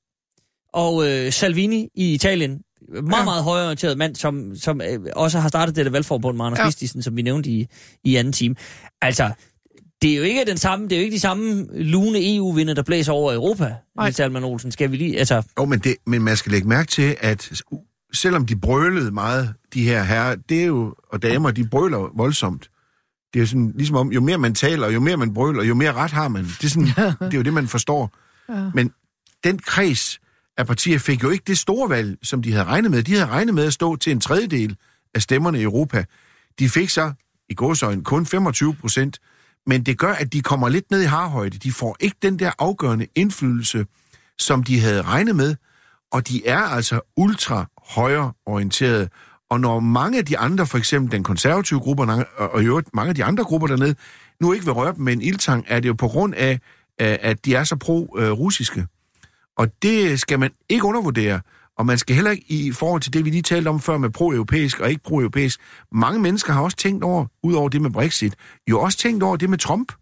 Og 0.73 1.09
øh, 1.09 1.33
Salvini 1.33 1.89
i 1.95 2.15
Italien, 2.15 2.61
meget, 3.03 3.19
Ja. 3.21 3.25
meget 3.25 3.45
højorienteret 3.45 3.99
mand, 3.99 4.17
som, 4.17 4.57
som 4.57 4.81
øh, 4.81 4.99
også 5.17 5.39
har 5.39 5.49
startet 5.49 5.77
dette 5.77 5.93
valgforbund 5.93 6.37
med 6.37 6.45
Anders 6.45 6.59
Ja. 6.59 6.65
Vistisen, 6.67 7.03
som 7.03 7.17
vi 7.17 7.23
nævnte 7.23 7.51
i, 7.51 7.67
i 8.05 8.17
anden 8.17 8.33
time. 8.33 8.55
Altså, 9.03 9.31
det 10.03 10.13
er 10.13 10.17
jo 10.17 10.23
ikke 10.23 10.45
den 10.45 10.57
samme, 10.59 10.85
det 10.89 10.93
er 10.93 10.97
jo 10.97 11.05
ikke 11.05 11.15
de 11.15 11.21
samme 11.21 11.67
lune 11.83 12.35
EU-vinder, 12.37 12.75
der 12.75 12.83
blæser 12.83 13.13
over 13.13 13.33
Europa. 13.35 13.75
Niels 14.01 14.21
Alman 14.21 14.45
Olsen. 14.45 14.73
Skal 14.73 14.91
vi 14.91 14.97
lige, 14.97 15.19
altså, 15.19 15.43
Jo, 15.59 15.65
men, 15.65 15.79
det, 15.79 15.97
men 16.07 16.23
man 16.23 16.37
skal 16.37 16.53
lægge 16.53 16.69
mærke 16.69 16.89
til, 16.91 17.17
at 17.21 17.63
selvom 18.15 18.47
de 18.47 18.57
brølede 18.57 19.11
meget, 19.11 19.55
de 19.75 19.85
her 19.85 20.03
herrer, 20.03 20.37
det 20.49 20.63
er 20.63 20.67
jo, 20.67 20.95
og 21.13 21.23
damer, 21.23 21.51
de 21.51 21.69
brøler 21.69 22.11
voldsomt. 22.17 22.69
Det 23.35 23.43
er 23.43 23.47
sådan, 23.47 23.73
ligesom 23.77 23.97
om, 23.97 24.13
jo 24.13 24.21
mere 24.21 24.39
man 24.39 24.55
taler, 24.55 24.91
jo 24.91 25.01
mere 25.01 25.17
man 25.17 25.35
brøler, 25.35 25.65
jo 25.65 25.75
mere 25.75 25.93
ret 25.93 26.11
har 26.11 26.29
man. 26.29 26.45
Det 26.45 26.65
er, 26.65 26.69
sådan, 26.69 26.87
det, 26.87 27.35
er 27.35 27.37
jo 27.37 27.43
det, 27.43 27.53
man 27.53 27.69
forstår. 27.69 28.11
Ja. 28.49 28.71
Men 28.75 28.93
den 29.45 29.59
kreds 29.59 30.21
af 30.57 30.67
partier 30.67 30.99
fik 30.99 31.23
jo 31.23 31.31
ikke 31.31 31.45
det 31.47 31.59
store 31.59 31.91
valg, 31.91 32.19
som 32.23 32.43
de 32.43 32.53
havde 32.53 32.65
regnet 32.65 32.91
med. 32.91 33.03
De 33.03 33.13
havde 33.13 33.27
regnet 33.27 33.55
med 33.55 33.65
at 33.65 33.73
stå 33.73 33.97
til 33.97 34.13
en 34.13 34.21
tredjedel 34.21 34.77
af 35.15 35.23
stemmerne 35.23 35.61
i 35.61 35.63
Europa. 35.63 36.05
De 36.59 36.69
fik 36.69 36.91
så, 36.91 37.13
i 37.49 37.55
gåsøjne, 37.55 38.05
kun 38.05 38.27
25 38.27 38.75
procent. 38.75 39.19
Men 39.67 39.83
det 39.83 39.99
gør, 39.99 40.13
at 40.13 40.33
de 40.33 40.43
kommer 40.43 40.69
lidt 40.69 40.91
ned 40.91 41.03
i 41.03 41.07
harhøjde. 41.07 41.59
De 41.59 41.73
får 41.73 41.97
ikke 42.01 42.17
den 42.23 42.39
der 42.39 42.53
afgørende 42.59 43.07
indflydelse, 43.15 43.87
som 44.39 44.63
de 44.63 44.81
havde 44.81 45.03
regnet 45.03 45.37
med. 45.37 45.57
Og 46.13 46.29
de 46.29 46.47
er 46.47 46.59
altså 46.59 47.01
ultra 47.17 47.67
højre 47.87 48.33
orienterede. 48.47 49.09
Og 49.53 49.61
når 49.61 49.81
mange 49.81 50.19
af 50.19 50.25
de 50.25 50.39
andre, 50.39 50.67
for 50.67 50.79
eksempel 50.79 51.13
den 51.13 51.23
konservative 51.23 51.81
gruppe, 51.81 52.03
og 52.37 52.63
i 52.63 52.67
øvrigt 52.67 52.89
mange 52.95 53.09
af 53.09 53.15
de 53.15 53.25
andre 53.25 53.45
grupper 53.45 53.67
dernede, 53.67 53.95
nu 54.41 54.53
ikke 54.53 54.65
vil 54.65 54.75
røre 54.75 54.95
dem 54.95 55.01
med 55.01 55.13
en 55.13 55.23
ildtang, 55.23 55.65
er 55.69 55.81
det 55.81 55.89
jo 55.89 55.95
på 55.95 56.09
grund 56.09 56.35
af, 56.35 56.61
at 56.99 57.45
de 57.45 57.55
er 57.55 57.65
så 57.65 57.77
pro-russiske. 57.77 58.87
Og 59.57 59.69
det 59.83 60.21
skal 60.21 60.39
man 60.39 60.51
ikke 60.69 60.85
undervurdere. 60.85 61.41
Og 61.79 61.87
man 61.87 61.99
skal 61.99 62.15
heller 62.15 62.31
ikke, 62.31 62.45
i 62.49 62.73
forhold 62.73 63.01
til 63.01 63.13
det, 63.13 63.25
vi 63.25 63.31
lige 63.31 63.43
talte 63.43 63.69
om 63.69 63.81
før 63.81 63.99
med 63.99 64.11
pro-europæisk 64.11 64.81
og 64.81 64.91
ikke 64.91 65.03
pro-europæisk, 65.03 65.61
mange 65.93 66.21
mennesker 66.21 66.53
har 66.53 66.63
også 66.63 66.77
tænkt 66.77 67.05
over, 67.05 67.27
ud 67.43 67.55
over 67.55 67.69
det 67.69 67.83
med 67.83 67.91
Brexit, 67.91 68.35
jo 68.71 68.81
også 68.81 68.99
tænkt 68.99 69.23
over 69.23 69.37
det 69.37 69.51
med 69.51 69.59
Trump, 69.59 69.93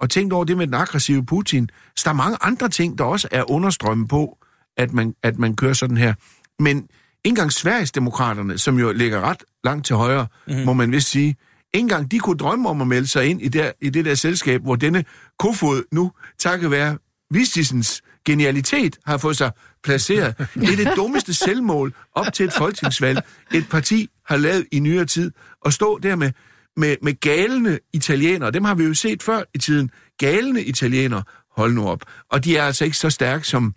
og 0.00 0.10
tænkt 0.10 0.32
over 0.32 0.44
det 0.44 0.56
med 0.56 0.66
den 0.66 0.74
aggressive 0.74 1.26
Putin. 1.26 1.70
Så 1.96 2.02
der 2.04 2.10
er 2.10 2.14
mange 2.14 2.36
andre 2.40 2.68
ting, 2.68 2.98
der 2.98 3.04
også 3.04 3.28
er 3.30 3.50
understrømme 3.50 4.08
på, 4.08 4.38
at 4.76 4.92
man, 4.92 5.14
at 5.22 5.38
man 5.38 5.56
kører 5.56 5.72
sådan 5.72 5.96
her. 5.96 6.14
Men 6.58 6.88
engang 7.24 7.52
Sverigesdemokraterne, 7.52 8.58
som 8.58 8.78
jo 8.78 8.92
ligger 8.92 9.20
ret 9.20 9.44
langt 9.64 9.86
til 9.86 9.96
højre, 9.96 10.26
mm. 10.48 10.54
må 10.54 10.72
man 10.72 10.92
vist 10.92 11.08
sige, 11.08 11.36
engang 11.72 12.10
de 12.10 12.18
kunne 12.18 12.38
drømme 12.38 12.68
om 12.68 12.80
at 12.80 12.86
melde 12.86 13.06
sig 13.08 13.26
ind 13.26 13.42
i, 13.42 13.48
der, 13.48 13.72
i 13.80 13.90
det 13.90 14.04
der 14.04 14.14
selskab, 14.14 14.62
hvor 14.62 14.76
denne 14.76 15.04
kofod 15.38 15.82
nu, 15.92 16.12
takket 16.38 16.70
være 16.70 16.98
Vistisens 17.30 18.02
genialitet, 18.24 18.98
har 19.06 19.18
fået 19.18 19.36
sig 19.36 19.50
placeret. 19.84 20.38
Det 20.54 20.72
er 20.72 20.76
det 20.76 20.92
dummeste 20.96 21.34
selvmål 21.34 21.94
op 22.14 22.32
til 22.32 22.46
et 22.46 22.52
folketingsvalg, 22.52 23.18
et 23.54 23.68
parti 23.70 24.08
har 24.26 24.36
lavet 24.36 24.66
i 24.72 24.78
nyere 24.78 25.04
tid. 25.04 25.30
At 25.64 25.72
stå 25.72 25.98
der 25.98 26.16
med, 26.16 26.32
med, 26.76 26.96
med 27.02 27.20
galende 27.20 27.78
italienere, 27.92 28.50
dem 28.50 28.64
har 28.64 28.74
vi 28.74 28.84
jo 28.84 28.94
set 28.94 29.22
før 29.22 29.42
i 29.54 29.58
tiden, 29.58 29.90
galende 30.18 30.64
italienere, 30.64 31.22
hold 31.56 31.72
nu 31.72 31.88
op. 31.88 32.02
Og 32.30 32.44
de 32.44 32.56
er 32.56 32.62
altså 32.62 32.84
ikke 32.84 32.96
så 32.96 33.10
stærke, 33.10 33.46
som 33.46 33.74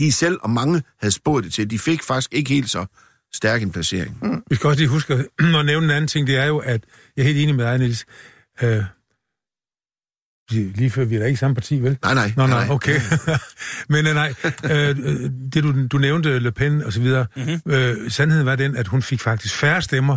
de 0.00 0.12
selv 0.12 0.38
og 0.42 0.50
mange 0.50 0.82
havde 1.00 1.12
spået 1.12 1.44
det 1.44 1.52
til. 1.52 1.70
De 1.70 1.78
fik 1.78 2.02
faktisk 2.02 2.34
ikke 2.34 2.50
helt 2.50 2.70
så 2.70 2.86
stærk 3.34 3.62
en 3.62 3.72
placering. 3.72 4.18
Mm. 4.22 4.42
Vi 4.50 4.54
skal 4.56 4.68
også 4.68 4.80
lige 4.80 4.88
huske 4.88 5.14
at 5.38 5.66
nævne 5.66 5.84
en 5.84 5.90
anden 5.90 6.08
ting, 6.08 6.26
det 6.26 6.36
er 6.36 6.46
jo, 6.46 6.58
at 6.58 6.84
jeg 7.16 7.22
er 7.22 7.26
helt 7.26 7.38
enig 7.38 7.54
med 7.54 7.64
dig, 7.64 7.78
Niels. 7.78 8.04
Øh, 8.62 8.84
lige 10.50 10.90
før 10.90 11.04
vi 11.04 11.14
er 11.14 11.18
da 11.18 11.24
ikke 11.24 11.34
i 11.34 11.36
samme 11.36 11.54
parti, 11.54 11.78
vel? 11.78 11.98
Nej, 12.02 12.14
nej. 12.14 12.32
Nå, 12.36 12.46
nej, 12.46 12.64
nej, 12.64 12.74
okay. 12.74 13.00
Men 13.88 14.04
nej, 14.04 14.34
øh, 14.64 14.96
det 15.52 15.62
du, 15.62 15.86
du 15.86 15.98
nævnte, 15.98 16.38
Le 16.38 16.52
Pen 16.52 16.82
og 16.82 16.92
så 16.92 17.00
videre, 17.00 17.26
mm-hmm. 17.36 17.72
øh, 17.72 18.10
sandheden 18.10 18.46
var 18.46 18.56
den, 18.56 18.76
at 18.76 18.86
hun 18.86 19.02
fik 19.02 19.20
faktisk 19.20 19.54
færre 19.54 19.82
stemmer 19.82 20.16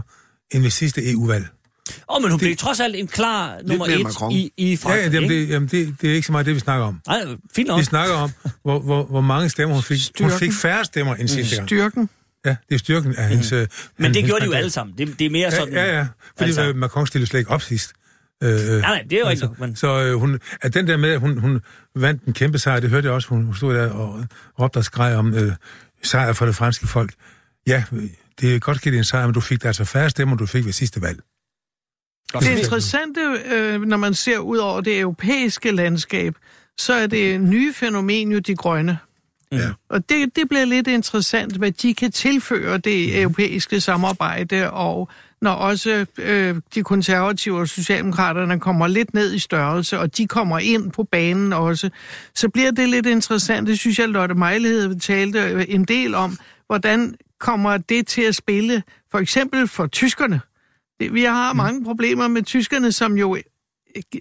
end 0.51 0.61
ved 0.61 0.69
sidste 0.69 1.11
EU-valg. 1.11 1.47
Åh, 1.89 2.15
oh, 2.15 2.21
men 2.21 2.31
hun 2.31 2.39
blev 2.39 2.55
trods 2.55 2.79
alt 2.79 2.95
en 2.95 3.07
klar 3.07 3.57
nummer 3.67 3.85
et 3.85 4.03
Macron. 4.03 4.31
i, 4.31 4.51
i 4.57 4.69
Ja, 4.69 4.75
Frankrig, 4.75 4.99
ja 4.99 5.03
jamen, 5.13 5.23
ikke? 5.31 5.41
det, 5.41 5.49
jamen 5.49 5.67
det, 5.69 5.95
det 6.01 6.09
er 6.09 6.13
ikke 6.15 6.25
så 6.25 6.31
meget 6.31 6.45
det, 6.45 6.55
vi 6.55 6.59
snakker 6.59 6.85
om. 6.85 6.99
Nej, 7.07 7.21
fint 7.55 7.67
nok. 7.67 7.79
Vi 7.79 7.83
snakker 7.85 8.15
om, 8.15 8.31
hvor, 8.63 8.79
hvor, 8.79 9.03
hvor 9.05 9.21
mange 9.21 9.49
stemmer 9.49 9.75
hun 9.75 9.83
fik. 9.83 9.97
Hun 9.97 9.99
Styrken. 10.29 10.39
fik 10.39 10.53
færre 10.53 10.85
stemmer 10.85 11.15
end 11.15 11.27
sidste 11.27 11.55
gang. 11.55 11.67
Styrken. 11.69 12.09
Ja, 12.45 12.55
det 12.69 12.75
er 12.75 12.79
styrken 12.79 13.15
af 13.15 13.29
hendes... 13.29 13.51
øh, 13.51 13.57
Men 13.59 13.67
det 14.07 14.15
hendes 14.15 14.29
gjorde 14.29 14.41
de 14.41 14.45
jo 14.45 14.51
alle 14.53 14.69
sammen. 14.69 14.97
Det, 14.97 15.19
det 15.19 15.25
er 15.25 15.29
mere 15.29 15.51
sådan... 15.51 15.73
Ja, 15.73 15.85
ja, 15.85 15.97
ja. 15.97 16.07
Fordi 16.37 16.43
Altså- 16.49 16.61
altså, 16.61 16.77
Macron 16.79 17.07
stillede 17.07 17.29
slet 17.29 17.39
ikke 17.39 17.51
op 17.51 17.61
sidst. 17.61 17.93
Øh, 18.43 18.49
Nej, 18.49 18.79
nej, 18.79 19.03
det 19.09 19.13
er 19.13 19.19
jo 19.19 19.25
altså, 19.25 19.45
ikke 19.45 19.55
men... 19.59 19.75
Så 19.75 20.03
øh, 20.03 20.13
hun, 20.19 20.39
at 20.61 20.73
den 20.73 20.87
der 20.87 20.97
med, 20.97 21.09
at 21.09 21.19
hun, 21.19 21.37
hun 21.37 21.61
vandt 21.95 22.23
en 22.23 22.33
kæmpe 22.33 22.59
sejr, 22.59 22.79
det 22.79 22.89
hørte 22.89 23.05
jeg 23.05 23.13
også, 23.13 23.27
hun, 23.29 23.43
hun 23.45 23.55
stod 23.55 23.75
der 23.75 23.89
og 23.89 24.25
råbte 24.59 24.77
og 24.77 24.83
skreg 24.85 25.15
om 25.15 25.33
øh, 25.33 25.51
sejr 26.03 26.33
for 26.33 26.45
det 26.45 26.55
franske 26.55 26.87
folk. 26.87 27.13
Ja, 27.67 27.83
det 28.41 28.55
er 28.55 28.59
godt 28.59 28.77
sket 28.77 28.95
en 28.95 29.03
sejr, 29.03 29.25
men 29.25 29.33
du 29.33 29.39
fik 29.41 29.63
da 29.63 29.67
altså 29.67 29.85
færre 29.85 30.09
stemmer, 30.09 30.35
du 30.37 30.45
fik 30.45 30.65
ved 30.65 30.71
sidste 30.73 31.01
valg. 31.01 31.19
Det 32.39 32.57
interessante, 32.59 33.21
øh, 33.45 33.81
når 33.81 33.97
man 33.97 34.13
ser 34.13 34.37
ud 34.37 34.57
over 34.57 34.81
det 34.81 34.99
europæiske 34.99 35.71
landskab, 35.71 36.35
så 36.77 36.93
er 36.93 37.07
det 37.07 37.41
nye 37.41 37.73
fænomen 37.73 38.31
jo 38.31 38.39
de 38.39 38.55
grønne. 38.55 38.97
Ja. 39.51 39.69
Og 39.89 40.09
det, 40.09 40.35
det 40.35 40.49
bliver 40.49 40.65
lidt 40.65 40.87
interessant, 40.87 41.57
hvad 41.57 41.71
de 41.71 41.93
kan 41.93 42.11
tilføre 42.11 42.77
det 42.77 43.21
europæiske 43.21 43.79
samarbejde, 43.81 44.71
og 44.71 45.09
når 45.41 45.51
også 45.51 46.05
øh, 46.17 46.55
de 46.75 46.83
konservative 46.83 47.59
og 47.59 47.67
socialdemokraterne 47.67 48.59
kommer 48.59 48.87
lidt 48.87 49.13
ned 49.13 49.33
i 49.33 49.39
størrelse, 49.39 49.99
og 49.99 50.17
de 50.17 50.27
kommer 50.27 50.59
ind 50.59 50.91
på 50.91 51.03
banen 51.03 51.53
også, 51.53 51.89
så 52.35 52.49
bliver 52.49 52.71
det 52.71 52.89
lidt 52.89 53.05
interessant. 53.05 53.67
Det 53.67 53.79
synes 53.79 53.99
jeg, 53.99 54.09
Lotte 54.09 54.35
Mejlighed 54.35 54.99
talte 54.99 55.69
en 55.69 55.85
del 55.85 56.15
om. 56.15 56.37
Hvordan 56.67 57.15
kommer 57.39 57.77
det 57.77 58.07
til 58.07 58.21
at 58.21 58.35
spille, 58.35 58.83
for 59.11 59.19
eksempel 59.19 59.67
for 59.67 59.87
tyskerne? 59.87 60.41
Vi 60.99 61.23
har 61.23 61.53
mange 61.53 61.83
problemer 61.83 62.27
med 62.27 62.43
tyskerne, 62.43 62.91
som 62.91 63.17
jo 63.17 63.35
øh, 63.35 63.41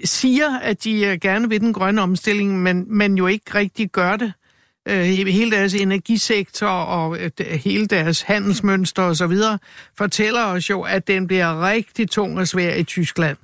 siger, 0.05 0.59
at 0.59 0.85
de 0.85 1.07
øh, 1.07 1.19
gerne 1.21 1.49
vil 1.49 1.61
den 1.61 1.73
grønne 1.73 2.03
omstilling, 2.03 2.63
men, 2.63 2.85
men 2.89 3.19
jo 3.19 3.27
ikke 3.27 3.55
rigtig 3.55 3.91
gør 3.91 4.17
det. 4.17 4.33
Øh, 4.89 5.05
hele 5.05 5.51
deres 5.51 5.75
energisektor 5.75 6.67
og 6.67 7.19
hele 7.39 7.87
deres 7.87 8.23
handelsmønster 8.23 9.03
osv. 9.03 9.33
fortæller 9.99 10.45
os 10.45 10.71
jo, 10.71 10.83
at 10.83 11.09
den 11.09 11.27
bliver 11.27 11.69
rigtig 11.69 12.11
tung 12.11 12.39
og 12.39 12.49
svær 12.49 12.75
i 12.75 12.85
Tyskland. 12.85 13.37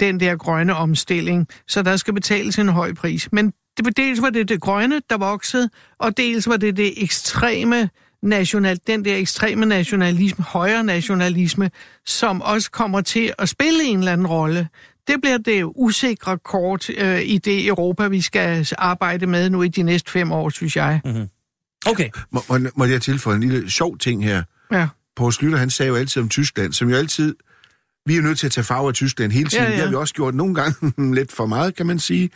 Den 0.00 0.20
der 0.20 0.36
grønne 0.36 0.74
omstilling. 0.74 1.48
Så 1.68 1.82
der 1.82 1.96
skal 1.96 2.14
betales 2.14 2.58
en 2.58 2.68
høj 2.68 2.94
pris. 2.94 3.32
Men 3.32 3.52
det, 3.76 3.96
dels 3.96 4.22
var 4.22 4.30
det 4.30 4.48
det 4.48 4.60
grønne, 4.60 5.02
der 5.10 5.16
voksede, 5.16 5.70
og 5.98 6.16
dels 6.16 6.48
var 6.48 6.56
det 6.56 6.76
det 6.76 7.02
ekstreme 7.02 7.90
national, 8.24 8.78
den 8.86 9.04
der 9.04 9.16
ekstreme 9.16 9.66
nationalisme, 9.66 10.44
højre 10.44 10.84
nationalisme, 10.84 11.70
som 12.06 12.42
også 12.42 12.70
kommer 12.70 13.00
til 13.00 13.32
at 13.38 13.48
spille 13.48 13.84
en 13.84 13.98
eller 13.98 14.12
anden 14.12 14.26
rolle. 14.26 14.68
Det 15.08 15.20
bliver 15.20 15.38
det 15.38 15.64
usikre 15.76 16.38
kort 16.38 16.90
øh, 16.90 17.22
i 17.22 17.38
det 17.38 17.66
Europa, 17.66 18.08
vi 18.08 18.20
skal 18.20 18.68
arbejde 18.78 19.26
med 19.26 19.50
nu 19.50 19.62
i 19.62 19.68
de 19.68 19.82
næste 19.82 20.10
fem 20.10 20.32
år, 20.32 20.50
synes 20.50 20.76
jeg. 20.76 21.00
Mm. 21.04 21.28
Okay. 21.86 22.08
Må, 22.30 22.40
må, 22.48 22.58
må 22.76 22.84
jeg 22.84 23.02
tilføje 23.02 23.36
en 23.36 23.40
lille 23.40 23.70
sjov 23.70 23.98
ting 23.98 24.24
her? 24.24 24.42
Ja. 24.72 24.88
Poul 25.16 25.32
Slytter, 25.32 25.58
han 25.58 25.70
sagde 25.70 25.88
jo 25.88 25.96
altid 25.96 26.22
om 26.22 26.28
Tyskland, 26.28 26.72
som 26.72 26.90
jo 26.90 26.96
altid... 26.96 27.36
Vi 28.06 28.12
er 28.12 28.16
jo 28.16 28.22
nødt 28.22 28.38
til 28.38 28.46
at 28.46 28.52
tage 28.52 28.64
farve 28.64 28.88
af 28.88 28.94
Tyskland 28.94 29.32
hele 29.32 29.48
tiden. 29.48 29.64
Ja, 29.64 29.70
ja. 29.70 29.74
Det 29.74 29.82
har 29.82 29.90
vi 29.90 29.96
også 29.96 30.14
gjort 30.14 30.34
nogle 30.34 30.54
gange 30.54 30.92
lidt 31.18 31.32
for 31.32 31.46
meget, 31.46 31.76
kan 31.76 31.86
man 31.86 31.98
sige. 31.98 32.30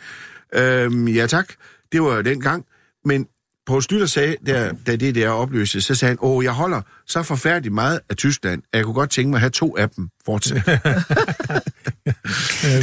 Øhm, 0.53 1.07
ja 1.07 1.27
tak, 1.27 1.53
det 1.91 2.01
var 2.01 2.15
jo 2.15 2.21
den 2.21 2.41
gang. 2.41 2.65
Men 3.05 3.27
Poul 3.69 3.81
Slytter 3.83 4.05
sagde, 4.07 4.35
der, 4.45 4.71
da 4.87 4.95
det 4.95 5.15
der 5.15 5.29
opløste, 5.29 5.81
så 5.81 5.95
sagde 5.95 6.09
han, 6.09 6.17
åh, 6.21 6.43
jeg 6.43 6.51
holder 6.51 6.81
så 7.07 7.23
forfærdeligt 7.23 7.73
meget 7.73 7.99
af 8.09 8.15
Tyskland, 8.17 8.61
at 8.73 8.77
jeg 8.77 8.85
kunne 8.85 8.93
godt 8.93 9.09
tænke 9.09 9.29
mig 9.29 9.37
at 9.37 9.41
have 9.41 9.49
to 9.49 9.77
af 9.77 9.89
dem 9.89 10.09
fortsat. 10.25 10.55
det 10.65 10.73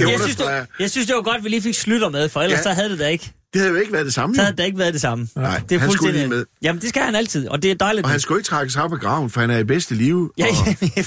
Jeg 0.00 0.18
synes, 0.22 0.36
det, 0.36 0.66
jeg 0.80 0.90
synes, 0.90 1.06
det 1.06 1.16
var 1.16 1.22
godt, 1.22 1.36
at 1.36 1.44
vi 1.44 1.48
lige 1.48 1.62
fik 1.62 1.74
Slytter 1.74 2.08
med, 2.08 2.28
for 2.28 2.40
ellers 2.42 2.58
Ja. 2.58 2.62
så 2.62 2.70
havde 2.70 2.90
det 2.90 2.98
da 2.98 3.08
ikke. 3.08 3.32
det 3.52 3.60
havde 3.60 3.72
jo 3.74 3.80
ikke 3.80 3.92
været 3.92 4.04
det 4.06 4.14
samme. 4.14 4.34
Så 4.36 4.42
havde 4.42 4.56
det 4.56 4.64
ikke 4.64 4.78
været 4.78 4.92
det 4.92 5.00
samme. 5.00 5.28
Nej, 5.36 5.60
det 5.68 5.74
er 5.74 5.78
han 5.78 5.90
skulle 5.92 6.12
lige 6.12 6.28
med. 6.28 6.44
Jamen, 6.62 6.80
det 6.82 6.88
skal 6.88 7.02
han 7.02 7.14
altid, 7.14 7.48
og 7.48 7.62
det 7.62 7.70
er 7.70 7.74
dejligt. 7.74 8.04
Og 8.04 8.10
han 8.10 8.20
skulle 8.20 8.38
ikke 8.38 8.48
trække 8.48 8.72
sig 8.72 8.82
op 8.82 8.92
af 8.92 9.00
graven, 9.00 9.30
for 9.30 9.40
han 9.40 9.50
er 9.50 9.58
i 9.58 9.64
bedste 9.64 9.94
live 9.94 10.30
Ja, 10.38 10.46
ja, 10.96 11.02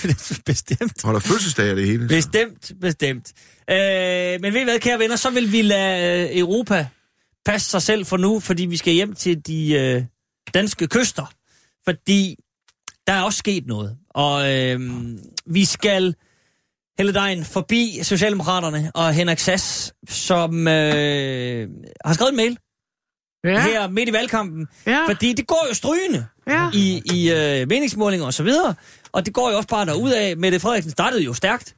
bestemt. 0.46 1.02
holder 1.04 1.20
fødselsdag 1.20 1.70
af 1.70 1.76
det 1.76 1.86
hele. 1.86 2.08
Bestemt, 2.08 2.72
bestemt. 2.82 3.28
Øh, 3.72 3.76
men 4.42 4.54
ved 4.54 4.62
I 4.62 4.64
hvad, 4.64 4.80
kære 4.80 5.00
venner, 5.00 5.16
så 5.16 5.30
vil 5.30 5.52
vi 5.52 5.62
lade 5.62 6.30
øh, 6.32 6.38
Europa 6.40 6.88
passe 7.50 7.70
sig 7.70 7.82
selv 7.82 8.06
for 8.06 8.18
nu, 8.18 8.40
fordi 8.40 8.66
vi 8.66 8.78
skal 8.78 8.94
hjem 8.94 9.14
til 9.16 9.42
de 9.48 9.72
øh, 9.74 10.04
danske 10.54 10.88
kyster. 10.88 11.26
Fordi 11.88 12.36
der 13.08 13.14
er 13.14 13.22
også 13.22 13.38
sket 13.40 13.68
noget. 13.68 13.98
Og 14.10 14.56
øh, 14.56 14.80
vi 15.46 15.66
skal 15.66 16.16
hælde 16.98 17.14
dejen 17.14 17.46
forbi 17.46 18.00
Socialdemokraterne 18.04 18.92
og 18.96 19.14
Henrik 19.14 19.40
Sass, 19.40 19.94
som 20.10 20.68
øh, 20.68 21.70
har 22.06 22.14
skrevet 22.14 22.32
en 22.32 22.38
mail 22.38 22.58
Ja, 23.44 23.62
her 23.62 23.88
midt 23.88 24.10
i 24.10 24.14
valgkampen. 24.14 24.68
ja, 24.88 25.06
Fordi 25.08 25.34
det 25.34 25.48
går 25.48 25.66
jo 25.70 25.74
strygende 25.74 26.26
ja. 26.48 26.70
i, 26.74 27.02
i 27.14 27.32
øh, 27.32 27.68
meningsmålinger 27.68 28.26
og 28.26 28.34
så 28.34 28.44
videre. 28.44 28.76
Og 29.12 29.26
det 29.26 29.34
går 29.34 29.52
jo 29.52 29.58
også 29.58 29.70
bare 29.70 29.86
derudad. 29.86 30.36
Mette 30.36 30.60
Frederiksen 30.60 30.92
startede 30.92 31.24
jo 31.24 31.34
stærkt. 31.34 31.76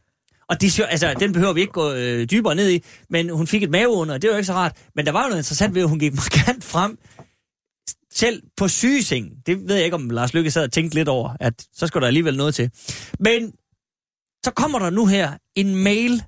Og 0.52 0.62
det, 0.62 0.80
altså, 0.90 1.14
den 1.20 1.34
behøver 1.34 1.54
vi 1.54 1.62
ikke 1.62 1.74
gå 1.74 1.92
øh, 1.92 2.30
dybere 2.32 2.56
ned 2.56 2.72
i, 2.72 2.84
men 3.10 3.30
hun 3.30 3.48
fik 3.48 3.64
et 3.64 3.70
maveunder, 3.70 4.14
og 4.14 4.22
det 4.22 4.28
var 4.28 4.34
jo 4.34 4.38
ikke 4.38 4.48
så 4.48 4.54
rart. 4.54 4.78
Men 4.96 5.06
der 5.06 5.12
var 5.12 5.24
jo 5.24 5.30
noget 5.30 5.40
interessant 5.40 5.76
ved, 5.76 5.82
at 5.82 5.90
hun 5.90 6.00
gik 6.00 6.14
markant 6.24 6.64
frem, 6.64 6.98
selv 8.14 8.44
på 8.58 8.68
sygeseng. 8.68 9.32
Det 9.46 9.68
ved 9.68 9.76
jeg 9.76 9.86
ikke, 9.86 9.96
om 9.96 10.10
Lars 10.10 10.34
Lykke 10.34 10.52
sad 10.52 10.64
og 10.64 10.72
tænkte 10.72 10.96
lidt 10.96 11.08
over, 11.08 11.36
at 11.40 11.54
så 11.74 11.88
skulle 11.88 12.02
der 12.02 12.08
alligevel 12.08 12.38
noget 12.38 12.56
til. 12.56 12.72
Men 13.20 13.54
så 14.46 14.52
kommer 14.56 14.80
der 14.80 14.90
nu 14.90 15.06
her 15.06 15.38
en 15.56 15.76
mail 15.76 16.24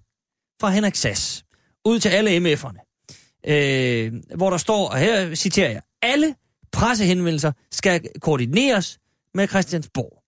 fra 0.61 0.69
Henrik 0.69 0.95
Sass 0.95 1.45
ud 1.85 1.99
til 1.99 2.09
alle 2.09 2.37
MF'erne, 2.37 3.05
øh, 3.47 4.13
hvor 4.35 4.49
der 4.49 4.57
står, 4.57 4.89
og 4.89 4.97
her 4.97 5.35
citerer 5.35 5.71
jeg, 5.71 5.81
alle 6.01 6.35
pressehenvendelser 6.71 7.51
skal 7.71 8.07
koordineres 8.21 8.99
med 9.33 9.47
Christiansborg. 9.47 10.23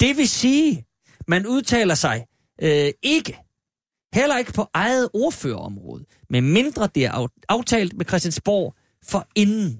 Det 0.00 0.16
vil 0.16 0.28
sige, 0.28 0.84
man 1.28 1.46
udtaler 1.46 1.94
sig 1.94 2.26
øh, 2.62 2.90
ikke, 3.02 3.38
heller 4.14 4.38
ikke 4.38 4.52
på 4.52 4.66
eget 4.74 5.08
ordførerområde, 5.14 6.04
med 6.30 6.40
mindre 6.40 6.88
det 6.94 7.04
er 7.04 7.12
af- 7.12 7.28
aftalt 7.48 7.96
med 7.96 8.06
Christiansborg 8.06 8.74
for 9.04 9.28
inden. 9.34 9.78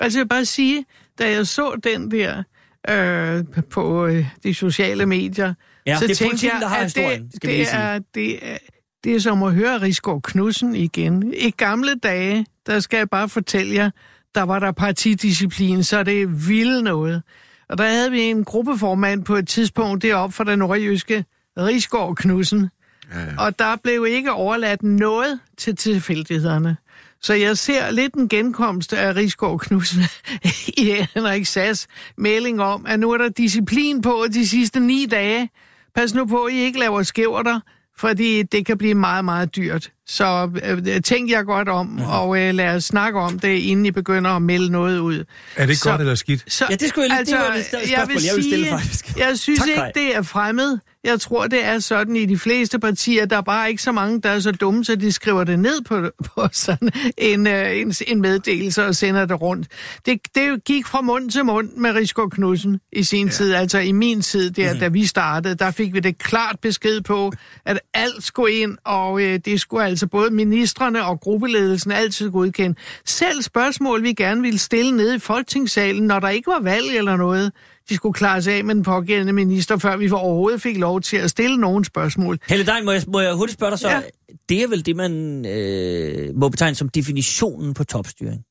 Altså 0.00 0.18
jeg 0.18 0.24
vil 0.24 0.28
bare 0.28 0.44
sige, 0.44 0.84
da 1.18 1.30
jeg 1.30 1.46
så 1.46 1.80
den 1.84 2.10
der 2.10 2.42
øh, 2.88 3.44
på 3.70 4.06
øh, 4.06 4.26
de 4.42 4.54
sociale 4.54 5.06
medier, 5.06 5.54
Ja, 5.86 5.98
så 5.98 6.06
det 6.06 6.16
tænkte 6.16 6.46
jeg, 6.46 6.58
der 6.60 6.66
har 6.68 6.76
at 6.76 6.82
historien, 6.82 7.30
skal 7.34 7.50
det, 7.50 7.58
det, 7.58 7.74
er, 7.74 7.98
det, 8.14 8.52
er, 8.52 8.58
det 9.04 9.14
er 9.14 9.18
som 9.20 9.42
at 9.42 9.52
høre 9.54 9.80
Rigsgaard 9.80 10.22
Knudsen 10.22 10.74
igen. 10.76 11.34
I 11.36 11.50
gamle 11.50 11.94
dage, 11.94 12.46
der 12.66 12.80
skal 12.80 12.96
jeg 12.96 13.10
bare 13.10 13.28
fortælle 13.28 13.74
jer, 13.74 13.90
der 14.34 14.42
var 14.42 14.58
der 14.58 14.72
partidisciplin, 14.72 15.84
så 15.84 16.02
det 16.02 16.22
er 16.22 16.26
vildt 16.26 16.84
noget. 16.84 17.22
Og 17.68 17.78
der 17.78 17.88
havde 17.88 18.10
vi 18.10 18.20
en 18.20 18.44
gruppeformand 18.44 19.24
på 19.24 19.34
et 19.36 19.48
tidspunkt 19.48 20.02
deroppe 20.02 20.34
for 20.34 20.44
den 20.44 20.58
nordjyske 20.58 21.24
Rigsgaard 21.58 22.16
Knudsen. 22.16 22.70
Ja, 23.14 23.20
ja. 23.20 23.26
Og 23.38 23.58
der 23.58 23.76
blev 23.82 24.06
ikke 24.08 24.32
overladt 24.32 24.82
noget 24.82 25.40
til 25.58 25.76
tilfældighederne. 25.76 26.76
Så 27.22 27.34
jeg 27.34 27.58
ser 27.58 27.90
lidt 27.90 28.14
en 28.14 28.28
genkomst 28.28 28.92
af 28.92 29.16
Rigsgaard 29.16 29.58
Knudsen 29.60 30.02
i 30.76 30.94
Henrik 31.14 31.46
Sass 31.46 31.86
melding 32.18 32.62
om, 32.62 32.86
at 32.88 33.00
nu 33.00 33.10
er 33.10 33.18
der 33.18 33.28
disciplin 33.28 34.02
på 34.02 34.24
de 34.34 34.48
sidste 34.48 34.80
ni 34.80 35.06
dage. 35.10 35.50
Pas 35.94 36.14
nu 36.14 36.26
på, 36.26 36.42
at 36.44 36.52
I 36.52 36.56
ikke 36.56 36.78
laver 36.78 37.02
skæverter, 37.02 37.60
fordi 37.98 38.42
det 38.42 38.66
kan 38.66 38.78
blive 38.78 38.94
meget, 38.94 39.24
meget 39.24 39.56
dyrt. 39.56 39.90
Så 40.06 40.50
øh, 40.64 41.00
tænk 41.02 41.30
jer 41.30 41.42
godt 41.42 41.68
om, 41.68 41.86
Mhm. 41.86 41.94
mm-hmm. 41.94 42.10
og 42.10 42.40
øh, 42.42 42.54
lad 42.54 42.74
os 42.76 42.84
snakke 42.84 43.18
om 43.20 43.38
det, 43.38 43.58
inden 43.58 43.86
I 43.86 43.90
begynder 43.90 44.30
at 44.30 44.42
melde 44.42 44.72
noget 44.72 44.98
ud. 44.98 45.24
Er 45.56 45.66
det 45.66 45.78
Så- 45.78 45.90
godt 45.90 46.00
eller 46.00 46.14
skidt? 46.14 46.52
Så, 46.52 46.66
Ja, 46.70 46.74
det 46.76 46.88
skulle 46.88 47.14
jeg 47.14 47.24
lige- 47.24 47.36
det 47.36 47.44
var 47.48 47.54
det 47.56 47.66
spørgsmål, 47.66 47.90
jeg, 47.98 48.08
vil 48.08 48.22
jeg 48.24 48.34
ville 48.36 48.42
stille, 48.50 48.66
sige, 48.66 48.78
faktisk. 48.78 49.16
Jeg 49.18 49.38
synes 49.38 49.58
Tak, 49.60 49.68
ikke, 49.68 49.82
det 49.94 50.16
er 50.16 50.22
fremmed. 50.22 50.78
Jeg 51.06 51.20
tror, 51.20 51.46
det 51.46 51.64
er 51.64 51.78
sådan 51.78 52.16
i 52.16 52.26
de 52.26 52.38
fleste 52.38 52.78
partier. 52.78 53.26
Der 53.26 53.36
er 53.36 53.40
bare 53.40 53.70
ikke 53.70 53.82
så 53.82 53.92
mange, 53.92 54.20
der 54.20 54.30
er 54.30 54.40
så 54.40 54.52
dumme, 54.52 54.84
så 54.84 54.96
de 54.96 55.12
skriver 55.12 55.44
det 55.44 55.58
ned 55.58 55.82
på, 55.82 56.10
på 56.24 56.48
sådan 56.52 56.90
en, 57.18 57.46
øh, 57.46 57.80
en, 57.80 57.94
en 58.06 58.20
meddelelse 58.20 58.84
og 58.84 58.94
sender 58.94 59.26
det 59.26 59.40
rundt. 59.40 59.68
Det, 60.06 60.20
det 60.34 60.64
gik 60.64 60.86
fra 60.86 61.00
mund 61.00 61.30
til 61.30 61.44
mund 61.44 61.70
med 61.72 61.92
Rigsgaard 61.92 62.30
Knudsen 62.30 62.80
i 62.92 63.02
sin 63.02 63.26
ja. 63.26 63.32
tid. 63.32 63.54
Altså 63.54 63.78
i 63.78 63.92
min 63.92 64.22
tid, 64.22 64.50
der, 64.50 64.72
mm. 64.72 64.78
da 64.78 64.88
vi 64.88 65.06
startede, 65.06 65.54
der 65.54 65.70
fik 65.70 65.94
vi 65.94 66.00
det 66.00 66.18
klart 66.18 66.56
besked 66.62 67.00
på, 67.00 67.32
at 67.64 67.80
alt 67.94 68.24
skulle 68.24 68.54
ind, 68.54 68.78
og 68.84 69.22
øh, 69.22 69.40
det 69.44 69.60
skulle 69.60 69.84
altså 69.84 70.06
både 70.06 70.30
ministerne 70.30 71.04
og 71.04 71.20
gruppeledelsen 71.20 71.92
altid 71.92 72.30
godkende. 72.30 72.76
Selv 73.04 73.42
spørgsmål, 73.42 74.02
vi 74.02 74.12
gerne 74.12 74.42
ville 74.42 74.58
stille 74.58 74.96
nede 74.96 75.16
i 75.16 75.18
folketingssalen, 75.18 76.06
når 76.06 76.20
der 76.20 76.28
ikke 76.28 76.46
var 76.46 76.60
valg 76.60 76.96
eller 76.96 77.16
noget, 77.16 77.52
de 77.88 77.94
skulle 77.94 78.12
klare 78.12 78.42
sig 78.42 78.54
af 78.54 78.64
med 78.64 78.74
den 78.74 78.82
pågældende 78.82 79.32
minister, 79.32 79.78
før 79.78 79.96
vi 79.96 80.10
overhovedet 80.10 80.62
fik 80.62 80.76
lov 80.76 81.00
til 81.00 81.16
at 81.16 81.30
stille 81.30 81.56
nogen 81.56 81.84
spørgsmål. 81.84 82.38
Helle 82.48 82.66
Dein, 82.66 82.84
må 82.84 82.92
jeg, 82.92 83.02
må 83.08 83.20
jeg 83.20 83.34
hurtigt 83.34 83.58
spørge 83.58 83.70
dig 83.70 83.78
så? 83.78 83.90
Ja. 83.90 84.00
Det 84.48 84.62
er 84.62 84.68
vel 84.68 84.86
det, 84.86 84.96
man 84.96 85.46
øh, 85.46 86.36
må 86.36 86.48
betegne 86.48 86.74
som 86.74 86.88
definitionen 86.88 87.74
på 87.74 87.84
topstyring? 87.84 88.42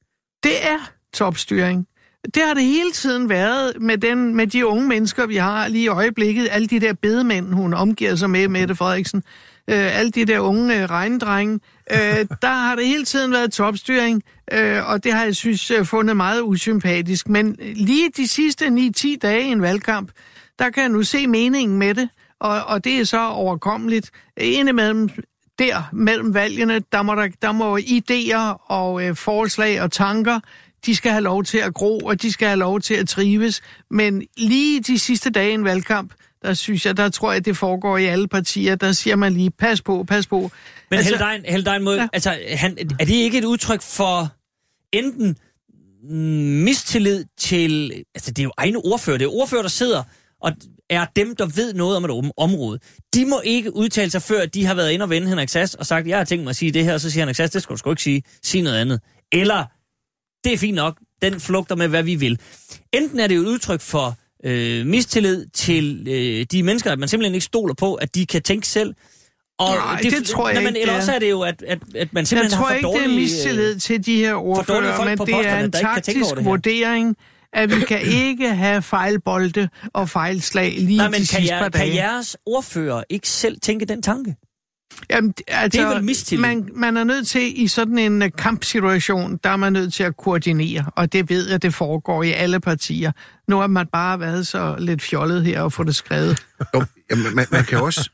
Det 0.44 0.66
er 0.68 0.92
topstyring. 1.14 1.88
Det 2.26 2.44
har 2.48 2.54
det 2.54 2.64
hele 2.64 2.92
tiden 2.92 3.30
været 3.30 3.74
med, 3.82 3.98
den, 3.98 4.36
med 4.36 4.48
de 4.48 4.68
unge 4.68 4.88
mennesker, 4.88 5.26
vi 5.26 5.36
har 5.36 5.68
lige 5.68 5.84
i 5.84 5.88
øjeblikket. 5.88 6.48
Alle 6.52 6.68
de 6.68 6.80
der 6.80 6.94
bedemænd, 6.94 7.54
hun 7.54 7.74
omgiver 7.74 8.16
sig 8.16 8.30
med, 8.30 8.48
Mette 8.48 8.76
Frederiksen. 8.76 9.24
Øh, 9.70 10.00
alle 10.00 10.12
de 10.12 10.26
der 10.26 10.40
unge 10.40 10.82
øh, 10.82 10.90
regndrenge. 10.90 11.60
Øh, 11.92 12.26
der 12.42 12.54
har 12.54 12.76
det 12.76 12.88
hele 12.88 13.06
tiden 13.06 13.32
været 13.32 13.54
topstyring, 13.54 14.24
øh, 14.52 14.90
og 14.90 15.04
det 15.04 15.14
har 15.14 15.24
jeg 15.24 15.36
synes 15.36 15.72
øh, 15.72 15.86
fundet 15.86 16.18
meget 16.18 16.42
usympatisk. 16.42 17.30
Men 17.30 17.56
øh, 17.62 17.74
lige 17.76 18.12
de 18.18 18.28
sidste 18.28 18.66
9-10 18.66 19.18
dage 19.22 19.44
i 19.44 19.52
en 19.52 19.62
valgkamp, 19.62 20.12
der 20.60 20.70
kan 20.70 20.84
jeg 20.84 20.90
nu 20.90 21.04
se 21.04 21.28
meningen 21.28 21.78
med 21.78 21.96
det, 21.96 22.10
og, 22.40 22.64
og 22.64 22.84
det 22.84 23.00
er 23.00 23.04
så 23.04 23.30
overkommeligt. 23.30 24.12
Indimellem 24.38 25.10
der 25.60 25.90
mellem 25.94 26.34
valgene, 26.34 26.82
der 26.92 27.02
må, 27.02 27.16
der, 27.16 27.28
der 27.42 27.52
må 27.52 27.78
idéer 27.78 28.72
og 28.72 29.04
øh, 29.04 29.16
forslag 29.16 29.82
og 29.82 29.92
tanker, 29.92 30.40
de 30.86 30.96
skal 30.96 31.12
have 31.12 31.24
lov 31.24 31.44
til 31.44 31.58
at 31.58 31.74
gro, 31.74 31.98
og 31.98 32.22
de 32.22 32.32
skal 32.32 32.48
have 32.48 32.60
lov 32.60 32.82
til 32.82 32.94
at 32.94 33.10
trives. 33.10 33.62
Men 33.90 34.24
lige 34.38 34.82
de 34.82 35.00
sidste 35.00 35.30
dage 35.30 35.52
i 35.52 35.54
en 35.54 35.64
valgkamp, 35.64 36.14
der 36.46 36.54
synes 36.54 36.86
jeg, 36.86 36.98
der 36.98 37.10
tror 37.10 37.32
jeg, 37.34 37.46
det 37.46 37.58
foregår 37.58 37.98
i 37.98 38.06
alle 38.06 38.28
partier, 38.28 38.76
der 38.76 38.92
siger 38.92 39.16
man 39.16 39.34
lige, 39.34 39.52
pas 39.52 39.82
på, 39.82 40.04
pas 40.08 40.28
på. 40.28 40.52
Men 40.90 40.98
altså, 40.98 41.14
Helle 41.18 41.26
Dein, 41.32 41.46
Helle 41.46 41.66
Dein 41.66 41.84
må, 41.84 41.92
Ja. 41.92 42.08
altså, 42.14 42.38
han, 42.56 42.78
er 43.00 43.06
det 43.06 43.14
ikke 43.14 43.38
et 43.38 43.44
udtryk 43.46 43.82
for 43.82 44.34
enten 44.92 45.38
mistillid 46.64 47.26
til... 47.38 47.92
Altså, 48.16 48.32
det 48.32 48.40
er 48.40 48.44
jo 48.44 48.52
egne 48.58 48.78
ordfører. 48.78 49.18
Det 49.18 49.26
er 49.26 49.30
ordfører, 49.30 49.62
der 49.62 49.70
sidder 49.70 50.04
og 50.42 50.52
er 50.90 51.06
dem, 51.16 51.36
der 51.36 51.46
ved 51.46 51.74
noget 51.74 51.98
om 51.98 52.06
et 52.06 52.12
om- 52.12 52.32
område. 52.38 52.80
De 53.14 53.26
må 53.26 53.42
ikke 53.44 53.76
udtale 53.76 54.12
sig, 54.12 54.22
før 54.22 54.46
de 54.46 54.66
har 54.66 54.74
været 54.74 54.92
inde 54.92 55.04
og 55.04 55.10
vende 55.10 55.28
Henrik 55.28 55.50
Sass 55.50 55.74
og 55.76 55.86
sagt, 55.86 56.08
jeg 56.08 56.18
har 56.18 56.24
tænkt 56.26 56.44
mig 56.44 56.50
at 56.50 56.56
sige 56.56 56.72
det 56.72 56.84
her, 56.84 56.94
og 56.94 57.02
så 57.02 57.12
siger 57.12 57.22
Henrik 57.22 57.36
Sass, 57.36 57.52
det 57.54 57.64
skal 57.64 57.74
du 57.74 57.78
sgu 57.78 57.90
ikke 57.90 58.02
sige. 58.04 58.24
Sig 58.44 58.62
noget 58.62 58.78
andet. 58.78 59.02
Eller, 59.32 59.66
det 60.44 60.54
er 60.54 60.58
fint 60.58 60.76
nok, 60.76 60.98
den 61.22 61.40
flugter 61.40 61.76
med, 61.76 61.88
hvad 61.88 62.04
vi 62.04 62.16
vil. 62.16 62.40
Enten 62.94 63.20
er 63.20 63.28
det 63.28 63.36
jo 63.36 63.42
et 63.42 63.48
udtryk 63.48 63.82
for 63.82 64.18
øh, 64.44 64.86
mistillid 64.86 65.46
til 65.54 66.08
øh, 66.08 66.46
de 66.52 66.64
mennesker, 66.64 66.92
at 66.92 67.00
man 67.00 67.10
simpelthen 67.10 67.34
ikke 67.36 67.46
stoler 67.46 67.74
på, 67.74 67.96
at 67.96 68.16
de 68.16 68.26
kan 68.26 68.42
tænke 68.42 68.68
selv. 68.68 68.94
Og 69.60 69.76
Nej, 69.76 70.00
det 70.04 70.26
tror 70.26 70.50
jeg 70.50 70.64
men, 70.64 70.68
ikke, 70.68 70.80
Eller 70.82 70.94
det 70.94 71.00
også 71.00 71.12
er. 71.12 71.20
det 71.20 71.30
jo, 71.30 71.42
at, 71.42 71.64
at, 71.68 71.80
at 71.96 72.14
man 72.14 72.22
Jeg 72.22 72.28
simpelthen 72.28 72.58
tror 72.58 72.66
har 72.68 72.80
for 72.82 72.94
ikke, 72.94 73.00
det 73.00 73.12
er 73.16 73.20
mistillid 73.22 73.80
til 73.80 74.06
de 74.06 74.16
her 74.18 74.34
ordfører, 74.34 75.06
men 75.06 75.18
på 75.18 75.26
det 75.26 75.34
er 75.34 75.60
en 75.60 75.72
kan 75.72 75.72
taktisk 75.72 76.36
det 76.36 76.46
vurdering, 76.46 77.16
at 77.54 77.70
vi 77.76 77.82
kan 77.88 78.02
ikke 78.28 78.50
have 78.50 78.82
fejlbolde 78.82 79.70
og 79.94 80.10
fejlslag 80.10 80.76
lige 80.78 80.98
Nej, 80.98 81.06
de 81.08 81.12
men 81.12 81.18
kan, 81.18 81.26
sidste 81.26 81.54
par 81.54 81.64
jer, 81.64 81.70
kan 81.70 81.82
dage. 81.82 81.96
jeres 81.96 82.38
ordfører 82.46 83.04
ikke 83.10 83.30
selv 83.30 83.60
tænke 83.62 83.86
den 83.86 84.02
tanke? 84.02 84.36
Jamen, 85.10 85.34
altså, 85.48 85.80
Det 85.82 85.86
er 85.90 85.94
vel 85.96 86.04
mistillid? 86.04 86.42
Man, 86.42 86.70
man 86.76 86.98
er 86.98 87.04
nødt 87.04 87.28
til, 87.28 87.64
i 87.64 87.68
sådan 87.68 87.98
en 87.98 88.22
uh, 88.22 88.28
kampsituation, 88.38 89.40
der 89.44 89.50
er 89.50 89.56
man 89.58 89.74
nødt 89.74 89.94
til 89.94 90.04
at 90.04 90.18
koordinere, 90.18 90.86
og 90.96 91.14
det 91.14 91.30
ved 91.30 91.50
jeg, 91.50 91.62
det 91.62 91.74
foregår 91.74 92.24
i 92.24 92.32
alle 92.32 92.60
partier. 92.60 93.12
Nu 93.48 93.58
har 93.58 93.68
man 93.68 93.88
bare 93.88 94.20
været 94.20 94.48
så 94.48 94.76
lidt 94.80 95.02
fjollet 95.02 95.46
her 95.46 95.62
og 95.62 95.74
få 95.74 95.84
det 95.84 95.96
skrevet. 95.96 96.46
Jo, 96.76 96.84
jamen, 97.12 97.36
man, 97.36 97.46
man 97.52 97.64
kan 97.66 97.78
også... 97.82 98.10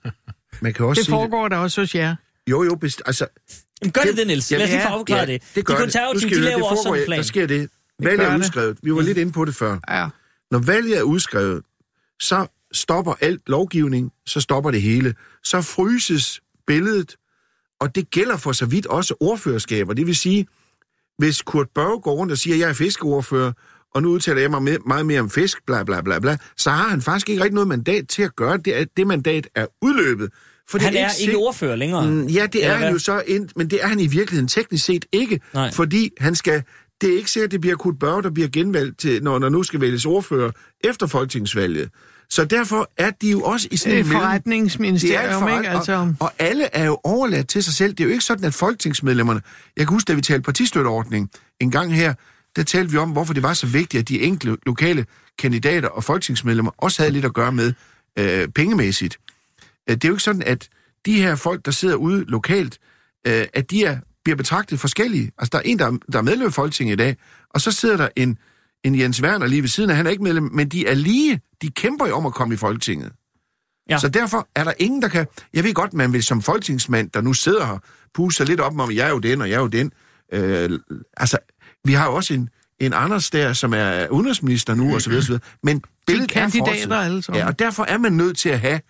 Man 0.61 0.73
kan 0.73 0.85
også 0.85 0.99
Det 1.01 1.09
foregår 1.09 1.47
der 1.47 1.57
også 1.57 1.81
hos 1.81 1.95
jer. 1.95 2.07
det. 2.09 2.17
Jo, 2.51 2.63
jo, 2.63 2.75
best, 2.75 3.01
altså... 3.05 3.25
Jamen, 3.81 3.91
gør 3.91 4.01
det 4.01 4.09
Det- 4.09 4.17
det, 4.17 4.27
Niels? 4.27 4.51
Ja, 4.51 4.57
Lad 4.57 4.65
os 4.65 4.71
lige 4.71 4.81
ja, 4.81 4.89
få 4.89 4.93
afklaret 4.93 5.27
det. 5.27 5.41
det 5.55 5.65
gør 5.65 5.73
de 5.73 5.77
det. 5.77 5.83
Konservative, 5.85 6.21
skal 6.21 6.37
de 6.37 6.41
laver 6.43 6.57
det 6.61 6.69
også 6.69 6.83
sådan 6.83 6.99
en 6.99 7.05
plan. 7.05 7.17
Der 7.17 7.23
sker 7.23 7.47
det. 7.47 7.69
Valget 8.03 8.25
er 8.25 8.31
det. 8.31 8.39
udskrevet. 8.39 8.77
Vi 8.83 8.93
var 8.93 9.01
lidt 9.01 9.17
inde 9.17 9.31
på 9.31 9.45
det 9.45 9.55
før. 9.55 9.77
Ja. 9.89 10.07
Når 10.51 10.59
valget 10.59 10.97
er 10.97 11.01
udskrevet, 11.03 11.61
så 12.21 12.47
stopper 12.73 13.13
alt 13.21 13.41
lovgivning, 13.47 14.11
så 14.25 14.41
stopper 14.41 14.71
det 14.71 14.81
hele. 14.81 15.13
Så 15.43 15.61
fryses 15.61 16.39
billedet, 16.67 17.15
og 17.81 17.95
det 17.95 18.11
gælder 18.11 18.37
for 18.37 18.51
så 18.51 18.65
vidt 18.65 18.85
også 18.85 19.13
ordførerskaber. 19.19 19.93
Det 19.93 20.07
vil 20.07 20.15
sige, 20.15 20.47
hvis 21.17 21.41
Kurt 21.41 21.67
Børge 21.75 22.01
går 22.01 22.11
rundt 22.13 22.31
og 22.31 22.37
siger, 22.37 22.53
at 22.55 22.59
jeg 22.59 22.69
er 22.69 22.73
fiskeordfører, 22.73 23.51
og 23.95 24.01
nu 24.01 24.09
udtaler 24.09 24.41
jeg 24.41 24.51
mig 24.51 24.63
med, 24.63 24.77
meget 24.87 25.05
mere 25.05 25.19
om 25.19 25.29
fisk, 25.29 25.57
bla 25.67 25.83
bla 25.83 26.01
bla 26.01 26.19
bla, 26.19 26.37
så 26.57 26.69
har 26.69 26.89
han 26.89 27.01
faktisk 27.01 27.29
ikke 27.29 27.43
rigtig 27.43 27.53
noget 27.55 27.67
mandat 27.67 28.07
til 28.07 28.23
at 28.23 28.35
gøre 28.35 28.57
det. 28.57 28.87
Det 28.97 29.07
mandat 29.07 29.47
er 29.55 29.65
udløbet. 29.81 30.29
For 30.69 30.77
det 30.77 30.85
Han 30.87 30.95
er 30.95 31.09
sigt- 31.09 31.27
ikke 31.27 31.37
ordfører 31.37 31.75
længere. 31.75 32.07
Mm, 32.11 32.25
Ja, 32.27 32.45
det 32.45 32.65
er 32.65 32.73
han 32.73 32.91
jo 32.93 32.99
så, 32.99 33.23
ind, 33.27 33.49
men 33.55 33.69
det 33.69 33.83
er 33.83 33.87
han 33.87 33.99
i 33.99 34.07
virkeligheden 34.07 34.47
teknisk 34.47 34.85
set 34.85 35.05
ikke, 35.11 35.39
Nej. 35.53 35.71
fordi 35.71 36.09
han 36.19 36.35
skal, 36.35 36.63
det 37.01 37.09
er 37.13 37.17
ikke 37.17 37.31
sikkert, 37.31 37.47
at 37.47 37.51
det 37.51 37.61
bliver 37.61 37.75
Kurt 37.75 37.99
Børge, 37.99 38.23
der 38.23 38.29
bliver 38.31 38.49
genvalgt, 38.49 38.99
til, 38.99 39.23
når 39.23 39.39
der 39.39 39.49
nu 39.49 39.63
skal 39.63 39.81
vælges 39.81 40.05
ordfører 40.05 40.51
efter 40.83 41.07
folketingsvalget. 41.07 41.89
Så 42.31 42.45
derfor 42.45 42.91
er 42.97 43.11
de 43.21 43.31
jo 43.31 43.41
også 43.41 43.67
i 43.71 43.77
sådan 43.77 43.97
et 43.97 44.05
forretningsministerium, 44.05 45.43
det 45.43 45.53
er 45.53 45.57
et 45.57 45.59
ikke? 45.63 45.71
forret- 45.71 45.77
Altså- 45.77 45.93
og, 45.93 46.15
og 46.19 46.31
alle 46.39 46.63
er 46.75 46.85
jo 46.85 46.99
overladt 47.03 47.47
til 47.49 47.63
sig 47.63 47.73
selv. 47.73 47.91
Det 47.93 47.99
er 47.99 48.03
jo 48.05 48.11
ikke 48.11 48.23
sådan, 48.23 48.45
at 48.45 48.53
folketingsmedlemmerne... 48.53 49.41
Jeg 49.77 49.87
kan 49.87 49.93
huske, 49.95 50.07
da 50.07 50.13
vi 50.13 50.21
talte 50.21 50.43
partistøtteordning 50.43 51.29
en 51.59 51.71
gang 51.71 51.95
her, 51.95 52.13
der 52.55 52.63
talte 52.63 52.91
vi 52.91 52.97
om, 52.97 53.09
hvorfor 53.11 53.33
det 53.33 53.43
var 53.43 53.53
så 53.53 53.67
vigtigt, 53.67 54.01
at 54.01 54.09
de 54.09 54.21
enkelte 54.21 54.57
lokale 54.65 55.05
kandidater 55.39 55.87
og 55.89 56.03
folketingsmedlemmer 56.03 56.71
også 56.77 57.01
havde 57.01 57.13
lidt 57.13 57.25
at 57.25 57.33
gøre 57.33 57.51
med 57.51 57.73
øh, 58.19 58.47
pengemæssigt. 58.47 59.17
Øh, 59.89 59.95
Det 59.95 60.03
er 60.03 60.07
jo 60.09 60.13
ikke 60.13 60.23
sådan, 60.23 60.43
at 60.45 60.67
de 61.05 61.13
her 61.21 61.35
folk, 61.35 61.65
der 61.65 61.71
sidder 61.71 61.95
ude 61.95 62.25
lokalt, 62.27 62.77
øh, 63.27 63.45
at 63.53 63.71
de 63.71 63.83
er, 63.83 63.97
bliver 64.23 64.35
betragtet 64.35 64.79
forskellige. 64.79 65.31
Altså, 65.37 65.49
der 65.51 65.57
er 65.57 65.61
en, 65.61 65.79
der 65.79 65.85
er, 65.85 65.97
der 66.11 66.17
er 66.17 66.23
medlem 66.23 66.47
af 66.47 66.53
Folketinget 66.53 66.93
i 66.93 66.97
dag, 66.97 67.17
og 67.49 67.61
så 67.61 67.71
sidder 67.71 67.97
der 67.97 68.07
en, 68.15 68.37
en 68.83 68.99
Jens 68.99 69.21
Werner 69.21 69.47
lige 69.47 69.61
ved 69.61 69.69
siden 69.69 69.89
af. 69.89 69.95
Han 69.95 70.05
er 70.05 70.11
ikke 70.11 70.23
medlem, 70.23 70.49
men 70.53 70.69
de 70.69 70.87
er 70.87 70.93
lige, 70.93 71.41
de 71.61 71.71
kæmper 71.71 72.07
jo 72.07 72.15
om 72.15 72.25
at 72.25 72.33
komme 72.33 72.53
i 72.53 72.57
Folketinget. 72.57 73.11
Ja. 73.89 73.97
Så 73.97 74.09
derfor 74.09 74.47
er 74.55 74.63
der 74.63 74.73
ingen, 74.79 75.01
der 75.01 75.07
kan... 75.07 75.27
Jeg 75.53 75.63
ved 75.63 75.73
godt, 75.73 75.93
man 75.93 76.13
vil 76.13 76.23
som 76.23 76.41
folketingsmand, 76.41 77.09
der 77.09 77.21
nu 77.21 77.33
sidder 77.33 77.65
her, 77.65 77.77
puste 78.13 78.37
sig 78.37 78.45
lidt 78.45 78.59
op 78.59 78.79
om, 78.79 78.91
jeg 78.91 79.07
er 79.07 79.09
jo 79.09 79.19
den, 79.19 79.41
og 79.41 79.49
jeg 79.49 79.55
er 79.55 79.61
jo 79.61 79.67
den. 79.67 79.91
Øh, 80.33 80.79
altså, 81.17 81.37
vi 81.85 81.93
har 81.93 82.05
jo 82.05 82.15
også 82.15 82.33
en, 82.33 82.49
en 82.79 82.93
Anders 82.93 83.29
der, 83.29 83.53
som 83.53 83.73
er 83.73 84.07
udenrigsminister 84.07 84.75
nu, 84.75 84.93
og 84.93 85.01
så 85.01 85.09
videre, 85.09 85.23
så 85.23 85.27
videre. 85.27 85.43
Men 85.63 85.81
billedet 86.07 86.31
er 86.31 86.41
kandidater 86.41 86.95
alle 86.95 87.21
sammen. 87.21 87.39
Ja, 87.39 87.47
og 87.47 87.59
derfor 87.59 87.83
er 87.83 87.97
man 87.97 88.13
nødt 88.13 88.37
til 88.37 88.49
at 88.49 88.59
have... 88.59 88.81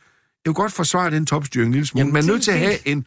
Jeg 0.45 0.49
vil 0.49 0.53
godt 0.53 0.71
forsvare 0.71 1.11
den 1.11 1.25
topstyring 1.25 1.67
en 1.67 1.73
lille 1.73 1.85
smule. 1.85 2.01
Jamen, 2.01 2.13
man 2.13 2.23
er 2.23 2.27
nødt 2.27 2.43
til 2.43 2.51
at 2.51 2.59
have 2.59 2.87
en, 2.87 3.05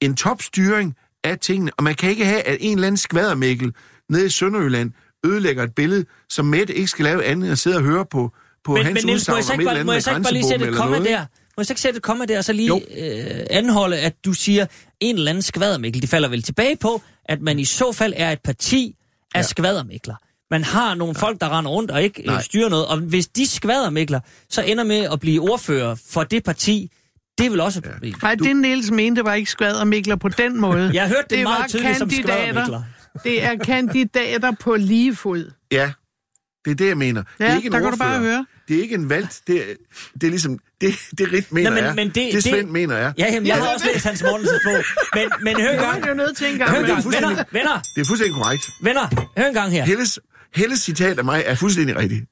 en 0.00 0.16
topstyring 0.16 0.96
af 1.24 1.38
tingene, 1.38 1.70
og 1.76 1.84
man 1.84 1.94
kan 1.94 2.10
ikke 2.10 2.24
have, 2.24 2.42
at 2.42 2.56
en 2.60 2.78
eller 2.78 2.86
anden 2.86 2.96
skvadermikkel 2.96 3.74
nede 4.08 4.26
i 4.26 4.28
Sønderjylland 4.28 4.92
ødelægger 5.24 5.62
et 5.62 5.74
billede, 5.74 6.04
som 6.28 6.46
Mette 6.46 6.74
ikke 6.74 6.88
skal 6.88 7.04
lave 7.04 7.24
andet 7.24 7.44
end 7.44 7.52
at 7.52 7.58
sidde 7.58 7.76
og 7.76 7.82
høre 7.82 8.06
på, 8.06 8.32
på 8.64 8.72
Men, 8.74 8.84
hans 8.84 8.94
men 8.94 9.06
Niels, 9.06 9.28
må 9.28 9.34
udsagn 9.34 9.36
jeg 9.36 9.44
så 9.44 9.52
om 9.52 9.60
ikke 9.60 9.64
et 9.64 9.70
eller 9.70 9.78
bare, 9.78 9.84
må 9.84 9.92
jeg 9.92 10.02
så 10.02 10.10
ikke 10.10 10.22
bare 10.22 10.32
lige 10.32 10.48
sætte 10.48 10.68
et 10.68 10.74
komma 10.74 10.98
noget, 10.98 11.10
der? 11.10 11.18
Må 11.20 11.26
jeg 11.58 11.66
så 11.66 11.72
ikke 11.72 11.80
sætte 11.80 11.96
et 11.96 12.02
komma 12.02 12.24
der, 12.24 12.38
og 12.38 12.44
så 12.44 12.52
lige 12.52 12.68
Jo. 12.68 12.80
øh, 12.98 13.46
anholde, 13.50 13.98
at 13.98 14.14
du 14.24 14.32
siger, 14.32 14.66
en 15.00 15.16
eller 15.16 15.30
anden 15.30 15.42
skvadermikkel, 15.42 16.02
de 16.02 16.06
falder 16.06 16.28
vel 16.28 16.42
tilbage 16.42 16.76
på, 16.76 17.02
at 17.24 17.40
man 17.42 17.58
i 17.58 17.64
så 17.64 17.92
fald 17.92 18.12
er 18.16 18.30
et 18.30 18.40
parti 18.44 18.96
af 19.34 19.38
ja. 19.38 19.42
skvadermikler. 19.42 20.14
Man 20.50 20.64
har 20.64 20.94
nogle 20.94 21.14
folk, 21.14 21.40
der 21.40 21.58
render 21.58 21.70
rundt 21.70 21.90
og 21.90 22.02
ikke 22.02 22.22
øh, 22.22 22.26
Nej. 22.26 22.42
styrer 22.42 22.68
noget, 22.68 22.86
og 22.86 22.96
hvis 22.96 23.26
de 23.26 23.46
skvadermikler, 23.46 24.20
så 24.50 24.62
ender 24.62 24.84
med 24.84 25.06
at 25.12 25.20
blive 25.20 25.40
ordfører 25.50 25.94
for 26.10 26.22
det 26.24 26.44
parti, 26.44 26.90
det 27.38 27.46
er 27.46 27.50
vel 27.50 27.60
også 27.60 27.78
et 27.78 27.84
problem. 27.84 28.14
Nej, 28.22 28.34
det 28.34 28.56
Niels 28.56 28.90
mente 28.90 29.24
var 29.24 29.34
ikke 29.34 29.50
skvadermikler 29.50 30.16
på 30.16 30.28
den 30.28 30.60
måde. 30.60 30.90
Jeg 30.94 31.02
har 31.02 31.08
hørt 31.08 31.30
det, 31.30 31.38
det 31.38 31.42
meget 31.42 31.60
var 31.60 31.68
tydeligt 31.68 31.98
som 31.98 32.10
skvadermikler. 32.10 32.82
Det 33.24 33.44
er 33.44 33.56
kandidater 33.56 34.52
på 34.60 34.74
lige 34.76 35.16
fod. 35.16 35.50
Ja, 35.72 35.92
det 36.64 36.70
er 36.70 36.74
det, 36.74 36.86
jeg 36.88 36.96
mener. 36.98 37.22
det 37.22 37.44
er 37.46 37.50
Ja, 37.50 37.56
ikke 37.56 37.66
en 37.66 37.72
der 37.72 37.78
kan 37.78 37.86
du 37.86 37.92
ordfører. 37.92 38.10
bare 38.10 38.20
høre. 38.20 38.46
Det 38.68 38.76
er 38.78 38.82
ikke 38.82 38.94
en 38.94 39.10
valgt. 39.10 39.40
Det 39.46 39.56
er, 39.56 39.74
det 40.14 40.24
er 40.24 40.30
ligesom... 40.30 40.58
Det, 40.80 40.94
det 41.18 41.32
Rit 41.32 41.52
mener 41.52 41.70
Nå, 41.70 41.74
men- 41.74 41.84
jeg. 41.84 41.94
men 41.94 42.06
det- 42.06 42.14
det, 42.14 42.32
det- 42.34 42.42
Svend 42.44 42.70
mener 42.70 42.96
jeg. 42.96 43.12
Ja, 43.18 43.24
jamen, 43.26 43.46
jeg 43.46 43.54
Ja, 43.56 43.60
har 43.60 43.64
det- 43.66 43.74
også 43.74 43.86
læst 43.92 44.04
Hans 44.04 44.22
Mortensens 44.22 44.60
bog. 44.64 44.84
Men, 45.14 45.28
men 45.42 45.60
hør 45.60 45.70
Det 45.70 45.80
var 45.80 45.92
engang, 45.92 46.08
jo 46.08 46.14
nødt 46.14 46.36
til 46.36 46.52
en 46.52 46.58
gang. 46.58 46.70
hør 46.70 46.78
det 46.78 46.84
er 46.84 46.88
engang, 46.88 47.02
fuldstændig- 47.02 47.30
venner, 47.30 47.44
venner, 47.52 47.82
Det 47.94 48.00
er 48.00 48.04
fuldstændig 48.04 48.34
korrekt. 48.42 48.64
venner, 48.82 49.30
hør 49.38 49.46
engang 49.46 49.72
her. 49.72 49.84
Helles, 49.84 50.18
Helles 50.54 50.80
citat 50.80 51.18
af 51.18 51.24
mig 51.24 51.42
er 51.46 51.54
fuldstændig 51.54 51.96
rigtigt. 51.96 52.24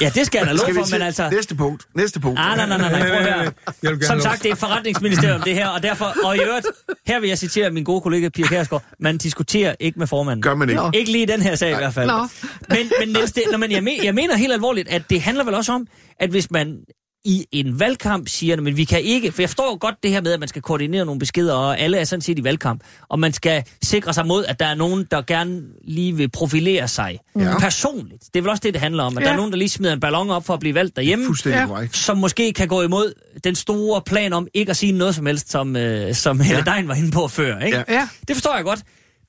Ja, 0.00 0.10
det 0.14 0.26
skal 0.26 0.38
jeg 0.38 0.46
da 0.46 0.52
love 0.52 0.74
for, 0.74 0.90
men 0.92 1.02
altså... 1.02 1.30
Næste 1.30 1.54
punkt. 1.54 1.86
Næste 1.94 2.20
punkt. 2.20 2.40
Ah, 2.40 2.56
nej, 2.56 2.66
nej, 2.66 2.78
nej, 2.78 2.90
nej, 2.90 3.08
prøv 3.08 3.16
at 3.16 3.92
høre. 3.92 4.02
Som 4.02 4.20
sagt, 4.20 4.42
det 4.42 4.48
er 4.48 4.52
et 4.52 4.58
forretningsministerium, 4.58 5.40
det 5.40 5.54
her, 5.54 5.68
og 5.68 5.82
derfor, 5.82 6.14
og 6.24 6.36
i 6.36 6.40
øvrigt, 6.40 6.66
her 7.06 7.20
vil 7.20 7.28
jeg 7.28 7.38
citere 7.38 7.70
min 7.70 7.84
gode 7.84 8.00
kollega 8.00 8.28
Pia 8.28 8.46
Kærsgaard, 8.46 8.82
man 9.00 9.18
diskuterer 9.18 9.74
ikke 9.80 9.98
med 9.98 10.06
formanden. 10.06 10.42
Gør 10.42 10.54
man 10.54 10.68
ikke. 10.68 10.82
Nå. 10.82 10.90
Ikke 10.94 11.12
lige 11.12 11.22
i 11.22 11.26
den 11.26 11.42
her 11.42 11.54
sag 11.54 11.70
i 11.70 11.74
hvert 11.74 11.94
fald. 11.94 12.06
Nå. 12.06 12.28
Men, 12.68 12.92
men, 13.00 13.08
Niels, 13.08 13.32
det, 13.32 13.42
når 13.50 13.58
man, 13.58 13.72
jeg, 13.72 13.84
men, 13.84 14.04
jeg 14.04 14.14
mener 14.14 14.36
helt 14.36 14.52
alvorligt, 14.52 14.88
at 14.88 15.02
det 15.10 15.22
handler 15.22 15.44
vel 15.44 15.54
også 15.54 15.72
om, 15.72 15.86
at 16.20 16.30
hvis 16.30 16.50
man 16.50 16.76
i 17.24 17.46
en 17.52 17.80
valgkamp 17.80 18.28
siger, 18.28 18.60
men 18.60 18.76
vi 18.76 18.84
kan 18.84 19.02
ikke, 19.02 19.32
for 19.32 19.42
jeg 19.42 19.48
forstår 19.48 19.78
godt 19.78 19.94
det 20.02 20.10
her 20.10 20.20
med, 20.22 20.32
at 20.32 20.40
man 20.40 20.48
skal 20.48 20.62
koordinere 20.62 21.04
nogle 21.04 21.18
beskeder, 21.18 21.54
og 21.54 21.78
alle 21.80 21.96
er 21.98 22.04
sådan 22.04 22.20
set 22.20 22.38
i 22.38 22.44
valgkamp, 22.44 22.80
og 23.08 23.18
man 23.18 23.32
skal 23.32 23.62
sikre 23.82 24.12
sig 24.14 24.26
mod, 24.26 24.44
at 24.44 24.60
der 24.60 24.66
er 24.66 24.74
nogen, 24.74 25.06
der 25.10 25.22
gerne 25.22 25.62
lige 25.84 26.16
vil 26.16 26.28
profilere 26.30 26.88
sig 26.88 27.18
Ja. 27.38 27.58
personligt. 27.58 28.24
Det 28.34 28.36
er 28.36 28.42
vel 28.42 28.50
også 28.50 28.60
det, 28.64 28.74
det 28.74 28.80
handler 28.82 29.02
om, 29.04 29.16
at 29.18 29.22
ja. 29.22 29.26
der 29.26 29.32
er 29.32 29.36
nogen, 29.36 29.52
der 29.52 29.58
lige 29.58 29.68
smider 29.68 29.92
en 29.92 30.00
ballon 30.00 30.30
op 30.30 30.46
for 30.46 30.54
at 30.54 30.60
blive 30.60 30.74
valgt 30.74 30.96
derhjemme, 30.96 31.26
Fuldstændig 31.26 31.68
Ja. 31.80 31.86
som 31.92 32.16
måske 32.18 32.52
kan 32.52 32.68
gå 32.68 32.82
imod 32.82 33.12
den 33.44 33.54
store 33.54 34.02
plan 34.06 34.32
om 34.32 34.48
ikke 34.54 34.70
at 34.70 34.76
sige 34.76 34.92
noget 34.92 35.14
som 35.14 35.26
helst, 35.26 35.50
som, 35.50 35.76
øh, 35.76 36.14
som 36.14 36.40
Helle 36.40 36.62
Ja. 36.66 36.74
Dein 36.74 36.88
var 36.88 36.94
inde 36.94 37.10
på 37.10 37.28
før. 37.28 37.58
Ikke? 37.58 37.78
Ja. 37.78 37.84
Ja. 37.94 38.08
Det 38.28 38.36
forstår 38.36 38.54
jeg 38.56 38.64
godt. 38.64 38.80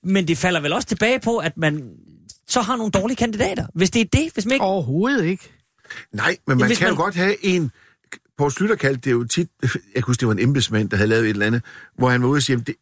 Men 0.03 0.27
det 0.27 0.37
falder 0.37 0.59
vel 0.59 0.73
også 0.73 0.87
tilbage 0.87 1.19
på, 1.19 1.37
at 1.37 1.57
man 1.57 1.83
så 2.49 2.61
har 2.61 2.75
nogle 2.75 2.91
dårlige 2.91 3.15
kandidater. 3.17 3.65
Hvis 3.75 3.89
det 3.89 3.99
er 4.01 4.05
det, 4.13 4.29
hvis 4.33 4.45
man 4.45 4.53
ikke... 4.53 4.65
Overhovedet 4.65 5.25
ikke. 5.25 5.43
Nej, 6.13 6.37
men 6.47 6.57
man 6.57 6.67
hvis 6.67 6.77
kan 6.77 6.85
man- 6.85 6.93
jo 6.95 7.01
godt 7.03 7.15
have 7.15 7.45
en... 7.45 7.71
Poul 8.37 8.51
Slytter 8.51 8.75
kaldte 8.75 9.01
det 9.01 9.11
jo 9.11 9.23
tit... 9.23 9.49
Jeg 9.61 9.69
kan 9.95 10.03
huske, 10.03 10.19
det 10.19 10.27
var 10.27 10.33
en 10.33 10.39
embedsmand, 10.39 10.89
der 10.89 10.97
havde 10.97 11.09
lavet 11.09 11.23
et 11.23 11.29
eller 11.29 11.45
andet, 11.45 11.61
hvor 11.97 12.09
han 12.09 12.21
var 12.21 12.27
ude 12.27 12.37
og 12.37 12.41
sige, 12.43 12.53
"Jamen, 12.53 12.65
det, 12.65 12.75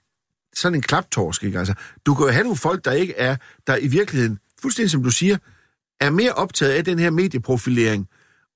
sådan 0.56 0.76
en 0.76 0.82
klaptorsk, 0.82 1.44
ikke? 1.44 1.60
Altså, 1.60 1.74
du 2.06 2.14
kan 2.16 2.26
jo 2.26 2.32
have 2.32 2.44
nogle 2.44 2.58
folk, 2.58 2.86
der 2.86 2.92
ikke 2.92 3.14
er, 3.16 3.36
der 3.68 3.78
i 3.78 3.88
virkeligheden, 3.88 4.40
fuldstændig 4.62 4.92
som 4.92 5.04
du 5.04 5.10
siger, 5.12 5.38
er 6.00 6.10
mere 6.10 6.34
optaget 6.34 6.72
af 6.72 6.86
den 6.86 7.00
her 7.00 7.10
medieprofilering, 7.10 8.08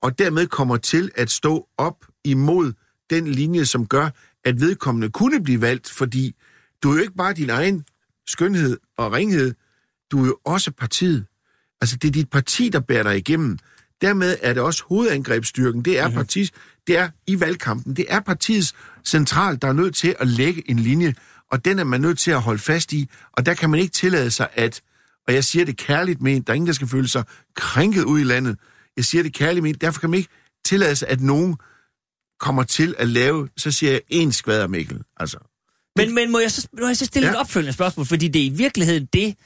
og 0.02 0.18
dermed 0.18 0.46
kommer 0.46 0.76
til 0.76 1.10
at 1.14 1.30
stå 1.30 1.68
op 1.78 2.06
imod 2.24 2.72
den 3.10 3.28
linje, 3.28 3.64
som 3.66 3.86
gør, 3.86 4.08
at 4.44 4.60
vedkommende 4.60 5.10
kunne 5.10 5.42
blive 5.44 5.60
valgt, 5.60 5.90
fordi 5.90 6.34
du 6.82 6.90
er 6.90 6.94
jo 6.94 7.00
ikke 7.00 7.14
bare 7.14 7.32
din 7.32 7.50
egen 7.50 7.84
skønhed 8.26 8.78
og 8.96 9.12
ringhed, 9.12 9.54
du 10.10 10.22
er 10.22 10.26
jo 10.26 10.36
også 10.44 10.70
partiet. 10.70 11.26
Altså, 11.80 11.96
det 11.96 12.08
er 12.08 12.12
dit 12.12 12.30
parti, 12.30 12.68
der 12.68 12.80
bærer 12.80 13.02
dig 13.02 13.16
igennem. 13.16 13.58
Dermed 14.04 14.36
er 14.42 14.52
det 14.52 14.62
også 14.62 14.82
hovedangrebsstyrken. 14.88 15.82
Det 15.84 15.98
er, 15.98 16.08
partis, 16.10 16.52
det 16.86 16.98
er 16.98 17.08
i 17.26 17.40
valgkampen. 17.40 17.96
Det 17.96 18.06
er 18.08 18.20
partiets 18.20 18.74
central, 19.04 19.58
der 19.62 19.68
er 19.68 19.72
nødt 19.72 19.94
til 19.94 20.16
at 20.20 20.28
lægge 20.28 20.70
en 20.70 20.78
linje, 20.78 21.14
og 21.50 21.64
den 21.64 21.78
er 21.78 21.84
man 21.84 22.00
nødt 22.00 22.18
til 22.18 22.30
at 22.30 22.42
holde 22.42 22.58
fast 22.58 22.92
i. 22.92 23.08
Og 23.32 23.46
der 23.46 23.54
kan 23.54 23.70
man 23.70 23.80
ikke 23.80 23.92
tillade 23.92 24.30
sig 24.30 24.48
at, 24.54 24.80
og 25.28 25.34
jeg 25.34 25.44
siger 25.44 25.64
det 25.64 25.76
kærligt 25.76 26.22
ment, 26.22 26.46
der 26.46 26.52
er 26.52 26.54
ingen, 26.54 26.66
der 26.66 26.72
skal 26.72 26.88
føle 26.88 27.08
sig 27.08 27.24
krænket 27.54 28.04
ud 28.04 28.20
i 28.20 28.24
landet. 28.24 28.58
Jeg 28.96 29.04
siger 29.04 29.22
det 29.22 29.32
kærligt 29.32 29.62
ment, 29.62 29.80
derfor 29.80 30.00
kan 30.00 30.10
man 30.10 30.16
ikke 30.16 30.30
tillade 30.64 30.96
sig, 30.96 31.08
at 31.08 31.20
nogen 31.20 31.56
kommer 32.40 32.62
til 32.62 32.94
at 32.98 33.08
lave, 33.08 33.48
så 33.56 33.70
siger 33.70 33.92
jeg, 33.92 34.00
en 34.08 34.32
skvader 34.32 34.66
Mikkel. 34.66 35.02
Altså, 35.16 35.38
Men, 35.96 36.14
men 36.14 36.32
må, 36.32 36.38
jeg 36.38 36.50
så, 36.50 36.68
må 36.80 36.86
jeg 36.86 36.96
så 36.96 37.04
stille. 37.04 37.28
Ja. 37.28 37.32
et 37.32 37.40
opfølgende 37.40 37.72
spørgsmål? 37.72 38.06
Fordi 38.06 38.28
det 38.28 38.42
er 38.42 38.46
i 38.46 38.54
virkeligheden 38.56 39.08
det, 39.12 39.36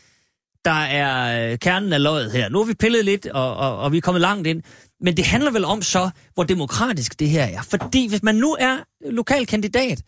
der 0.65 0.71
er 0.71 1.51
øh, 1.53 1.59
kernen 1.59 1.93
af 1.93 2.03
løjet 2.03 2.33
her. 2.33 2.49
Nu 2.49 2.59
har 2.59 2.65
vi 2.65 2.75
pillet 2.75 3.05
lidt, 3.05 3.27
og, 3.27 3.57
og, 3.57 3.79
og 3.79 3.93
vi 3.93 3.97
er 3.97 4.01
kommet 4.01 4.21
langt 4.21 4.47
ind. 4.47 4.63
Men 5.01 5.17
det 5.17 5.25
handler 5.25 5.51
vel 5.51 5.65
om 5.65 5.83
så, 5.83 6.11
hvor 6.35 6.45
demokratisk 6.45 7.21
det 7.21 7.29
her 7.29 7.45
er. 7.45 7.63
Fordi 7.63 8.09
hvis 8.09 8.23
man 8.23 8.35
nu 8.35 8.57
er 8.61 8.77
lokal 9.11 9.47
kandidat, 9.47 10.03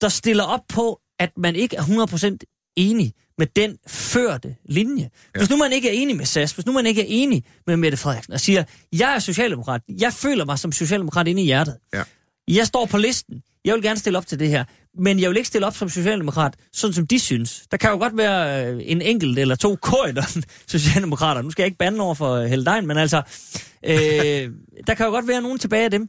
der 0.00 0.08
stiller 0.08 0.44
op 0.44 0.60
på, 0.68 1.00
at 1.18 1.30
man 1.36 1.56
ikke 1.56 1.76
er 1.76 1.82
100% 1.82 2.72
enig 2.76 3.12
med 3.38 3.46
den 3.46 3.78
førte 3.86 4.56
linje. 4.64 5.02
Ja. 5.02 5.38
Hvis 5.38 5.50
nu 5.50 5.56
man 5.56 5.72
ikke 5.72 5.88
er 5.88 5.92
enig 5.92 6.16
med 6.16 6.24
SAS, 6.24 6.52
hvis 6.52 6.66
nu 6.66 6.72
man 6.72 6.86
ikke 6.86 7.02
er 7.02 7.06
enig 7.08 7.44
med 7.66 7.76
Mette 7.76 7.98
Frederiksen, 7.98 8.32
og 8.32 8.40
siger, 8.40 8.64
jeg 8.92 9.14
er 9.14 9.18
socialdemokrat, 9.18 9.80
jeg 9.88 10.12
føler 10.12 10.44
mig 10.44 10.58
som 10.58 10.72
socialdemokrat 10.72 11.28
inde 11.28 11.42
i 11.42 11.44
hjertet. 11.44 11.76
Ja. 11.94 12.02
Jeg 12.48 12.66
står 12.66 12.86
på 12.86 12.98
listen, 12.98 13.42
jeg 13.66 13.74
vil 13.74 13.82
gerne 13.82 13.98
stille 13.98 14.18
op 14.18 14.26
til 14.26 14.38
det 14.38 14.48
her, 14.48 14.64
men 14.98 15.20
jeg 15.20 15.30
vil 15.30 15.36
ikke 15.36 15.46
stille 15.48 15.66
op 15.66 15.76
som 15.76 15.88
socialdemokrat, 15.88 16.54
sådan 16.72 16.94
som 16.94 17.06
de 17.06 17.18
synes. 17.18 17.62
Der 17.70 17.76
kan 17.76 17.90
jo 17.90 17.96
godt 17.96 18.16
være 18.16 18.66
øh, 18.72 18.82
en 18.84 19.02
enkelt 19.02 19.38
eller 19.38 19.54
to 19.56 19.76
korridor 19.82 20.40
socialdemokrater. 20.76 21.42
Nu 21.42 21.50
skal 21.50 21.62
jeg 21.62 21.66
ikke 21.66 21.78
bande 21.78 22.00
over 22.00 22.14
for 22.14 22.32
øh, 22.34 22.46
Helle 22.46 22.64
Dein, 22.64 22.86
men 22.86 22.96
altså, 22.96 23.22
øh, 23.84 24.50
der 24.86 24.94
kan 24.96 25.06
jo 25.06 25.12
godt 25.12 25.28
være 25.28 25.42
nogen 25.42 25.58
tilbage 25.58 25.84
af 25.84 25.90
dem. 25.90 26.08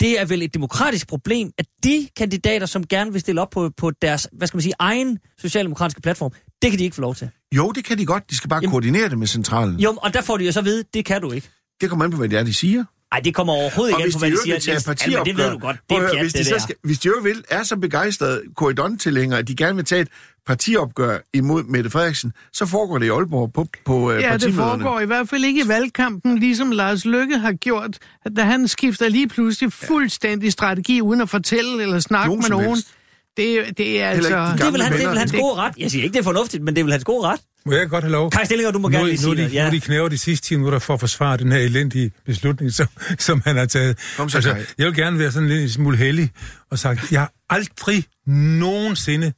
Det 0.00 0.20
er 0.20 0.24
vel 0.24 0.42
et 0.42 0.54
demokratisk 0.54 1.08
problem, 1.08 1.50
at 1.58 1.66
de 1.84 2.08
kandidater, 2.16 2.66
som 2.66 2.86
gerne 2.86 3.12
vil 3.12 3.20
stille 3.20 3.40
op 3.40 3.50
på, 3.50 3.70
på 3.76 3.90
deres, 3.90 4.28
hvad 4.32 4.46
skal 4.46 4.56
man 4.56 4.62
sige, 4.62 4.74
egen 4.78 5.18
socialdemokratiske 5.38 6.00
platform, 6.00 6.30
det 6.62 6.70
kan 6.70 6.78
de 6.78 6.84
ikke 6.84 6.94
få 6.94 7.00
lov 7.02 7.14
til. 7.14 7.30
jo, 7.56 7.70
det 7.70 7.84
kan 7.84 7.98
de 7.98 8.06
godt. 8.06 8.30
De 8.30 8.36
skal 8.36 8.48
bare 8.48 8.60
Jamen. 8.60 8.70
koordinere 8.70 9.08
det 9.08 9.18
med 9.18 9.26
centralen. 9.26 9.80
Jo, 9.80 9.98
og 10.02 10.14
der 10.14 10.22
får 10.22 10.36
de 10.36 10.44
jo 10.44 10.52
så 10.52 10.58
at 10.58 10.64
vide, 10.64 10.84
det 10.94 11.04
kan 11.04 11.20
du 11.22 11.32
ikke. 11.32 11.48
Det 11.80 11.88
kommer 11.88 12.04
an 12.04 12.10
på, 12.10 12.16
hvad 12.16 12.28
det 12.28 12.38
er, 12.38 12.42
de 12.42 12.54
siger. 12.54 12.84
Nej, 13.12 13.20
det 13.20 13.34
kommer 13.34 13.52
overhovedet 13.52 13.92
ikke 13.94 14.04
an 14.04 14.12
på, 14.12 14.18
hvad 14.18 14.30
de 14.30 14.36
siger. 14.42 14.54
vil 14.86 14.96
tage 14.96 15.10
Jamen, 15.12 15.26
det 15.26 15.36
ved 15.36 15.50
du 15.50 15.58
godt. 15.58 15.76
Det 15.90 15.96
er 15.98 16.08
pjat, 16.10 16.20
hvis 16.20 16.32
de 16.32 16.38
det 16.38 16.46
så 16.46 16.54
der. 16.54 16.60
skal, 16.60 16.74
hvis 16.84 16.98
de 16.98 17.08
jo 17.08 17.14
vil, 17.22 17.44
er 17.50 17.62
så 17.62 17.76
begejstrede 17.76 18.42
korridontilhængere, 18.56 19.38
at 19.38 19.48
de 19.48 19.56
gerne 19.56 19.76
vil 19.76 19.84
tage 19.84 20.00
et 20.02 20.08
partiopgør 20.46 21.18
imod 21.34 21.64
Mette 21.64 21.90
Frederiksen, 21.90 22.32
så 22.52 22.66
foregår 22.66 22.98
det 22.98 23.06
i 23.06 23.08
Aalborg 23.08 23.52
på, 23.52 23.66
på 23.84 24.12
øh, 24.12 24.22
Ja, 24.22 24.36
det 24.36 24.54
foregår 24.54 25.00
i 25.00 25.06
hvert 25.06 25.28
fald 25.28 25.44
ikke 25.44 25.64
i 25.64 25.68
valgkampen, 25.68 26.38
ligesom 26.38 26.70
Lars 26.70 27.04
Løkke 27.04 27.38
har 27.38 27.52
gjort, 27.52 27.98
at 28.24 28.32
da 28.36 28.42
han 28.42 28.68
skifter 28.68 29.08
lige 29.08 29.28
pludselig 29.28 29.72
fuldstændig 29.72 30.52
strategi, 30.52 31.00
uden 31.00 31.20
at 31.20 31.28
fortælle 31.28 31.82
eller 31.82 32.00
snakke 32.00 32.26
Nogen 32.26 32.40
med 32.42 32.50
nogen. 32.50 32.68
helst. 32.68 32.88
Det, 33.38 33.78
det 33.78 34.02
er 34.02 34.08
altså... 34.08 34.54
Det 34.58 34.72
vil 34.72 34.82
han, 34.82 34.92
det 34.92 34.98
venner. 34.98 35.10
vil 35.10 35.18
hans 35.18 35.32
gode 35.32 35.54
ret. 35.54 35.74
Jeg 35.78 35.90
siger 35.90 36.02
ikke, 36.04 36.12
det 36.14 36.18
er 36.20 36.24
fornuftigt, 36.24 36.62
men 36.62 36.76
det 36.76 36.84
vil 36.84 36.92
hans 36.92 37.04
gode 37.04 37.26
ret. 37.26 37.40
Må 37.66 37.72
jeg 37.72 37.88
godt 37.88 38.04
have 38.04 38.12
lov? 38.12 38.30
Kai 38.30 38.44
Stillinger, 38.44 38.70
du 38.72 38.78
må 38.78 38.88
nu, 38.88 38.96
gerne 38.96 39.08
lige 39.10 39.16
nu, 39.16 39.20
sige 39.22 39.30
er 39.32 39.34
de, 39.34 39.40
noget. 39.40 39.52
nu 39.54 39.58
er 39.60 39.64
Ja. 39.64 39.70
de 39.70 39.80
knæver 39.80 40.08
de 40.08 40.18
sidste 40.18 40.46
10 40.48 40.56
minutter 40.56 40.78
for 40.78 40.94
at 40.94 41.00
forsvare 41.00 41.36
den 41.36 41.52
her 41.52 41.58
elendige 41.58 42.12
beslutning, 42.26 42.72
som, 42.72 42.86
som 43.18 43.42
han 43.46 43.56
har 43.56 43.66
taget. 43.66 43.88
Altså, 43.88 44.16
Kom 44.16 44.28
så, 44.28 44.40
Kai. 44.40 44.62
jeg 44.78 44.86
vil 44.86 44.94
gerne 44.96 45.18
være 45.18 45.32
sådan 45.32 45.48
lidt 45.48 45.62
en 45.62 45.68
smule 45.68 45.96
heldig 45.96 46.30
og 46.70 46.78
sagt, 46.78 47.12
jeg 47.12 47.20
har 47.20 47.32
aldrig 47.50 48.04
nogensinde 48.26 49.32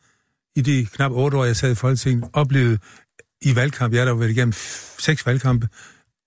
i 0.57 0.61
de 0.61 0.87
knap 0.95 1.11
otte 1.13 1.37
år, 1.37 1.45
jeg 1.45 1.57
sad 1.57 1.73
i 1.73 1.75
Folketinget, 1.75 2.31
oplevet 2.33 2.81
i 3.43 3.57
valgkamp, 3.57 3.93
jeg 3.95 4.01
har 4.01 4.07
da 4.07 4.13
været 4.15 4.31
igennem 4.31 4.53
seks 4.99 5.27
valgkampe, 5.27 5.69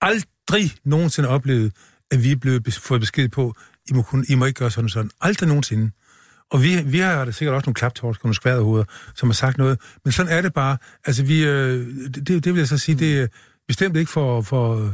aldrig 0.02 0.72
nogensinde 0.86 1.30
oplevet, 1.30 1.72
at 2.12 2.24
vi 2.24 2.32
er 2.32 2.36
blevet 2.36 2.74
fået 2.74 3.02
besked 3.02 3.30
på, 3.30 3.54
I 3.90 3.94
må, 3.94 4.02
kun, 4.02 4.26
I 4.30 4.36
må 4.36 4.46
ikke 4.46 4.60
gøre 4.60 4.72
sådan 4.72 4.90
sådan. 4.90 5.12
Aldrig 5.22 5.48
nogensinde. 5.50 5.92
Og 6.52 6.64
vi, 6.64 6.82
vi 6.86 7.00
har 7.00 7.26
da 7.26 7.32
sikkert 7.32 7.56
også 7.56 7.66
nogle 7.66 7.76
klaptorsk 7.76 8.20
og 8.20 8.26
nogle 8.26 8.36
skvaderhoveder, 8.36 8.86
som 9.16 9.30
har 9.30 9.34
sagt 9.34 9.58
noget. 9.58 9.80
Men 10.04 10.12
sådan 10.12 10.32
er 10.32 10.42
det 10.42 10.54
bare. 10.54 10.78
Altså, 11.06 11.24
vi, 11.24 11.46
øh, 11.46 11.88
det, 12.14 12.28
det 12.28 12.46
vil 12.46 12.58
jeg 12.58 12.68
så 12.68 12.78
sige, 12.78 12.96
det 12.96 13.22
er 13.22 13.28
bestemt 13.68 13.98
ikke 13.98 14.12
for, 14.12 14.42
for, 14.42 14.94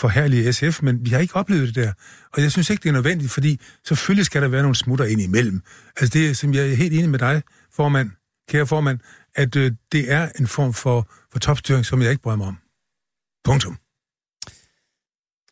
for 0.00 0.08
herlige 0.08 0.52
SF, 0.52 0.82
men 0.82 1.04
vi 1.04 1.10
har 1.10 1.18
ikke 1.18 1.36
oplevet 1.36 1.66
det 1.66 1.74
der. 1.74 1.92
Og 2.32 2.42
jeg 2.42 2.52
synes 2.52 2.70
ikke, 2.70 2.82
det 2.82 2.88
er 2.88 2.92
nødvendigt, 2.92 3.32
fordi 3.32 3.60
selvfølgelig 3.86 4.26
skal 4.26 4.42
der 4.42 4.48
være 4.48 4.62
nogle 4.62 4.74
smutter 4.74 5.04
ind 5.04 5.20
imellem. 5.20 5.60
Altså, 5.96 6.18
det 6.18 6.30
er, 6.30 6.34
som 6.34 6.54
jeg 6.54 6.70
er 6.70 6.74
helt 6.74 6.92
enig 6.92 7.08
med 7.08 7.18
dig, 7.18 7.42
formand, 7.72 8.10
kære 8.48 8.66
formand, 8.66 8.98
at 9.34 9.56
øh, 9.56 9.72
det 9.92 10.12
er 10.12 10.28
en 10.38 10.46
form 10.46 10.72
for, 10.72 11.08
for 11.32 11.38
topstyring, 11.38 11.86
som 11.86 12.02
jeg 12.02 12.10
ikke 12.10 12.22
bryder 12.22 12.36
mig 12.36 12.46
om. 12.46 12.58
Punktum. 13.44 13.76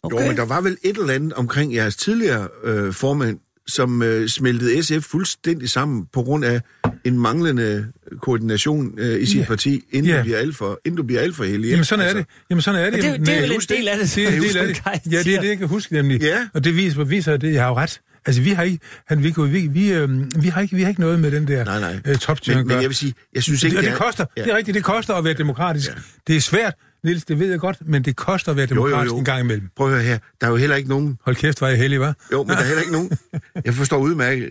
Okay. 0.03 0.17
Jo, 0.17 0.27
men 0.27 0.37
der 0.37 0.45
var 0.45 0.61
vel 0.61 0.79
et 0.83 0.97
eller 0.97 1.15
andet 1.15 1.33
omkring 1.33 1.75
jeres 1.75 1.97
tidligere 1.97 2.49
øh, 2.63 2.93
formand, 2.93 3.41
som 3.67 4.03
øh, 4.03 4.29
smeltede 4.29 4.83
SF 4.83 5.09
fuldstændig 5.11 5.71
sammen 5.71 6.07
på 6.13 6.23
grund 6.23 6.45
af 6.45 6.61
en 7.05 7.19
manglende 7.19 7.87
koordination 8.21 8.95
øh, 8.99 9.23
i 9.23 9.27
sit 9.27 9.41
Ja. 9.41 9.45
parti, 9.45 9.85
inden, 9.93 10.11
Ja. 10.11 10.19
du 10.19 10.23
bliver 10.23 10.39
alt 10.39 10.57
for, 10.57 10.81
inden 10.85 10.97
du 10.97 11.03
bliver 11.03 11.21
alt 11.21 11.37
for 11.37 11.45
heldig. 11.45 11.71
Jamen 11.71 11.85
sådan 11.85 12.07
er 12.09 12.13
det. 12.15 12.27
Jamen 12.51 12.63
sådan 12.63 12.81
er 12.81 12.85
det. 12.85 12.93
Men 12.93 13.03
det, 13.03 13.09
er 13.09 13.13
jo- 13.19 13.25
det 13.25 13.37
er 13.37 13.41
vel 13.41 13.53
en 13.53 13.61
det. 13.61 13.69
del 13.69 13.89
af 13.89 13.99
det. 13.99 14.15
Det 14.15 14.25
er 14.25 14.29
en 14.29 14.35
som 14.43 14.43
del 14.43 14.57
af 14.57 14.67
det. 14.67 14.83
Ja, 15.13 15.23
det 15.23 15.35
er 15.35 15.41
det, 15.41 15.49
jeg 15.49 15.59
kan 15.59 15.69
huske 15.69 15.93
nemlig. 15.95 16.21
Ja. 16.23 16.49
Og 16.55 16.65
det 16.65 16.77
viser, 16.77 17.05
viser 17.05 17.33
at 17.35 17.41
det, 17.41 17.53
jeg 17.53 17.63
har 17.63 17.69
jo 17.69 17.75
ret. 17.77 18.01
Altså, 18.27 18.43
vi 18.43 18.51
har 18.51 18.63
ikke, 18.63 18.79
han, 19.07 19.23
vi, 19.25 19.35
vi, 19.49 19.67
vi, 19.67 19.93
øh, 19.93 20.11
vi, 20.43 20.49
har 20.49 20.61
ikke, 20.61 20.77
vi 20.77 20.83
har 20.83 20.89
ikke 20.89 21.01
noget 21.01 21.21
med 21.21 21.31
den 21.31 21.49
der 21.49 21.65
Nej, 21.65 21.81
nej. 21.81 22.01
Øh, 22.07 22.17
topstyring 22.17 22.59
Men, 22.61 22.69
men 22.69 22.83
jeg 22.83 22.89
vil 22.89 22.97
sige, 22.97 23.15
jeg 23.35 23.43
synes 23.43 23.61
det, 23.61 23.67
ikke, 23.69 23.79
og 23.79 23.83
det 23.83 23.91
det 23.93 23.99
er... 24.01 24.05
koster, 24.05 24.25
Ja. 24.37 24.43
det 24.45 24.53
er 24.53 24.57
rigtigt, 24.57 24.75
det 24.75 24.85
koster 24.85 25.15
at 25.15 25.25
være 25.25 25.35
demokratisk. 25.35 25.89
Ja. 25.91 25.95
Det 26.27 26.37
er 26.37 26.41
svært, 26.41 26.75
Niels, 27.05 27.25
det 27.25 27.39
ved 27.39 27.51
jeg 27.51 27.61
godt, 27.61 27.89
men 27.89 28.05
det 28.05 28.17
koster 28.17 28.51
at 28.51 28.57
være 28.57 28.69
Jo, 28.71 28.77
jo, 28.77 28.87
demokratisk 28.87 29.13
jo. 29.13 29.19
en 29.19 29.25
gang 29.25 29.41
imellem. 29.41 29.69
Prøv 29.77 29.87
at 29.87 29.93
høre 29.93 30.03
her, 30.03 30.19
der 30.41 30.47
er 30.47 30.51
jo 30.51 30.57
heller 30.57 30.77
ikke 30.77 30.89
nogen... 30.89 31.19
Hold 31.25 31.37
kæft, 31.37 31.61
var 31.61 31.69
jeg 31.69 31.79
heldig, 31.79 32.09
hva'? 32.09 32.29
Jo, 32.33 32.43
men 32.43 32.51
der 32.51 32.63
er 32.63 32.65
heller 32.67 32.81
ikke 32.81 32.93
nogen... 32.93 33.11
Jeg 33.65 33.75
forstår 33.75 33.99
udmærket, 33.99 34.51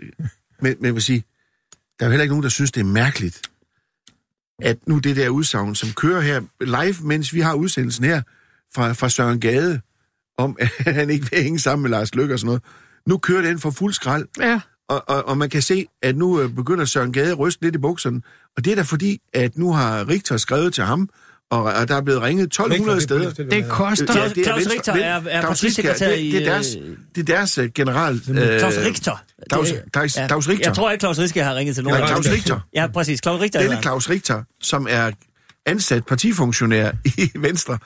men, 0.62 0.76
men 0.78 0.84
jeg 0.84 0.94
vil 0.94 1.02
sige, 1.02 1.24
der 1.98 2.04
er 2.04 2.08
jo 2.08 2.10
heller 2.10 2.22
ikke 2.22 2.32
nogen, 2.32 2.42
der 2.42 2.48
synes, 2.48 2.72
det 2.72 2.80
er 2.80 2.84
mærkeligt, 2.84 3.40
at 4.62 4.78
nu 4.86 4.98
det 4.98 5.16
der 5.16 5.28
udsagn, 5.28 5.74
som 5.74 5.92
kører 5.92 6.20
her 6.20 6.40
live, 6.60 6.94
mens 7.08 7.34
vi 7.34 7.40
har 7.40 7.54
udsendelsen 7.54 8.04
her 8.04 8.22
fra, 8.74 8.92
fra 8.92 9.08
Søren 9.08 9.40
Gade, 9.40 9.80
om 10.38 10.56
at 10.60 10.94
han 10.94 11.10
ikke 11.10 11.30
vil 11.30 11.42
hænge 11.42 11.58
sammen 11.58 11.82
med 11.82 11.90
Lars 11.90 12.14
Løkke 12.14 12.34
og 12.34 12.38
sådan 12.38 12.46
noget, 12.46 12.62
nu 13.06 13.18
kører 13.18 13.42
den 13.42 13.58
for 13.58 13.70
fuld 13.70 13.92
skrald, 13.92 14.26
Ja, 14.40 14.60
og, 14.88 15.04
og, 15.08 15.28
og 15.28 15.38
man 15.38 15.50
kan 15.50 15.62
se, 15.62 15.86
at 16.02 16.16
nu 16.16 16.40
øh, 16.40 16.54
begynder 16.54 16.84
Søren 16.84 17.12
Gade 17.12 17.30
at 17.30 17.38
ryste 17.38 17.62
lidt 17.62 17.74
i 17.74 17.78
bukserne. 17.78 18.22
Og 18.56 18.64
det 18.64 18.70
er 18.70 18.74
da 18.74 18.82
fordi, 18.82 19.20
at 19.32 19.58
nu 19.58 19.72
har 19.72 20.08
Richter 20.08 20.36
skrevet 20.36 20.74
til 20.74 20.84
ham, 20.84 21.08
og, 21.52 21.62
og 21.62 21.88
der 21.88 21.96
er 21.96 22.00
blevet 22.02 22.22
ringet 22.22 22.44
1200 22.44 23.00
steder. 23.00 23.30
det 23.30 23.68
koster. 23.68 24.04
Ja, 24.08 24.20
Claus- 24.28 24.32
det 24.32 24.40
er 24.40 24.44
Claus 24.44 24.66
Richter 24.72 24.92
er- 24.92 25.22
er 25.28 25.42
partisekretær 25.42 26.08
det, 26.08 26.18
i, 26.18 26.30
det, 26.32 26.46
er 26.46 26.52
deres, 26.52 26.76
øh, 26.82 26.96
det 27.14 27.20
er 27.30 27.34
deres 27.36 27.58
øh, 27.58 27.70
general... 27.74 28.14
Øh, 28.14 28.58
Claus 28.58 28.74
Richter. 28.76 29.22
Claus, 29.52 29.68
Det- 29.68 29.82
Claus, 29.92 30.16
ja. 30.16 30.26
Claus 30.28 30.48
Richter. 30.48 30.68
Jeg 30.68 30.76
tror 30.76 30.90
ikke, 30.90 31.00
Claus 31.02 31.18
Richter 31.18 31.44
har 31.44 31.54
ringet 31.54 31.74
til 31.74 31.84
nogen. 31.84 32.00
Nej, 32.00 32.08
Claus 32.08 32.28
Richter. 32.30 32.60
Ja, 32.74 32.86
præcis. 32.86 33.20
Claus 33.22 33.40
Richter. 33.40 33.60
Denne. 33.62 33.82
Claus 33.82 34.10
Richter, 34.10 34.42
som 34.62 34.86
er 34.90 35.10
ansat 35.66 36.06
partifunktionær 36.06 36.90
i 37.04 37.30
Venstre, 37.38 37.78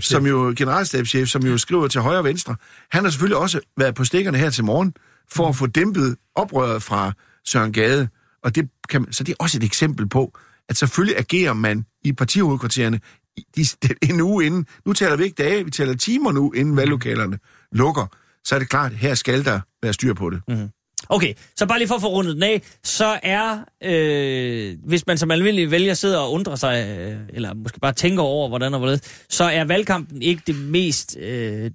som 0.00 0.26
jo 0.26 0.54
generalstabschef, 0.56 1.28
som 1.28 1.42
jo 1.46 1.58
skriver 1.58 1.88
til 1.88 2.00
højre 2.00 2.18
og 2.18 2.24
venstre. 2.24 2.56
Han 2.90 3.04
har 3.04 3.10
selvfølgelig 3.10 3.36
også 3.36 3.60
været 3.78 3.94
på 3.94 4.04
stikkerne 4.04 4.38
her 4.38 4.50
til 4.50 4.64
morgen, 4.64 4.94
for 5.32 5.48
at 5.48 5.56
få 5.56 5.66
dæmpet 5.66 6.16
oprøret 6.36 6.82
fra 6.82 7.12
Søren 7.46 7.72
Gade. 7.72 8.08
Og 8.44 8.54
det 8.54 8.68
kan, 8.88 9.12
så 9.12 9.24
det 9.24 9.32
er 9.32 9.36
også 9.40 9.58
et 9.58 9.64
eksempel 9.64 10.08
på, 10.08 10.38
at 10.68 10.76
selvfølgelig 10.76 11.18
agerer 11.18 11.52
man 11.52 11.84
i 12.04 12.12
partihovedkvartererne 12.12 13.00
i- 13.36 13.44
de, 13.56 13.64
en 14.12 14.20
uge 14.20 14.46
inden. 14.46 14.66
Nu 14.86 14.92
taler 14.92 15.16
vi 15.16 15.24
ikke 15.24 15.42
dage, 15.42 15.64
vi 15.64 15.70
taler 15.70 15.94
timer 15.94 16.32
nu, 16.32 16.52
inden 16.52 16.76
valglokalerne 16.76 17.38
lukker. 17.72 18.06
Så 18.44 18.54
er 18.54 18.58
det 18.58 18.68
klart, 18.68 18.92
her 18.92 19.14
skal 19.14 19.44
der 19.44 19.60
være 19.82 19.92
styr 19.92 20.14
på 20.14 20.30
det. 20.30 20.40
Mm. 20.48 20.68
Okay, 21.08 21.34
så 21.56 21.66
bare 21.66 21.78
lige 21.78 21.88
for 21.88 21.94
at 21.94 22.00
få 22.00 22.08
rundet 22.08 22.34
den 22.34 22.42
af, 22.42 22.62
så 22.84 23.20
er, 23.22 23.58
øh, 23.84 24.76
hvis 24.84 25.06
man 25.06 25.18
som 25.18 25.30
almindelig 25.30 25.70
vælger 25.70 25.94
sidder 25.94 26.18
og 26.18 26.32
undrer 26.32 26.56
sig, 26.56 26.98
øh, 26.98 27.16
eller 27.34 27.54
måske 27.54 27.80
bare 27.80 27.92
tænker 27.92 28.22
over, 28.22 28.48
hvordan 28.48 28.74
og 28.74 28.78
hvorledes, 28.80 29.24
så 29.30 29.44
er 29.44 29.64
valgkampen 29.64 30.22
ikke 30.22 30.42
det 30.46 30.56
mest... 30.56 31.16
Øh, 31.20 31.70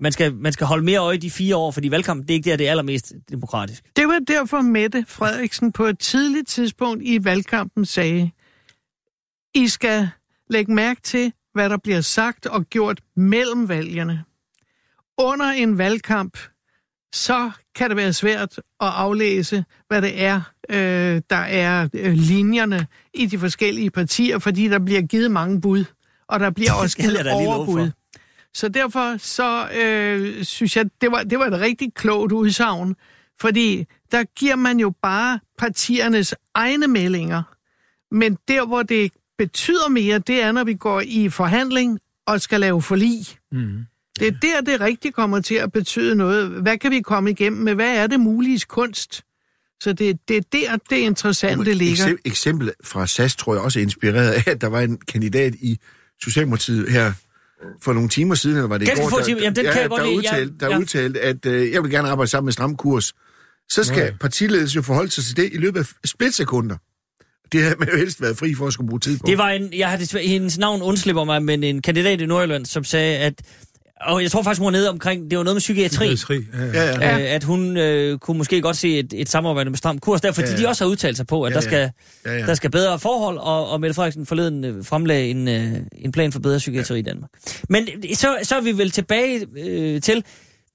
man, 0.00 0.12
skal, 0.12 0.34
man 0.34 0.52
skal 0.52 0.66
holde 0.66 0.84
mere 0.84 0.98
øje 0.98 1.16
de 1.16 1.30
fire 1.30 1.56
år, 1.56 1.70
fordi 1.70 1.90
valgkampen, 1.90 2.22
det 2.22 2.30
er 2.30 2.34
ikke 2.34 2.50
der, 2.50 2.56
det 2.56 2.66
er 2.66 2.70
allermest 2.70 3.12
demokratisk. 3.30 3.84
Det 3.96 4.08
var 4.08 4.18
derfor 4.28 4.60
Mette 4.60 5.04
Frederiksen 5.08 5.72
på 5.72 5.84
et 5.84 5.98
tidligt 5.98 6.48
tidspunkt 6.48 7.02
i 7.04 7.24
valgkampen 7.24 7.84
sagde, 7.84 8.30
I 9.54 9.68
skal 9.68 10.08
lægge 10.50 10.74
mærke 10.74 11.00
til, 11.00 11.32
hvad 11.54 11.70
der 11.70 11.76
bliver 11.76 12.00
sagt 12.00 12.46
og 12.46 12.64
gjort 12.64 13.00
mellem 13.16 13.68
valgene. 13.68 14.24
Under 15.18 15.46
en 15.46 15.78
valgkamp, 15.78 16.38
så 17.12 17.50
kan 17.74 17.88
det 17.88 17.96
være 17.96 18.12
svært 18.12 18.58
at 18.58 18.62
aflæse, 18.80 19.64
hvad 19.88 20.02
det 20.02 20.22
er, 20.22 20.40
øh, 20.70 21.22
der 21.30 21.36
er 21.36 21.88
øh, 21.94 22.12
linjerne 22.12 22.86
i 23.14 23.26
de 23.26 23.38
forskellige 23.38 23.90
partier, 23.90 24.38
fordi 24.38 24.68
der 24.68 24.78
bliver 24.78 25.02
givet 25.02 25.30
mange 25.30 25.60
bud, 25.60 25.84
og 26.28 26.40
der 26.40 26.50
bliver 26.50 26.72
også 26.82 26.96
givet 26.96 27.26
overbud. 27.32 27.90
Så 28.54 28.68
derfor 28.68 29.16
så 29.18 29.68
øh, 29.70 30.44
synes 30.44 30.76
jeg, 30.76 30.86
det 31.00 31.12
var, 31.12 31.22
det 31.22 31.38
var 31.38 31.46
et 31.46 31.60
rigtig 31.60 31.94
klogt 31.94 32.32
udsagn, 32.32 32.96
fordi 33.40 33.86
der 34.12 34.24
giver 34.24 34.56
man 34.56 34.80
jo 34.80 34.92
bare 35.02 35.40
partiernes 35.58 36.34
egne 36.54 36.86
meldinger. 36.86 37.42
Men 38.14 38.38
der, 38.48 38.66
hvor 38.66 38.82
det 38.82 39.12
betyder 39.38 39.88
mere, 39.88 40.18
det 40.18 40.42
er, 40.42 40.52
når 40.52 40.64
vi 40.64 40.74
går 40.74 41.02
i 41.06 41.28
forhandling 41.28 41.98
og 42.26 42.40
skal 42.40 42.60
lave 42.60 42.82
forlig. 42.82 43.26
Mm. 43.52 43.78
Det 44.18 44.28
er 44.28 44.32
der, 44.42 44.60
det 44.60 44.80
rigtig 44.80 45.14
kommer 45.14 45.40
til 45.40 45.54
at 45.54 45.72
betyde 45.72 46.14
noget. 46.14 46.48
Hvad 46.48 46.78
kan 46.78 46.90
vi 46.90 47.00
komme 47.00 47.30
igennem 47.30 47.62
med? 47.62 47.74
Hvad 47.74 47.96
er 47.96 48.06
det 48.06 48.20
mulige 48.20 48.60
kunst? 48.68 49.22
Så 49.80 49.92
det, 49.92 50.28
det 50.28 50.36
er 50.36 50.40
der, 50.52 50.76
det 50.90 50.96
interessante 50.96 51.74
ligger. 51.74 52.06
Eksem- 52.06 52.20
eksempel 52.24 52.72
fra 52.84 53.06
SAS 53.06 53.36
tror 53.36 53.54
jeg 53.54 53.62
også 53.62 53.78
er 53.78 53.82
inspireret 53.82 54.30
af, 54.30 54.50
at 54.50 54.60
der 54.60 54.66
var 54.66 54.80
en 54.80 54.98
kandidat 54.98 55.54
i 55.54 55.78
Socialdemokratiet 56.22 56.90
her 56.90 57.12
for 57.82 57.92
nogle 57.92 58.08
timer 58.08 58.34
siden, 58.34 58.56
eller 58.56 58.68
var 58.68 58.78
det 58.78 58.84
i 58.84 58.88
Ganske 58.88 59.02
går, 59.02 59.10
få 59.10 59.24
timer. 59.24 59.40
Jamen, 59.40 59.56
den 59.56 59.64
ja, 59.64 59.72
kan 59.72 59.80
jeg 59.80 59.90
godt 59.90 60.02
der, 60.02 60.08
udtalte, 60.08 60.54
Ja, 60.60 60.66
der 60.66 60.72
ja. 60.72 60.78
udtalte, 60.78 61.20
at 61.20 61.46
øh, 61.46 61.72
jeg 61.72 61.82
vil 61.82 61.90
gerne 61.90 62.08
arbejde 62.08 62.30
sammen 62.30 62.46
med 62.46 62.52
Stram 62.52 62.76
Kurs. 62.76 63.12
Så 63.70 63.84
skal 63.84 63.98
Nej. 64.02 64.12
partiledelsen 64.20 64.76
jo 64.76 64.82
forholde 64.82 65.10
sig 65.10 65.24
til 65.24 65.36
det 65.36 65.50
i 65.52 65.56
løbet 65.56 65.80
af 65.80 65.86
splitsekunder. 66.04 66.76
Det 67.52 67.62
havde 67.62 67.76
man 67.78 67.88
jo 67.88 67.96
helst 67.96 68.22
været 68.22 68.38
fri 68.38 68.54
for 68.54 68.66
at 68.66 68.72
skulle 68.72 68.88
bruge 68.88 69.00
tid 69.00 69.18
på. 69.18 69.26
Det 69.26 69.38
var 69.38 69.48
en, 69.50 69.72
jeg 69.72 69.90
har 69.90 69.96
desværre, 69.96 70.26
hendes 70.26 70.58
navn 70.58 70.82
undslipper 70.82 71.24
mig, 71.24 71.42
men 71.42 71.64
en 71.64 71.82
kandidat 71.82 72.20
i 72.20 72.26
Nordjylland, 72.26 72.66
som 72.66 72.84
sagde, 72.84 73.16
at, 73.18 73.34
og 74.00 74.22
jeg 74.22 74.30
tror 74.30 74.42
faktisk, 74.42 74.60
hun 74.60 74.64
var 74.64 74.70
nede 74.70 74.88
omkring, 74.90 75.30
det 75.30 75.38
var 75.38 75.44
noget 75.44 75.54
med 75.54 75.60
psykiatri, 75.60 76.14
Psykiatri, 76.14 76.46
ja, 76.58 76.64
ja. 76.66 76.84
Ja, 76.84 77.08
ja. 77.08 77.18
ja. 77.18 77.34
at 77.34 77.44
hun 77.44 77.76
øh, 77.76 78.18
kunne 78.18 78.38
måske 78.38 78.60
godt 78.60 78.76
se 78.76 78.98
et, 78.98 79.12
et 79.16 79.28
samarbejde 79.28 79.70
med 79.70 79.78
Stram 79.78 79.98
Kurs, 79.98 80.20
der, 80.20 80.32
fordi 80.32 80.46
Ja, 80.46 80.52
ja, 80.52 80.56
ja. 80.58 80.62
de 80.62 80.68
også 80.68 80.84
har 80.84 80.90
udtalt 80.90 81.16
sig 81.16 81.26
på, 81.26 81.42
at 81.42 81.50
Ja, 81.50 81.54
der, 81.60 81.62
ja. 81.62 81.68
skal, 81.68 81.90
Ja, 82.32 82.38
ja. 82.38 82.46
der 82.46 82.54
skal 82.54 82.70
bedre 82.70 82.98
forhold, 82.98 83.38
og, 83.38 83.70
og 83.70 83.80
Mette 83.80 83.94
Frederiksen 83.94 84.26
forleden 84.26 84.64
øh, 84.64 84.84
fremlagde 84.84 85.28
en, 85.28 85.48
øh, 85.48 85.72
en 85.98 86.12
plan 86.12 86.32
for 86.32 86.40
bedre 86.40 86.58
psykiatri 86.58 86.98
i 86.98 87.02
Danmark. 87.02 87.30
Men 87.68 87.88
øh, 88.08 88.14
så, 88.16 88.36
så 88.42 88.56
er 88.56 88.60
vi 88.60 88.72
vel 88.72 88.90
tilbage 88.90 89.46
øh, 89.58 90.00
til, 90.00 90.24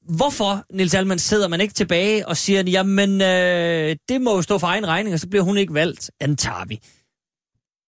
hvorfor, 0.09 0.65
Nils 0.73 0.93
Alman, 0.93 1.19
sidder 1.19 1.47
man 1.47 1.61
ikke 1.61 1.73
tilbage 1.73 2.27
og 2.27 2.37
siger, 2.37 2.63
jamen, 2.63 3.21
øh, 3.21 3.95
det 4.09 4.21
må 4.21 4.35
jo 4.35 4.41
stå 4.41 4.57
for 4.57 4.67
egen 4.67 4.87
regning, 4.87 5.13
og 5.13 5.19
så 5.19 5.27
bliver 5.27 5.43
hun 5.43 5.57
ikke 5.57 5.73
valgt, 5.73 6.11
antager 6.19 6.65
vi. 6.67 6.79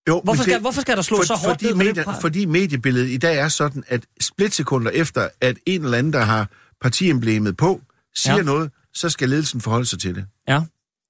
Jo, 0.07 0.21
Hvorfor 0.23 0.37
men 0.37 0.43
skal, 0.43 0.53
det- 0.53 0.61
hvorfor 0.61 0.81
skal 0.81 0.95
der 0.95 1.01
slå 1.01 1.17
for, 1.17 1.23
så 1.23 1.33
hårdt 1.33 1.61
fordi, 1.61 1.73
ned 1.73 1.93
det 1.93 2.05
pres? 2.05 2.17
fordi 2.21 2.45
mediebilledet 2.45 3.09
i 3.09 3.17
dag 3.17 3.37
er 3.37 3.47
sådan, 3.47 3.83
at 3.87 4.05
splitsekunder 4.21 4.91
efter, 4.91 5.27
at 5.41 5.57
en 5.65 5.83
eller 5.83 5.97
anden, 5.97 6.13
der 6.13 6.19
har 6.21 6.49
partiemblemet 6.81 7.57
på, 7.57 7.81
siger 8.15 8.33
Ja. 8.33 8.37
ja. 8.37 8.43
noget, 8.43 8.71
så 8.93 9.09
skal 9.09 9.29
ledelsen 9.29 9.61
forholde 9.61 9.85
sig 9.85 9.99
til 9.99 10.15
det. 10.15 10.25
Ja. 10.47 10.61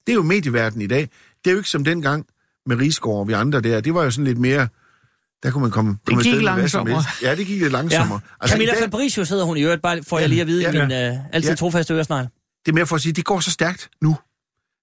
Det 0.07 0.13
er 0.13 0.15
jo 0.15 0.23
medieverdenen 0.23 0.81
i 0.81 0.87
dag. 0.87 1.01
Det 1.45 1.49
er 1.49 1.51
jo 1.51 1.57
ikke 1.57 1.69
som 1.69 1.83
dengang 1.83 2.25
med 2.65 2.75
Rigsgaard 2.77 3.17
og 3.17 3.27
vi 3.27 3.33
andre 3.33 3.61
der. 3.61 3.81
Det 3.81 3.93
var 3.93 4.03
jo 4.03 4.11
sådan 4.11 4.25
lidt 4.25 4.37
mere... 4.37 4.67
Der 5.43 5.51
kunne 5.51 5.61
man 5.61 5.71
komme, 5.71 5.97
komme 6.05 6.23
gik 6.23 6.31
hvad 6.33 6.41
som 6.43 6.55
langsommere. 6.87 7.03
Ja, 7.21 7.35
det 7.35 7.47
gik 7.47 7.61
lidt 7.61 7.71
langsommere. 7.71 8.19
Ja. 8.23 8.33
Altså, 8.41 8.53
Camilla 8.53 8.73
dag, 8.73 8.81
Fabricius 8.83 9.29
hedder 9.29 9.45
hun 9.45 9.57
i 9.57 9.61
øvrigt, 9.63 9.81
bare 9.81 10.03
får 10.03 10.19
jeg 10.19 10.29
lige 10.29 10.41
at 10.41 10.47
vide 10.47 10.61
Ja, 10.61 10.71
ja, 10.71 10.87
i 10.87 10.93
ja. 10.93 11.09
min 11.09 11.17
øh, 11.17 11.25
altid 11.33 11.49
Ja. 11.49 11.55
trofaste 11.55 11.93
øresnegl. 11.93 12.23
det 12.65 12.71
er 12.71 12.73
mere 12.73 12.85
for 12.85 12.95
at 12.95 13.01
sige, 13.01 13.13
det 13.13 13.25
går 13.25 13.39
så 13.39 13.51
stærkt 13.51 13.89
nu. 14.01 14.17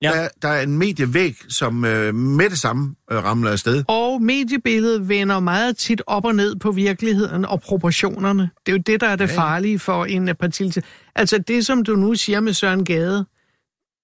Ja. 0.05 0.11
Ja. 0.11 0.17
Der, 0.17 0.25
er- 0.25 0.29
der 0.43 0.49
er 0.49 0.63
en 0.63 0.79
medievæg, 0.79 1.35
som 1.49 1.85
øh, 1.85 2.15
med 2.15 2.51
det 2.51 2.59
samme 2.59 2.95
øh, 3.13 3.25
ramler 3.25 3.51
afsted. 3.51 3.85
Og 3.89 4.23
mediebilledet 4.23 5.09
vender 5.09 5.41
meget 5.41 5.77
tit 5.77 6.03
op 6.07 6.25
og 6.25 6.35
ned 6.35 6.57
på 6.57 6.71
virkeligheden 6.73 7.45
og 7.45 7.61
proportionerne. 7.61 8.51
Det 8.67 8.73
er 8.73 8.77
jo 8.77 8.83
det, 8.87 9.01
der 9.01 9.09
er 9.09 9.17
det 9.17 9.31
farlige 9.31 9.79
for 9.79 10.05
en 10.05 10.29
øh, 10.29 10.35
partilse. 10.35 10.83
Altså 11.15 11.39
det, 11.39 11.67
som 11.67 11.83
du 11.85 11.97
nu 11.97 12.15
siger 12.15 12.41
med 12.41 12.53
Søren 12.53 12.85
Gade, 12.85 13.27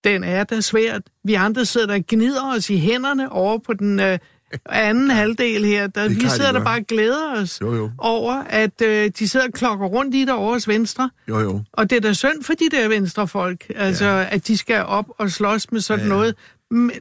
den 0.04 0.24
er 0.24 0.44
da 0.44 0.60
svært. 0.60 1.02
Vi 1.24 1.34
andre 1.34 1.64
sidder 1.64 1.86
der 1.86 1.94
og 1.94 2.00
gnider 2.08 2.52
os 2.56 2.70
i 2.70 2.78
hænderne 2.78 3.32
over 3.32 3.58
på 3.66 3.74
den 3.74 4.00
øh, 4.00 4.18
anden 4.66 5.10
halvdel 5.10 5.64
her. 5.64 5.86
Der, 5.86 6.08
Det 6.08 6.16
er 6.16 6.20
vi 6.20 6.28
sidder 6.28 6.52
der 6.52 6.64
bare 6.64 6.78
og 6.78 6.86
glæder 6.86 7.32
os 7.36 7.60
Jo, 7.60 7.74
jo. 7.74 7.90
over, 7.98 8.32
at 8.34 8.82
øh, 8.82 9.10
de 9.18 9.28
sidder 9.28 9.46
og 9.46 9.52
klokker 9.52 9.86
rundt 9.86 10.14
i 10.14 10.24
derovre 10.24 10.52
hos 10.52 10.68
Venstre. 10.68 11.10
Jo, 11.28 11.38
jo. 11.40 11.62
Og 11.72 11.90
det 11.90 11.96
er 11.96 12.00
da 12.00 12.12
synd 12.12 12.42
for 12.42 12.52
de 12.52 12.68
der 12.70 12.88
venstrefolk, 12.88 13.66
altså 13.76 14.04
ja. 14.06 14.26
at 14.30 14.46
de 14.46 14.56
skal 14.56 14.84
op 14.84 15.06
og 15.18 15.30
slås 15.30 15.72
med 15.72 15.80
sådan 15.80 16.04
ja. 16.04 16.08
noget. 16.08 16.34
Men, 16.70 16.92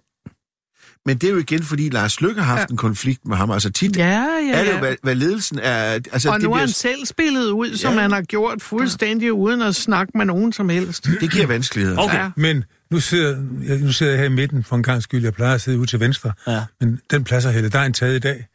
Men 1.06 1.18
det 1.18 1.28
er 1.28 1.32
jo 1.32 1.38
igen, 1.40 1.64
fordi 1.64 1.90
Lars 1.90 2.22
Lykke 2.22 2.42
har 2.42 2.56
haft 2.56 2.70
Ja. 2.70 2.74
en 2.74 2.78
konflikt 2.78 3.28
med 3.28 3.38
ham. 3.38 3.52
Altså 3.52 3.70
tit 3.70 3.98
ja, 3.98 4.04
ja, 4.08 4.52
er 4.54 4.60
det 4.60 4.68
jo, 4.68 4.74
ja. 4.74 4.80
hvad, 4.80 4.96
hvad 5.04 5.16
ledelsen 5.16 5.60
er... 5.60 5.82
Altså, 6.12 6.30
Og 6.30 6.36
det, 6.36 6.44
nu 6.44 6.50
har 6.50 6.56
bliver, 6.56 6.58
han 6.60 6.70
selv 6.70 7.06
spillet 7.06 7.46
ud, 7.50 7.76
som 7.78 7.94
Ja. 7.94 8.00
han 8.02 8.12
har 8.12 8.22
gjort 8.22 8.62
fuldstændig 8.62 9.34
uden 9.34 9.62
at 9.62 9.76
snakke 9.76 10.12
med 10.16 10.26
nogen 10.26 10.54
som 10.54 10.70
helst. 10.70 11.08
det 11.22 11.32
giver 11.32 11.48
vanskeligheder. 11.48 11.98
Okay. 11.98 12.18
Ja. 12.18 12.30
Men 12.36 12.64
nu 12.92 13.00
sidder, 13.00 13.38
jeg, 13.68 13.78
nu 13.78 13.92
sidder 13.92 14.12
jeg 14.12 14.20
her 14.20 14.26
i 14.26 14.34
midten 14.34 14.64
for 14.64 14.76
en 14.76 14.84
gang 14.84 15.04
skyld. 15.04 15.24
Jeg 15.24 15.34
plejer 15.34 15.56
at 15.56 15.62
sidde 15.62 15.78
ude 15.80 15.88
til 15.88 16.00
venstre. 16.00 16.32
Ja. 16.48 16.64
Men 16.80 17.00
den 17.12 17.24
plads 17.24 17.46
er 17.46 17.50
Helle 17.52 17.70
Dejen 17.70 17.94
taget 17.94 18.16
i 18.16 18.20
dag. 18.20 18.46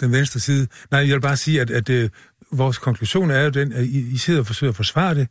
Den 0.00 0.12
venstre 0.12 0.40
side. 0.40 0.66
Nej, 0.90 1.00
jeg 1.00 1.14
vil 1.14 1.20
bare 1.20 1.36
sige, 1.36 1.60
at, 1.60 1.70
at 1.70 1.88
øh, 1.90 2.10
vores 2.52 2.78
konklusion 2.78 3.30
er 3.30 3.40
jo 3.42 3.50
den, 3.50 3.72
at 3.72 3.84
I, 3.84 4.10
I 4.12 4.16
sidder 4.18 4.40
og 4.40 4.46
forsøger 4.46 4.70
at 4.70 4.76
forsvare 4.76 5.14
det, 5.14 5.28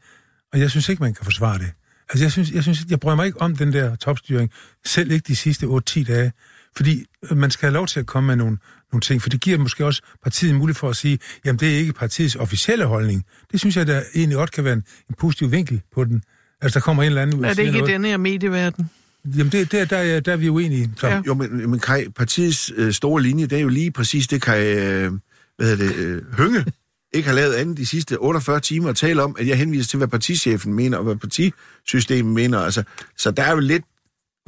og 0.54 0.60
jeg 0.60 0.70
synes 0.72 0.90
ikke, 0.90 1.04
man 1.04 1.14
kan 1.14 1.24
forsvare 1.26 1.58
det. 1.60 1.72
Altså, 2.10 2.24
jeg 2.26 2.32
synes, 2.32 2.52
jeg, 2.52 2.64
synes, 2.64 2.80
jeg 2.90 3.00
bryder 3.00 3.16
mig 3.16 3.26
ikke 3.26 3.42
om 3.42 3.56
den 3.56 3.74
der 3.74 3.96
topstyring, 3.96 4.52
selv 4.86 5.12
ikke 5.12 5.24
de 5.28 5.36
sidste 5.36 5.66
8-10 5.66 6.04
dage, 6.04 6.32
fordi 6.76 7.06
øh, 7.32 7.38
man 7.38 7.52
skal 7.52 7.68
have 7.68 7.74
lov 7.74 7.88
til 7.88 8.00
at 8.00 8.06
komme 8.06 8.28
med 8.28 8.36
nogle, 8.36 8.58
nogle 8.92 9.02
ting, 9.02 9.22
for 9.22 9.30
det 9.30 9.42
giver 9.42 9.58
måske 9.58 9.86
også 9.86 10.02
partiet 10.24 10.56
mulighed 10.56 10.76
for 10.76 10.90
at 10.90 10.96
sige, 10.96 11.20
jamen 11.46 11.60
det 11.60 11.74
er 11.74 11.78
ikke 11.78 11.94
partiets 11.94 12.36
officielle 12.36 12.86
holdning. 12.86 13.26
Det 13.52 13.60
synes 13.60 13.78
jeg, 13.78 13.88
der 13.88 14.02
egentlig 14.16 14.36
godt 14.36 14.52
kan 14.52 14.64
være 14.64 14.74
en, 14.74 14.84
en 15.10 15.16
positiv 15.20 15.52
vinkel 15.52 15.82
på 15.94 16.04
den. 16.04 16.24
Altså, 16.62 16.80
der 16.80 16.84
kommer 16.84 17.04
en 17.04 17.08
eller 17.08 17.22
anden 17.22 17.40
ud 17.40 17.44
og 17.44 17.50
Er 17.50 17.54
det 17.54 17.62
ikke 17.64 17.78
i 17.78 17.80
noget. 17.80 17.94
denne 17.94 18.08
her 18.08 18.18
medieverden? 18.18 18.90
Jamen, 19.38 19.52
det, 19.52 19.72
der, 19.72 19.86
der, 19.86 19.98
er, 19.98 20.20
der 20.20 20.32
er 20.32 20.38
vi 20.38 20.50
uenige. 20.50 20.92
Så. 20.98 21.08
Ja. 21.08 21.22
Jo, 21.28 21.34
men, 21.34 21.70
men 21.70 21.80
Kai, 21.80 22.10
partiets 22.10 22.72
øh, 22.76 22.94
store 22.94 23.22
linje, 23.22 23.46
det 23.46 23.58
er 23.58 23.62
jo 23.62 23.68
lige 23.68 23.92
præcis 23.92 24.28
det, 24.28 24.42
Kai, 24.42 24.62
øh, 24.62 25.12
hvad 25.58 25.68
hedder 25.68 25.88
det, 25.88 25.96
øh, 25.96 26.34
Hønge 26.34 26.66
ikke 27.14 27.28
har 27.28 27.36
lavet 27.36 27.54
andet 27.54 27.78
de 27.78 27.86
sidste 27.86 28.18
48 28.18 28.60
timer 28.60 28.90
at 28.90 28.96
tale 28.96 29.24
om, 29.24 29.36
at 29.40 29.48
jeg 29.48 29.58
henviser 29.58 29.90
til, 29.90 29.98
hvad 29.98 30.08
partichefen 30.08 30.74
mener, 30.74 30.98
og 30.98 31.04
hvad 31.04 31.16
partisystemet 31.16 32.34
mener. 32.34 32.60
Altså, 32.60 32.84
så 33.18 33.32
der 33.32 33.44
er 33.44 33.52
jo 33.52 33.60
lidt 33.60 33.84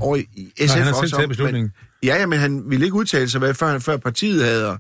over 0.02 0.16
i 0.18 0.24
SF 0.68 0.74
han 0.74 0.84
har 0.84 0.86
selv 0.86 0.96
også 0.96 1.16
taget 1.16 1.24
om, 1.24 1.30
beslutningen. 1.30 1.72
Men, 1.76 1.93
ja, 2.04 2.16
ja, 2.20 2.26
men 2.26 2.40
han 2.40 2.64
ville 2.70 2.86
ikke 2.86 2.96
udtale 2.96 3.30
sig, 3.30 3.40
hvad 3.40 3.54
før, 3.54 3.80
før 3.80 3.98
partiet 3.98 4.44
havde, 4.46 4.70
og 4.70 4.80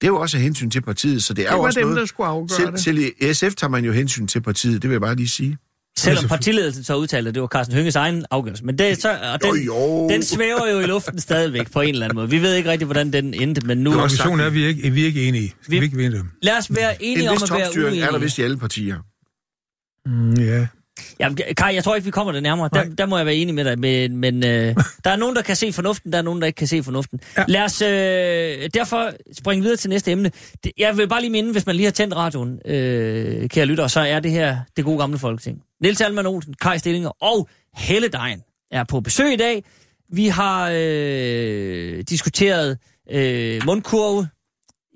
det 0.00 0.06
er 0.06 0.08
jo 0.08 0.16
også 0.20 0.36
af 0.36 0.42
hensyn 0.42 0.70
til 0.70 0.80
partiet, 0.80 1.24
så 1.24 1.34
det 1.34 1.42
er 1.44 1.46
Det 1.48 1.54
jo 1.54 1.60
var 1.60 1.66
også 1.66 1.80
dem, 1.80 1.86
noget... 1.88 2.00
der 2.00 2.06
skulle 2.06 2.26
afgøre 2.28 2.56
selv, 2.56 2.72
det. 2.72 2.80
selv 2.80 2.98
i 2.98 3.32
SF 3.34 3.54
tager 3.54 3.68
man 3.68 3.84
jo 3.84 3.92
hensyn 3.92 4.26
til 4.26 4.40
partiet, 4.42 4.82
det 4.82 4.90
vil 4.90 4.94
jeg 4.94 5.00
bare 5.00 5.14
lige 5.16 5.28
sige. 5.28 5.58
Selvom 5.98 6.24
partiledelsen 6.28 6.84
så 6.84 6.96
udtalte, 6.96 7.28
at 7.28 7.34
det 7.34 7.40
var 7.42 7.48
Carsten 7.48 7.76
Hønges 7.76 7.96
egen 7.96 8.24
afgørelse. 8.30 8.64
Men 8.64 8.78
det, 8.78 9.02
så, 9.02 9.08
og 9.32 9.42
den, 9.42 9.56
Jo, 9.64 9.74
jo. 9.74 10.08
den 10.08 10.22
svæver 10.22 10.70
jo 10.72 10.78
i 10.80 10.86
luften 10.86 11.20
stadigvæk 11.20 11.72
på 11.72 11.80
en 11.80 11.88
eller 11.88 12.04
anden 12.06 12.16
måde. 12.16 12.30
Vi 12.30 12.42
ved 12.42 12.54
ikke 12.54 12.70
rigtig, 12.70 12.86
hvordan 12.86 13.12
den 13.12 13.34
endte, 13.34 13.60
men 13.66 13.78
nu... 13.78 13.90
Konklusionen 13.92 14.40
er, 14.40 14.46
at 14.46 14.54
vi 14.54 14.64
er 14.64 14.68
ikke, 14.68 14.90
vi 14.90 15.02
er 15.02 15.06
ikke 15.06 15.28
enige. 15.28 15.48
Skal 15.62 15.70
Vi- 15.72 15.76
vi, 15.76 15.80
vi 15.80 15.84
ikke 15.84 15.96
vinde 15.96 16.16
dem? 16.16 16.26
Lad 16.42 16.56
os 16.58 16.74
være 16.76 17.02
enige 17.02 17.22
En 17.22 17.28
om 17.28 17.34
vis 17.34 17.42
at 17.42 17.50
være 17.50 17.64
topstyring 17.64 17.96
er 17.96 18.00
der 18.04 18.08
uenige. 18.12 18.22
vist 18.24 18.38
i 18.38 18.42
alle 18.42 18.56
partier. 18.56 18.96
Mm, 20.06 20.32
ja. 20.34 20.66
Jamen, 21.20 21.38
Kai, 21.56 21.74
jeg 21.74 21.84
tror 21.84 21.94
ikke, 21.94 22.04
vi 22.04 22.10
kommer 22.10 22.32
det 22.32 22.42
nærmere. 22.42 22.68
Der, 22.72 22.84
Nej. 22.84 22.94
der 22.98 23.06
må 23.06 23.16
jeg 23.16 23.26
være 23.26 23.34
enig 23.34 23.54
med 23.54 23.64
dig. 23.64 23.78
Men, 23.78 24.16
men 24.16 24.36
øh, 24.36 24.76
der 25.04 25.10
er 25.10 25.16
nogen, 25.16 25.36
der 25.36 25.42
kan 25.42 25.56
se 25.56 25.72
fornuften, 25.72 26.12
der 26.12 26.18
er 26.18 26.22
nogen, 26.22 26.40
der 26.40 26.46
ikke 26.46 26.56
kan 26.56 26.66
se 26.66 26.82
fornuften. 26.82 27.20
Ja. 27.36 27.44
Lad 27.48 27.62
os 27.62 27.82
øh, 27.82 28.70
derfor 28.74 29.10
springe 29.32 29.62
videre 29.62 29.76
til 29.76 29.90
næste 29.90 30.10
emne. 30.10 30.30
Jeg 30.78 30.96
vil 30.96 31.08
bare 31.08 31.20
lige 31.20 31.30
minde, 31.30 31.52
hvis 31.52 31.66
man 31.66 31.76
lige 31.76 31.86
har 31.86 31.92
tændt 31.92 32.16
radioen, 32.16 32.58
øh, 32.64 33.48
kære 33.48 33.66
lytter, 33.66 33.86
så 33.86 34.00
er 34.00 34.20
det 34.20 34.30
her 34.30 34.58
det 34.76 34.84
gode 34.84 34.98
gamle 34.98 35.18
folketing. 35.18 35.62
Niels 35.82 36.00
Alman 36.00 36.26
Olsen, 36.26 36.54
Kai 36.60 36.78
Stillinger 36.78 37.10
og 37.22 37.48
Helle 37.76 38.08
Dejen 38.08 38.40
er 38.70 38.84
på 38.84 39.00
besøg 39.00 39.32
i 39.32 39.36
dag. 39.36 39.64
Vi 40.12 40.28
har 40.28 40.70
øh, 40.74 42.02
diskuteret 42.08 42.78
øh, 43.10 43.62
mundkurve, 43.66 44.28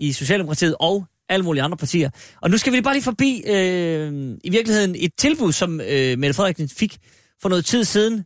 i 0.02 0.12
Socialdemokratiet 0.12 0.76
og 0.80 1.06
alle 1.32 1.44
mulige 1.44 1.62
andre 1.62 1.76
partier. 1.76 2.10
Og 2.40 2.50
nu 2.50 2.56
skal 2.56 2.72
vi 2.72 2.80
bare 2.80 2.94
lige 2.94 3.04
forbi 3.04 3.42
øh, 3.46 4.36
i 4.44 4.50
virkeligheden 4.50 4.94
et 4.98 5.10
tilbud, 5.18 5.52
som 5.52 5.80
øh, 5.80 6.18
Mette 6.18 6.34
Frederiksen 6.34 6.68
fik 6.68 6.96
for 7.42 7.48
noget 7.48 7.64
tid 7.64 7.84
siden, 7.84 8.24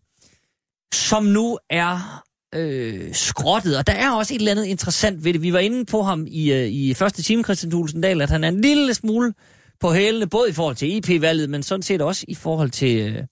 som 0.94 1.24
nu 1.24 1.58
er 1.70 2.22
øh, 2.54 3.14
skrottet. 3.14 3.78
Og 3.78 3.86
der 3.86 3.92
er 3.92 4.10
også 4.10 4.34
et 4.34 4.38
eller 4.38 4.50
andet 4.50 4.64
interessant 4.64 5.24
ved 5.24 5.32
det. 5.32 5.42
Vi 5.42 5.52
var 5.52 5.58
inde 5.58 5.84
på 5.84 6.02
ham 6.02 6.26
i, 6.28 6.52
øh, 6.52 6.68
i 6.68 6.94
første 6.94 7.22
time, 7.22 7.44
Christian 7.44 7.70
Thulesen 7.70 8.00
Dahl, 8.00 8.22
at 8.22 8.30
han 8.30 8.44
er 8.44 8.48
en 8.48 8.60
lille 8.60 8.94
smule 8.94 9.32
på 9.80 9.92
hælene, 9.92 10.26
både 10.26 10.50
i 10.50 10.52
forhold 10.52 10.76
til 10.76 10.96
IP-valget, 10.96 11.50
men 11.50 11.62
sådan 11.62 11.82
set 11.82 12.02
også 12.02 12.24
i 12.28 12.34
forhold 12.34 12.70
til, 12.70 12.98
øh, 12.98 13.22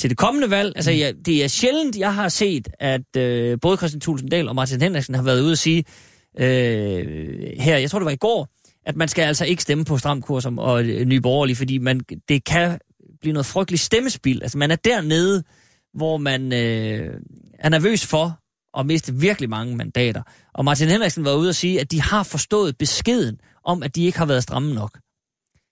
til 0.00 0.10
det 0.10 0.18
kommende 0.18 0.50
valg. 0.50 0.72
Altså, 0.76 0.90
ja, 0.90 1.12
det 1.24 1.44
er 1.44 1.48
sjældent, 1.48 1.96
jeg 1.96 2.14
har 2.14 2.28
set, 2.28 2.68
at 2.80 3.16
øh, 3.16 3.58
både 3.60 3.76
Christian 3.76 4.00
Thulesen 4.00 4.28
Dahl 4.28 4.48
og 4.48 4.54
Martin 4.54 4.80
Henriksen 4.80 5.14
har 5.14 5.22
været 5.22 5.40
ude 5.40 5.52
at 5.52 5.58
sige 5.58 5.84
øh, 6.38 7.38
her, 7.58 7.76
jeg 7.76 7.90
tror 7.90 7.98
det 7.98 8.06
var 8.06 8.12
i 8.12 8.16
går, 8.16 8.48
at 8.86 8.96
man 8.96 9.08
skal 9.08 9.22
altså 9.22 9.44
ikke 9.44 9.62
stemme 9.62 9.84
på 9.84 9.98
stramkurser 9.98 10.56
og 10.56 10.84
øh, 10.84 11.04
Nye 11.04 11.20
Borgerlige, 11.20 11.56
fordi 11.56 11.78
man, 11.78 12.00
det 12.28 12.44
kan 12.44 12.78
blive 13.20 13.32
noget 13.32 13.46
frygteligt 13.46 13.82
stemmespil. 13.82 14.42
Altså, 14.42 14.58
man 14.58 14.70
er 14.70 14.76
dernede, 14.76 15.44
hvor 15.94 16.16
man 16.16 16.52
øh, 16.52 17.20
er 17.58 17.68
nervøs 17.68 18.06
for 18.06 18.40
at 18.78 18.86
miste 18.86 19.14
virkelig 19.14 19.50
mange 19.50 19.76
mandater. 19.76 20.22
Og 20.54 20.64
Martin 20.64 20.88
Henriksen 20.88 21.24
var 21.24 21.34
ude 21.34 21.48
at 21.48 21.56
sige, 21.56 21.80
at 21.80 21.90
de 21.90 22.00
har 22.00 22.22
forstået 22.22 22.78
beskeden 22.78 23.40
om, 23.64 23.82
at 23.82 23.96
de 23.96 24.04
ikke 24.04 24.18
har 24.18 24.26
været 24.26 24.42
stramme 24.42 24.74
nok. 24.74 24.98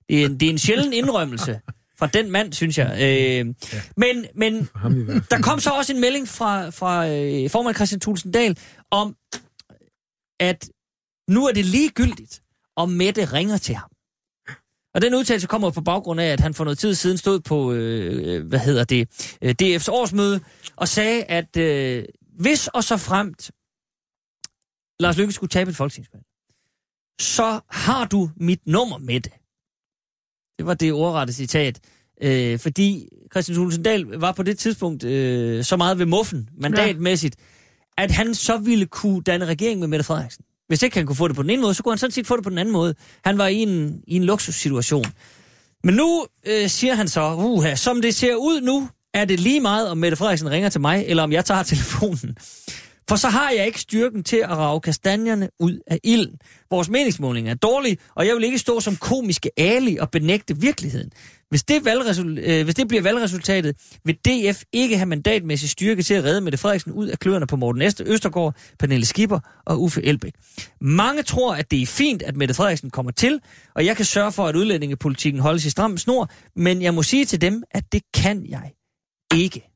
Det 0.08 0.22
er 0.22 0.26
en, 0.26 0.40
det 0.40 0.46
er 0.46 0.50
en 0.50 0.58
sjælden 0.58 0.92
indrømmelse 0.92 1.60
fra 1.98 2.06
den 2.06 2.30
mand, 2.30 2.52
synes 2.52 2.78
jeg. 2.78 2.98
Øh, 3.02 3.54
men 3.96 4.26
men 4.34 4.68
der 5.30 5.40
kom 5.42 5.60
så 5.60 5.70
også 5.70 5.92
en 5.92 6.00
melding 6.00 6.28
fra, 6.28 6.70
fra 6.70 7.08
øh, 7.08 7.50
formand 7.50 7.74
Christian 7.74 8.00
Thulsen 8.00 8.32
Dahl 8.32 8.58
om, 8.90 9.16
at 10.40 10.68
nu 11.28 11.46
er 11.46 11.52
det 11.52 11.64
ligegyldigt, 11.64 12.42
om 12.76 12.88
Mette 12.88 13.24
ringer 13.24 13.56
til 13.58 13.74
ham. 13.74 13.90
Og 14.94 15.02
den 15.02 15.14
udtalelse 15.14 15.46
kommer 15.46 15.70
på 15.70 15.80
baggrund 15.80 16.20
af, 16.20 16.26
at 16.26 16.40
han 16.40 16.54
for 16.54 16.64
noget 16.64 16.78
tid 16.78 16.94
siden 16.94 17.18
stod 17.18 17.40
på, 17.40 17.72
øh, 17.72 18.46
hvad 18.46 18.58
hedder 18.58 18.84
det, 18.84 19.08
øh, 19.42 19.54
DF's 19.62 19.90
årsmøde, 19.90 20.40
og 20.76 20.88
sagde, 20.88 21.24
at 21.24 21.56
øh, 21.56 22.04
hvis 22.38 22.68
og 22.68 22.84
så 22.84 22.96
fremt 22.96 23.50
Lars 25.00 25.16
Løkke 25.16 25.32
skulle 25.32 25.50
tabe 25.50 25.70
et 25.70 25.76
folketingsvalg, 25.76 26.24
så 27.20 27.60
har 27.70 28.04
du 28.04 28.30
mit 28.36 28.66
nummer 28.66 28.98
med 28.98 29.20
det. 29.20 29.32
Det 30.58 30.66
var 30.66 30.74
det 30.74 30.92
ordrette 30.92 31.32
citat. 31.32 31.80
Øh, 32.22 32.58
fordi 32.58 33.08
Christian 33.32 33.56
Thulesen 33.56 33.82
Dahl 33.82 34.04
var 34.04 34.32
på 34.32 34.42
det 34.42 34.58
tidspunkt 34.58 35.04
øh, 35.04 35.64
så 35.64 35.76
meget 35.76 35.98
ved 35.98 36.06
muffen, 36.06 36.48
mandatmæssigt, 36.58 37.36
ja. 37.98 38.02
at 38.02 38.10
han 38.10 38.34
så 38.34 38.58
ville 38.58 38.86
kunne 38.86 39.22
danne 39.22 39.46
regering 39.46 39.80
med 39.80 39.88
Mette 39.88 40.04
Frederiksen. 40.04 40.44
Hvis 40.68 40.82
ikke 40.82 40.96
han 40.96 41.06
kunne 41.06 41.16
få 41.16 41.28
det 41.28 41.36
på 41.36 41.42
den 41.42 41.50
ene 41.50 41.62
måde, 41.62 41.74
så 41.74 41.82
kunne 41.82 41.92
han 41.92 41.98
sådan 41.98 42.12
set 42.12 42.26
få 42.26 42.36
det 42.36 42.44
på 42.44 42.50
den 42.50 42.58
anden 42.58 42.72
måde. 42.72 42.94
Han 43.24 43.38
var 43.38 43.46
i 43.46 43.56
en, 43.56 44.00
i 44.06 44.16
en 44.16 44.24
luksussituation. 44.24 45.04
Men 45.84 45.94
nu 45.94 46.26
øh, 46.46 46.68
siger 46.68 46.94
han 46.94 47.08
så, 47.08 47.34
uha, 47.34 47.74
som 47.74 48.02
det 48.02 48.14
ser 48.14 48.34
ud 48.34 48.60
nu, 48.60 48.88
er 49.14 49.24
det 49.24 49.40
lige 49.40 49.60
meget, 49.60 49.88
om 49.90 49.98
Mette 49.98 50.16
Frederiksen 50.16 50.50
ringer 50.50 50.68
til 50.68 50.80
mig, 50.80 51.04
eller 51.06 51.22
om 51.22 51.32
jeg 51.32 51.44
tager 51.44 51.62
telefonen. 51.62 52.36
For 53.08 53.16
så 53.16 53.28
har 53.28 53.50
jeg 53.50 53.66
ikke 53.66 53.80
styrken 53.80 54.24
til 54.24 54.36
at 54.36 54.50
rave 54.50 54.80
kastanjerne 54.80 55.48
ud 55.60 55.78
af 55.86 55.98
ilden. 56.04 56.38
Vores 56.70 56.88
meningsmåling 56.88 57.48
er 57.48 57.54
dårlig, 57.54 57.98
og 58.14 58.26
jeg 58.26 58.34
vil 58.34 58.44
ikke 58.44 58.58
stå 58.58 58.80
som 58.80 58.96
komiske 58.96 59.50
ali 59.56 59.96
og 59.96 60.10
benægte 60.10 60.60
virkeligheden. 60.60 61.10
Hvis 61.48 61.62
det, 61.64 61.80
valgresul- 61.86 62.50
øh, 62.50 62.64
hvis 62.64 62.74
det 62.74 62.88
bliver 62.88 63.02
valgresultatet, 63.02 63.76
vil 64.04 64.14
DF 64.14 64.62
ikke 64.72 64.96
have 64.96 65.06
mandatmæssig 65.06 65.70
styrke 65.70 66.02
til 66.02 66.14
at 66.14 66.24
redde 66.24 66.40
Mette 66.40 66.58
Frederiksen 66.58 66.92
ud 66.92 67.06
af 67.06 67.18
kløerne 67.18 67.46
på 67.46 67.56
Morten 67.56 67.78
Næste, 67.78 68.04
Østergaard, 68.04 68.56
Pernille 68.78 69.06
Skipper 69.06 69.40
og 69.66 69.82
Uffe 69.82 70.02
Elbæk. 70.02 70.32
Mange 70.80 71.22
tror, 71.22 71.54
at 71.54 71.70
det 71.70 71.82
er 71.82 71.86
fint, 71.86 72.22
at 72.22 72.36
Mette 72.36 72.54
Frederiksen 72.54 72.90
kommer 72.90 73.12
til, 73.12 73.40
og 73.74 73.86
jeg 73.86 73.96
kan 73.96 74.04
sørge 74.04 74.32
for, 74.32 74.46
at 74.46 74.56
udlændingepolitikken 74.56 75.40
holdes 75.40 75.64
i 75.64 75.70
stram 75.70 75.98
snor, 75.98 76.30
men 76.56 76.82
jeg 76.82 76.94
må 76.94 77.02
sige 77.02 77.24
til 77.24 77.40
dem, 77.40 77.62
at 77.70 77.92
det 77.92 78.02
kan 78.14 78.46
jeg 78.48 78.72
ikke. 79.34 79.70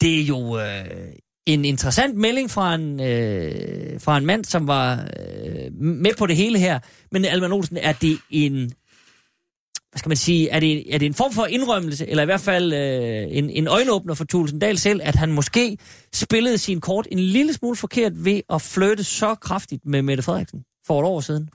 Det 0.00 0.20
er 0.20 0.24
jo 0.24 0.58
øh, 0.58 1.12
en 1.46 1.64
interessant 1.64 2.16
melding 2.16 2.50
fra 2.50 2.74
en, 2.74 3.00
øh, 3.00 4.00
fra 4.00 4.16
en 4.18 4.26
mand, 4.26 4.44
som 4.44 4.66
var 4.66 4.92
øh, 4.94 5.72
med 5.80 6.14
på 6.18 6.26
det 6.26 6.36
hele 6.36 6.58
her. 6.58 6.78
Men 7.12 7.24
Alman 7.24 7.52
Olsen, 7.52 7.76
er 7.76 7.92
det 7.92 8.18
en 8.30 8.72
hvad 9.90 9.98
skal 9.98 10.08
man 10.08 10.16
sige, 10.16 10.48
er 10.48 10.60
det, 10.60 10.94
er 10.94 10.98
det 10.98 11.06
en 11.06 11.14
form 11.14 11.32
for 11.32 11.46
indrømmelse, 11.46 12.08
eller 12.08 12.22
i 12.22 12.26
hvert 12.26 12.40
fald 12.40 12.72
øh, 12.72 13.38
en, 13.38 13.50
en 13.50 13.68
øjenåbner 13.68 14.14
for 14.14 14.24
Thulesen 14.24 14.58
Dahl 14.58 14.78
selv, 14.78 15.00
at 15.02 15.14
han 15.14 15.32
måske 15.32 15.78
spillede 16.12 16.58
sin 16.58 16.80
kort 16.80 17.06
en 17.10 17.18
lille 17.18 17.52
smule 17.52 17.76
forkert 17.76 18.24
ved 18.24 18.40
at 18.50 18.62
flytte 18.62 19.04
så 19.04 19.34
kraftigt 19.34 19.86
med 19.86 20.02
Mette 20.02 20.22
Frederiksen 20.22 20.64
for 20.86 21.00
et 21.00 21.06
år 21.06 21.20
siden? 21.20 21.48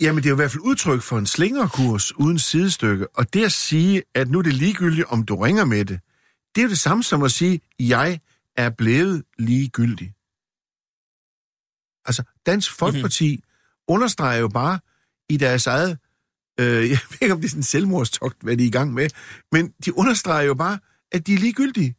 Jamen, 0.00 0.22
det 0.22 0.26
er 0.26 0.30
jo 0.30 0.36
i 0.36 0.42
hvert 0.42 0.50
fald 0.50 0.62
udtryk 0.62 1.02
for 1.02 1.18
en 1.18 1.26
slingerkurs 1.26 2.18
uden 2.18 2.38
sidestykke. 2.38 3.06
Og 3.16 3.34
det 3.34 3.44
at 3.44 3.52
sige, 3.52 4.02
at 4.14 4.30
nu 4.30 4.38
er 4.38 4.42
det 4.42 4.54
ligegyldigt, 4.54 5.06
om 5.08 5.22
du 5.22 5.36
ringer 5.36 5.64
med 5.64 5.84
det, 5.84 6.00
det 6.54 6.60
er 6.60 6.62
jo 6.62 6.68
det 6.68 6.78
samme 6.78 7.02
som 7.02 7.22
at 7.22 7.30
sige, 7.30 7.60
jeg 7.80 8.20
er 8.56 8.70
blevet 8.70 9.24
ligegyldig. 9.38 10.12
Altså, 12.04 12.22
Dansk 12.46 12.72
Folkeparti 12.72 13.36
mm-hmm. 13.36 13.94
understreger 13.94 14.40
jo 14.40 14.48
bare 14.48 14.78
i 15.28 15.36
deres 15.36 15.66
eget, 15.66 15.98
øh, 16.60 16.66
jeg 16.90 16.98
ved 17.10 17.18
ikke, 17.20 17.34
om 17.34 17.40
det 17.40 17.46
er 17.46 17.50
sådan 17.50 17.58
en 17.58 17.62
selvmordstogt, 17.62 18.42
hvad 18.42 18.56
de 18.56 18.62
er 18.62 18.68
i 18.68 18.70
gang 18.70 18.94
med, 18.94 19.08
men 19.52 19.72
de 19.84 19.98
understreger 19.98 20.42
jo 20.42 20.54
bare, 20.54 20.78
at 21.12 21.26
de 21.26 21.34
er 21.34 21.38
ligegyldige. 21.38 21.94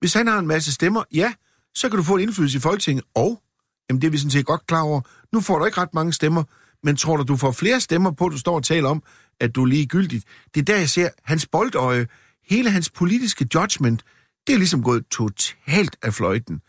Hvis 0.00 0.14
han 0.14 0.26
har 0.26 0.38
en 0.38 0.46
masse 0.46 0.72
stemmer, 0.72 1.04
ja, 1.12 1.32
så 1.74 1.88
kan 1.88 1.96
du 1.96 2.02
få 2.02 2.14
en 2.14 2.20
indflydelse 2.20 2.58
i 2.58 2.60
Folketinget, 2.60 3.04
og, 3.14 3.42
jamen 3.90 4.00
det 4.00 4.06
er 4.06 4.10
vi 4.10 4.18
sådan 4.18 4.30
set 4.30 4.46
godt 4.46 4.66
klar 4.66 4.82
over, 4.82 5.00
nu 5.32 5.40
får 5.40 5.58
du 5.58 5.64
ikke 5.64 5.80
ret 5.80 5.94
mange 5.94 6.12
stemmer, 6.12 6.44
men 6.82 6.96
tror 6.96 7.16
du, 7.16 7.22
du 7.22 7.36
får 7.36 7.52
flere 7.52 7.80
stemmer 7.80 8.10
på, 8.10 8.26
at 8.26 8.32
du 8.32 8.38
står 8.38 8.54
og 8.54 8.64
taler 8.64 8.88
om, 8.88 9.02
at 9.40 9.54
du 9.54 9.62
er 9.62 9.66
ligegyldigt? 9.66 10.24
Det 10.54 10.60
er 10.60 10.64
der, 10.64 10.76
jeg 10.76 10.88
ser 10.88 11.08
hans 11.24 11.46
boldøje, 11.46 12.06
hele 12.44 12.70
hans 12.70 12.90
politiske 12.90 13.46
judgment, 13.54 14.04
det 14.48 14.54
er 14.54 14.58
ligesom 14.58 14.82
gået 14.82 15.06
totalt 15.06 15.96
af 16.02 16.14
fløjten. 16.14 16.60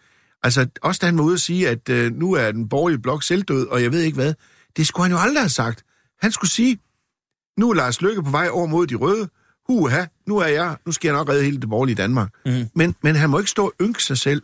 Altså, 0.43 0.67
også 0.81 0.99
da 1.01 1.05
han 1.05 1.17
var 1.17 1.23
ude 1.23 1.33
at 1.33 1.41
sige, 1.41 1.69
at 1.69 1.89
øh, 1.89 2.11
nu 2.11 2.33
er 2.33 2.51
den 2.51 2.69
borgerlige 2.69 3.01
blok 3.01 3.23
selvdød, 3.23 3.67
og 3.67 3.83
jeg 3.83 3.91
ved 3.91 4.01
ikke 4.01 4.15
hvad, 4.15 4.33
det 4.77 4.87
skulle 4.87 5.03
han 5.03 5.11
jo 5.11 5.17
aldrig 5.17 5.41
have 5.41 5.49
sagt. 5.49 5.83
Han 6.21 6.31
skulle 6.31 6.51
sige, 6.51 6.79
nu 7.57 7.69
er 7.69 7.73
Lars 7.73 8.01
Løkke 8.01 8.23
på 8.23 8.29
vej 8.29 8.49
over 8.51 8.67
mod 8.67 8.87
de 8.87 8.95
røde, 8.95 9.29
huha, 9.67 10.05
nu 10.27 10.37
er 10.37 10.47
jeg, 10.47 10.77
nu 10.85 10.91
skal 10.91 11.07
jeg 11.07 11.17
nok 11.17 11.29
redde 11.29 11.43
hele 11.43 11.61
det 11.61 11.69
borgerlige 11.69 11.95
Danmark. 11.95 12.29
Mm. 12.45 12.65
Men, 12.75 12.95
men 13.03 13.15
han 13.15 13.29
må 13.29 13.39
ikke 13.39 13.51
stå 13.51 13.65
og 13.65 13.73
ynke 13.81 14.03
sig 14.03 14.17
selv, 14.17 14.41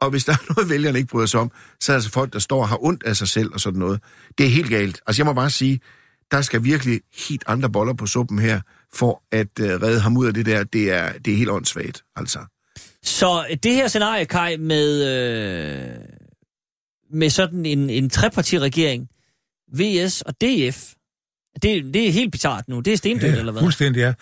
og 0.00 0.10
hvis 0.10 0.24
der 0.24 0.32
er 0.32 0.44
noget, 0.56 0.70
vælgerne 0.70 0.98
ikke 0.98 1.10
bryder 1.10 1.26
sig 1.26 1.40
om, 1.40 1.50
så 1.80 1.92
er 1.92 1.94
der 1.94 1.98
altså 1.98 2.10
folk, 2.10 2.32
der 2.32 2.38
står 2.38 2.60
og 2.60 2.68
har 2.68 2.84
ondt 2.84 3.02
af 3.02 3.16
sig 3.16 3.28
selv 3.28 3.50
og 3.52 3.60
sådan 3.60 3.78
noget. 3.78 4.00
Det 4.38 4.46
er 4.46 4.50
helt 4.50 4.70
galt. 4.70 5.00
Altså, 5.06 5.22
jeg 5.22 5.26
må 5.26 5.32
bare 5.32 5.50
sige, 5.50 5.80
der 6.30 6.42
skal 6.42 6.64
virkelig 6.64 7.00
helt 7.28 7.44
andre 7.46 7.70
boller 7.70 7.94
på 7.94 8.06
suppen 8.06 8.38
her, 8.38 8.60
for 8.94 9.22
at 9.32 9.60
uh, 9.60 9.66
redde 9.66 10.00
ham 10.00 10.16
ud 10.16 10.26
af 10.26 10.34
det 10.34 10.46
der. 10.46 10.64
Det 10.64 10.92
er, 10.92 11.12
det 11.12 11.32
er 11.32 11.36
helt 11.36 11.50
åndssvagt, 11.50 12.02
altså. 12.16 12.38
Så 13.04 13.56
det 13.62 13.74
her 13.74 13.88
scenarie, 13.88 14.24
Kai, 14.24 14.56
med, 14.56 15.04
øh, 15.04 15.88
med 17.12 17.30
sådan 17.30 17.66
en, 17.66 17.90
en 17.90 18.10
trepartiregering, 18.10 19.08
VS 19.74 20.22
og 20.22 20.34
DF, 20.40 20.92
det, 21.62 21.94
det 21.94 22.08
er 22.08 22.12
helt 22.12 22.32
bizart 22.32 22.68
nu. 22.68 22.80
Det 22.80 22.92
er 22.92 22.96
stendødt, 22.96 23.32
ja, 23.32 23.38
eller 23.38 23.52
hvad? 23.52 23.62
fuldstændig, 23.62 24.00
ja. 24.00 24.12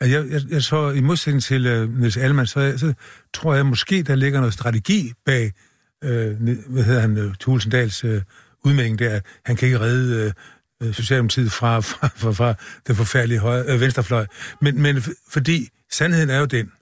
Altså, 0.00 0.18
Jeg, 0.18 0.30
jeg, 0.30 0.40
jeg 0.50 0.62
så 0.62 0.90
i 0.90 1.00
modsætning 1.00 1.42
til 1.42 1.82
uh, 1.82 1.98
Niels 1.98 2.16
Alman, 2.16 2.46
så, 2.46 2.74
så 2.76 2.94
tror 3.34 3.54
jeg 3.54 3.66
måske, 3.66 4.02
der 4.02 4.14
ligger 4.14 4.40
noget 4.40 4.54
strategi 4.54 5.12
bag, 5.26 5.52
øh, 6.04 6.40
hvad 6.68 6.84
hedder 6.84 7.00
han, 7.00 7.16
uh, 7.16 7.34
Tulsendals 7.34 8.04
uh, 8.04 8.20
udmelding 8.64 8.98
der. 8.98 9.20
Han 9.44 9.56
kan 9.56 9.66
ikke 9.66 9.80
redde 9.80 10.32
uh, 10.84 10.94
Socialdemokratiet 10.94 11.52
fra, 11.52 11.80
fra, 11.80 12.08
fra, 12.16 12.32
fra 12.32 12.54
den 12.86 12.96
forfærdelige 12.96 13.38
højre, 13.38 13.64
øh, 13.72 13.80
venstrefløj. 13.80 14.26
Men, 14.60 14.82
men 14.82 15.02
fordi 15.28 15.68
sandheden 15.90 16.30
er 16.30 16.38
jo 16.38 16.44
den, 16.44 16.72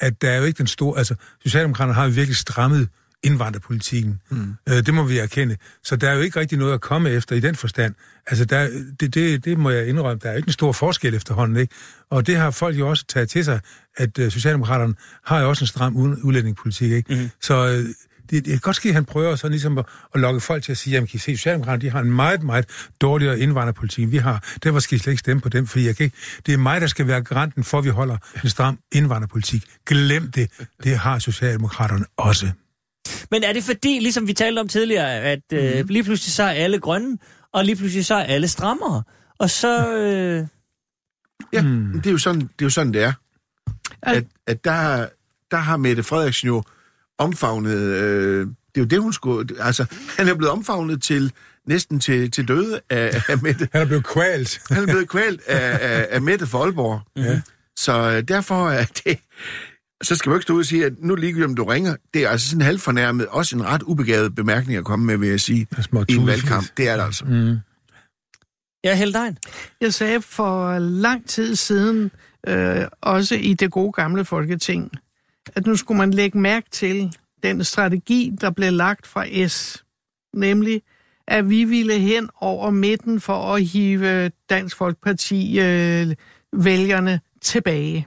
at 0.00 0.22
der 0.22 0.30
er 0.30 0.36
jo 0.36 0.44
ikke 0.44 0.58
den 0.58 0.66
store... 0.66 0.98
Altså, 0.98 1.14
Socialdemokraterne 1.42 1.94
har 1.94 2.04
jo 2.04 2.10
virkelig 2.10 2.36
strammet 2.36 2.88
indvandrerpolitikken. 3.22 4.20
Mm. 4.30 4.54
Øh, 4.68 4.86
det 4.86 4.94
må 4.94 5.02
vi 5.02 5.18
erkende. 5.18 5.56
Så 5.84 5.96
der 5.96 6.10
er 6.10 6.14
jo 6.14 6.20
ikke 6.20 6.40
rigtig 6.40 6.58
noget 6.58 6.72
at 6.72 6.80
komme 6.80 7.10
efter 7.10 7.36
i 7.36 7.40
den 7.40 7.54
forstand. 7.54 7.94
Altså, 8.26 8.44
der, 8.44 8.68
det, 9.00 9.14
det, 9.14 9.44
det 9.44 9.58
må 9.58 9.70
jeg 9.70 9.88
indrømme, 9.88 10.20
der 10.22 10.30
er 10.30 10.36
ikke 10.36 10.48
en 10.48 10.52
stor 10.52 10.72
forskel 10.72 11.14
efterhånden, 11.14 11.56
ikke? 11.56 11.74
Og 12.10 12.26
det 12.26 12.36
har 12.36 12.50
folk 12.50 12.78
jo 12.78 12.88
også 12.88 13.04
taget 13.08 13.28
til 13.28 13.44
sig, 13.44 13.60
at 13.96 14.18
uh, 14.18 14.28
Socialdemokraterne 14.28 14.94
har 15.24 15.40
jo 15.40 15.48
også 15.48 15.62
en 15.64 15.66
stram 15.66 15.96
udlændingepolitik, 15.96 16.90
ikke? 16.92 17.14
Mm. 17.14 17.30
Så 17.40 17.76
uh, 17.78 17.84
det, 18.30 18.44
det 18.44 18.52
kan 18.52 18.58
godt 18.58 18.76
ske, 18.76 18.88
at 18.88 18.94
han 18.94 19.04
prøver 19.04 19.36
sådan 19.36 19.50
ligesom 19.50 19.78
at, 19.78 19.84
at 20.14 20.20
lokke 20.20 20.40
folk 20.40 20.62
til 20.62 20.72
at 20.72 20.78
sige, 20.78 20.94
jamen 20.94 21.06
kan 21.06 21.16
I 21.16 21.18
se, 21.18 21.36
Socialdemokraterne, 21.36 21.82
de 21.82 21.90
har 21.90 22.00
en 22.00 22.12
meget, 22.12 22.42
meget 22.42 22.66
dårligere 23.00 23.40
indvandrerpolitik, 23.40 24.02
end 24.02 24.10
vi 24.10 24.16
har. 24.16 24.44
Derfor 24.62 24.78
skal 24.78 24.96
I 24.96 24.98
slet 24.98 25.12
ikke 25.12 25.20
stemme 25.20 25.40
på 25.40 25.48
dem, 25.48 25.66
fordi 25.66 25.86
jeg 25.86 25.96
kan 25.96 26.04
ikke, 26.04 26.16
det 26.46 26.54
er 26.54 26.58
mig, 26.58 26.80
der 26.80 26.86
skal 26.86 27.06
være 27.06 27.22
garanten 27.22 27.64
for, 27.64 27.78
at 27.78 27.84
vi 27.84 27.90
holder 27.90 28.16
en 28.44 28.50
stram 28.50 28.78
indvandrerpolitik. 28.92 29.64
Glem 29.86 30.30
det. 30.30 30.50
Det 30.84 30.98
har 30.98 31.18
Socialdemokraterne 31.18 32.04
også. 32.16 32.50
Men 33.30 33.44
er 33.44 33.52
det 33.52 33.64
fordi, 33.64 33.98
ligesom 34.00 34.26
vi 34.26 34.32
talte 34.32 34.60
om 34.60 34.68
tidligere, 34.68 35.10
at 35.10 35.42
øh, 35.52 35.74
mm-hmm. 35.74 35.88
lige 35.88 36.04
pludselig 36.04 36.32
så 36.32 36.42
er 36.42 36.50
alle 36.50 36.78
grønne, 36.78 37.18
og 37.52 37.64
lige 37.64 37.76
pludselig 37.76 38.06
så 38.06 38.14
er 38.14 38.22
alle 38.22 38.48
strammere, 38.48 39.02
og 39.38 39.50
så... 39.50 39.92
Øh... 39.96 40.46
Ja, 41.52 41.62
mm. 41.62 41.92
det, 41.94 42.06
er 42.06 42.10
jo 42.10 42.18
sådan, 42.18 42.40
det 42.40 42.48
er 42.48 42.66
jo 42.66 42.70
sådan, 42.70 42.92
det 42.92 43.02
er. 43.02 43.12
At, 44.02 44.24
at 44.46 44.64
der, 44.64 45.08
der 45.50 45.56
har 45.56 45.76
Mette 45.76 46.02
Frederiksen 46.02 46.46
jo 46.46 46.62
omfavnet 47.18 47.76
øh, 47.76 48.40
Det 48.40 48.46
er 48.74 48.80
jo 48.80 48.84
det, 48.84 49.00
hun 49.00 49.12
skulle... 49.12 49.46
Altså, 49.60 49.84
han 50.18 50.28
er 50.28 50.34
blevet 50.34 50.52
omfavnet 50.52 51.02
til 51.02 51.32
næsten 51.66 52.00
til, 52.00 52.30
til 52.30 52.48
døde 52.48 52.80
af, 52.90 53.22
af 53.28 53.38
Mette. 53.42 53.68
Han 53.72 53.82
er 53.82 53.86
blevet 53.86 54.06
kvalt. 54.06 54.60
Han 54.70 54.82
er 54.82 54.86
blevet 54.86 55.08
kvalt 55.08 55.40
af, 55.46 55.78
af, 55.82 56.06
af 56.10 56.22
Mette 56.22 56.46
for 56.46 56.62
Aalborg. 56.64 57.00
Ja. 57.24 57.40
Så 57.78 58.10
øh, 58.10 58.22
derfor 58.22 58.70
er 58.70 58.84
det... 59.04 59.18
Så 60.02 60.16
skal 60.16 60.30
man 60.30 60.36
ikke 60.36 60.42
stå 60.42 60.54
ud 60.54 60.58
og 60.58 60.66
sige, 60.66 60.84
at 60.86 60.92
nu 60.98 61.14
ligegyldigt 61.14 61.48
om 61.48 61.56
du 61.56 61.64
ringer, 61.64 61.96
det 62.14 62.24
er 62.24 62.28
altså 62.28 62.48
sådan 62.48 62.62
halvfornærmet, 62.62 63.26
også 63.26 63.56
en 63.56 63.64
ret 63.64 63.82
ubegavet 63.82 64.34
bemærkning 64.34 64.78
at 64.78 64.84
komme 64.84 65.06
med, 65.06 65.16
vil 65.16 65.28
jeg 65.28 65.40
sige, 65.40 65.66
i 66.08 66.12
en 66.14 66.26
valgkamp. 66.26 66.66
Det 66.76 66.88
er 66.88 66.96
det 66.96 67.04
altså. 67.04 67.24
Mm. 67.24 67.56
Ja, 68.84 68.94
Heldein. 68.94 69.38
Jeg 69.80 69.94
sagde 69.94 70.22
for 70.22 70.78
lang 70.78 71.28
tid 71.28 71.56
siden, 71.56 72.10
øh, 72.48 72.84
også 73.00 73.34
i 73.34 73.54
det 73.54 73.70
gode 73.70 73.92
gamle 73.92 74.24
folketing, 74.24 74.90
at 75.54 75.66
nu 75.66 75.76
skulle 75.76 75.98
man 75.98 76.10
lægge 76.10 76.38
mærke 76.38 76.70
til 76.70 77.16
den 77.42 77.64
strategi, 77.64 78.32
der 78.40 78.50
blev 78.50 78.72
lagt 78.72 79.06
fra 79.06 79.48
S. 79.48 79.84
Nemlig, 80.34 80.82
at 81.26 81.50
vi 81.50 81.64
ville 81.64 81.98
hen 81.98 82.28
over 82.40 82.70
midten 82.70 83.20
for 83.20 83.54
at 83.54 83.64
hive 83.64 84.28
Dansk 84.28 84.76
Folkeparti 84.76 85.60
øh, 85.60 86.14
vælgerne 86.52 87.20
tilbage. 87.42 88.06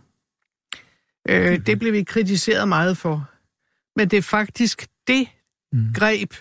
Øh, 1.29 1.65
det 1.65 1.79
blev 1.79 1.93
vi 1.93 2.03
kritiseret 2.03 2.67
meget 2.67 2.97
for. 2.97 3.29
Men 3.95 4.07
det 4.07 4.17
er 4.17 4.21
faktisk 4.21 4.87
det 5.07 5.27
greb, 5.93 6.33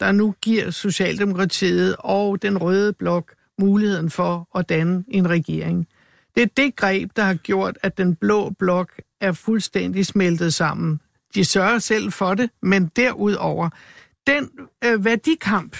der 0.00 0.12
nu 0.12 0.34
giver 0.42 0.70
Socialdemokratiet 0.70 1.96
og 1.98 2.42
den 2.42 2.58
røde 2.58 2.92
blok 2.92 3.34
muligheden 3.58 4.10
for 4.10 4.58
at 4.58 4.68
danne 4.68 5.04
en 5.08 5.30
regering. 5.30 5.88
Det 6.34 6.42
er 6.42 6.46
det 6.56 6.76
greb, 6.76 7.10
der 7.16 7.22
har 7.22 7.34
gjort, 7.34 7.78
at 7.82 7.98
den 7.98 8.14
blå 8.14 8.50
blok 8.50 8.92
er 9.20 9.32
fuldstændig 9.32 10.06
smeltet 10.06 10.54
sammen. 10.54 11.00
De 11.34 11.44
sørger 11.44 11.78
selv 11.78 12.12
for 12.12 12.34
det, 12.34 12.50
men 12.62 12.90
derudover, 12.96 13.70
den 14.26 14.50
øh, 14.84 15.04
værdikamp, 15.04 15.76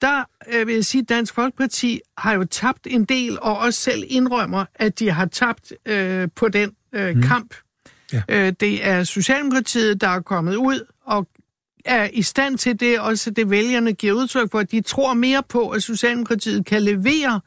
der 0.00 0.24
øh, 0.52 0.66
vil 0.66 0.74
jeg 0.74 0.84
sige, 0.84 1.02
at 1.02 1.08
Dansk 1.08 1.34
Folkeparti 1.34 2.00
har 2.18 2.34
jo 2.34 2.44
tabt 2.44 2.86
en 2.90 3.04
del, 3.04 3.38
og 3.40 3.58
også 3.58 3.80
selv 3.80 4.04
indrømmer, 4.06 4.64
at 4.74 4.98
de 4.98 5.10
har 5.10 5.26
tabt 5.26 5.72
øh, 5.86 6.28
på 6.36 6.48
den 6.48 6.72
øh, 6.92 7.16
mm. 7.16 7.22
kamp. 7.22 7.54
Ja. 8.12 8.22
Øh, 8.28 8.52
det 8.60 8.86
er 8.86 9.04
Socialdemokratiet, 9.04 10.00
der 10.00 10.08
er 10.08 10.20
kommet 10.20 10.56
ud 10.56 10.86
og 11.04 11.28
er 11.84 12.08
i 12.12 12.22
stand 12.22 12.58
til 12.58 12.80
det, 12.80 13.00
også 13.00 13.30
det 13.30 13.50
vælgerne 13.50 13.92
giver 13.92 14.12
udtryk 14.12 14.50
for, 14.50 14.58
at 14.58 14.70
de 14.70 14.80
tror 14.80 15.14
mere 15.14 15.42
på, 15.42 15.68
at 15.68 15.82
Socialdemokratiet 15.82 16.66
kan 16.66 16.82
levere 16.82 17.40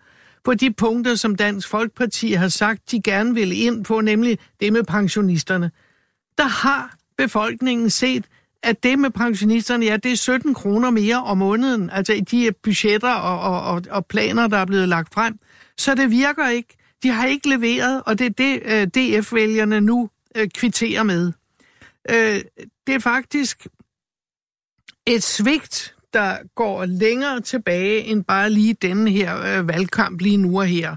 på 0.45 0.53
de 0.53 0.73
punkter, 0.73 1.15
som 1.15 1.35
Dansk 1.35 1.67
Folkeparti 1.67 2.31
har 2.31 2.47
sagt, 2.47 2.91
de 2.91 3.01
gerne 3.01 3.33
vil 3.33 3.61
ind 3.61 3.85
på, 3.85 4.01
nemlig 4.01 4.39
det 4.59 4.73
med 4.73 4.83
pensionisterne. 4.83 5.71
Der 6.37 6.47
har 6.47 6.95
befolkningen 7.17 7.89
set, 7.89 8.25
at 8.63 8.83
det 8.83 8.99
med 8.99 9.09
pensionisterne, 9.09 9.85
ja, 9.85 9.97
det 9.97 10.11
er 10.11 10.15
17 10.15 10.53
kroner 10.53 10.89
mere 10.89 11.23
om 11.23 11.37
måneden, 11.37 11.89
altså 11.89 12.13
i 12.13 12.19
de 12.19 12.51
budgetter 12.63 13.13
og, 13.13 13.39
og, 13.39 13.73
og, 13.73 13.81
og 13.89 14.05
planer, 14.05 14.47
der 14.47 14.57
er 14.57 14.65
blevet 14.65 14.89
lagt 14.89 15.13
frem. 15.13 15.39
Så 15.77 15.95
det 15.95 16.11
virker 16.11 16.47
ikke. 16.47 16.77
De 17.03 17.09
har 17.09 17.27
ikke 17.27 17.49
leveret, 17.49 18.03
og 18.05 18.19
det 18.19 18.25
er 18.25 18.29
det, 18.29 18.61
øh, 18.65 18.87
DF-vælgerne 18.87 19.81
nu 19.81 20.09
øh, 20.35 20.47
kvitterer 20.49 21.03
med. 21.03 21.31
Øh, 22.09 22.41
det 22.87 22.95
er 22.95 22.99
faktisk 22.99 23.67
et 25.07 25.23
svigt, 25.23 25.94
der 26.15 26.37
går 26.55 26.85
længere 26.85 27.41
tilbage 27.41 27.99
end 27.99 28.23
bare 28.23 28.49
lige 28.49 28.75
denne 28.81 29.11
her 29.11 29.59
øh, 29.59 29.67
valgkamp 29.67 30.21
lige 30.21 30.37
nu 30.37 30.59
og 30.59 30.65
her. 30.65 30.95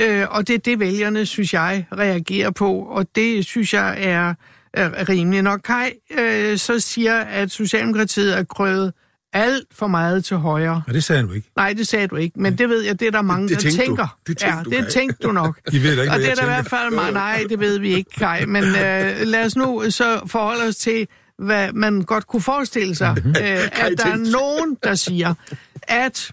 Øh, 0.00 0.26
og 0.30 0.48
det 0.48 0.54
er 0.54 0.58
det, 0.58 0.80
vælgerne, 0.80 1.26
synes 1.26 1.54
jeg, 1.54 1.86
reagerer 1.98 2.50
på, 2.50 2.72
og 2.72 3.06
det 3.14 3.44
synes 3.46 3.74
jeg 3.74 3.96
er, 3.98 4.34
er 4.74 5.08
rimeligt. 5.08 5.44
Når 5.44 5.56
Kai 5.56 5.90
øh, 6.18 6.58
så 6.58 6.80
siger, 6.80 7.20
at 7.20 7.50
Socialdemokratiet 7.50 8.38
er 8.38 8.44
krøvet 8.44 8.92
alt 9.32 9.66
for 9.72 9.86
meget 9.86 10.24
til 10.24 10.36
højre. 10.36 10.82
Og 10.86 10.94
det 10.94 11.04
sagde 11.04 11.22
du 11.22 11.32
ikke. 11.32 11.50
Nej, 11.56 11.72
det 11.72 11.88
sagde 11.88 12.06
du 12.06 12.16
ikke, 12.16 12.40
men 12.40 12.58
det 12.58 12.68
ved 12.68 12.82
jeg, 12.82 13.00
det 13.00 13.06
er 13.06 13.12
der 13.12 13.22
mange, 13.22 13.48
det 13.48 13.56
der 13.56 13.62
tænkte 13.62 13.80
du. 13.80 13.86
tænker. 13.86 14.18
Det 14.26 14.38
tænkte 14.38 14.56
ja, 14.56 14.62
du, 14.62 14.70
det 14.70 14.78
Kai. 14.78 14.90
tænkte 14.90 15.16
du 15.22 15.32
nok. 15.32 15.60
I 15.72 15.82
ved 15.82 15.96
da 15.96 16.02
ikke, 16.02 16.14
og 16.14 16.18
det 16.18 16.30
er 16.30 16.34
der 16.34 16.34
i 16.34 16.36
tænker. 16.36 16.44
hvert 16.54 16.66
fald 16.66 16.94
meget, 16.94 17.14
nej, 17.14 17.44
det 17.48 17.60
ved 17.60 17.78
vi 17.78 17.94
ikke, 17.94 18.10
Kai. 18.10 18.46
Men 18.46 18.64
øh, 18.64 19.26
lad 19.26 19.44
os 19.44 19.56
nu 19.56 19.84
så 19.90 20.20
forholde 20.26 20.64
os 20.68 20.76
til, 20.76 21.08
hvad 21.40 21.72
man 21.72 22.02
godt 22.02 22.26
kunne 22.26 22.42
forestille 22.42 22.94
sig. 22.94 23.16
øh, 23.26 23.84
at 23.86 23.92
der 23.98 24.06
er 24.06 24.30
nogen, 24.32 24.76
der 24.82 24.94
siger, 24.94 25.34
at 25.82 26.32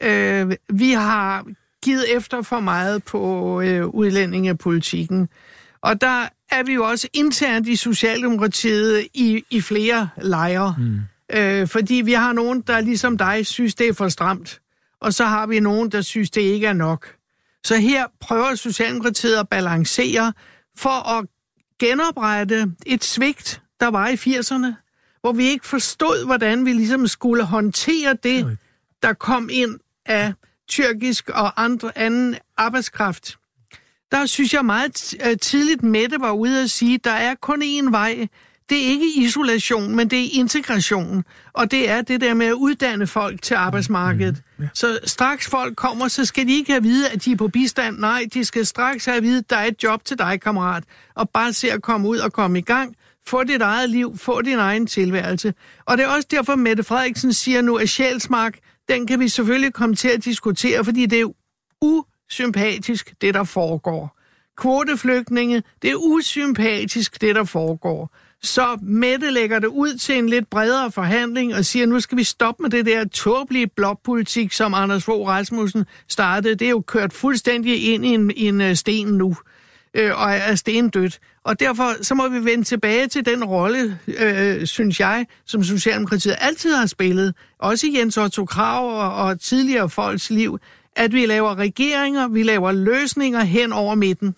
øh, 0.00 0.52
vi 0.68 0.92
har 0.92 1.44
givet 1.84 2.16
efter 2.16 2.42
for 2.42 2.60
meget 2.60 3.04
på 3.04 3.60
øh, 3.60 3.86
udlændingepolitikken. 3.86 5.28
Og 5.82 6.00
der 6.00 6.28
er 6.50 6.62
vi 6.62 6.72
jo 6.72 6.84
også 6.84 7.08
internt 7.12 7.68
i 7.68 7.76
Socialdemokratiet 7.76 9.06
i, 9.14 9.44
i 9.50 9.60
flere 9.60 10.08
lejre. 10.22 10.74
Mm. 10.78 11.00
Øh, 11.32 11.68
fordi 11.68 11.94
vi 11.94 12.12
har 12.12 12.32
nogen, 12.32 12.60
der 12.60 12.80
ligesom 12.80 13.18
dig 13.18 13.46
synes, 13.46 13.74
det 13.74 13.88
er 13.88 13.92
for 13.92 14.08
stramt. 14.08 14.60
Og 15.00 15.14
så 15.14 15.24
har 15.24 15.46
vi 15.46 15.60
nogen, 15.60 15.92
der 15.92 16.00
synes, 16.00 16.30
det 16.30 16.40
ikke 16.40 16.66
er 16.66 16.72
nok. 16.72 17.14
Så 17.64 17.76
her 17.76 18.06
prøver 18.20 18.54
Socialdemokratiet 18.54 19.36
at 19.36 19.48
balancere 19.48 20.32
for 20.76 21.18
at 21.18 21.26
genoprette 21.80 22.72
et 22.86 23.04
svigt, 23.04 23.62
der 23.80 23.86
var 23.86 24.08
i 24.08 24.14
80'erne, 24.14 24.74
hvor 25.20 25.32
vi 25.32 25.44
ikke 25.44 25.66
forstod, 25.66 26.26
hvordan 26.26 26.64
vi 26.66 26.72
ligesom 26.72 27.06
skulle 27.06 27.42
håndtere 27.44 28.16
det, 28.22 28.58
der 29.02 29.12
kom 29.12 29.48
ind 29.52 29.78
af 30.06 30.32
tyrkisk 30.68 31.28
og 31.28 31.64
andre 31.64 31.98
anden 31.98 32.36
arbejdskraft. 32.56 33.36
Der 34.12 34.26
synes 34.26 34.54
jeg 34.54 34.64
meget 34.64 35.14
øh, 35.26 35.36
tidligt, 35.38 35.82
Mette 35.82 36.20
var 36.20 36.32
ude 36.32 36.62
at 36.62 36.70
sige, 36.70 36.98
der 36.98 37.10
er 37.10 37.34
kun 37.34 37.62
én 37.62 37.90
vej. 37.90 38.28
Det 38.68 38.78
er 38.82 38.86
ikke 38.86 39.06
isolation, 39.16 39.96
men 39.96 40.10
det 40.10 40.24
er 40.24 40.28
integration. 40.32 41.24
Og 41.52 41.70
det 41.70 41.90
er 41.90 42.02
det 42.02 42.20
der 42.20 42.34
med 42.34 42.46
at 42.46 42.52
uddanne 42.52 43.06
folk 43.06 43.42
til 43.42 43.54
arbejdsmarkedet. 43.54 44.42
Mm, 44.58 44.66
Så 44.74 44.98
straks 45.04 45.48
folk 45.48 45.76
kommer, 45.76 46.08
så 46.08 46.24
skal 46.24 46.46
de 46.48 46.52
ikke 46.52 46.72
have 46.72 46.76
at 46.76 46.82
vide, 46.84 47.08
at 47.10 47.24
de 47.24 47.32
er 47.32 47.36
på 47.36 47.48
bistand. 47.48 47.98
Nej, 47.98 48.24
de 48.34 48.44
skal 48.44 48.66
straks 48.66 49.04
have 49.04 49.16
at 49.16 49.22
vide, 49.22 49.38
at 49.38 49.50
der 49.50 49.56
er 49.56 49.64
et 49.64 49.82
job 49.82 50.04
til 50.04 50.18
dig, 50.18 50.40
kammerat. 50.40 50.84
Og 51.14 51.30
bare 51.30 51.52
se 51.52 51.72
at 51.72 51.82
komme 51.82 52.08
ud 52.08 52.18
og 52.18 52.32
komme 52.32 52.58
i 52.58 52.62
gang. 52.62 52.96
Få 53.26 53.44
dit 53.44 53.62
eget 53.62 53.90
liv, 53.90 54.18
få 54.18 54.42
din 54.42 54.58
egen 54.58 54.86
tilværelse. 54.86 55.54
Og 55.84 55.98
det 55.98 56.04
er 56.04 56.08
også 56.08 56.28
derfor, 56.30 56.54
Mette 56.54 56.84
Frederiksen 56.84 57.32
siger 57.32 57.62
nu, 57.62 57.76
at 57.76 57.88
Sjælsmark, 57.88 58.58
den 58.88 59.06
kan 59.06 59.20
vi 59.20 59.28
selvfølgelig 59.28 59.72
komme 59.72 59.94
til 59.94 60.08
at 60.08 60.24
diskutere, 60.24 60.84
fordi 60.84 61.06
det 61.06 61.20
er 61.20 61.32
usympatisk, 61.80 63.14
det 63.20 63.34
der 63.34 63.44
foregår. 63.44 64.18
Kvoteflygtninge, 64.56 65.62
det 65.82 65.90
er 65.90 65.94
usympatisk, 65.94 67.20
det 67.20 67.34
der 67.34 67.44
foregår. 67.44 68.16
Så 68.42 68.78
Mette 68.82 69.30
lægger 69.30 69.58
det 69.58 69.66
ud 69.66 69.98
til 69.98 70.18
en 70.18 70.28
lidt 70.28 70.50
bredere 70.50 70.92
forhandling 70.92 71.54
og 71.54 71.64
siger, 71.64 71.86
nu 71.86 72.00
skal 72.00 72.18
vi 72.18 72.24
stoppe 72.24 72.62
med 72.62 72.70
det 72.70 72.86
der 72.86 73.04
tåbelige 73.04 73.66
blokpolitik, 73.66 74.52
som 74.52 74.74
Anders 74.74 75.04
Fogh 75.04 75.28
Rasmussen 75.28 75.84
startede. 76.08 76.54
Det 76.54 76.66
er 76.66 76.70
jo 76.70 76.80
kørt 76.80 77.12
fuldstændig 77.12 77.94
ind 77.94 78.06
i 78.06 78.08
en, 78.08 78.30
i 78.30 78.48
en 78.48 78.60
øh, 78.60 78.74
sten 78.74 79.06
nu, 79.06 79.36
øh, 79.94 80.20
og 80.20 80.32
er 80.32 80.54
stendødt. 80.54 81.18
Og 81.44 81.60
derfor 81.60 82.02
så 82.02 82.14
må 82.14 82.28
vi 82.28 82.44
vende 82.44 82.64
tilbage 82.64 83.06
til 83.08 83.26
den 83.26 83.44
rolle, 83.44 83.98
øh, 84.06 84.66
synes 84.66 85.00
jeg, 85.00 85.26
som 85.46 85.64
Socialdemokratiet 85.64 86.36
altid 86.40 86.74
har 86.74 86.86
spillet, 86.86 87.34
også 87.58 87.86
i 87.86 87.98
Jens 87.98 88.16
Otto 88.16 88.44
Krav 88.44 88.86
og, 88.86 89.14
og 89.24 89.40
tidligere 89.40 89.90
folks 89.90 90.30
liv, 90.30 90.58
at 90.96 91.12
vi 91.12 91.26
laver 91.26 91.54
regeringer, 91.54 92.28
vi 92.28 92.42
laver 92.42 92.72
løsninger 92.72 93.40
hen 93.40 93.72
over 93.72 93.94
midten. 93.94 94.34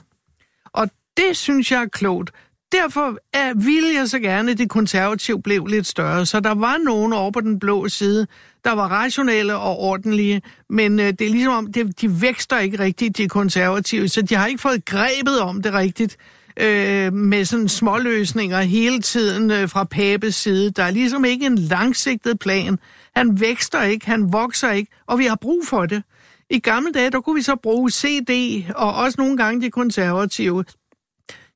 Og 0.72 0.90
det 1.16 1.36
synes 1.36 1.72
jeg 1.72 1.82
er 1.82 1.88
klogt. 1.88 2.30
Derfor 2.72 3.18
er, 3.32 3.54
ville 3.54 3.94
jeg 3.94 4.08
så 4.08 4.18
gerne, 4.18 4.50
at 4.50 4.58
det 4.58 4.70
konservative 4.70 5.42
blev 5.42 5.66
lidt 5.66 5.86
større. 5.86 6.26
Så 6.26 6.40
der 6.40 6.54
var 6.54 6.78
nogen 6.84 7.12
over 7.12 7.30
på 7.30 7.40
den 7.40 7.58
blå 7.58 7.88
side, 7.88 8.26
der 8.64 8.72
var 8.72 8.88
rationelle 8.88 9.56
og 9.56 9.78
ordentlige, 9.78 10.42
men 10.70 11.00
øh, 11.00 11.06
det 11.06 11.20
er 11.20 11.30
ligesom 11.30 11.54
om, 11.54 11.72
det, 11.72 12.00
de 12.00 12.20
vækster 12.22 12.58
ikke 12.58 12.78
rigtigt, 12.78 13.16
de 13.16 13.28
konservative, 13.28 14.08
så 14.08 14.22
de 14.22 14.34
har 14.34 14.46
ikke 14.46 14.60
fået 14.60 14.84
grebet 14.84 15.40
om 15.40 15.62
det 15.62 15.72
rigtigt 15.72 16.16
øh, 16.56 17.12
med 17.12 17.44
sådan 17.44 17.68
småløsninger 17.68 18.60
hele 18.60 19.00
tiden 19.00 19.50
øh, 19.50 19.68
fra 19.68 19.84
Papes 19.84 20.34
side. 20.34 20.70
Der 20.70 20.82
er 20.82 20.90
ligesom 20.90 21.24
ikke 21.24 21.46
en 21.46 21.58
langsigtet 21.58 22.38
plan. 22.38 22.78
Han 23.16 23.40
vækster 23.40 23.82
ikke, 23.82 24.06
han 24.06 24.32
vokser 24.32 24.72
ikke, 24.72 24.92
og 25.06 25.18
vi 25.18 25.24
har 25.24 25.36
brug 25.36 25.66
for 25.66 25.86
det. 25.86 26.02
I 26.50 26.58
gamle 26.58 26.92
dage, 26.92 27.10
der 27.10 27.20
kunne 27.20 27.36
vi 27.36 27.42
så 27.42 27.56
bruge 27.56 27.90
CD, 27.90 28.64
og 28.74 28.94
også 28.94 29.14
nogle 29.18 29.36
gange 29.36 29.60
de 29.60 29.70
konservative, 29.70 30.64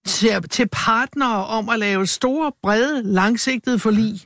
til, 0.07 0.43
til 0.51 0.69
partnere 0.73 1.47
om 1.47 1.69
at 1.69 1.79
lave 1.79 2.07
store, 2.07 2.53
brede, 2.63 3.03
langsigtede 3.03 3.79
forlig. 3.79 4.21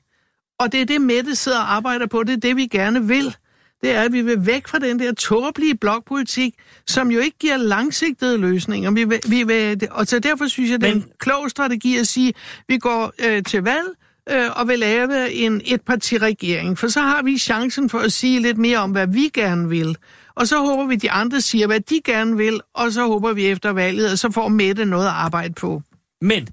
Og 0.58 0.72
det 0.72 0.80
er 0.80 0.84
det, 0.84 1.00
Mette 1.00 1.34
sidder 1.34 1.58
og 1.58 1.74
arbejder 1.74 2.06
på. 2.06 2.22
Det 2.22 2.32
er 2.32 2.40
det, 2.40 2.56
vi 2.56 2.66
gerne 2.66 3.06
vil. 3.06 3.36
Det 3.84 3.92
er, 3.92 4.02
at 4.02 4.12
vi 4.12 4.22
vil 4.22 4.46
væk 4.46 4.68
fra 4.68 4.78
den 4.78 4.98
der 4.98 5.12
tåbelige 5.12 5.76
blokpolitik, 5.76 6.54
som 6.86 7.10
jo 7.10 7.20
ikke 7.20 7.38
giver 7.38 7.56
langsigtede 7.56 8.38
løsninger. 8.38 8.90
Vi 8.90 9.04
vil, 9.04 9.20
vi 9.28 9.42
vil, 9.42 9.88
og 9.90 10.06
så 10.06 10.18
derfor 10.18 10.46
synes 10.46 10.70
jeg, 10.70 10.80
det 10.80 10.88
er 10.88 10.92
en 10.92 11.10
klog 11.18 11.50
strategi 11.50 11.96
at 11.96 12.06
sige, 12.08 12.28
at 12.28 12.34
vi 12.68 12.78
går 12.78 13.12
øh, 13.18 13.42
til 13.42 13.62
valg, 13.62 13.88
øh, 14.30 14.50
og 14.56 14.68
vil 14.68 14.78
lave 14.78 15.32
en 15.32 15.62
etpartiregering. 15.64 16.78
For 16.78 16.88
så 16.88 17.00
har 17.00 17.22
vi 17.22 17.38
chancen 17.38 17.90
for 17.90 17.98
at 17.98 18.12
sige 18.12 18.40
lidt 18.40 18.58
mere 18.58 18.78
om, 18.78 18.90
hvad 18.90 19.06
vi 19.06 19.30
gerne 19.34 19.68
vil. 19.68 19.96
Og 20.34 20.48
så 20.48 20.58
håber 20.58 20.86
vi, 20.86 20.94
at 20.94 21.02
de 21.02 21.10
andre 21.10 21.40
siger, 21.40 21.66
hvad 21.66 21.80
de 21.80 22.00
gerne 22.04 22.36
vil, 22.36 22.60
og 22.74 22.92
så 22.92 23.06
håber 23.06 23.32
vi 23.32 23.46
efter 23.46 23.70
valget, 23.70 24.12
og 24.12 24.18
så 24.18 24.30
får 24.30 24.48
Mette 24.48 24.84
noget 24.84 25.06
at 25.06 25.12
arbejde 25.12 25.54
på. 25.54 25.82
Men, 26.20 26.48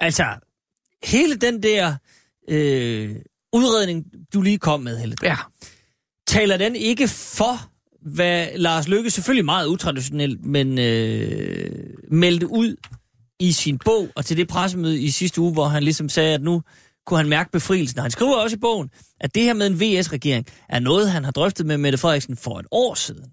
altså, 0.00 0.24
hele 1.04 1.36
den 1.36 1.62
der 1.62 1.94
øh, 2.48 3.16
udredning, 3.52 4.04
du 4.34 4.42
lige 4.42 4.58
kom 4.58 4.80
med, 4.80 4.98
Helle, 4.98 5.16
Ja 5.22 5.36
taler 6.32 6.56
den 6.56 6.76
ikke 6.76 7.08
for, 7.08 7.70
hvad 8.02 8.46
Lars 8.56 8.88
Lykke 8.88 9.10
selvfølgelig 9.10 9.44
meget 9.44 9.66
utraditionelt, 9.66 10.46
men 10.46 10.78
øh, 10.78 11.70
meldte 12.10 12.46
ud 12.50 12.76
i 13.40 13.52
sin 13.52 13.78
bog 13.84 14.08
og 14.16 14.24
til 14.24 14.36
det 14.36 14.48
pressemøde 14.48 15.00
i 15.00 15.10
sidste 15.10 15.40
uge, 15.40 15.52
hvor 15.52 15.64
han 15.64 15.82
ligesom 15.82 16.08
sagde, 16.08 16.34
at 16.34 16.42
nu 16.42 16.62
kunne 17.06 17.18
han 17.18 17.28
mærke 17.28 17.50
befrielsen. 17.50 17.98
Og 17.98 18.04
han 18.04 18.10
skriver 18.10 18.36
også 18.36 18.56
i 18.56 18.60
bogen, 18.60 18.90
at 19.20 19.34
det 19.34 19.42
her 19.42 19.54
med 19.54 19.66
en 19.66 19.80
VS-regering 19.80 20.46
er 20.68 20.78
noget, 20.78 21.10
han 21.10 21.24
har 21.24 21.30
drøftet 21.30 21.66
med 21.66 21.78
Mette 21.78 21.98
Frederiksen 21.98 22.36
for 22.36 22.58
et 22.58 22.66
år 22.70 22.94
siden. 22.94 23.24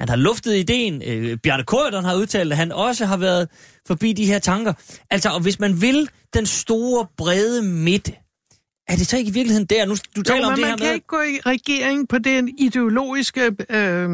Han 0.00 0.08
har 0.08 0.16
luftet 0.16 0.56
ideen. 0.56 1.02
Øh, 1.06 1.38
Bjarne 1.42 1.64
Korydon 1.64 2.04
har 2.04 2.14
udtalt, 2.14 2.52
at 2.52 2.58
han 2.58 2.72
også 2.72 3.06
har 3.06 3.16
været 3.16 3.48
forbi 3.86 4.12
de 4.12 4.26
her 4.26 4.38
tanker. 4.38 4.72
Altså, 5.10 5.28
og 5.28 5.40
hvis 5.40 5.60
man 5.60 5.80
vil 5.80 6.08
den 6.34 6.46
store, 6.46 7.06
brede 7.16 7.62
midte, 7.62 8.12
er 8.88 8.96
det 8.96 9.06
så 9.06 9.16
ikke 9.16 9.28
i 9.28 9.32
virkeligheden 9.32 9.66
der? 9.66 9.86
Nu, 9.86 9.96
du 10.16 10.22
taler 10.22 10.40
jo, 10.40 10.46
om 10.46 10.54
det 10.54 10.60
man 10.60 10.70
her 10.70 10.76
kan 10.76 10.86
med... 10.86 10.94
ikke 10.94 11.06
gå 11.06 11.20
i 11.20 11.40
regering 11.46 12.08
på 12.08 12.18
den 12.18 12.48
ideologiske 12.58 13.56
øh, 13.70 14.08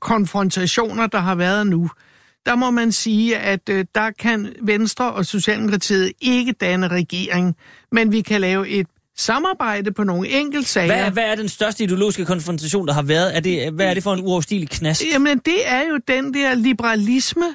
konfrontationer, 0.00 1.06
der 1.06 1.18
har 1.18 1.34
været 1.34 1.66
nu. 1.66 1.90
Der 2.46 2.54
må 2.54 2.70
man 2.70 2.92
sige, 2.92 3.38
at 3.38 3.68
øh, 3.68 3.84
der 3.94 4.10
kan 4.10 4.54
Venstre 4.62 5.12
og 5.12 5.26
Socialdemokratiet 5.26 6.12
ikke 6.20 6.52
danne 6.52 6.88
regering, 6.88 7.56
men 7.92 8.12
vi 8.12 8.20
kan 8.20 8.40
lave 8.40 8.68
et 8.68 8.86
samarbejde 9.16 9.92
på 9.92 10.04
nogle 10.04 10.28
enkeltsager. 10.28 10.86
Hvad 10.86 11.04
er, 11.04 11.10
hvad 11.10 11.24
er 11.24 11.34
den 11.34 11.48
største 11.48 11.84
ideologiske 11.84 12.24
konfrontation, 12.24 12.86
der 12.86 12.94
har 12.94 13.02
været? 13.02 13.36
Er 13.36 13.40
det, 13.40 13.72
hvad 13.72 13.86
er 13.86 13.94
det 13.94 14.02
for 14.02 14.14
en 14.14 14.20
uoverstilig 14.20 14.68
knast? 14.68 15.02
Jamen, 15.12 15.38
det 15.38 15.68
er 15.68 15.82
jo 15.88 15.98
den 16.08 16.34
der 16.34 16.54
liberalisme, 16.54 17.54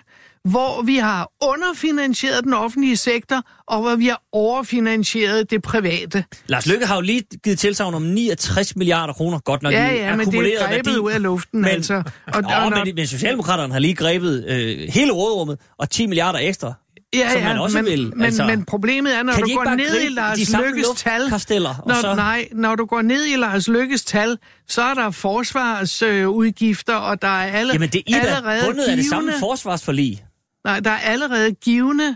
hvor 0.50 0.82
vi 0.82 0.96
har 0.96 1.32
underfinansieret 1.44 2.44
den 2.44 2.54
offentlige 2.54 2.98
sektor, 2.98 3.42
og 3.68 3.82
hvor 3.82 3.96
vi 3.96 4.08
har 4.08 4.22
overfinansieret 4.32 5.50
det 5.52 5.62
private. 5.62 6.24
Lars 6.48 6.66
Løkke 6.66 6.86
har 6.86 6.96
jo 6.96 7.02
lige 7.02 7.22
givet 7.44 7.60
tilsavn 7.60 7.94
om 7.94 8.02
69 8.02 8.76
milliarder 8.76 9.14
kroner, 9.14 9.40
godt 9.40 9.64
nok 9.64 9.74
Ja, 9.74 9.90
i 9.92 9.96
ja, 9.98 10.16
men 10.16 10.32
det 10.32 10.54
er 10.62 10.68
grebet 10.68 10.86
værdi. 10.86 11.00
ud 11.00 11.12
af 11.12 11.22
luften, 11.22 11.62
men, 11.62 11.70
altså. 11.70 11.94
Og, 11.94 12.42
Nå, 12.42 12.50
og 12.50 12.70
når- 12.70 12.86
men, 12.86 12.96
men 12.96 13.08
Socialdemokraterne 13.08 13.74
har 13.74 13.80
lige 13.80 13.96
grebet 13.96 14.46
øh, 14.48 14.78
hele 14.90 15.12
rådrummet 15.12 15.58
og 15.80 15.90
10 15.90 16.06
milliarder 16.08 16.40
ekstra, 16.40 16.74
Ja, 17.14 17.32
som 17.32 17.42
ja, 17.42 17.48
man 17.48 17.58
også 17.58 17.78
men, 17.78 17.86
vil. 17.86 18.12
Men, 18.16 18.26
altså, 18.26 18.46
men 18.46 18.66
problemet 18.66 19.16
er, 19.18 19.24
når 19.24 19.34
du 19.34 19.56
går 19.56 19.76
ned 19.76 20.02
i 20.02 20.10
Lars 20.10 20.40
Lykkes 20.66 20.88
tal... 20.96 21.22
Når, 21.30 22.02
så- 22.02 22.14
Nej, 22.16 22.48
når 22.54 22.76
du 22.76 22.86
går 22.86 23.02
ned 23.02 23.26
i 23.26 23.36
Lars 23.36 23.68
Lykkes 23.68 24.04
tal, 24.06 24.38
så 24.68 24.82
er 24.82 24.94
der 24.94 25.12
forsvarsudgifter, 25.12 26.98
øh, 26.98 27.10
og 27.10 27.22
der 27.22 27.28
er 27.28 27.52
alle, 27.52 27.74
Jamen 27.74 27.90
det 27.90 28.04
er 28.08 28.12
da 28.22 28.28
allerede 28.28 28.66
bundet 28.66 28.84
af 28.84 28.96
det 28.98 29.06
samme 29.06 29.32
forsvarsforlig. 29.40 30.24
Nej, 30.64 30.80
der 30.80 30.92
er 30.92 31.00
allerede 31.00 31.52
givende... 31.54 32.16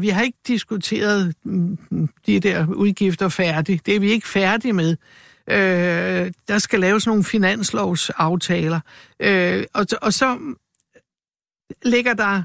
Vi 0.00 0.08
har 0.08 0.22
ikke 0.22 0.38
diskuteret 0.46 1.34
mm, 1.44 1.78
mm, 1.90 2.08
de 2.26 2.40
der 2.40 2.66
udgifter 2.74 3.28
færdigt. 3.28 3.86
Det 3.86 3.96
er 3.96 4.00
vi 4.00 4.10
ikke 4.10 4.28
færdige 4.28 4.72
med. 4.72 4.96
Øh, 5.50 6.32
der 6.48 6.58
skal 6.58 6.80
laves 6.80 7.06
nogle 7.06 7.24
finanslovsaftaler. 7.24 8.80
Øh, 9.20 9.64
og, 9.74 9.86
og 10.02 10.12
så 10.12 10.38
ligger 11.82 12.14
der 12.14 12.42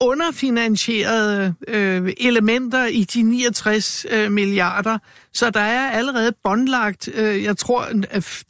underfinansierede 0.00 1.54
øh, 1.68 2.12
elementer 2.16 2.84
i 2.86 3.04
de 3.04 3.22
69 3.22 4.06
øh, 4.10 4.32
milliarder. 4.32 4.98
Så 5.32 5.50
der 5.50 5.60
er 5.60 5.90
allerede 5.90 6.32
båndlagt, 6.44 7.08
øh, 7.14 7.42
jeg 7.42 7.56
tror, 7.56 7.88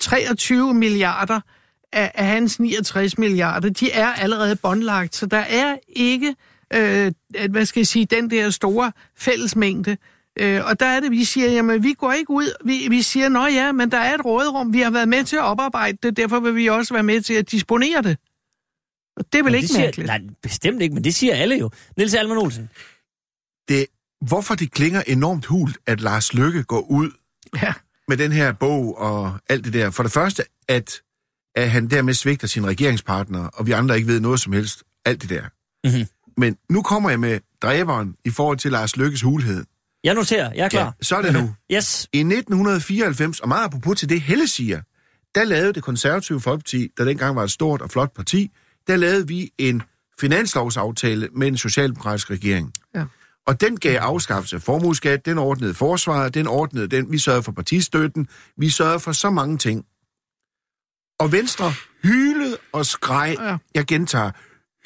23 0.00 0.74
milliarder 0.74 1.40
af, 1.94 2.12
af 2.14 2.26
hans 2.26 2.60
69 2.60 3.18
milliarder. 3.18 3.68
De 3.70 3.90
er 3.92 4.06
allerede 4.06 4.56
båndlagt, 4.56 5.16
så 5.16 5.26
der 5.26 5.38
er 5.38 5.76
ikke, 5.88 6.34
øh, 6.74 7.12
at- 7.34 7.50
hvad 7.50 7.66
skal 7.66 7.80
jeg 7.80 7.86
sige, 7.86 8.06
den 8.06 8.30
der 8.30 8.50
store 8.50 8.92
fællesmængde. 9.16 9.96
Øh, 10.40 10.60
og 10.64 10.80
der 10.80 10.86
er 10.86 11.00
det, 11.00 11.10
vi 11.10 11.24
siger, 11.24 11.50
jamen 11.50 11.82
vi 11.82 11.92
går 11.92 12.12
ikke 12.12 12.30
ud, 12.30 12.56
vi, 12.64 12.86
vi 12.90 13.02
siger, 13.02 13.28
nå 13.28 13.46
ja, 13.46 13.72
men 13.72 13.90
der 13.90 13.98
er 13.98 14.14
et 14.14 14.24
råderum, 14.24 14.72
vi 14.72 14.80
har 14.80 14.90
været 14.90 15.08
med 15.08 15.24
til 15.24 15.36
at 15.36 15.42
oparbejde 15.42 15.98
det, 16.02 16.16
derfor 16.16 16.40
vil 16.40 16.56
vi 16.56 16.66
også 16.66 16.94
være 16.94 17.02
med 17.02 17.20
til 17.20 17.34
at 17.34 17.50
disponere 17.50 18.02
det. 18.02 18.16
Og 19.16 19.24
det 19.32 19.38
er 19.38 19.42
vel 19.42 19.52
Men 19.52 19.54
ikke 19.54 19.66
det 19.66 19.70
siger, 19.74 19.84
mærkeligt. 19.86 20.06
Nej, 20.06 20.20
bestemt 20.42 20.82
ikke, 20.82 20.94
men 20.94 21.04
det 21.04 21.14
siger 21.14 21.34
alle 21.34 21.56
jo. 21.58 21.70
Niels 21.96 22.14
Alman 22.14 22.38
Olsen. 22.38 22.70
Det, 23.68 23.86
hvorfor 24.28 24.54
det 24.54 24.72
klinger 24.72 25.02
enormt 25.06 25.46
hult, 25.46 25.78
at 25.86 26.00
Lars 26.00 26.34
Lykke 26.34 26.62
går 26.62 26.80
ud 26.90 27.10
Ja. 27.62 27.72
med 28.08 28.16
den 28.16 28.32
her 28.32 28.52
bog 28.52 28.98
og 28.98 29.38
alt 29.48 29.64
det 29.64 29.72
der. 29.72 29.90
For 29.90 30.02
det 30.02 30.12
første, 30.12 30.42
at, 30.68 31.00
at 31.54 31.70
han 31.70 31.90
dermed 31.90 32.14
svigter 32.14 32.46
sine 32.46 32.66
regeringspartnere, 32.66 33.50
og 33.54 33.66
vi 33.66 33.72
andre 33.72 33.96
ikke 33.96 34.08
ved 34.08 34.20
noget 34.20 34.40
som 34.40 34.52
helst. 34.52 34.82
Alt 35.04 35.22
det 35.22 35.30
der. 35.30 35.42
Mhm. 35.88 36.06
Men 36.36 36.56
nu 36.70 36.82
kommer 36.82 37.10
jeg 37.10 37.20
med 37.20 37.40
dræberen 37.62 38.14
i 38.24 38.30
forhold 38.30 38.58
til 38.58 38.72
Lars 38.72 38.96
Lykkes 38.96 39.22
hulhed. 39.22 39.64
Jeg 40.04 40.14
noterer, 40.14 40.52
jeg 40.54 40.64
er 40.64 40.68
klar. 40.68 40.84
Ja, 40.84 40.90
så 41.02 41.16
er 41.16 41.22
det 41.22 41.32
nu. 41.32 41.54
Yes. 41.74 42.08
I 42.12 42.18
1994, 42.18 43.40
og 43.40 43.48
meget 43.48 43.64
apropos 43.64 43.98
til 43.98 44.08
det 44.08 44.20
Helle 44.20 44.48
siger, 44.48 44.80
der 45.34 45.44
lavede 45.44 45.72
det 45.72 45.82
konservative 45.82 46.40
folkeparti, 46.40 46.88
der 46.98 47.04
dengang 47.04 47.36
var 47.36 47.42
et 47.42 47.50
stort 47.50 47.82
og 47.82 47.90
flot 47.90 48.14
parti, 48.16 48.50
der 48.86 48.96
lavede 48.96 49.28
vi 49.28 49.50
en 49.58 49.82
finanslovsaftale 50.20 51.28
med 51.36 51.48
en 51.48 51.56
socialdemokratisk 51.56 52.30
regering. 52.30 52.72
Ja. 52.94 53.04
Og 53.46 53.60
den 53.60 53.76
gav 53.76 53.98
afskaffelse 53.98 54.56
af 54.56 54.62
formueskat, 54.62 55.26
den 55.26 55.38
ordnede 55.38 55.74
forsvaret, 55.74 56.34
den 56.34 56.46
ordnede 56.46 56.88
den, 56.88 57.12
vi 57.12 57.18
sørgede 57.18 57.42
for 57.42 57.52
partistøtten, 57.52 58.28
vi 58.56 58.70
sørgede 58.70 59.00
for 59.00 59.12
så 59.12 59.30
mange 59.30 59.58
ting. 59.58 59.84
Og 61.18 61.32
Venstre 61.32 61.72
hylede 62.02 62.56
og 62.72 62.86
skreg, 62.86 63.36
Ja. 63.40 63.56
jeg 63.74 63.86
gentager, 63.86 64.30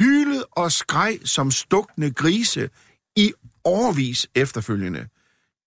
hylede 0.03 0.45
og 0.53 0.73
skreg 0.73 1.19
som 1.25 1.51
stukne 1.51 2.11
grise 2.11 2.71
i 3.17 3.33
overvis 3.65 4.27
efterfølgende. 4.35 5.07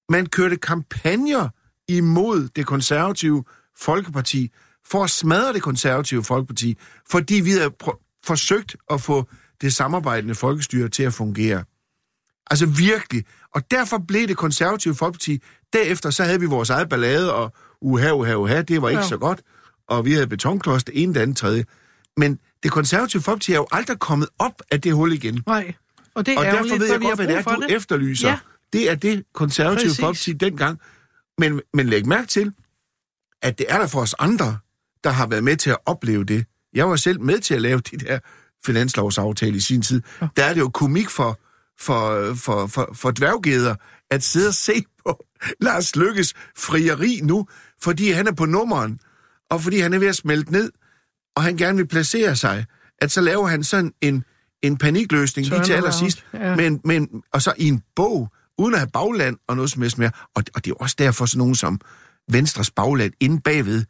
Man 0.09 0.25
kørte 0.25 0.57
kampagner 0.57 1.49
imod 1.87 2.47
det 2.55 2.65
konservative 2.65 3.43
Folkeparti 3.77 4.51
for 4.87 5.03
at 5.03 5.09
smadre 5.09 5.53
det 5.53 5.61
konservative 5.61 6.23
Folkeparti, 6.23 6.77
fordi 7.09 7.35
vi 7.35 7.51
havde 7.51 7.71
pr- 7.83 8.21
forsøgt 8.25 8.75
at 8.89 9.01
få 9.01 9.29
det 9.61 9.73
samarbejdende 9.73 10.35
folkestyre 10.35 10.89
til 10.89 11.03
at 11.03 11.13
fungere. 11.13 11.63
Altså 12.51 12.65
virkelig. 12.65 13.25
Og 13.55 13.71
derfor 13.71 13.97
blev 14.07 14.27
det 14.27 14.37
konservative 14.37 14.95
Folkeparti. 14.95 15.41
Derefter 15.73 16.09
så 16.09 16.23
havde 16.23 16.39
vi 16.39 16.45
vores 16.45 16.69
eget 16.69 16.89
ballade, 16.89 17.33
og 17.33 17.53
uha, 17.81 18.11
uha, 18.11 18.33
uha, 18.35 18.61
det 18.61 18.81
var 18.81 18.89
ikke 18.89 19.01
Ja. 19.01 19.07
så 19.07 19.17
godt. 19.17 19.41
Og 19.91 20.05
vi 20.05 20.13
havde 20.13 20.27
betonklods, 20.27 20.83
det 20.83 21.03
ene, 21.03 21.13
det 21.13 21.19
andet, 21.19 21.37
tredje. 21.37 21.65
Men 22.17 22.39
det 22.63 22.71
konservative 22.71 23.21
Folkeparti 23.21 23.51
er 23.51 23.55
jo 23.55 23.67
aldrig 23.71 23.99
kommet 23.99 24.29
op 24.39 24.61
af 24.71 24.81
det 24.81 24.93
hul 24.93 25.13
igen. 25.13 25.43
Nej. 25.47 25.73
Og 26.15 26.25
det 26.25 26.33
er 26.33 26.37
Og 26.39 26.45
derfor 26.45 26.77
ved 26.77 26.87
jeg 26.91 27.01
godt, 27.01 27.15
hvad 27.15 27.27
det 27.27 27.37
er, 27.37 27.55
du 27.55 27.61
det. 27.61 27.75
efterlyser. 27.75 28.29
Ja. 28.29 28.37
Det 28.73 28.89
er 28.91 28.95
det 28.95 29.23
konservative 29.33 29.87
Præcis. 29.87 29.99
Folkeparti 29.99 30.33
dengang. 30.33 30.79
Men, 31.37 31.61
men 31.73 31.87
læg 31.89 32.07
mærke 32.07 32.27
til, 32.27 32.53
at 33.41 33.57
det 33.57 33.65
er 33.69 33.77
der 33.77 33.87
for 33.87 34.01
os 34.01 34.15
andre, 34.19 34.57
der 35.03 35.09
har 35.09 35.27
været 35.27 35.43
med 35.43 35.57
til 35.57 35.69
at 35.69 35.77
opleve 35.85 36.23
det. 36.23 36.45
Jeg 36.73 36.89
var 36.89 36.95
selv 36.95 37.21
med 37.21 37.39
til 37.39 37.53
at 37.53 37.61
lave 37.61 37.79
de 37.79 37.97
der 37.97 38.19
finanslovsaftale 38.65 39.57
i 39.57 39.59
sin 39.59 39.81
tid. 39.81 40.01
Ja. 40.21 40.27
Der 40.37 40.43
er 40.43 40.53
det 40.53 40.59
jo 40.61 40.69
komik 40.69 41.09
for, 41.09 41.39
for, 41.79 42.33
for, 42.33 42.67
for, 42.67 42.89
for 42.93 43.11
dværggeder 43.11 43.75
at 44.11 44.23
sidde 44.23 44.47
og 44.47 44.53
se 44.53 44.83
på 45.05 45.25
Lars 45.65 45.95
Lykkes 45.95 46.33
frieri 46.57 47.19
nu, 47.23 47.47
fordi 47.81 48.11
han 48.11 48.27
er 48.27 48.31
på 48.31 48.45
nummeren, 48.45 48.99
og 49.51 49.61
fordi 49.61 49.79
han 49.79 49.93
er 49.93 49.99
ved 49.99 50.07
at 50.07 50.15
smelte 50.15 50.51
ned, 50.51 50.71
og 51.35 51.43
han 51.43 51.57
gerne 51.57 51.77
vil 51.77 51.87
placere 51.87 52.35
sig, 52.35 52.65
at 52.97 53.11
så 53.11 53.21
laver 53.21 53.47
han 53.47 53.63
sådan 53.63 53.93
en, 54.01 54.23
en 54.61 54.77
panikløsning 54.77 55.47
lige 55.47 55.63
til 55.63 55.73
allersidst, 55.73 56.25
ja. 56.33 56.55
men, 56.55 56.81
men, 56.85 57.23
og 57.33 57.41
så 57.41 57.53
i 57.57 57.67
en 57.67 57.83
bog, 57.95 58.31
uden 58.57 58.73
at 58.73 58.79
have 58.79 58.89
bagland 58.93 59.37
og 59.47 59.55
noget 59.55 59.71
som 59.71 59.81
helst 59.81 59.97
mere. 59.97 60.11
Og, 60.35 60.43
og 60.55 60.65
det 60.65 60.71
er 60.71 60.75
også 60.75 60.95
derfor 60.99 61.25
sådan 61.25 61.37
nogen 61.37 61.55
som 61.55 61.79
Venstres 62.31 62.71
bagland 62.71 63.13
inde 63.19 63.41
bagved, 63.41 63.83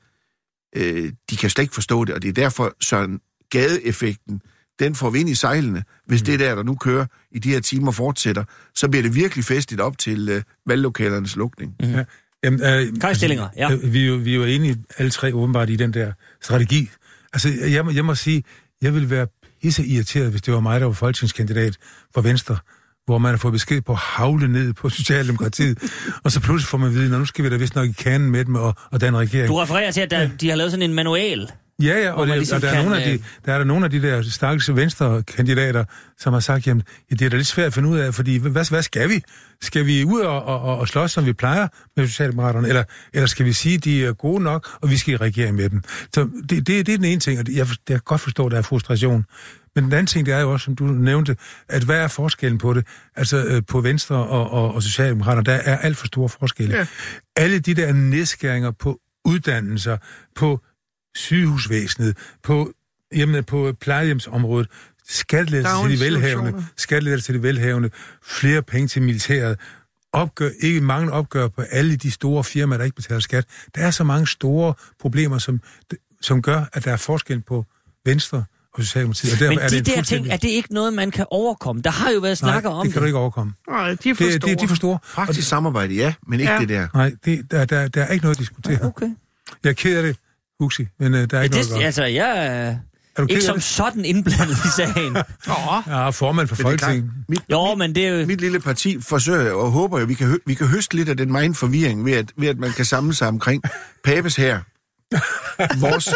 øh, 0.76 1.14
de 1.30 1.38
kan 1.38 1.50
slet 1.50 1.64
ikke 1.64 1.74
forstå 1.74 2.06
det, 2.06 2.16
og 2.16 2.22
det 2.22 2.30
er 2.30 2.34
derfor 2.34 2.74
Søren 2.82 3.20
Gade-effekten, 3.50 4.42
den 4.80 4.96
får 4.96 5.10
vi 5.10 5.20
ind 5.20 5.30
i 5.30 5.36
sejlene. 5.36 5.84
Hvis 6.06 6.22
mm. 6.22 6.26
det 6.26 6.40
der, 6.40 6.56
der 6.56 6.64
nu 6.64 6.76
kører 6.76 7.06
i 7.32 7.40
de 7.40 7.50
her 7.50 7.60
timer, 7.60 7.92
fortsætter, 7.92 8.44
så 8.76 8.90
bliver 8.90 9.04
det 9.04 9.16
virkelig 9.16 9.46
festligt 9.46 9.82
op 9.82 9.98
til 9.98 10.30
øh, 10.30 10.44
valglokalernes 10.66 11.36
lukning. 11.36 11.76
Mm. 11.80 11.90
Ja. 11.90 12.04
Jamen, 12.44 12.62
øh, 12.64 12.88
Kai 13.02 13.16
Stillinger, 13.16 13.48
ja. 13.58 13.72
øh, 13.72 13.94
Vi, 13.94 14.02
er 14.04 14.08
jo- 14.08 14.16
vi 14.16 14.32
er 14.32 14.36
jo 14.36 14.44
enige 14.44 14.78
alle 14.98 15.12
tre 15.12 15.34
åbenbart 15.36 15.70
i 15.70 15.76
den 15.76 15.94
der 15.94 16.12
strategi. 16.44 16.90
Altså, 17.34 17.50
jeg, 17.70 17.86
må- 17.86 17.92
jeg 17.92 18.06
må 18.06 18.16
sige, 18.16 18.44
jeg 18.82 18.94
vil 18.94 19.10
være 19.10 19.28
pisse 19.62 19.86
irriteret, 19.86 20.32
hvis 20.32 20.42
det 20.42 20.54
var 20.54 20.60
mig, 20.60 20.80
der 20.80 20.86
var 20.86 20.94
folketingskandidat 20.94 21.78
for 22.14 22.22
Venstre, 22.22 22.58
hvor 23.06 23.18
man 23.18 23.30
har 23.32 23.38
fået 23.38 23.52
besked 23.52 23.82
på 23.82 23.92
at 23.92 23.98
havle 23.98 24.48
ned 24.48 24.74
på 24.74 24.90
Socialdemokratiet, 25.00 25.78
og 26.24 26.32
så 26.32 26.40
pludselig 26.40 26.68
får 26.70 26.78
man 26.78 26.88
at 26.90 26.96
vide, 26.96 27.10
nu 27.20 27.26
skal 27.26 27.46
vi 27.46 27.50
da 27.50 27.56
vist 27.56 27.76
nok 27.76 27.90
i 27.90 27.92
kanen 27.92 28.32
med 28.32 28.46
dem 28.46 28.56
og, 28.56 28.76
og 28.92 29.02
den 29.02 29.18
regering. 29.18 29.48
Du 29.48 29.56
refererer 29.56 29.92
til, 29.92 30.02
at 30.02 30.12
der, 30.12 30.30
de 30.42 30.50
har 30.50 30.56
lavet 30.56 30.72
sådan 30.72 30.90
en 30.90 30.94
manual. 30.94 31.52
Ja, 31.82 32.00
ja, 32.00 32.12
og, 32.12 32.28
det, 32.28 32.38
ligesom 32.38 32.56
og 32.56 32.62
der, 32.62 32.68
er 32.68 32.74
kan, 32.74 32.84
nogle 32.84 33.00
af 33.00 33.08
de, 33.08 33.14
øh, 33.14 33.20
der 33.46 33.54
er 33.54 33.58
der 33.58 33.66
nogle 33.66 33.86
af 33.86 33.92
de 33.92 34.02
der 34.02 34.22
stakkels 34.22 34.76
venstre 34.76 35.24
kandidater, 35.24 35.84
som 36.18 36.34
har 36.34 36.40
sagt, 36.40 36.68
jamen, 36.68 36.84
ja, 37.12 37.16
det 37.16 37.26
er 37.26 37.30
da 37.30 37.38
lidt 37.38 37.48
svært 37.48 37.68
at 37.68 37.74
finde 37.74 37.90
ud 37.90 37.98
af, 37.98 38.14
fordi 38.14 38.38
hvad, 38.38 38.70
hvad 38.70 38.84
skal 38.84 39.10
vi? 39.10 39.24
Skal 39.62 39.86
vi 39.86 40.06
ud 40.06 40.22
og, 40.22 40.44
og, 40.44 40.78
og, 40.78 40.88
slås, 40.88 41.12
som 41.12 41.26
vi 41.26 41.34
plejer 41.34 41.68
med 41.98 42.08
Socialdemokraterne, 42.08 42.68
eller, 42.68 42.84
eller 43.14 43.28
skal 43.28 43.46
vi 43.46 43.54
sige, 43.54 43.76
at 43.76 43.84
de 43.84 44.06
er 44.06 44.14
gode 44.14 44.44
nok, 44.44 44.70
og 44.82 44.90
vi 44.90 44.98
skal 44.98 45.14
i 45.14 45.18
regering 45.18 45.56
med 45.56 45.70
dem? 45.70 45.82
Så 46.14 46.30
det, 46.50 46.50
det, 46.50 46.68
det 46.68 46.90
er 46.90 46.98
den 46.98 47.06
ene 47.06 47.20
ting, 47.20 47.40
og 47.40 47.46
jeg, 47.48 47.58
jeg 47.58 47.68
kan 47.88 48.00
godt 48.06 48.22
forstå, 48.22 48.46
at 48.46 48.52
der 48.52 48.58
er 48.58 48.62
frustration. 48.62 49.26
Men 49.76 49.84
den 49.84 49.94
anden 49.94 50.06
ting, 50.06 50.26
det 50.26 50.34
er 50.34 50.40
jo 50.40 50.52
også, 50.52 50.64
som 50.64 50.76
du 50.76 50.84
nævnte, 50.84 51.36
at 51.70 51.84
hvad 51.84 51.98
er 51.98 52.08
forskellen 52.08 52.58
på 52.58 52.74
det? 52.74 52.88
Altså 53.16 53.46
øh, 53.46 53.62
på 53.68 53.82
Venstre 53.82 54.16
og, 54.16 54.52
og, 54.52 54.74
og 54.76 54.84
Socialdemokrater, 54.84 55.42
der 55.42 55.54
er 55.54 55.78
alt 55.78 55.98
for 55.98 56.08
store 56.08 56.30
forskelle. 56.30 56.78
Ja. 56.78 56.86
Alle 57.36 57.60
de 57.60 57.74
der 57.74 57.94
nedskæringer 57.94 58.72
på 58.72 59.00
uddannelser, 59.26 59.98
på 60.36 60.60
sygehusvæsenet, 61.16 62.18
på, 62.44 62.72
jamen, 63.16 63.44
på 63.44 63.74
plejehjemsområdet, 63.82 64.68
skattelettelser 65.08 65.88
til 65.88 66.00
de 66.00 66.06
velhavende, 66.06 66.66
skattelettelser 66.78 67.34
til 67.34 67.36
de 67.36 67.44
velhavende, 67.44 67.90
flere 68.24 68.62
penge 68.62 68.88
til 68.88 69.02
militæret, 69.02 69.60
opgør, 70.14 70.50
ikke 70.60 70.82
mange 70.82 71.12
opgør 71.12 71.48
på 71.48 71.62
alle 71.62 71.96
de 71.96 72.12
store 72.12 72.44
firmaer, 72.44 72.78
der 72.78 72.86
ikke 72.86 72.96
betaler 72.96 73.20
skat. 73.20 73.46
Der 73.76 73.82
er 73.82 73.92
så 73.92 74.04
mange 74.04 74.28
store 74.28 74.74
problemer, 75.00 75.38
som, 75.38 75.62
som 76.22 76.42
gør, 76.42 76.64
at 76.74 76.86
der 76.86 76.92
er 76.92 76.98
forskel 76.98 77.42
på 77.42 77.66
Venstre 78.06 78.44
og 78.74 78.84
Socialdemokratiet. 78.84 79.42
Og 79.42 79.50
Men 79.50 79.58
de 79.58 79.64
er 79.64 79.70
det 79.70 79.86
der 79.86 80.02
ting, 80.02 80.28
er 80.28 80.38
det 80.38 80.50
ikke 80.50 80.74
noget, 80.74 80.94
man 80.94 81.12
kan 81.12 81.26
overkomme? 81.32 81.82
Der 81.82 81.90
har 81.90 82.12
jo 82.12 82.20
været 82.20 82.38
snakker 82.38 82.70
Nej, 82.70 82.80
om 82.80 82.86
det. 82.86 82.94
kan 82.94 83.02
du 83.02 83.06
ikke 83.06 83.18
overkomme. 83.18 83.54
Nej, 83.70 83.96
de 84.04 84.10
er 84.10 84.16
for 84.16 84.24
det, 84.24 84.34
store. 84.34 84.52
Det, 84.52 84.60
de 84.60 84.64
er 84.64 84.68
for 84.68 84.76
store. 84.76 85.00
Praktisk 85.14 85.38
det, 85.38 85.46
samarbejde, 85.46 85.94
ja, 85.94 86.14
men 86.28 86.40
ikke 86.40 86.54
ja. 86.54 86.60
det 86.60 86.70
der. 86.70 86.88
Nej, 86.94 87.12
det, 87.26 87.52
der, 87.52 87.66
der, 87.66 87.88
der 87.88 88.04
er 88.04 88.12
ikke 88.14 88.24
noget 88.26 88.36
at 88.36 88.40
diskutere. 88.40 88.78
Ja, 88.82 88.88
okay. 88.88 89.10
Jeg 89.64 89.70
er 89.70 89.74
ked 89.74 89.98
af 89.98 90.04
det, 90.04 90.18
Huxi, 90.62 90.88
men 91.00 91.14
uh, 91.14 91.20
der 91.20 91.38
er 91.38 91.42
ikke 91.42 91.56
ja, 91.56 91.62
det, 91.62 91.70
noget 91.70 91.86
Altså, 91.86 92.04
jeg 92.04 92.46
er, 92.46 92.76
er 93.16 93.28
ikke 93.30 93.42
som 93.42 93.60
sådan 93.60 94.06
indblandet 94.06 94.56
i 94.56 94.68
sagen. 94.76 95.18
oh. 95.58 95.84
Ja, 95.88 96.10
formand 96.10 96.48
for 96.48 96.56
Folketinget. 96.56 97.12
Mit, 97.30 97.40
jo, 97.52 97.76
men 97.76 97.96
det 97.96 98.08
er 98.08 98.20
jo... 98.20 98.26
Mit 98.26 98.42
lille 98.42 98.60
parti 98.60 99.02
forsøger 99.02 99.54
og 99.54 99.72
håber 99.72 100.00
jo, 100.00 100.06
vi 100.06 100.14
kan, 100.14 100.40
vi 100.46 100.54
kan 100.54 100.68
høste 100.68 100.96
lidt 100.96 101.10
af 101.10 101.18
den 101.18 101.32
meget 101.32 101.58
forvirring 101.58 102.06
ved 102.06 102.14
at, 102.14 102.32
ved 102.38 102.48
at 102.48 102.58
man 102.58 102.72
kan 102.72 102.86
samle 102.86 103.14
sig 103.14 103.28
omkring 103.28 103.64
Papes 104.04 104.36
her. 104.36 104.60
Vores... 105.88 106.10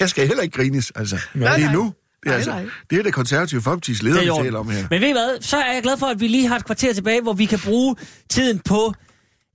Jeg 0.00 0.08
skal 0.08 0.26
heller 0.26 0.42
ikke 0.42 0.56
grines, 0.56 0.92
altså. 0.96 1.18
Nej, 1.34 1.56
det 1.56 1.64
er 1.64 1.72
nu. 1.72 1.92
Det 2.24 2.32
er, 2.32 2.36
altså, 2.36 2.64
det 2.90 2.98
er 2.98 3.02
det 3.02 3.14
konservative 3.14 3.62
folkepartis 3.62 4.02
leder, 4.02 4.20
vi 4.20 4.44
taler 4.44 4.58
om 4.58 4.70
her. 4.70 4.86
Men 4.90 5.00
ved 5.00 5.08
I 5.08 5.12
hvad, 5.12 5.40
så 5.40 5.56
er 5.56 5.72
jeg 5.72 5.82
glad 5.82 5.98
for, 5.98 6.06
at 6.06 6.20
vi 6.20 6.28
lige 6.28 6.48
har 6.48 6.56
et 6.56 6.64
kvarter 6.64 6.92
tilbage, 6.92 7.22
hvor 7.22 7.32
vi 7.32 7.44
kan 7.44 7.58
bruge 7.58 7.96
tiden 8.30 8.60
på 8.64 8.94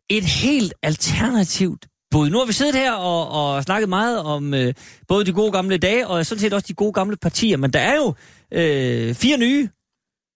et 0.09 0.23
helt 0.23 0.73
alternativt 0.83 1.87
bud. 2.11 2.29
Nu 2.29 2.37
har 2.37 2.45
vi 2.45 2.53
siddet 2.53 2.75
her 2.75 2.93
og, 2.93 3.29
og 3.29 3.63
snakket 3.63 3.89
meget 3.89 4.19
om 4.19 4.53
øh, 4.53 4.73
både 5.07 5.25
de 5.25 5.33
gode 5.33 5.51
gamle 5.51 5.77
dage, 5.77 6.07
og 6.07 6.25
sådan 6.25 6.39
set 6.39 6.53
også 6.53 6.65
de 6.67 6.73
gode 6.73 6.93
gamle 6.93 7.17
partier, 7.17 7.57
men 7.57 7.73
der 7.73 7.79
er 7.79 7.95
jo 7.95 8.13
øh, 8.51 9.15
fire 9.15 9.37
nye, 9.37 9.69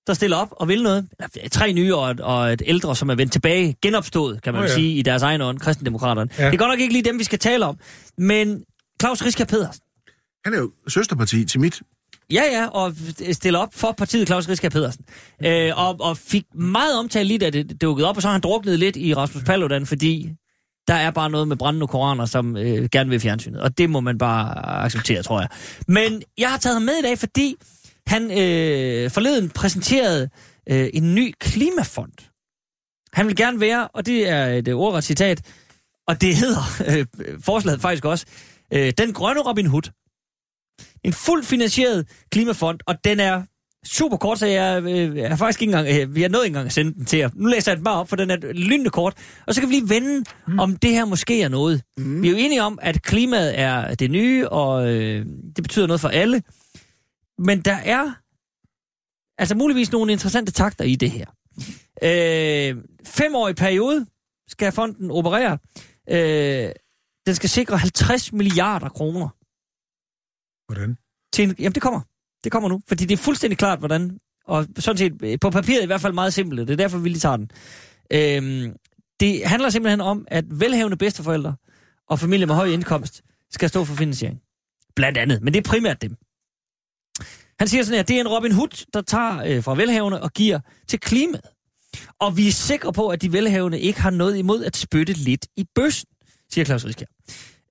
der 0.08 0.14
stiller 0.14 0.38
op 0.38 0.48
og 0.52 0.68
vil 0.68 0.84
noget. 0.84 1.08
Tre 1.52 1.74
nye 1.74 1.96
og 1.96 2.12
et, 2.12 2.20
og 2.20 2.54
et 2.54 2.62
ældre, 2.66 2.96
som 2.96 3.10
er 3.10 3.16
vendt 3.16 3.32
tilbage, 3.32 3.76
genopstået, 3.82 4.42
kan 4.42 4.54
man 4.54 4.64
oh, 4.64 4.70
ja. 4.70 4.74
sige, 4.74 4.96
i 4.96 5.02
deres 5.02 5.22
egen 5.22 5.42
ånd, 5.42 5.60
kristendemokraterne. 5.60 6.30
Ja. 6.38 6.46
Det 6.46 6.54
er 6.54 6.58
godt 6.58 6.72
nok 6.72 6.80
ikke 6.80 6.94
lige 6.94 7.04
dem, 7.04 7.20
vi 7.20 7.24
skal 7.24 7.40
tale 7.40 7.66
om, 7.66 7.78
men 8.18 8.64
Claus 9.02 9.26
Risker 9.26 9.46
Pedersen. 9.46 9.82
Han 10.46 10.54
er 10.54 10.58
jo 10.58 10.72
søsterparti 10.88 11.46
til 11.46 11.60
mit 11.60 11.82
Ja, 12.32 12.44
ja, 12.52 12.68
og 12.68 12.94
stiller 13.32 13.60
op 13.60 13.74
for 13.74 13.92
partiet 13.92 14.28
Claus 14.28 14.50
Risker 14.50 14.70
Pedersen. 14.70 15.06
Øh, 15.46 15.72
og, 15.76 15.96
og 16.00 16.18
fik 16.18 16.44
meget 16.56 17.00
omtale 17.00 17.28
lige, 17.28 17.38
da 17.38 17.50
det 17.50 17.82
dukkede 17.82 18.10
op, 18.10 18.16
og 18.16 18.22
så 18.22 18.28
har 18.28 18.34
han 18.34 18.42
druknet 18.42 18.80
lidt 18.80 18.96
i 18.96 19.14
Rasmus 19.14 19.44
Paludan, 19.44 19.86
fordi 19.86 20.30
der 20.88 20.94
er 20.94 21.12
bare 21.12 21.30
noget 21.30 21.48
med 21.48 21.58
brændende 21.58 21.88
koraner, 21.88 22.26
som 22.26 22.58
øh, 22.58 22.90
gerne 22.92 23.10
vil 23.10 23.20
fjernsynet. 23.20 23.62
Og 23.62 23.78
det 23.78 23.90
må 23.90 24.00
man 24.00 24.18
bare 24.18 24.66
acceptere, 24.84 25.24
tror 25.24 25.40
jeg. 25.40 25.50
Men 25.88 26.24
jeg 26.38 26.52
har 26.52 26.58
taget 26.58 26.76
ham 26.76 26.82
med 26.82 26.94
i 26.94 27.02
dag, 27.02 27.20
fordi 27.20 27.56
han 28.08 28.24
øh, 28.24 29.12
forleden 29.12 29.50
præsenterede 29.50 30.30
øh, 30.70 30.90
en 30.94 31.16
ny 31.16 31.34
klimafond. 31.40 32.12
Han 33.14 33.28
vil 33.28 33.36
gerne 33.36 33.60
være, 33.60 33.88
og 33.88 34.06
det 34.06 34.30
er 34.30 34.46
et 34.46 34.68
øh, 34.68 34.76
ordret 34.76 35.04
citat, 35.04 35.42
og 36.08 36.22
det 36.22 36.36
hedder 36.36 36.62
øh, 36.90 37.06
forslaget 37.44 37.82
faktisk 37.82 38.06
også, 38.06 38.26
øh, 38.74 38.94
den 38.98 39.14
grønne 39.14 39.42
Robin 39.42 39.66
Hood. 39.66 39.92
En 41.04 41.14
fuldt 41.14 41.46
finansieret 41.46 42.08
klimafond, 42.32 42.80
og 42.86 42.96
den 43.04 43.20
er 43.20 43.44
super 43.86 44.18
kort, 44.18 44.40
så 44.40 44.46
jeg, 44.46 44.84
øh, 44.84 45.18
jeg 45.18 45.30
har 45.30 45.36
faktisk 45.36 45.62
ikke 45.62 45.72
engang, 45.72 46.02
øh, 46.02 46.16
vi 46.16 46.22
har 46.22 46.30
nået 46.30 46.46
ikke 46.46 46.54
engang 46.54 46.66
at 46.66 46.74
sende 46.74 46.94
den 46.94 47.06
til 47.06 47.20
jer. 47.20 47.30
Nu 47.34 47.46
læser 47.46 47.72
jeg 47.72 47.78
den 47.78 47.84
bare 47.84 48.00
op, 48.00 48.10
for 48.10 48.16
den 48.16 48.32
er 48.32 48.38
lynende 48.54 48.90
kort. 48.90 49.14
Og 49.48 49.56
så 49.56 49.62
kan 49.62 49.70
vi 49.70 49.74
lige 49.76 49.90
vende, 49.90 50.24
mm. 50.48 50.60
om 50.60 50.76
det 50.76 50.92
her 50.92 51.06
måske 51.06 51.42
er 51.42 51.50
noget. 51.50 51.84
Mm. 51.98 52.22
Vi 52.22 52.28
er 52.28 52.32
jo 52.32 52.38
enige 52.38 52.64
om, 52.64 52.80
at 52.82 53.02
klimaet 53.02 53.60
er 53.60 53.96
det 53.96 54.12
nye, 54.12 54.50
og 54.50 54.94
øh, 54.94 55.26
det 55.56 55.64
betyder 55.64 55.88
noget 55.88 56.02
for 56.02 56.10
alle. 56.10 56.44
Men 57.38 57.62
der 57.62 57.76
er 57.76 58.12
altså 59.38 59.56
muligvis 59.56 59.92
nogle 59.92 60.12
interessante 60.12 60.52
takter 60.52 60.86
i 60.86 60.96
det 60.96 61.12
her. 61.12 61.26
Øh, 62.04 62.84
femårig 63.06 63.56
periode 63.56 64.06
skal 64.48 64.72
fonden 64.72 65.12
operere. 65.12 65.58
Øh, 66.10 66.72
den 67.26 67.36
skal 67.36 67.50
sikre 67.50 67.78
50 67.78 68.34
milliarder 68.34 68.90
kroner. 68.90 69.30
Hvordan? 70.68 70.98
Til 71.34 71.44
en, 71.44 71.56
jamen, 71.60 71.74
det 71.74 71.82
kommer. 71.82 72.02
Det 72.46 72.52
kommer 72.52 72.70
nu. 72.70 72.82
Fordi 72.88 73.06
det 73.06 73.14
er 73.14 73.24
fuldstændig 73.24 73.58
klart, 73.58 73.80
hvordan... 73.80 74.20
Og 74.48 74.68
sådan 74.80 74.98
set, 74.98 75.14
øh, 75.24 75.38
på 75.42 75.50
papiret 75.50 75.84
i 75.84 75.86
hvert 75.86 76.02
fald 76.02 76.14
meget 76.14 76.34
simpelt. 76.34 76.68
Det 76.68 76.74
er 76.74 76.78
derfor, 76.78 76.98
vi 76.98 77.10
lige 77.10 77.20
tager 77.20 77.38
den. 77.38 77.50
Øhm, 78.14 78.74
det 79.20 79.46
handler 79.46 79.70
simpelthen 79.70 80.02
om, 80.02 80.26
at 80.28 80.46
velhavende 80.50 80.98
bedsteforældre 80.98 81.56
og 82.10 82.20
familier 82.20 82.48
med 82.48 82.56
høj 82.56 82.68
indkomst 82.68 83.22
skal 83.52 83.70
stå 83.70 83.86
for 83.86 83.96
finansiering. 83.96 84.40
Blandt 84.96 85.18
andet. 85.18 85.42
Men 85.42 85.54
det 85.54 85.66
er 85.66 85.70
primært 85.70 86.02
dem. 86.02 86.16
Han 87.60 87.68
siger 87.68 87.84
sådan 87.84 87.98
her, 87.98 88.04
det 88.04 88.16
er 88.16 88.22
en 88.22 88.28
Robin 88.28 88.52
Hood, 88.52 88.86
der 88.94 89.02
tager 89.02 89.44
øh, 89.46 89.64
fra 89.64 89.76
velhavende 89.76 90.22
og 90.22 90.34
giver 90.34 90.60
til 90.88 91.00
klimaet. 91.00 91.50
Og 92.20 92.38
vi 92.38 92.48
er 92.48 92.52
sikre 92.52 92.94
på, 92.94 93.08
at 93.08 93.22
de 93.22 93.34
velhavende 93.34 93.80
ikke 93.80 94.02
har 94.02 94.10
noget 94.10 94.38
imod 94.38 94.64
at 94.64 94.78
spytte 94.78 95.14
lidt 95.14 95.48
i 95.58 95.66
bøssen, 95.76 96.08
siger 96.52 96.66
Claus 96.66 96.86
Riskær. 96.86 97.06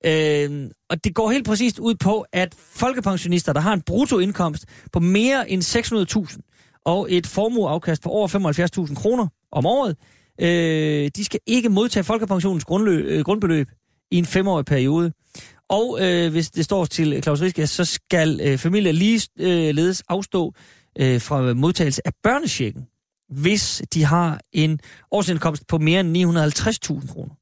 Øh, 0.04 0.70
og 0.90 1.04
det 1.04 1.14
går 1.14 1.30
helt 1.30 1.46
præcist 1.46 1.78
ud 1.78 1.94
på, 1.94 2.26
at 2.32 2.54
folkepensionister, 2.58 3.52
der 3.52 3.60
har 3.60 3.72
en 3.72 3.82
bruttoindkomst 3.82 4.64
på 4.92 5.00
mere 5.00 5.50
end 5.50 5.62
600.000 5.62 6.80
og 6.84 7.06
et 7.10 7.26
formueafkast 7.26 8.02
på 8.02 8.10
over 8.10 8.28
75.000 8.88 8.94
kroner 8.94 9.26
om 9.52 9.66
året, 9.66 9.96
øh, 10.40 11.10
de 11.16 11.24
skal 11.24 11.40
ikke 11.46 11.68
modtage 11.68 12.04
folkepensionens 12.04 12.64
grundløb, 12.64 13.04
øh, 13.06 13.24
grundbeløb 13.24 13.68
i 14.10 14.18
en 14.18 14.26
femårig 14.26 14.64
periode. 14.64 15.12
Og 15.68 15.98
øh, 16.00 16.30
hvis 16.30 16.50
det 16.50 16.64
står 16.64 16.84
til 16.84 17.22
Claus 17.22 17.40
Riske, 17.40 17.66
så 17.66 17.84
skal 17.84 18.40
øh, 18.42 18.58
familier 18.58 18.92
lige 18.92 19.28
øh, 19.40 19.74
ledes 19.74 20.02
afstå 20.08 20.54
øh, 20.98 21.20
fra 21.20 21.54
modtagelse 21.54 22.06
af 22.06 22.12
børnesjekken, 22.22 22.86
hvis 23.28 23.82
de 23.94 24.04
har 24.04 24.40
en 24.52 24.80
årsindkomst 25.10 25.66
på 25.66 25.78
mere 25.78 26.00
end 26.00 26.16
950.000 26.16 27.12
kroner. 27.12 27.34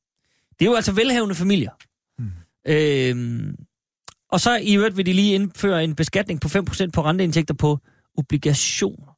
Det 0.58 0.66
er 0.66 0.70
jo 0.70 0.74
altså 0.74 0.92
velhavende 0.92 1.34
familier. 1.34 1.70
Øh, 2.68 3.54
og 4.30 4.40
så 4.40 4.56
i 4.56 4.74
øvrigt 4.76 4.96
vil 4.96 5.06
de 5.06 5.12
lige 5.12 5.34
indføre 5.34 5.84
en 5.84 5.94
beskatning 5.94 6.40
på 6.40 6.48
5% 6.48 6.90
på 6.90 7.04
renteindtægter 7.04 7.54
på 7.54 7.78
obligationer 8.18 9.12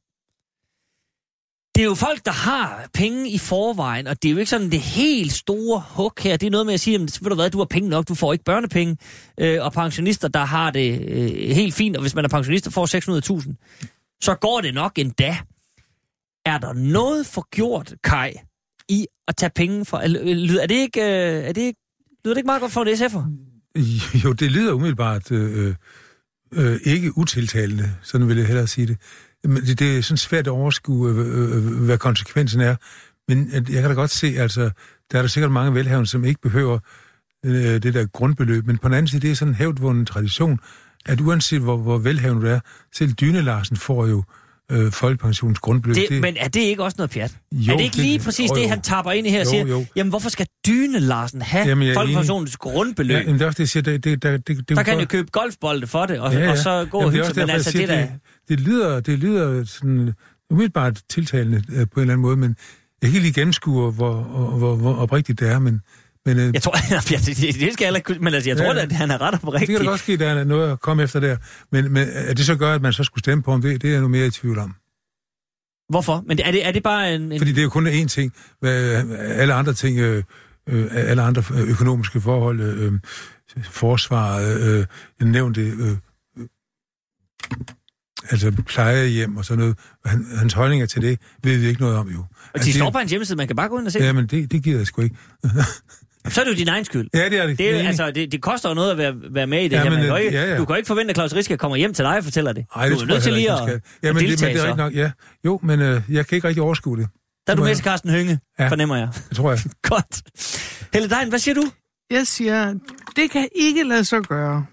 det 1.75 1.81
er 1.81 1.85
jo 1.85 1.95
folk, 1.95 2.25
der 2.25 2.31
har 2.31 2.89
penge 2.93 3.29
i 3.29 3.37
forvejen, 3.37 4.07
og 4.07 4.23
det 4.23 4.29
er 4.29 4.31
jo 4.31 4.37
ikke 4.37 4.49
sådan 4.49 4.71
det 4.71 4.79
helt 4.79 5.31
store 5.33 5.83
hug 5.89 6.11
her. 6.19 6.37
Det 6.37 6.47
er 6.47 6.51
noget 6.51 6.65
med 6.65 6.73
at 6.73 6.79
sige, 6.79 6.95
at 6.95 7.19
ved 7.21 7.29
du 7.29 7.35
hvad, 7.35 7.49
du 7.49 7.57
har 7.57 7.65
penge 7.65 7.89
nok, 7.89 8.07
du 8.07 8.15
får 8.15 8.33
ikke 8.33 8.45
børnepenge. 8.45 8.97
Øh, 9.39 9.63
og 9.63 9.73
pensionister, 9.73 10.27
der 10.27 10.45
har 10.45 10.71
det 10.71 11.01
øh, 11.01 11.55
helt 11.55 11.73
fint, 11.73 11.95
og 11.95 12.01
hvis 12.01 12.15
man 12.15 12.25
er 12.25 12.29
pensionist 12.29 12.67
og 12.67 12.73
får 12.73 13.39
600.000, 13.41 13.53
så 14.21 14.35
går 14.35 14.61
det 14.61 14.73
nok 14.73 14.99
endda. 14.99 15.37
Er 16.45 16.57
der 16.57 16.73
noget 16.73 17.25
for 17.25 17.47
gjort, 17.49 17.95
Kai, 18.03 18.33
i 18.89 19.07
at 19.27 19.35
tage 19.35 19.51
penge 19.55 19.85
fra... 19.85 20.03
Er 20.03 20.67
det 20.67 20.75
ikke, 20.75 21.01
øh, 21.01 21.43
er 21.43 21.51
det 21.51 21.61
ikke, 21.61 21.79
lyder 22.25 22.33
det 22.33 22.37
ikke 22.37 22.47
meget 22.47 22.61
godt 22.61 22.71
for 22.71 22.81
en 22.81 22.87
SF'er? 22.87 23.23
Jo, 24.23 24.33
det 24.33 24.51
lyder 24.51 24.73
umiddelbart 24.73 25.31
øh, 25.31 25.67
øh, 25.67 25.75
øh, 26.53 26.79
ikke 26.83 27.17
utiltalende, 27.17 27.91
sådan 28.01 28.27
vil 28.27 28.37
jeg 28.37 28.47
hellere 28.47 28.67
sige 28.67 28.87
det. 28.87 28.97
Men 29.43 29.57
Det, 29.57 29.79
det 29.79 29.97
er 29.97 30.01
sådan 30.01 30.17
svært 30.17 30.47
at 30.47 30.51
overskue, 30.51 31.09
øh, 31.09 31.17
øh, 31.17 31.55
øh 31.55 31.85
hvad 31.85 31.97
konsekvensen 31.97 32.61
er. 32.61 32.75
Men 33.27 33.47
øh, 33.47 33.73
jeg 33.73 33.81
kan 33.81 33.89
da 33.89 33.93
godt 33.93 34.11
se, 34.11 34.27
altså, 34.27 34.61
der 35.11 35.17
er 35.17 35.21
der 35.21 35.27
sikkert 35.27 35.51
mange 35.51 35.73
velhavende, 35.73 36.09
som 36.09 36.25
ikke 36.25 36.41
behøver 36.41 36.79
øh, 37.45 37.53
det 37.53 37.93
der 37.93 38.05
grundbeløb. 38.05 38.65
Men 38.67 38.77
på 38.77 38.87
den 38.87 38.93
anden 38.93 39.07
side, 39.07 39.21
det 39.21 39.31
er 39.31 39.35
sådan 39.35 39.51
en 39.51 39.55
hævdvunden 39.55 40.05
tradition, 40.05 40.59
at 41.05 41.21
uanset 41.21 41.61
hvor, 41.61 41.77
hvor 41.77 41.97
velhavende 41.97 42.41
du 42.41 42.47
er, 42.47 42.59
selv 42.93 43.11
Dyne 43.11 43.41
Larsen 43.41 43.77
får 43.77 44.07
jo 44.07 44.17
øh, 44.17 44.44
folkepensionens 44.91 45.59
grundbeløb. 45.59 45.95
Det, 45.95 46.05
det, 46.09 46.21
men 46.21 46.37
er 46.39 46.47
det 46.47 46.59
ikke 46.59 46.83
også 46.83 46.95
noget 46.97 47.09
pjat? 47.11 47.37
Jo, 47.51 47.73
er 47.73 47.77
det 47.77 47.83
ikke 47.83 47.97
lige 47.97 48.17
det, 48.17 48.25
præcis 48.25 48.49
jo, 48.49 48.55
det, 48.55 48.69
han 48.69 48.81
tapper 48.81 49.11
ind 49.11 49.27
i 49.27 49.29
her 49.29 49.39
og 49.39 49.47
siger, 49.47 49.67
jo. 49.67 49.85
jamen 49.95 50.09
hvorfor 50.09 50.29
skal 50.29 50.47
Dyne 50.67 50.99
Larsen 50.99 51.41
have 51.41 51.67
jamen, 51.67 51.93
folkepensionens 51.93 52.57
grundbeløb? 52.57 53.15
Ja, 53.15 53.19
jamen, 53.19 53.33
det 53.33 53.41
er 53.41 53.45
også 53.45 53.57
det, 53.57 53.59
jeg 53.59 53.69
siger. 53.69 53.83
Det, 53.83 54.03
det, 54.03 54.23
det, 54.23 54.47
det, 54.47 54.69
der 54.69 54.83
kan 54.83 54.99
jo 54.99 55.05
købe 55.05 55.27
golfbolde 55.31 55.87
for 55.87 56.05
det, 56.05 56.19
og, 56.19 56.33
ja, 56.33 56.39
ja. 56.39 56.51
og 56.51 56.57
så 56.57 56.87
gå 56.91 57.01
jamen, 57.01 57.19
og 57.19 57.27
hygge 57.27 57.39
men 57.39 57.49
altså 57.49 57.71
siger, 57.71 57.87
det 57.87 57.97
der... 57.97 58.01
Det, 58.01 58.19
det 58.49 58.59
lyder, 58.59 58.99
det 58.99 59.19
lyder 59.19 59.65
sådan 59.65 60.13
umiddelbart 60.49 61.01
tiltalende 61.09 61.57
øh, 61.57 61.63
på 61.73 61.73
en 61.75 62.01
eller 62.01 62.13
anden 62.13 62.21
måde, 62.21 62.37
men 62.37 62.55
jeg 63.01 63.09
kan 63.09 63.15
ikke 63.17 63.19
lige 63.19 63.33
gennemskue, 63.33 63.91
hvor, 63.91 64.21
hvor, 64.23 64.57
hvor, 64.57 64.75
hvor 64.75 64.95
oprigtigt 64.95 65.39
det 65.39 65.49
er, 65.49 65.59
men... 65.59 65.81
men 66.25 66.39
øh, 66.39 66.53
jeg 66.53 66.61
tror, 66.61 66.71
det, 67.09 67.73
skal 67.73 67.85
jeg 67.85 67.95
ikke, 67.95 68.17
men 68.21 68.33
altså, 68.33 68.49
jeg 68.49 68.57
tror, 68.57 68.73
ja, 68.73 68.81
at 68.81 68.91
han 68.91 69.11
er 69.11 69.21
ret 69.21 69.33
oprigtig. 69.43 69.67
Det 69.67 69.75
kan 69.75 69.85
da 69.85 69.89
godt 69.91 69.99
ske, 69.99 70.13
at 70.13 70.19
der 70.19 70.27
er 70.29 70.43
noget 70.43 70.71
at 70.71 70.79
komme 70.81 71.03
efter 71.03 71.19
der, 71.19 71.37
men, 71.71 71.91
men 71.93 72.07
at 72.13 72.37
det 72.37 72.45
så 72.45 72.55
gør, 72.55 72.73
at 72.75 72.81
man 72.81 72.93
så 72.93 73.03
skulle 73.03 73.19
stemme 73.21 73.43
på 73.43 73.51
ham, 73.51 73.61
det, 73.61 73.81
det 73.81 73.87
er 73.87 73.91
jeg 73.91 74.01
nu 74.01 74.07
mere 74.07 74.27
i 74.27 74.31
tvivl 74.31 74.59
om. 74.59 74.75
Hvorfor? 75.89 76.23
Men 76.27 76.39
er 76.39 76.51
det, 76.51 76.65
er 76.67 76.71
det 76.71 76.83
bare 76.83 77.15
en, 77.15 77.31
en... 77.31 77.39
Fordi 77.39 77.51
det 77.51 77.57
er 77.59 77.63
jo 77.63 77.69
kun 77.69 77.87
én 77.87 78.07
ting. 78.07 78.33
Alle 78.63 79.53
andre 79.53 79.73
ting, 79.73 79.97
øh, 79.99 80.23
øh, 80.69 80.85
alle 80.91 81.21
andre 81.21 81.43
økonomiske 81.67 82.21
forhold, 82.21 82.61
øh, 82.61 82.93
forsvaret, 83.63 84.61
øh, 85.21 85.27
nævnte... 85.27 85.61
Øh, 85.61 85.97
altså 88.29 88.51
plejehjem 88.67 89.37
og 89.37 89.45
sådan 89.45 89.59
noget. 89.59 89.77
Han, 90.05 90.25
hans 90.37 90.53
holdninger 90.53 90.85
til 90.85 91.01
det 91.01 91.19
ved 91.43 91.57
vi 91.57 91.67
ikke 91.67 91.81
noget 91.81 91.97
om, 91.97 92.09
jo. 92.09 92.19
Og 92.19 92.27
Altså, 92.53 92.67
de 92.67 92.73
står 92.73 92.85
det- 92.85 92.93
på 92.93 92.97
hans 92.99 93.11
hjemmeside, 93.11 93.37
man 93.37 93.47
kan 93.47 93.55
bare 93.55 93.69
gå 93.69 93.77
ind 93.79 93.85
og 93.85 93.91
se. 93.91 93.99
Ja, 93.99 94.13
men 94.13 94.27
det, 94.27 94.51
det 94.51 94.63
gider 94.63 94.77
jeg 94.77 94.87
sgu 94.87 95.01
ikke. 95.01 95.15
Så 96.29 96.41
er 96.41 96.45
det 96.45 96.51
jo 96.51 96.57
din 96.57 96.67
egen 96.67 96.85
skyld. 96.85 97.09
Ja, 97.13 97.29
det 97.29 97.39
er 97.39 97.47
det. 97.47 97.57
Det, 97.57 97.69
er, 97.81 97.87
altså, 97.87 98.11
det, 98.11 98.31
det 98.31 98.41
koster 98.41 98.69
jo 98.69 98.75
noget 98.75 98.91
at 98.91 98.97
være, 98.97 99.13
være 99.31 99.47
med 99.47 99.59
i 99.61 99.63
det 99.67 99.71
Ja, 99.71 99.83
her. 99.83 99.89
men, 99.89 99.99
ikke, 99.99 100.37
ja, 100.37 100.45
ja. 100.45 100.57
Du 100.57 100.65
kan 100.65 100.73
jo 100.73 100.77
ikke 100.77 100.87
forvente, 100.87 101.09
at 101.09 101.15
Claus 101.15 101.33
Riske 101.35 101.57
kommer 101.57 101.77
hjem 101.77 101.93
til 101.93 102.05
dig 102.05 102.17
og 102.17 102.23
fortæller 102.23 102.53
det. 102.53 102.65
Ej, 102.75 102.89
det 102.89 102.97
du 102.97 103.03
er 103.03 103.07
nødt 103.07 103.23
til 103.23 103.33
lige 103.33 103.41
ikke, 103.41 103.53
at. 103.53 103.59
Ja, 103.69 103.73
at 103.73 103.81
men, 104.03 104.15
det, 104.15 104.15
men 104.15 104.25
deltage 104.29 104.53
det 104.53 104.63
er 104.65 104.75
nok, 104.75 104.93
ja. 104.93 105.11
Jo, 105.45 105.59
men 105.63 105.81
øh, 105.81 106.01
jeg 106.09 106.27
kan 106.27 106.35
ikke 106.35 106.47
rigtig 106.47 106.63
overskue 106.63 106.97
det. 106.97 107.07
Der 107.47 107.53
er 107.53 107.57
du 107.57 107.63
med 107.63 107.75
til 107.75 107.83
Carsten 107.83 108.09
Hønge, 108.09 108.39
Ja. 108.59 108.67
fornemmer 108.67 108.95
jeg. 108.95 109.09
Det 109.29 109.37
tror 109.37 109.51
jeg. 109.51 109.59
Godt. 109.89 110.21
Helle 110.93 111.09
Dein, 111.09 111.29
hvad 111.29 111.39
siger 111.39 111.55
du? 111.55 111.63
Jeg 112.09 112.27
siger, 112.27 112.73
det 113.15 113.31
kan 113.31 113.47
ikke 113.55 113.83
lade 113.83 114.05
sig 114.05 114.21
gøre. 114.21 114.65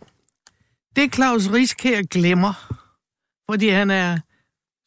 Det 0.96 1.14
Claus 1.14 1.50
Riskær 1.50 2.02
glemmer, 2.02 2.74
fordi 3.50 3.68
han 3.68 3.90
er 3.90 4.18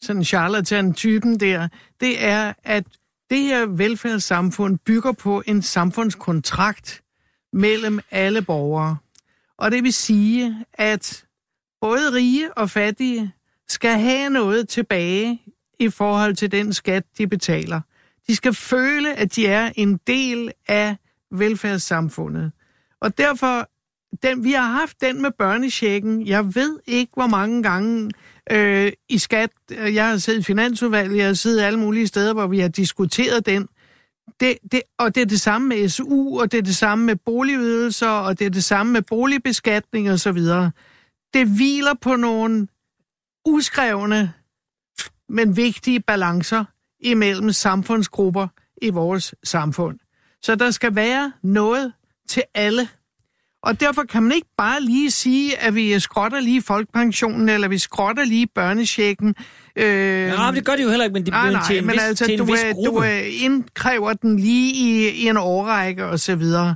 sådan 0.06 0.24
charlatan-typen 0.24 1.40
der, 1.40 1.68
det 2.00 2.26
er, 2.26 2.54
at 2.64 2.84
det 3.30 3.42
her 3.42 3.66
velfærdssamfund 3.66 4.78
bygger 4.78 5.12
på 5.12 5.44
en 5.46 5.62
samfundskontrakt 5.62 7.04
mellem 7.54 8.00
alle 8.12 8.42
borgere. 8.42 8.98
Og 9.58 9.72
det 9.72 9.84
vil 9.84 9.94
sige, 9.94 10.66
at 10.74 11.26
både 11.82 12.14
rige 12.14 12.54
og 12.54 12.70
fattige 12.70 13.34
skal 13.68 14.00
have 14.00 14.30
noget 14.30 14.70
tilbage 14.70 15.42
i 15.80 15.90
forhold 15.90 16.36
til 16.36 16.52
den 16.52 16.74
skat, 16.74 17.04
de 17.18 17.28
betaler. 17.28 17.82
De 18.28 18.36
skal 18.36 18.54
føle, 18.54 19.14
at 19.14 19.36
de 19.36 19.48
er 19.48 19.72
en 19.76 20.00
del 20.08 20.52
af 20.68 20.96
velfærdssamfundet. 21.32 22.52
Og 23.02 23.18
derfor, 23.18 23.70
den, 24.24 24.44
vi 24.44 24.52
har 24.52 24.72
haft 24.72 25.02
den 25.02 25.22
med 25.22 25.32
børnechecken. 25.32 26.28
Jeg 26.28 26.56
ved 26.56 26.80
ikke, 26.86 27.12
hvor 27.14 27.28
mange 27.28 27.64
gange 27.64 28.12
øh, 28.52 28.92
i 29.10 29.18
skat. 29.18 29.50
Øh, 29.72 29.96
jeg 29.96 30.10
har 30.10 30.18
siddet 30.18 30.40
i 30.40 30.44
finansudvalget, 30.44 31.18
jeg 31.18 31.26
har 31.26 31.34
siddet 31.34 31.62
alle 31.62 31.80
mulige 31.80 32.08
steder, 32.08 32.34
hvor 32.34 32.48
vi 32.48 32.60
har 32.60 32.68
diskuteret 32.68 33.46
den. 33.46 33.68
Det, 34.40 34.58
det, 34.72 34.82
og 34.98 35.16
det 35.16 35.22
er 35.22 35.26
det 35.26 35.42
samme 35.42 35.68
med 35.68 35.90
SU, 35.90 36.40
og 36.40 36.52
det 36.52 36.58
er 36.58 36.62
det 36.62 36.76
samme 36.76 37.06
med 37.06 37.16
boligydelser, 37.16 38.10
og 38.10 38.40
det 38.40 38.46
er 38.46 38.50
det 38.50 38.64
samme 38.64 38.94
med 38.94 39.02
boligbeskatning 39.02 40.12
osv. 40.12 40.38
Det 41.34 41.48
hviler 41.48 41.94
på 42.02 42.16
nogle 42.16 42.68
uskrevne, 43.46 44.34
men 45.30 45.58
vigtige 45.58 46.00
balancer 46.00 46.66
imellem 47.00 47.52
samfundsgrupper 47.52 48.48
i 48.82 48.90
vores 48.90 49.36
samfund. 49.44 50.00
Så 50.42 50.56
der 50.56 50.72
skal 50.72 50.96
være 50.96 51.34
noget 51.44 51.94
til 52.30 52.44
alle. 52.54 52.88
Og 53.66 53.80
derfor 53.80 54.04
kan 54.04 54.24
man 54.24 54.32
ikke 54.32 54.48
bare 54.58 54.82
lige 54.82 55.12
sige, 55.12 55.58
at 55.58 55.76
vi 55.76 56.00
skrotter 56.00 56.40
lige 56.40 56.62
folkepensionen, 56.62 57.50
eller 57.50 57.68
vi 57.68 57.78
skrotter 57.78 58.26
lige 58.26 58.48
børnechecken. 58.56 59.36
Øh, 59.76 59.86
men 60.28 60.56
det 60.56 60.66
gør 60.66 60.76
de 60.76 60.82
jo 60.84 60.90
heller 60.90 61.06
ikke, 61.06 61.14
men 61.14 61.26
de 61.26 61.32
nej, 61.32 61.42
bliver 61.42 61.58
nej, 61.58 61.68
til 61.68 61.78
en 61.78 61.86
men 61.86 61.94
vis, 61.94 62.02
altså, 62.02 62.26
til 62.26 62.34
en 62.34 62.40
du, 62.40 62.46
vis 62.46 62.66
gruppe. 62.74 63.00
du 63.00 63.04
indkræver 63.42 64.14
den 64.14 64.40
lige 64.40 64.74
i, 64.74 65.10
i 65.10 65.28
en 65.28 65.38
årrække 65.38 66.06
og 66.06 66.20
så 66.20 66.36
videre. 66.36 66.76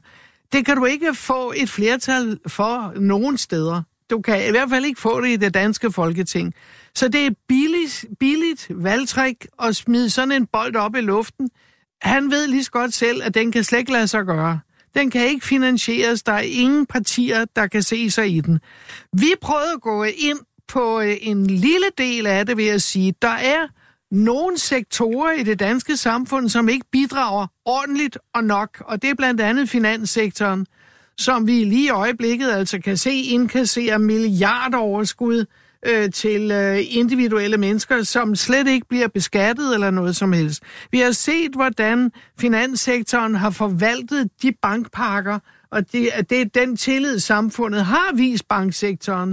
Det 0.53 0.65
kan 0.65 0.77
du 0.77 0.85
ikke 0.85 1.13
få 1.13 1.53
et 1.55 1.69
flertal 1.69 2.39
for 2.47 2.93
nogen 2.95 3.37
steder. 3.37 3.81
Du 4.09 4.21
kan 4.21 4.47
i 4.47 4.51
hvert 4.51 4.69
fald 4.69 4.85
ikke 4.85 5.01
få 5.01 5.21
det 5.21 5.29
i 5.29 5.35
det 5.35 5.53
danske 5.53 5.91
folketing. 5.91 6.53
Så 6.95 7.07
det 7.07 7.25
er 7.25 7.31
billigt, 7.47 8.05
billigt 8.19 8.67
valgtræk 8.69 9.47
at 9.63 9.75
smide 9.75 10.09
sådan 10.09 10.31
en 10.31 10.45
bold 10.45 10.75
op 10.75 10.95
i 10.95 11.01
luften. 11.01 11.49
Han 12.01 12.31
ved 12.31 12.47
lige 12.47 12.63
så 12.63 12.71
godt 12.71 12.93
selv, 12.93 13.23
at 13.23 13.33
den 13.33 13.51
kan 13.51 13.63
slet 13.63 13.79
ikke 13.79 13.91
lade 13.91 14.07
sig 14.07 14.25
gøre. 14.25 14.59
Den 14.95 15.11
kan 15.11 15.27
ikke 15.27 15.45
finansieres. 15.45 16.23
Der 16.23 16.31
er 16.31 16.39
ingen 16.39 16.85
partier, 16.85 17.45
der 17.55 17.67
kan 17.67 17.83
se 17.83 18.11
sig 18.11 18.35
i 18.35 18.41
den. 18.41 18.59
Vi 19.13 19.33
prøvede 19.41 19.71
at 19.75 19.81
gå 19.81 20.03
ind 20.03 20.39
på 20.67 20.99
øh, 21.01 21.17
en 21.21 21.47
lille 21.47 21.87
del 21.97 22.27
af 22.27 22.45
det, 22.45 22.57
ved 22.57 22.67
at 22.67 22.81
sige. 22.81 23.13
Der 23.21 23.27
er 23.27 23.67
nogle 24.11 24.57
sektorer 24.57 25.31
i 25.31 25.43
det 25.43 25.59
danske 25.59 25.97
samfund, 25.97 26.49
som 26.49 26.69
ikke 26.69 26.85
bidrager 26.91 27.47
ordentligt 27.65 28.17
og 28.33 28.43
nok, 28.43 28.83
og 28.85 29.01
det 29.01 29.09
er 29.09 29.15
blandt 29.15 29.41
andet 29.41 29.69
finanssektoren, 29.69 30.65
som 31.17 31.47
vi 31.47 31.63
lige 31.63 31.85
i 31.85 31.89
øjeblikket 31.89 32.51
altså 32.51 32.79
kan 32.79 32.97
se 32.97 33.11
indkassere 33.11 33.99
milliardoverskud, 33.99 35.35
overskud 35.35 35.45
øh, 35.85 36.11
til 36.11 36.51
øh, 36.51 36.79
individuelle 36.89 37.57
mennesker, 37.57 38.03
som 38.03 38.35
slet 38.35 38.67
ikke 38.67 38.87
bliver 38.89 39.07
beskattet 39.07 39.73
eller 39.73 39.91
noget 39.91 40.15
som 40.15 40.33
helst. 40.33 40.63
Vi 40.91 40.99
har 40.99 41.11
set, 41.11 41.51
hvordan 41.55 42.11
finanssektoren 42.39 43.35
har 43.35 43.49
forvaltet 43.49 44.29
de 44.41 44.51
bankpakker, 44.61 45.39
og 45.71 45.91
det, 45.91 46.09
at 46.13 46.29
det 46.29 46.41
er 46.41 46.45
den 46.45 46.77
tillid, 46.77 47.19
samfundet 47.19 47.85
har 47.85 48.15
vist 48.15 48.47
banksektoren. 48.47 49.31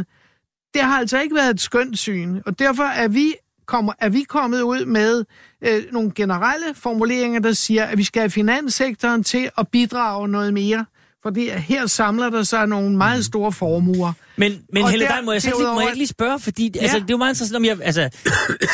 Det 0.74 0.82
har 0.82 0.98
altså 0.98 1.20
ikke 1.20 1.34
været 1.34 1.50
et 1.50 1.60
skønt 1.60 1.98
syn, 1.98 2.40
og 2.46 2.58
derfor 2.58 2.82
er 2.82 3.08
vi, 3.08 3.34
kommer, 3.66 3.92
er 3.98 4.08
vi 4.08 4.22
kommet 4.22 4.62
ud 4.62 4.84
med 4.84 5.24
øh, 5.62 5.82
nogle 5.92 6.12
generelle 6.14 6.74
formuleringer, 6.74 7.40
der 7.40 7.52
siger, 7.52 7.84
at 7.84 7.98
vi 7.98 8.04
skal 8.04 8.20
have 8.20 8.30
finanssektoren 8.30 9.24
til 9.24 9.50
at 9.58 9.68
bidrage 9.68 10.28
noget 10.28 10.54
mere. 10.54 10.84
Fordi 11.26 11.50
her 11.50 11.86
samler 11.86 12.30
der 12.30 12.42
sig 12.42 12.66
nogle 12.66 12.96
meget 12.96 13.24
store 13.24 13.52
formuer. 13.52 14.12
Men, 14.36 14.52
men 14.72 14.82
Og 14.82 14.90
Helle 14.90 15.06
der- 15.06 15.14
Dein, 15.14 15.24
må 15.24 15.32
jeg, 15.32 15.42
så, 15.42 15.48
lige- 15.58 15.72
må 15.74 15.80
jeg 15.80 15.88
ikke 15.88 15.98
lige 15.98 16.08
spørge, 16.08 16.40
fordi 16.40 16.70
ja. 16.74 16.80
altså, 16.80 16.96
Ja. 16.96 17.02
det 17.02 17.10
er 17.10 17.14
jo 17.14 17.16
meget 17.16 17.30
interessant, 17.30 17.56
om 17.56 17.64
jeg, 17.64 17.76
altså, 17.82 18.08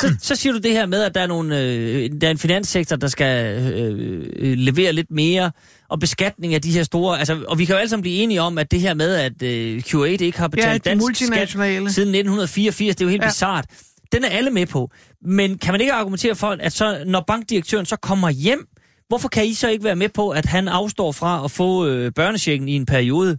så, 0.01 0.15
så 0.21 0.37
siger 0.37 0.53
du 0.53 0.59
det 0.59 0.73
her 0.73 0.87
med, 0.87 1.03
at 1.03 1.15
der 1.15 1.21
er, 1.21 1.27
nogle, 1.27 1.61
øh, 1.61 2.11
der 2.21 2.27
er 2.27 2.31
en 2.31 2.39
finanssektor, 2.39 2.97
der 2.97 3.09
skal 3.09 3.63
øh, 3.63 4.27
øh, 4.37 4.59
levere 4.59 4.93
lidt 4.93 5.11
mere, 5.11 5.51
og 5.89 6.01
beskatning 6.01 6.55
af 6.55 6.63
de 6.63 6.71
her 6.71 6.83
store, 6.83 7.19
altså, 7.19 7.45
og 7.49 7.59
vi 7.59 7.65
kan 7.65 7.73
jo 7.75 7.79
alle 7.79 7.91
sammen 7.91 8.03
blive 8.03 8.17
enige 8.17 8.41
om, 8.43 8.59
at 8.59 8.71
det 8.71 8.81
her 8.81 8.95
med, 8.95 9.15
at 9.15 9.43
øh, 9.43 9.83
Q8 9.87 10.05
ikke 10.05 10.39
har 10.39 10.49
betalt 10.49 10.85
de 10.85 10.89
dansk 10.91 11.27
skat 11.27 11.49
siden 11.51 12.15
1984, 12.15 12.97
det 12.97 13.01
er 13.01 13.07
jo 13.07 13.11
helt 13.11 13.21
ja. 13.23 13.27
Ja. 13.27 13.31
bizart. 13.31 13.65
Den 14.13 14.25
er 14.25 14.29
alle 14.29 14.51
med 14.51 14.67
på. 14.67 14.91
Men 15.25 15.59
kan 15.59 15.73
man 15.75 15.81
ikke 15.81 15.93
argumentere 15.93 16.35
for, 16.35 16.57
at 16.61 16.73
så, 16.73 17.03
når 17.07 17.25
bankdirektøren 17.27 17.87
så 17.87 17.97
kommer 17.97 18.31
hjem, 18.31 18.67
hvorfor 19.13 19.29
kan 19.29 19.47
I 19.47 19.55
så 19.55 19.69
ikke 19.69 19.85
være 19.85 19.97
med 19.97 20.09
på, 20.09 20.31
at 20.31 20.47
han 20.47 20.69
afstår 20.69 21.13
fra 21.13 21.45
at 21.45 21.51
få 21.51 21.87
øh, 21.87 22.13
børnechecken 22.13 22.69
i 22.69 22.73
en 22.73 22.87
periode? 22.87 23.39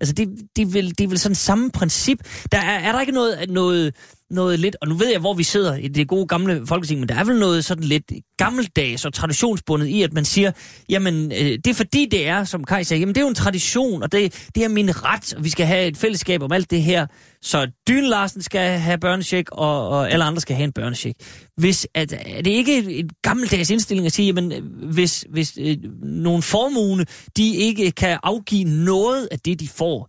Altså, 0.00 0.14
det, 0.14 0.28
det, 0.56 0.62
er 0.62 0.66
vel, 0.66 0.88
det 0.98 1.00
er 1.00 1.08
vel 1.08 1.18
sådan 1.18 1.34
samme 1.34 1.70
princip. 1.70 2.18
Der 2.52 2.58
er, 2.58 2.78
er 2.78 2.92
der 2.92 3.00
ikke 3.00 3.12
noget, 3.12 3.50
noget, 3.50 3.94
noget 4.30 4.60
lidt, 4.60 4.76
og 4.80 4.88
nu 4.88 4.94
ved 4.94 5.10
jeg, 5.10 5.20
hvor 5.20 5.34
vi 5.34 5.42
sidder 5.42 5.76
i 5.76 5.88
det 5.88 6.08
gode 6.08 6.26
gamle 6.26 6.66
folketing, 6.66 7.00
men 7.00 7.08
der 7.08 7.14
er 7.14 7.24
vel 7.24 7.38
noget 7.38 7.64
sådan 7.64 7.84
lidt 7.84 8.12
gammeldags 8.36 9.04
og 9.04 9.14
traditionsbundet 9.14 9.86
i, 9.86 10.02
at 10.02 10.12
man 10.12 10.24
siger, 10.24 10.52
jamen, 10.88 11.32
øh, 11.32 11.38
det 11.38 11.66
er 11.66 11.74
fordi 11.74 12.06
det 12.10 12.28
er, 12.28 12.44
som 12.44 12.64
Kai 12.64 12.84
sagde, 12.84 13.00
jamen 13.00 13.14
det 13.14 13.20
er 13.20 13.24
jo 13.24 13.28
en 13.28 13.34
tradition, 13.34 14.02
og 14.02 14.12
det, 14.12 14.48
det 14.54 14.64
er 14.64 14.68
min 14.68 15.04
ret, 15.04 15.34
og 15.34 15.44
vi 15.44 15.50
skal 15.50 15.66
have 15.66 15.86
et 15.86 15.96
fællesskab 15.96 16.42
om 16.42 16.52
alt 16.52 16.70
det 16.70 16.82
her. 16.82 17.06
Så 17.42 17.70
Dyn 17.88 18.04
Larsen 18.04 18.42
skal 18.42 18.78
have 18.78 18.98
børnecheck, 18.98 19.48
og, 19.52 19.88
og 19.88 20.10
alle 20.10 20.24
andre 20.24 20.40
skal 20.40 20.56
have 20.56 20.64
en 20.64 20.72
børnecheck. 20.72 21.18
Hvis, 21.56 21.86
at, 21.94 22.12
er 22.26 22.42
det 22.42 22.50
ikke 22.50 22.98
en 22.98 23.10
gammeldags 23.22 23.70
indstilling 23.70 24.06
at 24.06 24.12
sige, 24.12 24.26
jamen, 24.26 24.52
hvis, 24.92 25.24
hvis 25.30 25.58
øh, 25.60 25.76
nogle 26.02 26.42
formue, 26.42 27.04
de 27.36 27.56
ikke 27.56 27.90
kan 27.90 28.18
afgive 28.22 28.64
noget 28.64 29.28
af 29.30 29.38
det, 29.38 29.60
de 29.60 29.68
får 29.68 30.08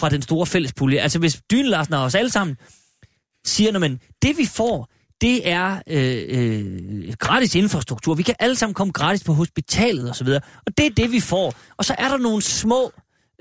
fra 0.00 0.08
den 0.08 0.22
store 0.22 0.46
fællespulje. 0.46 0.98
Altså 0.98 1.18
hvis 1.18 1.40
Dyn 1.50 1.64
Larsen 1.64 1.94
og 1.94 2.02
os 2.02 2.14
alle 2.14 2.30
sammen 2.30 2.56
siger, 3.44 3.78
man, 3.78 4.00
det 4.22 4.38
vi 4.38 4.46
får, 4.46 4.90
det 5.20 5.48
er 5.48 5.82
øh, 5.86 6.24
øh, 6.28 7.14
gratis 7.18 7.54
infrastruktur. 7.54 8.14
Vi 8.14 8.22
kan 8.22 8.34
alle 8.38 8.56
sammen 8.56 8.74
komme 8.74 8.92
gratis 8.92 9.24
på 9.24 9.32
hospitalet 9.32 10.10
osv. 10.10 10.28
Og 10.66 10.78
det 10.78 10.86
er 10.86 10.90
det, 10.90 11.12
vi 11.12 11.20
får. 11.20 11.54
Og 11.76 11.84
så 11.84 11.94
er 11.98 12.08
der 12.08 12.18
nogle 12.18 12.42
små 12.42 12.92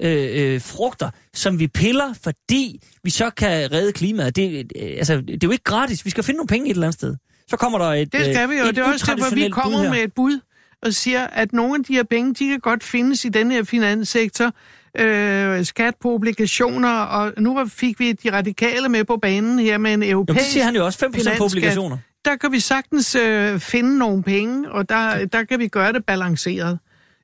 øh, 0.01 0.53
øh, 0.53 0.61
frugter, 0.61 1.09
som 1.33 1.59
vi 1.59 1.67
piller, 1.67 2.13
fordi 2.23 2.81
vi 3.03 3.09
så 3.09 3.29
kan 3.29 3.71
redde 3.71 3.93
klimaet. 3.93 4.35
Det, 4.35 4.71
øh, 4.75 4.89
altså, 4.97 5.21
det 5.21 5.33
er 5.33 5.47
jo 5.47 5.51
ikke 5.51 5.63
gratis. 5.63 6.05
Vi 6.05 6.09
skal 6.09 6.23
finde 6.23 6.37
nogle 6.37 6.47
penge 6.47 6.69
et 6.69 6.71
eller 6.71 6.87
andet 6.87 6.99
sted. 6.99 7.15
Så 7.47 7.57
kommer 7.57 7.79
der 7.79 7.85
et 7.85 8.13
Det 8.13 8.25
skal 8.25 8.49
vi 8.49 8.55
jo, 8.55 8.61
øh, 8.61 8.67
og 8.67 8.75
det 8.75 8.81
er 8.81 8.93
også 8.93 9.15
derfor, 9.15 9.35
vi 9.35 9.49
kommer 9.49 9.89
med 9.89 10.03
et 10.03 10.13
bud 10.13 10.39
og 10.81 10.93
siger, 10.93 11.27
at 11.27 11.53
nogle 11.53 11.75
af 11.75 11.83
de 11.83 11.93
her 11.93 12.03
penge, 12.03 12.33
de 12.33 12.49
kan 12.49 12.59
godt 12.59 12.83
findes 12.83 13.25
i 13.25 13.29
den 13.29 13.51
her 13.51 13.63
finanssektor. 13.63 14.53
Øh, 14.99 15.65
skat 15.65 15.93
på 16.01 16.13
obligationer, 16.13 16.99
og 16.99 17.33
nu 17.37 17.65
fik 17.67 17.99
vi 17.99 18.11
de 18.11 18.31
radikale 18.31 18.89
med 18.89 19.03
på 19.03 19.17
banen 19.17 19.59
her 19.59 19.77
med 19.77 19.93
en 19.93 20.03
europæisk 20.03 20.39
det 20.39 20.51
siger 20.51 20.63
han 20.63 20.75
jo 20.75 20.85
også. 20.85 21.05
5% 21.05 21.37
på 21.37 21.43
obligationer. 21.43 21.97
Der 22.25 22.35
kan 22.35 22.51
vi 22.51 22.59
sagtens 22.59 23.15
øh, 23.15 23.59
finde 23.59 23.97
nogle 23.97 24.23
penge, 24.23 24.71
og 24.71 24.89
der, 24.89 25.25
der 25.25 25.43
kan 25.43 25.59
vi 25.59 25.67
gøre 25.67 25.93
det 25.93 26.05
balanceret. 26.05 26.79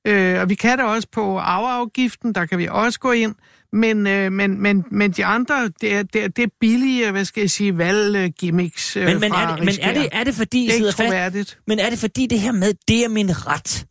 Øh, 0.06 0.41
og 0.41 0.50
vi 0.50 0.56
kan 0.56 0.78
det 0.78 0.86
også 0.86 1.08
på 1.12 1.38
arveafgiften, 1.38 2.34
der 2.36 2.46
kan 2.46 2.58
vi 2.58 2.68
også 2.72 3.00
gå 3.00 3.12
ind. 3.12 3.36
Men, 3.74 4.08
øh, 4.08 4.32
men, 4.32 4.62
men, 4.62 4.86
men 4.91 5.12
de 5.12 5.26
andre, 5.26 5.72
det 5.82 5.94
er, 5.94 6.04
det, 6.04 6.24
er, 6.24 6.28
det 6.28 6.44
er 6.44 6.48
billige, 6.60 7.12
hvad 7.12 7.26
skal 7.26 7.41
jeg 7.41 7.50
sige, 7.50 7.78
valggimmicks 7.78 8.98
øh, 8.98 9.06
Men, 9.06 9.20
men, 9.20 9.32
er, 9.32 9.56
det, 9.56 9.66
men 9.66 9.74
er, 9.82 9.94
det, 9.94 10.10
er 10.12 10.24
det 10.24 10.36
fordi, 10.36 10.62
det 10.62 10.68
er 10.68 10.72
sidder 10.72 11.04
ikke 11.04 11.34
fast? 11.34 11.58
Men 11.68 11.80
er 11.80 11.90
det 11.90 12.00
fordi 12.00 12.26
det 12.26 12.40
her 12.40 12.52
med, 12.52 12.74
det 12.88 13.04
er 13.04 13.10
min 13.10 13.48
ret? 13.48 13.86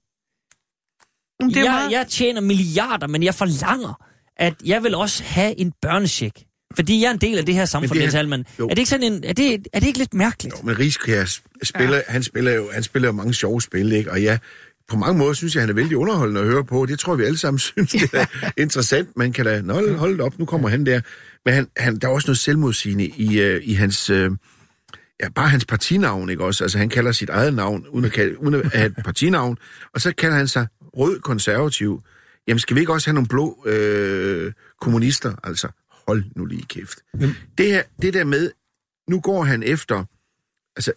Det 1.40 1.56
jeg, 1.56 1.65
meget... 1.65 1.90
jeg 1.93 2.06
tjener 2.09 2.40
milliarder, 2.40 3.06
men 3.06 3.23
jeg 3.23 3.35
forlanger, 3.35 4.05
at 4.36 4.55
jeg 4.65 4.82
vil 4.82 4.94
også 4.94 5.23
have 5.24 5.59
en 5.60 5.73
børnecheck. 5.82 6.39
Fordi 6.77 7.01
jeg 7.02 7.09
er 7.09 7.12
en 7.12 7.19
del 7.20 7.39
af 7.39 7.47
det 7.47 7.55
her 7.55 7.65
samfund, 7.65 7.90
det 7.90 7.97
er- 7.97 8.01
Niels 8.01 8.15
Halman. 8.15 8.44
Er 8.59 8.66
det 8.66 8.78
ikke 8.78 8.90
sådan 8.90 9.12
en, 9.12 9.24
er 9.24 9.32
det, 9.32 9.66
er 9.73 9.81
det 9.81 9.86
ikke 9.86 9.98
lidt 9.98 10.15
mærkeligt? 10.15 10.55
Jo, 10.59 10.62
men 10.66 10.78
Riskær 10.78 11.24
spiller, 11.62 11.97
ja. 11.97 12.02
han 12.09 12.23
spiller 12.23 12.52
jo 12.55 12.70
han 12.73 12.82
spiller 12.82 13.09
jo 13.09 13.12
mange 13.12 13.35
sjove 13.35 13.62
spil, 13.62 13.93
ikke? 13.93 14.10
Og 14.10 14.23
ja, 14.23 14.39
på 14.89 14.97
mange 14.97 15.19
måder 15.19 15.32
synes 15.32 15.55
jeg, 15.55 15.62
han 15.62 15.70
er 15.70 15.74
vældig 15.74 15.97
underholdende 15.97 16.40
at 16.40 16.47
høre 16.47 16.65
på. 16.65 16.86
Det 16.86 16.98
tror 16.98 17.12
jeg, 17.12 17.19
vi 17.19 17.24
alle 17.24 17.39
sammen 17.39 17.59
synes, 17.69 17.90
det 17.90 18.10
er 18.15 18.27
interessant. 18.59 19.09
Man 19.16 19.32
kan 19.32 19.44
da, 19.44 19.60
nå, 19.60 19.97
hold 19.97 20.12
det 20.12 20.20
op, 20.20 20.39
nu 20.39 20.44
kommer 20.44 20.69
han 20.69 20.86
der. 20.86 21.01
Men 21.44 21.55
han, 21.55 21.66
han, 21.77 21.98
der 21.98 22.09
er 22.09 22.12
også 22.12 22.27
noget 22.28 22.39
selvmodsigende 22.39 23.06
i, 23.06 23.55
uh, 23.55 23.60
i 23.62 23.73
hans, 23.74 24.10
uh, 24.10 24.16
ja, 25.23 25.28
bare 25.35 25.48
hans 25.48 25.65
partinavn, 25.65 26.31
ikke 26.31 26.44
også? 26.44 26.65
Altså, 26.65 26.78
han 26.78 26.89
kalder 26.89 27.12
sit 27.12 27.28
eget 27.31 27.55
navn, 27.55 27.86
uden 27.90 28.05
at, 28.05 28.12
kalde, 28.12 28.43
uden 28.43 28.55
at 28.55 28.73
have 28.73 28.86
et 28.86 28.94
partinavn, 29.05 29.59
og 29.94 30.01
så 30.01 30.12
kalder 30.19 30.36
han 30.36 30.48
sig 30.48 30.66
rød 30.99 31.20
konservativ. 31.20 32.03
Jamen, 32.49 32.59
skal 32.59 32.75
vi 32.75 32.81
ikke 32.81 32.93
også 32.93 33.09
have 33.11 33.15
nogle 33.15 33.29
blå 33.29 33.65
øh, 33.66 34.53
kommunister? 34.81 35.35
Altså, 35.45 35.69
hold 36.09 36.25
nu 36.37 36.45
lige 36.45 36.65
kæft. 36.69 36.99
Jamen. 37.20 37.37
Det, 37.59 37.66
her, 37.66 37.83
det 38.03 38.15
der 38.15 38.25
med, 38.25 38.51
nu 39.09 39.20
går 39.20 39.45
han 39.45 39.62
efter, 39.62 40.05
altså, 40.77 40.93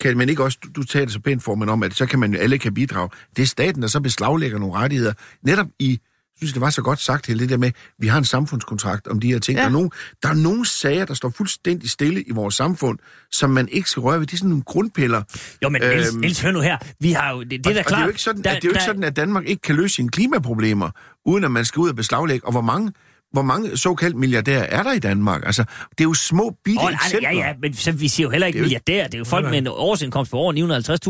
kan 0.00 0.16
man 0.16 0.28
ikke 0.28 0.44
også, 0.44 0.58
du, 0.64 0.68
du 0.76 0.82
taler 0.82 1.10
så 1.10 1.20
pænt 1.20 1.42
for, 1.42 1.54
men 1.54 1.68
om, 1.68 1.82
at 1.82 1.94
så 1.94 2.06
kan 2.06 2.18
man 2.18 2.34
alle 2.34 2.58
kan 2.58 2.74
bidrage. 2.74 3.08
Det 3.36 3.42
er 3.42 3.46
staten, 3.46 3.82
der 3.82 3.88
så 3.88 4.00
beslaglægger 4.00 4.58
nogle 4.58 4.74
rettigheder. 4.74 5.12
Netop 5.42 5.66
i, 5.78 6.00
synes, 6.46 6.52
det 6.52 6.60
var 6.60 6.70
så 6.70 6.82
godt 6.82 7.00
sagt, 7.00 7.26
hele 7.26 7.40
det 7.40 7.48
der 7.48 7.56
med, 7.56 7.70
vi 7.98 8.06
har 8.06 8.18
en 8.18 8.24
samfundskontrakt 8.24 9.06
om 9.06 9.20
de 9.20 9.32
her 9.32 9.38
ting. 9.38 9.56
Ja. 9.56 9.62
Der, 9.62 9.68
er 9.68 9.72
nogen, 9.72 9.90
der 10.22 10.28
er 10.28 10.34
nogle 10.34 10.66
sager, 10.68 11.04
der 11.04 11.14
står 11.14 11.30
fuldstændig 11.36 11.90
stille 11.90 12.22
i 12.22 12.30
vores 12.30 12.54
samfund, 12.54 12.98
som 13.32 13.50
man 13.50 13.68
ikke 13.68 13.90
skal 13.90 14.00
røre 14.00 14.20
ved. 14.20 14.26
Det 14.26 14.32
er 14.32 14.36
sådan 14.36 14.48
nogle 14.50 14.62
grundpiller. 14.64 15.22
Jo, 15.62 15.68
men 15.68 15.82
Niels, 15.82 16.08
Øhm, 16.12 16.20
Niels 16.20 16.40
hør 16.40 16.50
nu 16.52 16.60
her. 16.60 16.78
Vi 17.00 17.12
har 17.12 17.30
jo, 17.32 17.42
det, 17.42 17.50
det 17.50 17.66
er 17.66 17.72
da 17.74 17.78
og, 17.80 17.84
klart. 17.86 17.86
Og 17.86 17.96
det 17.96 18.00
er 18.00 18.04
jo 18.04 18.08
ikke 18.08 18.22
sådan, 18.22 18.42
der, 18.44 18.50
at, 18.50 18.56
det 18.62 18.64
er 18.64 18.68
jo 18.68 18.70
ikke 18.70 18.78
der- 18.78 18.84
sådan, 18.86 19.04
at 19.04 19.16
Danmark 19.16 19.44
ikke 19.46 19.62
kan 19.62 19.74
løse 19.76 19.94
sine 19.94 20.08
klimaproblemer, 20.08 20.90
uden 21.26 21.44
at 21.44 21.50
man 21.50 21.64
skal 21.64 21.80
ud 21.80 21.88
og 21.88 21.96
beslaglægge. 21.96 22.46
Og 22.46 22.52
hvor 22.52 22.60
mange, 22.60 22.92
hvor 23.34 23.42
mange 23.42 23.76
såkaldt 23.76 24.16
milliardærer 24.16 24.62
er 24.62 24.82
der 24.82 24.92
i 24.92 24.98
Danmark? 24.98 25.42
Altså, 25.46 25.64
det 25.90 26.00
er 26.00 26.04
jo 26.04 26.14
små, 26.14 26.56
bitte 26.64 26.80
Åh, 26.80 26.84
nej, 26.84 26.92
eksempler. 27.04 27.30
ja, 27.30 27.36
ja, 27.48 27.52
men 27.62 27.74
så, 27.74 27.92
vi 27.92 28.08
siger 28.08 28.26
jo 28.26 28.30
heller 28.30 28.46
ikke 28.46 28.56
Det 28.56 28.60
er 28.60 28.62
jo- 28.62 28.64
milliardær. 28.64 29.04
Det 29.06 29.14
er 29.14 29.18
jo 29.18 29.24
folk 29.24 29.44
Nej, 29.44 29.50
med 29.50 29.58
en 29.58 29.68
årsindkomst 29.68 30.30
på 30.30 30.36
over 30.36 30.52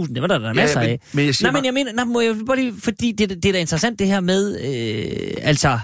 950.000. 0.07 0.15
Det 0.15 0.23
var 0.23 0.29
der, 0.29 0.39
der 0.39 0.45
er 0.45 0.49
Ja, 0.49 0.55
masser 0.55 0.81
men- 0.81 0.89
af. 0.89 1.01
men 1.13 1.27
jeg 1.27 1.35
siger 1.35 1.51
nej, 1.53 1.61
men 1.61 1.65
jeg 1.65 1.75
mener, 1.75 1.93
nej, 1.93 2.05
må 2.05 2.21
jeg 2.21 2.35
bare 2.47 2.57
lige, 2.57 2.75
fordi 2.83 3.13
det, 3.13 3.29
det 3.31 3.45
er 3.45 3.53
da 3.53 3.59
interessant 3.59 3.99
det 3.99 4.07
her 4.07 4.21
med, 4.21 4.61
øh, 4.61 5.35
altså, 5.43 5.79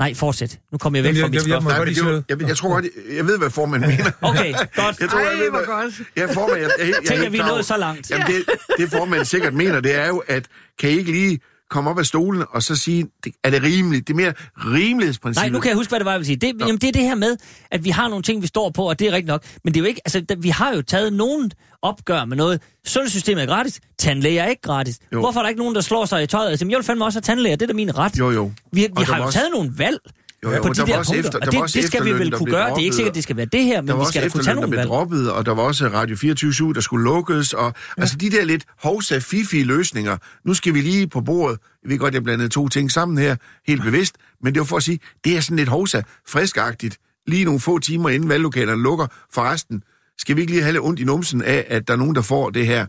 nej, 0.00 0.14
fortsæt. 0.14 0.58
Nu 0.72 0.78
kommer 0.78 0.98
jeg 0.98 1.04
væk 1.04 1.14
fra 1.14 1.18
jeg- 1.22 1.30
mit 1.30 1.34
jeg- 1.34 1.40
jeg 1.40 1.42
spørgsmål. 1.42 1.62
må- 1.62 1.68
Nej, 1.68 1.78
godt 1.78 1.86
men 1.88 1.94
lige 1.94 2.02
det 2.04 2.08
er 2.08 2.12
jo, 2.12 2.18
sige 2.18 2.24
jeg, 2.28 2.38
ved- 2.40 2.46
jeg 2.46 2.56
tror 2.56 2.68
godt, 2.68 2.84
jeg, 2.84 3.16
jeg 3.16 3.26
ved, 3.26 3.38
hvad 3.38 3.50
formanden 3.50 3.90
mener. 3.90 4.10
Okay, 4.30 4.52
godt. 4.52 5.00
Jeg 5.00 5.08
tror, 5.08 5.18
jeg 5.18 5.28
Ej, 5.28 5.34
ved, 5.34 5.50
hvor 5.50 5.58
hvad, 5.58 5.66
godt. 5.66 5.94
Ja, 6.16 6.26
formand, 6.34 6.60
jeg, 6.60 6.70
jeg, 6.78 6.86
jeg, 6.86 6.94
jeg, 7.00 7.08
Tænk, 7.08 7.20
er 7.22 7.26
at 7.26 7.32
vi 7.32 7.36
helt 7.36 7.40
er 7.40 7.44
klar 7.44 7.44
nået 7.46 7.52
over- 7.52 7.62
så 7.62 7.76
langt. 7.76 8.10
Jamen, 8.10 8.26
det, 8.26 8.44
det 8.78 8.90
formanden 8.90 9.24
sikkert 9.26 9.54
mener, 9.54 9.80
det 9.80 9.94
er 9.98 10.06
jo, 10.06 10.18
at 10.28 10.44
kan 10.80 10.90
I 10.90 10.92
ikke 10.92 11.12
lige 11.12 11.40
komme 11.72 11.90
op 11.90 11.98
af 11.98 12.06
stolen 12.06 12.44
og 12.50 12.62
så 12.62 12.76
sige, 12.76 13.06
det, 13.24 13.32
er 13.44 13.50
det 13.50 13.62
rimeligt? 13.62 14.08
Det 14.08 14.12
er 14.12 14.16
mere 14.16 14.32
rimelighedsprincippet. 14.56 15.50
Nej, 15.50 15.52
nu 15.56 15.60
kan 15.60 15.68
jeg 15.68 15.76
huske, 15.76 15.90
hvad 15.90 15.98
det 15.98 16.04
var, 16.04 16.12
jeg 16.12 16.18
ville 16.18 16.26
sige. 16.26 16.36
Det, 16.36 16.60
jamen, 16.60 16.76
det 16.78 16.88
er 16.88 16.92
det 16.92 17.02
her 17.02 17.14
med, 17.14 17.36
at 17.70 17.84
vi 17.84 17.90
har 17.90 18.08
nogle 18.08 18.22
ting, 18.22 18.42
vi 18.42 18.46
står 18.46 18.70
på, 18.70 18.88
og 18.88 18.98
det 18.98 19.06
er 19.08 19.12
rigtigt 19.12 19.26
nok. 19.28 19.44
Men 19.64 19.74
det 19.74 19.80
er 19.80 19.82
jo 19.84 19.88
ikke, 19.88 20.00
altså, 20.04 20.24
vi 20.38 20.48
har 20.48 20.74
jo 20.74 20.82
taget 20.82 21.12
nogen 21.12 21.50
opgør 21.82 22.24
med 22.24 22.36
noget. 22.36 22.60
Sundhedssystemet 22.86 23.42
er 23.42 23.46
gratis, 23.46 23.80
tandlæger 23.98 24.42
er 24.42 24.48
ikke 24.48 24.62
gratis. 24.62 24.98
Jo. 25.12 25.20
Hvorfor 25.20 25.40
er 25.40 25.44
der 25.44 25.48
ikke 25.48 25.60
nogen, 25.60 25.74
der 25.74 25.80
slår 25.80 26.04
sig 26.04 26.22
i 26.22 26.26
tøjet 26.26 26.58
siger, 26.58 26.70
jeg 26.70 26.76
vil 26.76 26.84
fandme 26.84 27.04
også 27.04 27.16
have 27.16 27.22
tandlæger, 27.22 27.56
det 27.56 27.62
er 27.62 27.66
da 27.66 27.72
min 27.72 27.98
ret. 27.98 28.18
Jo, 28.18 28.30
jo. 28.30 28.52
Vi, 28.72 28.80
vi 28.80 28.88
Og 28.96 29.06
har 29.06 29.16
jo 29.16 29.24
også- 29.24 29.38
taget 29.38 29.50
nogle 29.54 29.72
valg 29.76 29.98
Jo, 30.44 30.50
jo, 30.50 30.62
på 30.62 30.68
og 30.68 30.76
de 30.76 30.80
der 30.80 30.86
var 30.86 30.92
der 30.92 30.98
også 30.98 31.12
punkter, 31.12 31.28
efter- 31.28 31.38
og 31.38 31.44
der 31.44 31.50
det, 31.50 31.56
var 31.56 31.62
også 31.62 31.78
det 31.78 31.86
skal 31.88 32.04
vi 32.04 32.12
vel 32.12 32.30
der 32.30 32.38
kunne 32.38 32.50
gøre. 32.50 32.70
Det 32.70 32.72
er 32.72 32.76
ikke 32.78 32.84
droppet, 32.84 32.94
sikkert, 32.96 33.14
det 33.14 33.22
skal 33.22 33.36
være 33.36 33.46
det 33.46 33.64
her, 33.64 33.80
Der 33.80 33.94
men 33.94 34.00
vi 34.00 34.08
skal 34.08 34.22
da 34.22 34.28
kunne 34.28 34.44
tage 34.44 34.54
der 34.54 34.60
nogle 34.60 34.76
valg. 34.76 34.88
droppet, 34.88 35.30
og 35.32 35.46
der 35.46 35.54
var 35.54 35.62
også 35.62 35.88
Radio 35.88 36.16
24 36.16 36.74
der 36.74 36.80
skulle 36.80 37.04
lukkes, 37.04 37.52
og 37.52 37.72
ja. 37.96 38.02
altså 38.02 38.16
de 38.16 38.30
der 38.30 38.44
lidt 38.44 38.64
hovsa 38.82 39.18
fifi 39.18 39.62
løsninger. 39.62 40.16
Nu 40.44 40.54
skal 40.54 40.74
vi 40.74 40.80
lige 40.80 41.06
på 41.06 41.20
bordet. 41.20 41.58
Jeg 41.82 41.90
ved 41.90 41.98
godt, 41.98 42.14
jeg 42.14 42.22
blandede 42.22 42.48
to 42.48 42.68
ting 42.68 42.90
sammen 42.90 43.18
her, 43.18 43.36
helt 43.66 43.82
bevidst, 43.82 44.14
men 44.42 44.54
det 44.54 44.60
var 44.60 44.64
for 44.66 44.76
at 44.76 44.82
sige, 44.82 44.98
det 45.24 45.36
er 45.36 45.40
sådan 45.40 45.56
lidt 45.56 45.68
hovsa 45.68 46.02
friskagtigt. 46.28 46.96
Lige 47.26 47.44
nogle 47.44 47.60
få 47.60 47.78
timer 47.78 48.08
inden 48.08 48.28
valglokalerne 48.28 48.82
lukker. 48.82 49.06
Forresten, 49.34 49.82
skal 50.18 50.36
vi 50.36 50.40
ikke 50.40 50.52
lige 50.52 50.62
have 50.62 50.72
lidt 50.72 50.82
ondt 50.84 51.00
i 51.00 51.04
numsen 51.04 51.42
af, 51.42 51.64
at 51.68 51.88
der 51.88 51.94
er 51.94 51.98
nogen, 51.98 52.14
der 52.14 52.22
får 52.22 52.50
det 52.50 52.66
her? 52.66 52.86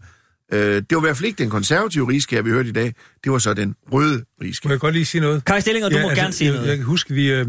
Øh, 0.53 0.59
det 0.59 0.85
var 0.91 0.97
i 0.97 1.01
hvert 1.01 1.17
fald 1.17 1.27
ikke 1.27 1.43
den 1.43 1.49
konservative 1.49 2.09
rigskær, 2.09 2.41
vi 2.41 2.49
hørte 2.49 2.69
i 2.69 2.71
dag. 2.71 2.93
Det 3.23 3.31
var 3.31 3.37
så 3.37 3.53
den 3.53 3.75
røde 3.91 4.25
rigskær. 4.41 4.67
Må 4.69 4.73
jeg 4.73 4.79
godt 4.79 4.93
lige 4.93 5.05
sige 5.05 5.21
noget? 5.21 5.45
Kai 5.45 5.61
Stillinger, 5.61 5.89
du 5.89 5.99
må 5.99 6.09
gerne 6.09 6.33
sige 6.33 6.45
jeg, 6.45 6.55
noget. 6.55 6.69
Jeg 6.69 6.77
kan 6.77 6.85
huske, 6.85 7.13
vi 7.13 7.31
øh, 7.31 7.47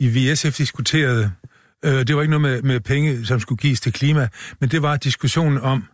i 0.00 0.08
VSF 0.08 0.56
diskuterede, 0.58 1.30
øh, 1.84 2.06
det 2.06 2.16
var 2.16 2.22
ikke 2.22 2.38
noget 2.38 2.40
med, 2.40 2.62
med 2.62 2.80
penge, 2.80 3.26
som 3.26 3.40
skulle 3.40 3.58
gives 3.58 3.80
til 3.80 3.92
klima, 3.92 4.28
men 4.60 4.70
det 4.70 4.82
var 4.82 4.96
diskussionen 4.96 5.58
om, 5.58 5.84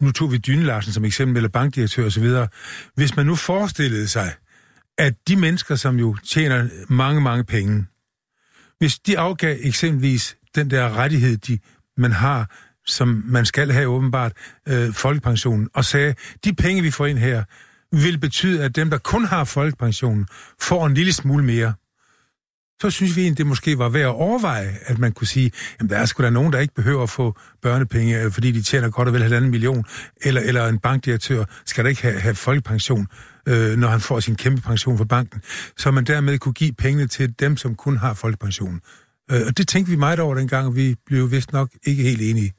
nu 0.00 0.12
tog 0.12 0.32
vi 0.32 0.38
Dyne 0.38 0.62
Larsen 0.62 0.92
som 0.92 1.04
eksempel, 1.04 1.36
eller 1.36 1.48
bankdirektør 1.48 2.06
osv., 2.06 2.30
hvis 2.94 3.16
man 3.16 3.26
nu 3.26 3.34
forestillede 3.34 4.08
sig, 4.08 4.32
at 4.98 5.14
de 5.28 5.36
mennesker, 5.36 5.76
som 5.76 5.98
jo 5.98 6.16
tjener 6.26 6.68
mange, 6.88 7.20
mange 7.20 7.44
penge, 7.44 7.86
hvis 8.78 8.98
de 8.98 9.18
afgav 9.18 9.56
eksempelvis 9.60 10.36
den 10.54 10.70
der 10.70 10.96
rettighed, 10.96 11.36
de, 11.36 11.58
man 11.96 12.12
har, 12.12 12.50
som 12.86 13.22
man 13.26 13.46
skal 13.46 13.70
have 13.72 13.86
åbenbart, 13.86 14.32
øh, 14.68 14.92
folkepensionen, 14.92 15.68
og 15.74 15.84
sagde, 15.84 16.14
de 16.44 16.54
penge, 16.54 16.82
vi 16.82 16.90
får 16.90 17.06
ind 17.06 17.18
her, 17.18 17.44
vil 17.92 18.18
betyde, 18.18 18.64
at 18.64 18.76
dem, 18.76 18.90
der 18.90 18.98
kun 18.98 19.24
har 19.24 19.44
folkepensionen, 19.44 20.26
får 20.60 20.86
en 20.86 20.94
lille 20.94 21.12
smule 21.12 21.44
mere. 21.44 21.72
Så 22.82 22.90
synes 22.90 23.16
vi 23.16 23.20
egentlig, 23.20 23.38
det 23.38 23.46
måske 23.46 23.78
var 23.78 23.88
værd 23.88 24.02
at 24.02 24.08
overveje, 24.08 24.78
at 24.86 24.98
man 24.98 25.12
kunne 25.12 25.26
sige, 25.26 25.52
jamen 25.80 25.90
der 25.90 25.96
er 25.96 26.06
sgu 26.06 26.22
da 26.22 26.30
nogen, 26.30 26.52
der 26.52 26.58
ikke 26.58 26.74
behøver 26.74 27.02
at 27.02 27.10
få 27.10 27.36
børnepenge, 27.62 28.22
øh, 28.22 28.32
fordi 28.32 28.52
de 28.52 28.62
tjener 28.62 28.90
godt 28.90 29.08
og 29.08 29.14
vel 29.14 29.22
halvanden 29.22 29.50
million, 29.50 29.84
eller, 30.22 30.40
eller 30.40 30.66
en 30.66 30.78
bankdirektør 30.78 31.44
skal 31.66 31.84
da 31.84 31.88
ikke 31.88 32.02
have, 32.02 32.20
have 32.20 32.34
folkepension, 32.34 33.06
øh, 33.48 33.78
når 33.78 33.88
han 33.88 34.00
får 34.00 34.20
sin 34.20 34.36
kæmpe 34.36 34.60
pension 34.62 34.98
fra 34.98 35.04
banken. 35.04 35.42
Så 35.78 35.90
man 35.90 36.04
dermed 36.04 36.38
kunne 36.38 36.54
give 36.54 36.72
pengene 36.72 37.06
til 37.06 37.34
dem, 37.40 37.56
som 37.56 37.74
kun 37.74 37.96
har 37.96 38.14
folkepensionen. 38.14 38.80
Øh, 39.30 39.40
og 39.46 39.58
det 39.58 39.68
tænkte 39.68 39.90
vi 39.90 39.96
meget 39.96 40.20
over 40.20 40.34
dengang, 40.34 40.66
og 40.66 40.76
vi 40.76 40.94
blev 41.06 41.30
vist 41.30 41.52
nok 41.52 41.70
ikke 41.86 42.02
helt 42.02 42.22
enige. 42.22 42.52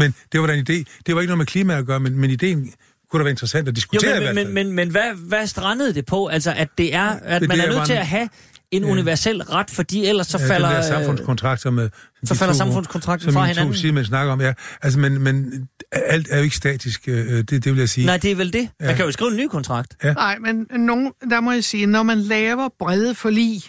Men 0.00 0.14
det 0.32 0.40
var 0.40 0.46
da 0.46 0.54
en 0.54 0.66
idé. 0.70 0.84
Det 1.06 1.14
var 1.14 1.20
ikke 1.20 1.30
noget 1.30 1.38
med 1.38 1.46
klima 1.46 1.78
at 1.78 1.86
gøre, 1.86 2.00
men, 2.00 2.16
men 2.18 2.30
ideen 2.30 2.72
kunne 3.10 3.18
da 3.20 3.24
være 3.24 3.30
interessant 3.30 3.68
at 3.68 3.72
Jo, 3.72 3.74
diskutere 3.76 4.16
i 4.16 4.24
men, 4.26 4.34
men, 4.34 4.44
fald. 4.46 4.54
men, 4.54 4.72
men 4.72 4.90
hvad, 4.90 5.14
hvad 5.28 5.46
strandede 5.46 5.94
det 5.94 6.06
på? 6.06 6.26
Altså, 6.26 6.52
at 6.56 6.68
det 6.78 6.94
er, 6.94 7.06
at 7.08 7.40
Det- 7.40 7.48
man 7.48 7.58
det 7.58 7.64
er 7.66 7.70
er 7.70 7.74
nødt 7.76 7.86
til 7.86 7.92
at 7.92 8.06
have 8.06 8.28
en 8.70 8.84
Ja. 8.84 8.90
universel 8.90 9.42
ret, 9.42 9.70
fordi 9.70 10.06
ellers 10.06 10.26
så 10.26 10.38
Ja, 10.38 10.48
falder... 10.48 10.68
den 10.68 10.76
der 10.76 10.82
øh, 10.82 10.88
samfundskontrakt, 10.88 11.60
som, 11.60 11.78
øh, 11.78 11.84
som 11.84 12.26
så 12.26 12.34
de 12.34 12.38
falder 12.38 12.54
to- 12.54 12.58
samfundskontrakten 12.58 13.24
som 13.24 13.32
fra 13.34 13.42
de 13.42 13.48
hinanden. 13.48 13.74
to 13.74 13.78
sidemænd 13.80 14.06
snakker 14.06 14.32
om, 14.32 14.40
ja. 14.40 14.52
Altså, 14.82 14.98
men, 14.98 15.20
men 15.22 15.68
alt 15.92 16.28
er 16.30 16.36
jo 16.36 16.42
ikke 16.42 16.56
statisk, 16.56 17.08
øh, 17.08 17.16
det, 17.38 17.50
det 17.50 17.66
vil 17.66 17.78
jeg 17.78 17.88
sige. 17.88 18.06
Nej, 18.06 18.16
det 18.16 18.30
er 18.30 18.36
vel 18.36 18.52
det. 18.52 18.68
Man 18.80 18.88
Ja. 18.90 18.96
kan 18.96 19.04
jo 19.04 19.12
skrive 19.12 19.30
en 19.30 19.36
ny 19.36 19.46
kontrakt. 19.48 19.96
Nej, 20.04 20.38
men 20.38 20.66
nogen, 20.80 21.12
der 21.30 21.40
må 21.40 21.52
jeg 21.52 21.64
sige, 21.64 21.86
når 21.86 22.02
man 22.02 22.18
laver 22.18 22.68
brede 22.78 23.14
forlig, 23.14 23.62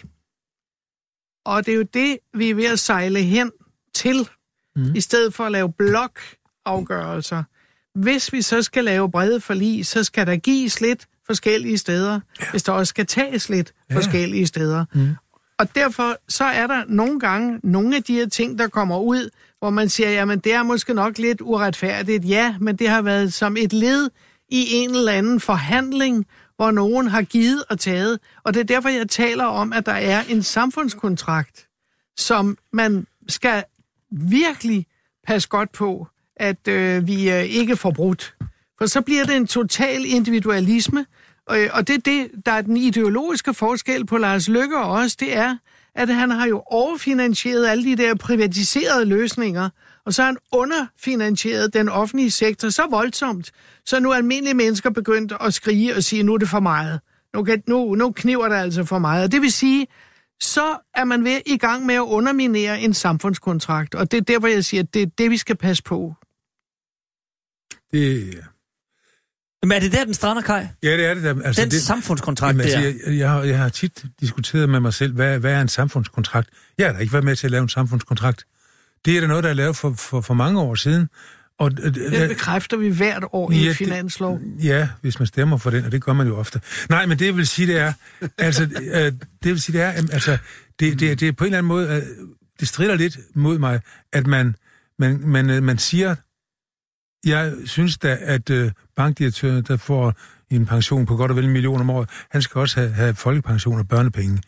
og 1.46 1.66
det 1.66 1.72
er 1.72 1.76
jo 1.76 1.84
det, 1.94 2.18
vi 2.34 2.50
er 2.50 2.54
ved 2.54 2.64
at 2.66 2.78
sejle 2.78 3.22
hen 3.22 3.50
til, 3.94 4.28
mm. 4.76 4.94
i 4.94 5.00
stedet 5.00 5.34
for 5.34 5.44
at 5.44 5.52
lave 5.52 5.72
blokafgørelser. 5.72 7.42
Hvis 7.94 8.32
vi 8.32 8.42
så 8.42 8.62
skal 8.62 8.84
lave 8.84 9.10
brede 9.10 9.40
forlig, 9.40 9.86
så 9.86 10.04
skal 10.04 10.26
der 10.26 10.36
gives 10.36 10.80
lidt 10.80 11.06
forskellige 11.26 11.78
steder, 11.78 12.20
ja. 12.40 12.50
hvis 12.50 12.62
der 12.62 12.72
også 12.72 12.90
skal 12.90 13.06
tages 13.06 13.48
lidt 13.48 13.72
ja. 13.90 13.96
forskellige 13.96 14.46
steder. 14.46 14.84
Mm. 14.94 15.08
Og 15.58 15.74
derfor 15.74 16.16
så 16.28 16.44
er 16.44 16.66
der 16.66 16.84
nogle 16.88 17.20
gange 17.20 17.60
nogle 17.62 17.96
af 17.96 18.02
de 18.02 18.14
her 18.14 18.28
ting, 18.28 18.58
der 18.58 18.68
kommer 18.68 18.98
ud, 18.98 19.30
hvor 19.58 19.70
man 19.70 19.88
siger, 19.88 20.10
jamen 20.10 20.38
det 20.38 20.52
er 20.52 20.62
måske 20.62 20.94
nok 20.94 21.18
lidt 21.18 21.40
uretfærdigt. 21.40 22.28
Ja, 22.28 22.54
men 22.60 22.76
det 22.76 22.88
har 22.88 23.02
været 23.02 23.32
som 23.32 23.56
et 23.56 23.72
led 23.72 24.10
i 24.48 24.66
en 24.72 24.90
eller 24.90 25.12
anden 25.12 25.40
forhandling, 25.40 26.26
hvor 26.56 26.70
nogen 26.70 27.08
har 27.08 27.22
givet 27.22 27.64
og 27.70 27.78
taget. 27.78 28.18
Og 28.44 28.54
det 28.54 28.60
er 28.60 28.64
derfor, 28.64 28.88
jeg 28.88 29.08
taler 29.08 29.44
om, 29.44 29.72
at 29.72 29.86
der 29.86 29.92
er 29.92 30.22
en 30.28 30.42
samfundskontrakt, 30.42 31.66
som 32.18 32.58
man 32.72 33.06
skal 33.28 33.64
virkelig 34.12 34.86
passe 35.26 35.48
godt 35.48 35.72
på, 35.72 36.06
at 36.36 36.68
øh, 36.68 37.06
vi 37.06 37.30
øh, 37.30 37.44
ikke 37.44 37.76
får 37.76 37.90
brudt. 37.90 38.34
For 38.78 38.86
så 38.86 39.00
bliver 39.00 39.24
det 39.24 39.36
en 39.36 39.46
total 39.46 40.04
individualisme, 40.06 41.06
øh, 41.50 41.70
og 41.72 41.88
det 41.88 41.94
er 41.94 42.00
det, 42.00 42.30
der 42.46 42.52
er 42.52 42.62
den 42.62 42.76
ideologiske 42.76 43.54
forskel 43.54 44.06
på 44.06 44.18
Lars 44.18 44.48
Løkke 44.48 44.78
og 44.78 44.90
os, 44.90 45.16
det 45.16 45.36
er, 45.36 45.56
at 45.94 46.08
han 46.08 46.30
har 46.30 46.46
jo 46.46 46.62
overfinansieret 46.66 47.66
alle 47.66 47.84
de 47.84 47.96
der 47.96 48.14
privatiserede 48.14 49.04
løsninger, 49.04 49.68
og 50.06 50.14
så 50.14 50.22
har 50.22 50.26
han 50.26 50.36
underfinansieret 50.52 51.74
den 51.74 51.88
offentlige 51.88 52.30
sektor 52.30 52.68
så 52.68 52.86
voldsomt, 52.90 53.52
så 53.86 54.00
nu 54.00 54.10
er 54.10 54.14
almindelige 54.14 54.54
mennesker 54.54 54.90
begyndt 54.90 55.32
at 55.40 55.54
skrige 55.54 55.96
og 55.96 56.02
sige, 56.02 56.22
nu 56.22 56.34
er 56.34 56.38
det 56.38 56.48
for 56.48 56.60
meget. 56.60 57.00
Nu, 57.34 57.44
kan, 57.44 57.62
nu, 57.68 57.94
nu 57.94 58.12
kniver 58.12 58.48
det 58.48 58.56
altså 58.56 58.84
for 58.84 58.98
meget. 58.98 59.24
Og 59.24 59.32
det 59.32 59.40
vil 59.42 59.52
sige, 59.52 59.86
så 60.42 60.78
er 60.94 61.04
man 61.04 61.24
ved 61.24 61.40
i 61.46 61.56
gang 61.56 61.86
med 61.86 61.94
at 61.94 62.00
underminere 62.00 62.80
en 62.80 62.94
samfundskontrakt. 62.94 63.94
Og 63.94 64.10
det 64.10 64.16
er 64.16 64.20
der, 64.22 64.38
hvor 64.38 64.48
jeg 64.48 64.64
siger, 64.64 64.82
at 64.82 64.94
det 64.94 65.02
er 65.02 65.06
det, 65.18 65.30
vi 65.30 65.36
skal 65.36 65.56
passe 65.56 65.82
på. 65.82 66.14
Det, 67.92 68.34
Men 69.62 69.72
er 69.72 69.80
det 69.80 69.92
der, 69.92 70.04
den 70.04 70.14
strander, 70.14 70.42
Kai? 70.42 70.66
ja, 70.82 70.96
det 70.96 71.06
er 71.06 71.14
det. 71.14 71.22
Der. 71.22 71.42
Altså, 71.44 71.62
Den 71.62 71.70
det, 71.70 71.82
samfundskontrakt 71.82 72.58
Jamen, 72.58 72.66
der. 72.68 72.76
altså, 72.78 73.08
jeg, 73.10 73.18
jeg, 73.18 73.30
har, 73.30 73.42
jeg 73.42 73.58
har 73.58 73.68
tit 73.68 74.04
diskuteret 74.20 74.68
med 74.68 74.80
mig 74.80 74.94
selv, 74.94 75.14
hvad, 75.14 75.38
hvad 75.38 75.52
er 75.52 75.60
en 75.60 75.68
samfundskontrakt? 75.68 76.48
Jeg 76.78 76.86
har 76.86 76.92
da 76.92 76.98
ikke 76.98 77.12
været 77.12 77.24
med 77.24 77.36
til 77.36 77.46
at 77.46 77.50
lave 77.50 77.62
en 77.62 77.68
samfundskontrakt. 77.68 78.44
Det 79.04 79.16
er 79.16 79.20
da 79.20 79.26
noget, 79.26 79.44
der 79.44 79.50
er 79.50 79.54
lavet 79.54 79.76
for, 79.76 79.94
for, 79.98 80.20
for 80.20 80.34
mange 80.34 80.60
år 80.60 80.74
siden. 80.74 81.08
Og, 81.62 81.70
øh, 81.82 81.94
Det 81.94 82.28
bekræfter 82.28 82.76
vi 82.76 82.88
hvert 82.88 83.24
år 83.32 83.50
i 83.52 83.56
Ja, 83.62 83.68
det- 83.68 83.76
finanslov. 83.76 84.40
Ja, 84.62 84.88
hvis 85.00 85.18
man 85.18 85.26
stemmer 85.26 85.56
for 85.56 85.70
den, 85.70 85.84
og 85.84 85.92
det 85.92 86.02
gør 86.04 86.12
man 86.12 86.26
jo 86.26 86.36
ofte. 86.36 86.60
Nej, 86.88 87.06
men 87.06 87.18
det 87.18 87.36
vil 87.36 87.46
sige, 87.46 87.66
det 87.66 87.78
er, 87.78 87.92
altså, 88.38 88.62
øh, 88.62 89.00
det 89.02 89.14
vil 89.42 89.60
sige, 89.60 89.78
det 89.78 89.84
er, 89.84 89.90
altså, 89.90 90.38
det, 90.80 91.00
det, 91.00 91.20
det 91.20 91.28
er 91.28 91.32
på 91.32 91.44
en 91.44 91.46
eller 91.48 91.58
anden 91.58 91.68
måde, 91.68 91.88
øh, 91.96 92.02
det 92.60 92.68
strider 92.68 92.94
lidt 92.94 93.18
mod 93.34 93.58
mig, 93.58 93.80
at 94.12 94.26
man, 94.26 94.56
man, 94.98 95.20
man, 95.24 95.50
øh, 95.50 95.62
man 95.62 95.78
siger, 95.78 96.14
jeg 97.26 97.52
synes 97.64 97.98
da, 97.98 98.18
at 98.20 98.50
øh, 98.50 98.70
bankdirektøren, 98.96 99.64
der 99.68 99.76
får 99.76 100.14
en 100.50 100.66
pension 100.66 101.06
på 101.06 101.16
godt 101.16 101.30
og 101.30 101.36
vel 101.36 101.44
en 101.44 101.50
million 101.52 101.80
om 101.80 101.90
året, 101.90 102.08
han 102.30 102.42
skal 102.42 102.58
også 102.58 102.80
have, 102.80 102.92
have 102.92 103.14
folkepension 103.14 103.78
og 103.78 103.88
børnepenge. 103.88 104.42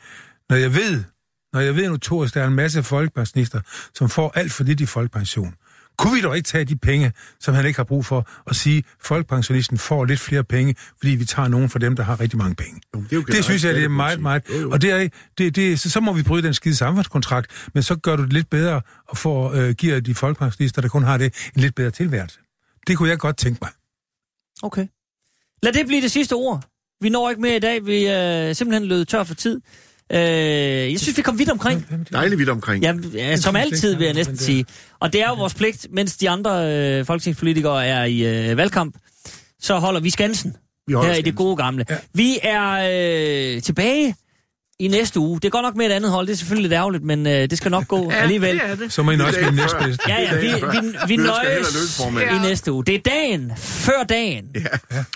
Når 0.51 0.57
jeg 0.57 0.75
ved, 0.75 1.05
når 1.53 1.61
jeg 1.61 1.77
ved 1.77 1.89
notorisk, 1.89 2.35
der 2.35 2.43
er 2.43 2.47
en 2.47 2.55
masse 2.55 2.83
folkepensionister, 2.83 3.61
som 3.95 4.09
får 4.09 4.33
alt 4.35 4.53
for 4.53 4.65
lidt 4.65 4.81
i 4.81 4.87
folkepension, 4.87 5.55
Kunne 5.99 6.15
vi 6.15 6.21
dog 6.21 6.37
ikke 6.37 6.47
tage 6.47 6.65
de 6.65 6.77
penge, 6.77 7.13
som 7.41 7.55
han 7.55 7.67
ikke 7.67 7.77
har 7.77 7.85
brug 7.85 8.07
for, 8.07 8.29
og 8.45 8.55
sige, 8.55 8.79
at 8.79 8.85
folkepensionisten 9.01 9.79
får 9.79 10.05
lidt 10.05 10.21
flere 10.21 10.45
penge, 10.45 10.75
fordi 10.99 11.11
vi 11.11 11.25
tager 11.25 11.49
nogen 11.49 11.69
for 11.71 11.79
dem, 11.79 11.97
der 11.97 12.03
har 12.03 12.21
rigtig 12.21 12.39
mange 12.39 12.55
penge? 12.55 12.81
Jo, 12.95 13.01
det 13.01 13.13
er 13.13 13.17
jo 13.17 13.23
det 13.23 13.45
synes 13.45 13.65
jeg, 13.65 13.75
det 13.75 13.85
er 13.85 13.89
meget, 13.89 14.21
meget... 14.21 14.43
Jo, 14.51 14.61
jo. 14.61 14.71
Og 14.71 14.83
det 14.83 14.91
er, 14.91 15.09
det, 15.39 15.57
det, 15.57 15.81
så, 15.81 15.91
så 15.91 16.01
må 16.01 16.13
vi 16.13 16.23
bryde 16.23 16.43
den 16.43 16.55
skide 16.55 16.75
samfundskontrakt, 16.77 17.69
men 17.75 17.83
så 17.83 17.97
gør 17.97 18.17
du 18.17 18.23
det 18.23 18.33
lidt 18.33 18.51
bedre 18.51 18.81
og 19.09 19.19
får, 19.19 19.53
øh, 19.53 19.71
giver 19.71 20.01
de 20.01 20.15
folkepensionister, 20.15 20.83
der 20.83 20.89
kun 20.89 21.03
har 21.03 21.17
det, 21.17 21.51
en 21.57 21.61
lidt 21.61 21.75
bedre 21.75 21.91
tilværelse. 21.91 22.39
Det 22.87 22.97
kunne 22.97 23.09
jeg 23.09 23.19
godt 23.19 23.37
tænke 23.37 23.59
mig. 23.63 23.71
Okay. 24.63 24.87
Lad 25.63 25.73
det 25.73 25.87
blive 25.87 26.03
det 26.03 26.11
sidste 26.11 26.33
ord. 26.33 26.65
Vi 27.01 27.09
når 27.09 27.31
ikke 27.31 27.43
mere 27.43 27.57
i 27.57 27.61
dag. 27.61 27.87
Vi 27.87 28.05
er 28.05 28.49
øh, 28.49 28.55
simpelthen 28.55 28.89
løbet 28.89 29.09
tør 29.09 29.25
for 29.25 29.35
tid. 29.35 29.61
Øh, 30.13 30.19
jeg 30.93 31.01
synes, 31.01 31.17
vi 31.17 31.23
kom 31.23 31.39
vidt 31.39 31.51
omkring. 31.51 32.07
Dejligt 32.13 32.39
vidt 32.39 32.49
omkring. 32.49 32.85
Ja, 32.85 32.95
ja, 33.15 33.37
som 33.37 33.57
altid, 33.57 33.95
vil 33.97 34.05
jeg 34.05 34.15
næsten 34.15 34.37
sige. 34.37 34.65
Og 35.01 35.13
det 35.13 35.23
er 35.23 35.29
jo 35.29 35.35
vores 35.35 35.55
pligt, 35.55 35.87
mens 35.91 36.17
de 36.17 36.31
andre 36.31 36.73
øh, 36.73 37.05
folketingspolitikere 37.07 37.87
er 37.87 38.05
i 38.05 38.51
øh, 38.51 38.57
valgkamp, 38.57 38.95
så 39.61 39.79
holder 39.79 40.01
vi 40.01 40.11
skansen 40.11 40.57
Vi 40.87 40.93
holder 40.93 41.11
her 41.11 41.15
i 41.19 41.23
det 41.23 41.25
skansen. 41.25 41.37
gode 41.37 41.57
gamle. 41.57 41.85
Ja. 41.91 41.97
Vi 42.15 42.39
er 42.43 42.71
øh, 43.57 43.63
tilbage 43.63 44.15
i 44.79 44.89
næste 44.89 45.21
uge. 45.21 45.41
Det 45.41 45.45
er 45.45 45.51
godt 45.51 45.63
nok 45.63 45.77
med 45.77 45.87
et 45.87 45.91
andet 45.93 46.11
hold, 46.11 46.27
det 46.27 46.33
er 46.33 46.37
selvfølgelig 46.37 46.63
lidt 46.69 46.73
ærgerligt, 46.79 47.05
men 47.05 47.27
øh, 47.27 47.33
det 47.33 47.59
skal 47.59 47.71
nok 47.71 47.89
gå 47.89 48.11
Ja, 48.13 48.17
alligevel. 48.17 48.61
det 48.71 48.79
det. 48.79 48.93
Så 48.93 49.03
må 49.03 49.11
I 49.11 49.17
dagen 49.17 49.35
før. 49.35 49.51
næstbedste. 49.51 50.05
Ja, 50.09 50.21
ja, 50.23 50.37
vi, 50.41 50.47
Det 50.47 50.63
er 50.63 50.67
vi, 50.71 50.77
dagen 50.77 50.95
vi, 51.09 51.17
nøjes 51.17 52.01
i 52.21 52.49
næste 52.49 52.73
uge. 52.73 52.85
Det 52.85 52.95
er 52.95 52.99
dagen 52.99 53.53
før 53.57 54.03
dagen. 54.09 54.45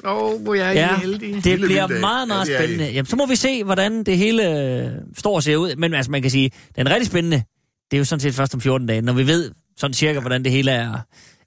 Åh, 0.05 0.23
oh, 0.49 0.59
jeg 0.59 0.67
er 0.69 0.73
Ja, 0.73 0.97
heldig. 0.97 1.35
det 1.35 1.45
Lille 1.45 1.67
bliver 1.67 1.87
vilddag. 1.87 2.01
meget, 2.01 2.29
meget 2.29 2.49
Ja, 2.49 2.59
spændende. 2.59 2.85
Jamen, 2.91 3.07
så 3.07 3.17
må 3.17 3.27
vi 3.27 3.37
se, 3.37 3.65
hvordan 3.65 4.05
det 4.05 4.17
hele 4.19 4.51
øh, 4.51 4.91
står 5.19 5.35
og 5.35 5.43
ser 5.43 5.57
ud. 5.57 5.77
Men 5.77 5.95
altså, 5.95 6.11
man 6.11 6.23
kan 6.23 6.31
sige, 6.31 6.51
den 6.77 6.91
rigtig 6.91 7.07
spændende, 7.07 7.43
det 7.91 7.97
er 7.97 7.99
jo 7.99 8.05
sådan 8.05 8.21
set 8.21 8.35
først 8.35 8.55
om 8.55 8.61
14 8.61 8.87
dage, 8.87 9.01
når 9.03 9.13
vi 9.13 9.27
ved 9.27 9.51
sådan 9.79 9.95
cirka, 9.95 10.21
hvordan 10.21 10.45
det 10.45 10.53
hele 10.53 10.71
er, 10.71 10.93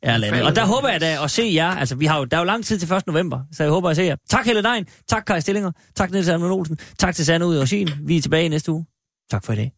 er 0.04 0.18
landet. 0.18 0.44
Og 0.44 0.56
der 0.56 0.66
håber 0.66 0.90
jeg 0.90 1.02
da 1.02 1.24
at 1.24 1.32
se 1.32 1.52
jer. 1.56 1.70
Altså, 1.70 1.96
vi 1.96 2.06
har 2.06 2.18
jo, 2.18 2.26
der 2.26 2.38
er 2.38 2.42
jo 2.42 2.46
lang 2.46 2.66
tid 2.66 2.80
til 2.80 2.94
1. 2.94 3.08
november, 3.08 3.40
så 3.52 3.64
jeg 3.64 3.72
håber 3.72 3.90
at 3.90 3.96
se 3.96 4.04
jer. 4.04 4.16
Tak 4.30 4.46
Helle 4.46 4.64
Dein, 4.64 4.86
tak 5.10 5.24
Kai 5.26 5.42
Stillinger, 5.42 5.72
tak 5.96 6.12
Niels 6.12 6.28
Alman 6.28 6.52
Olsen, 6.52 6.78
tak 7.00 7.16
til 7.16 7.26
Sande 7.26 7.46
ud 7.46 7.58
og 7.58 7.68
Sin. 7.68 7.90
Vi 8.06 8.18
er 8.18 8.22
tilbage 8.22 8.46
i 8.46 8.48
næste 8.48 8.72
uge. 8.72 8.86
Tak 9.32 9.46
for 9.46 9.54
i 9.54 9.56
dag. 9.56 9.72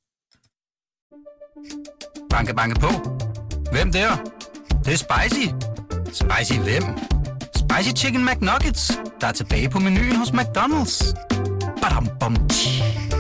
Banke, 2.30 2.56
banke 2.56 2.80
på. 2.80 2.88
Hvem 3.72 3.92
der? 3.92 4.16
Det, 4.16 4.86
det 4.86 4.94
er 4.94 4.98
spicy. 4.98 5.48
Spicy 6.06 6.60
hvem? 6.60 6.84
Spicy 7.56 8.04
Chicken 8.04 8.26
McNuggets, 8.26 9.00
der 9.22 9.28
er 9.28 9.32
tilbage 9.32 9.70
på 9.70 9.80
menuen 9.80 10.16
hos 10.16 10.30
McDonald's. 10.30 11.14
Badum, 11.82 12.08
bom, 12.20 12.48
tji. 12.48 13.13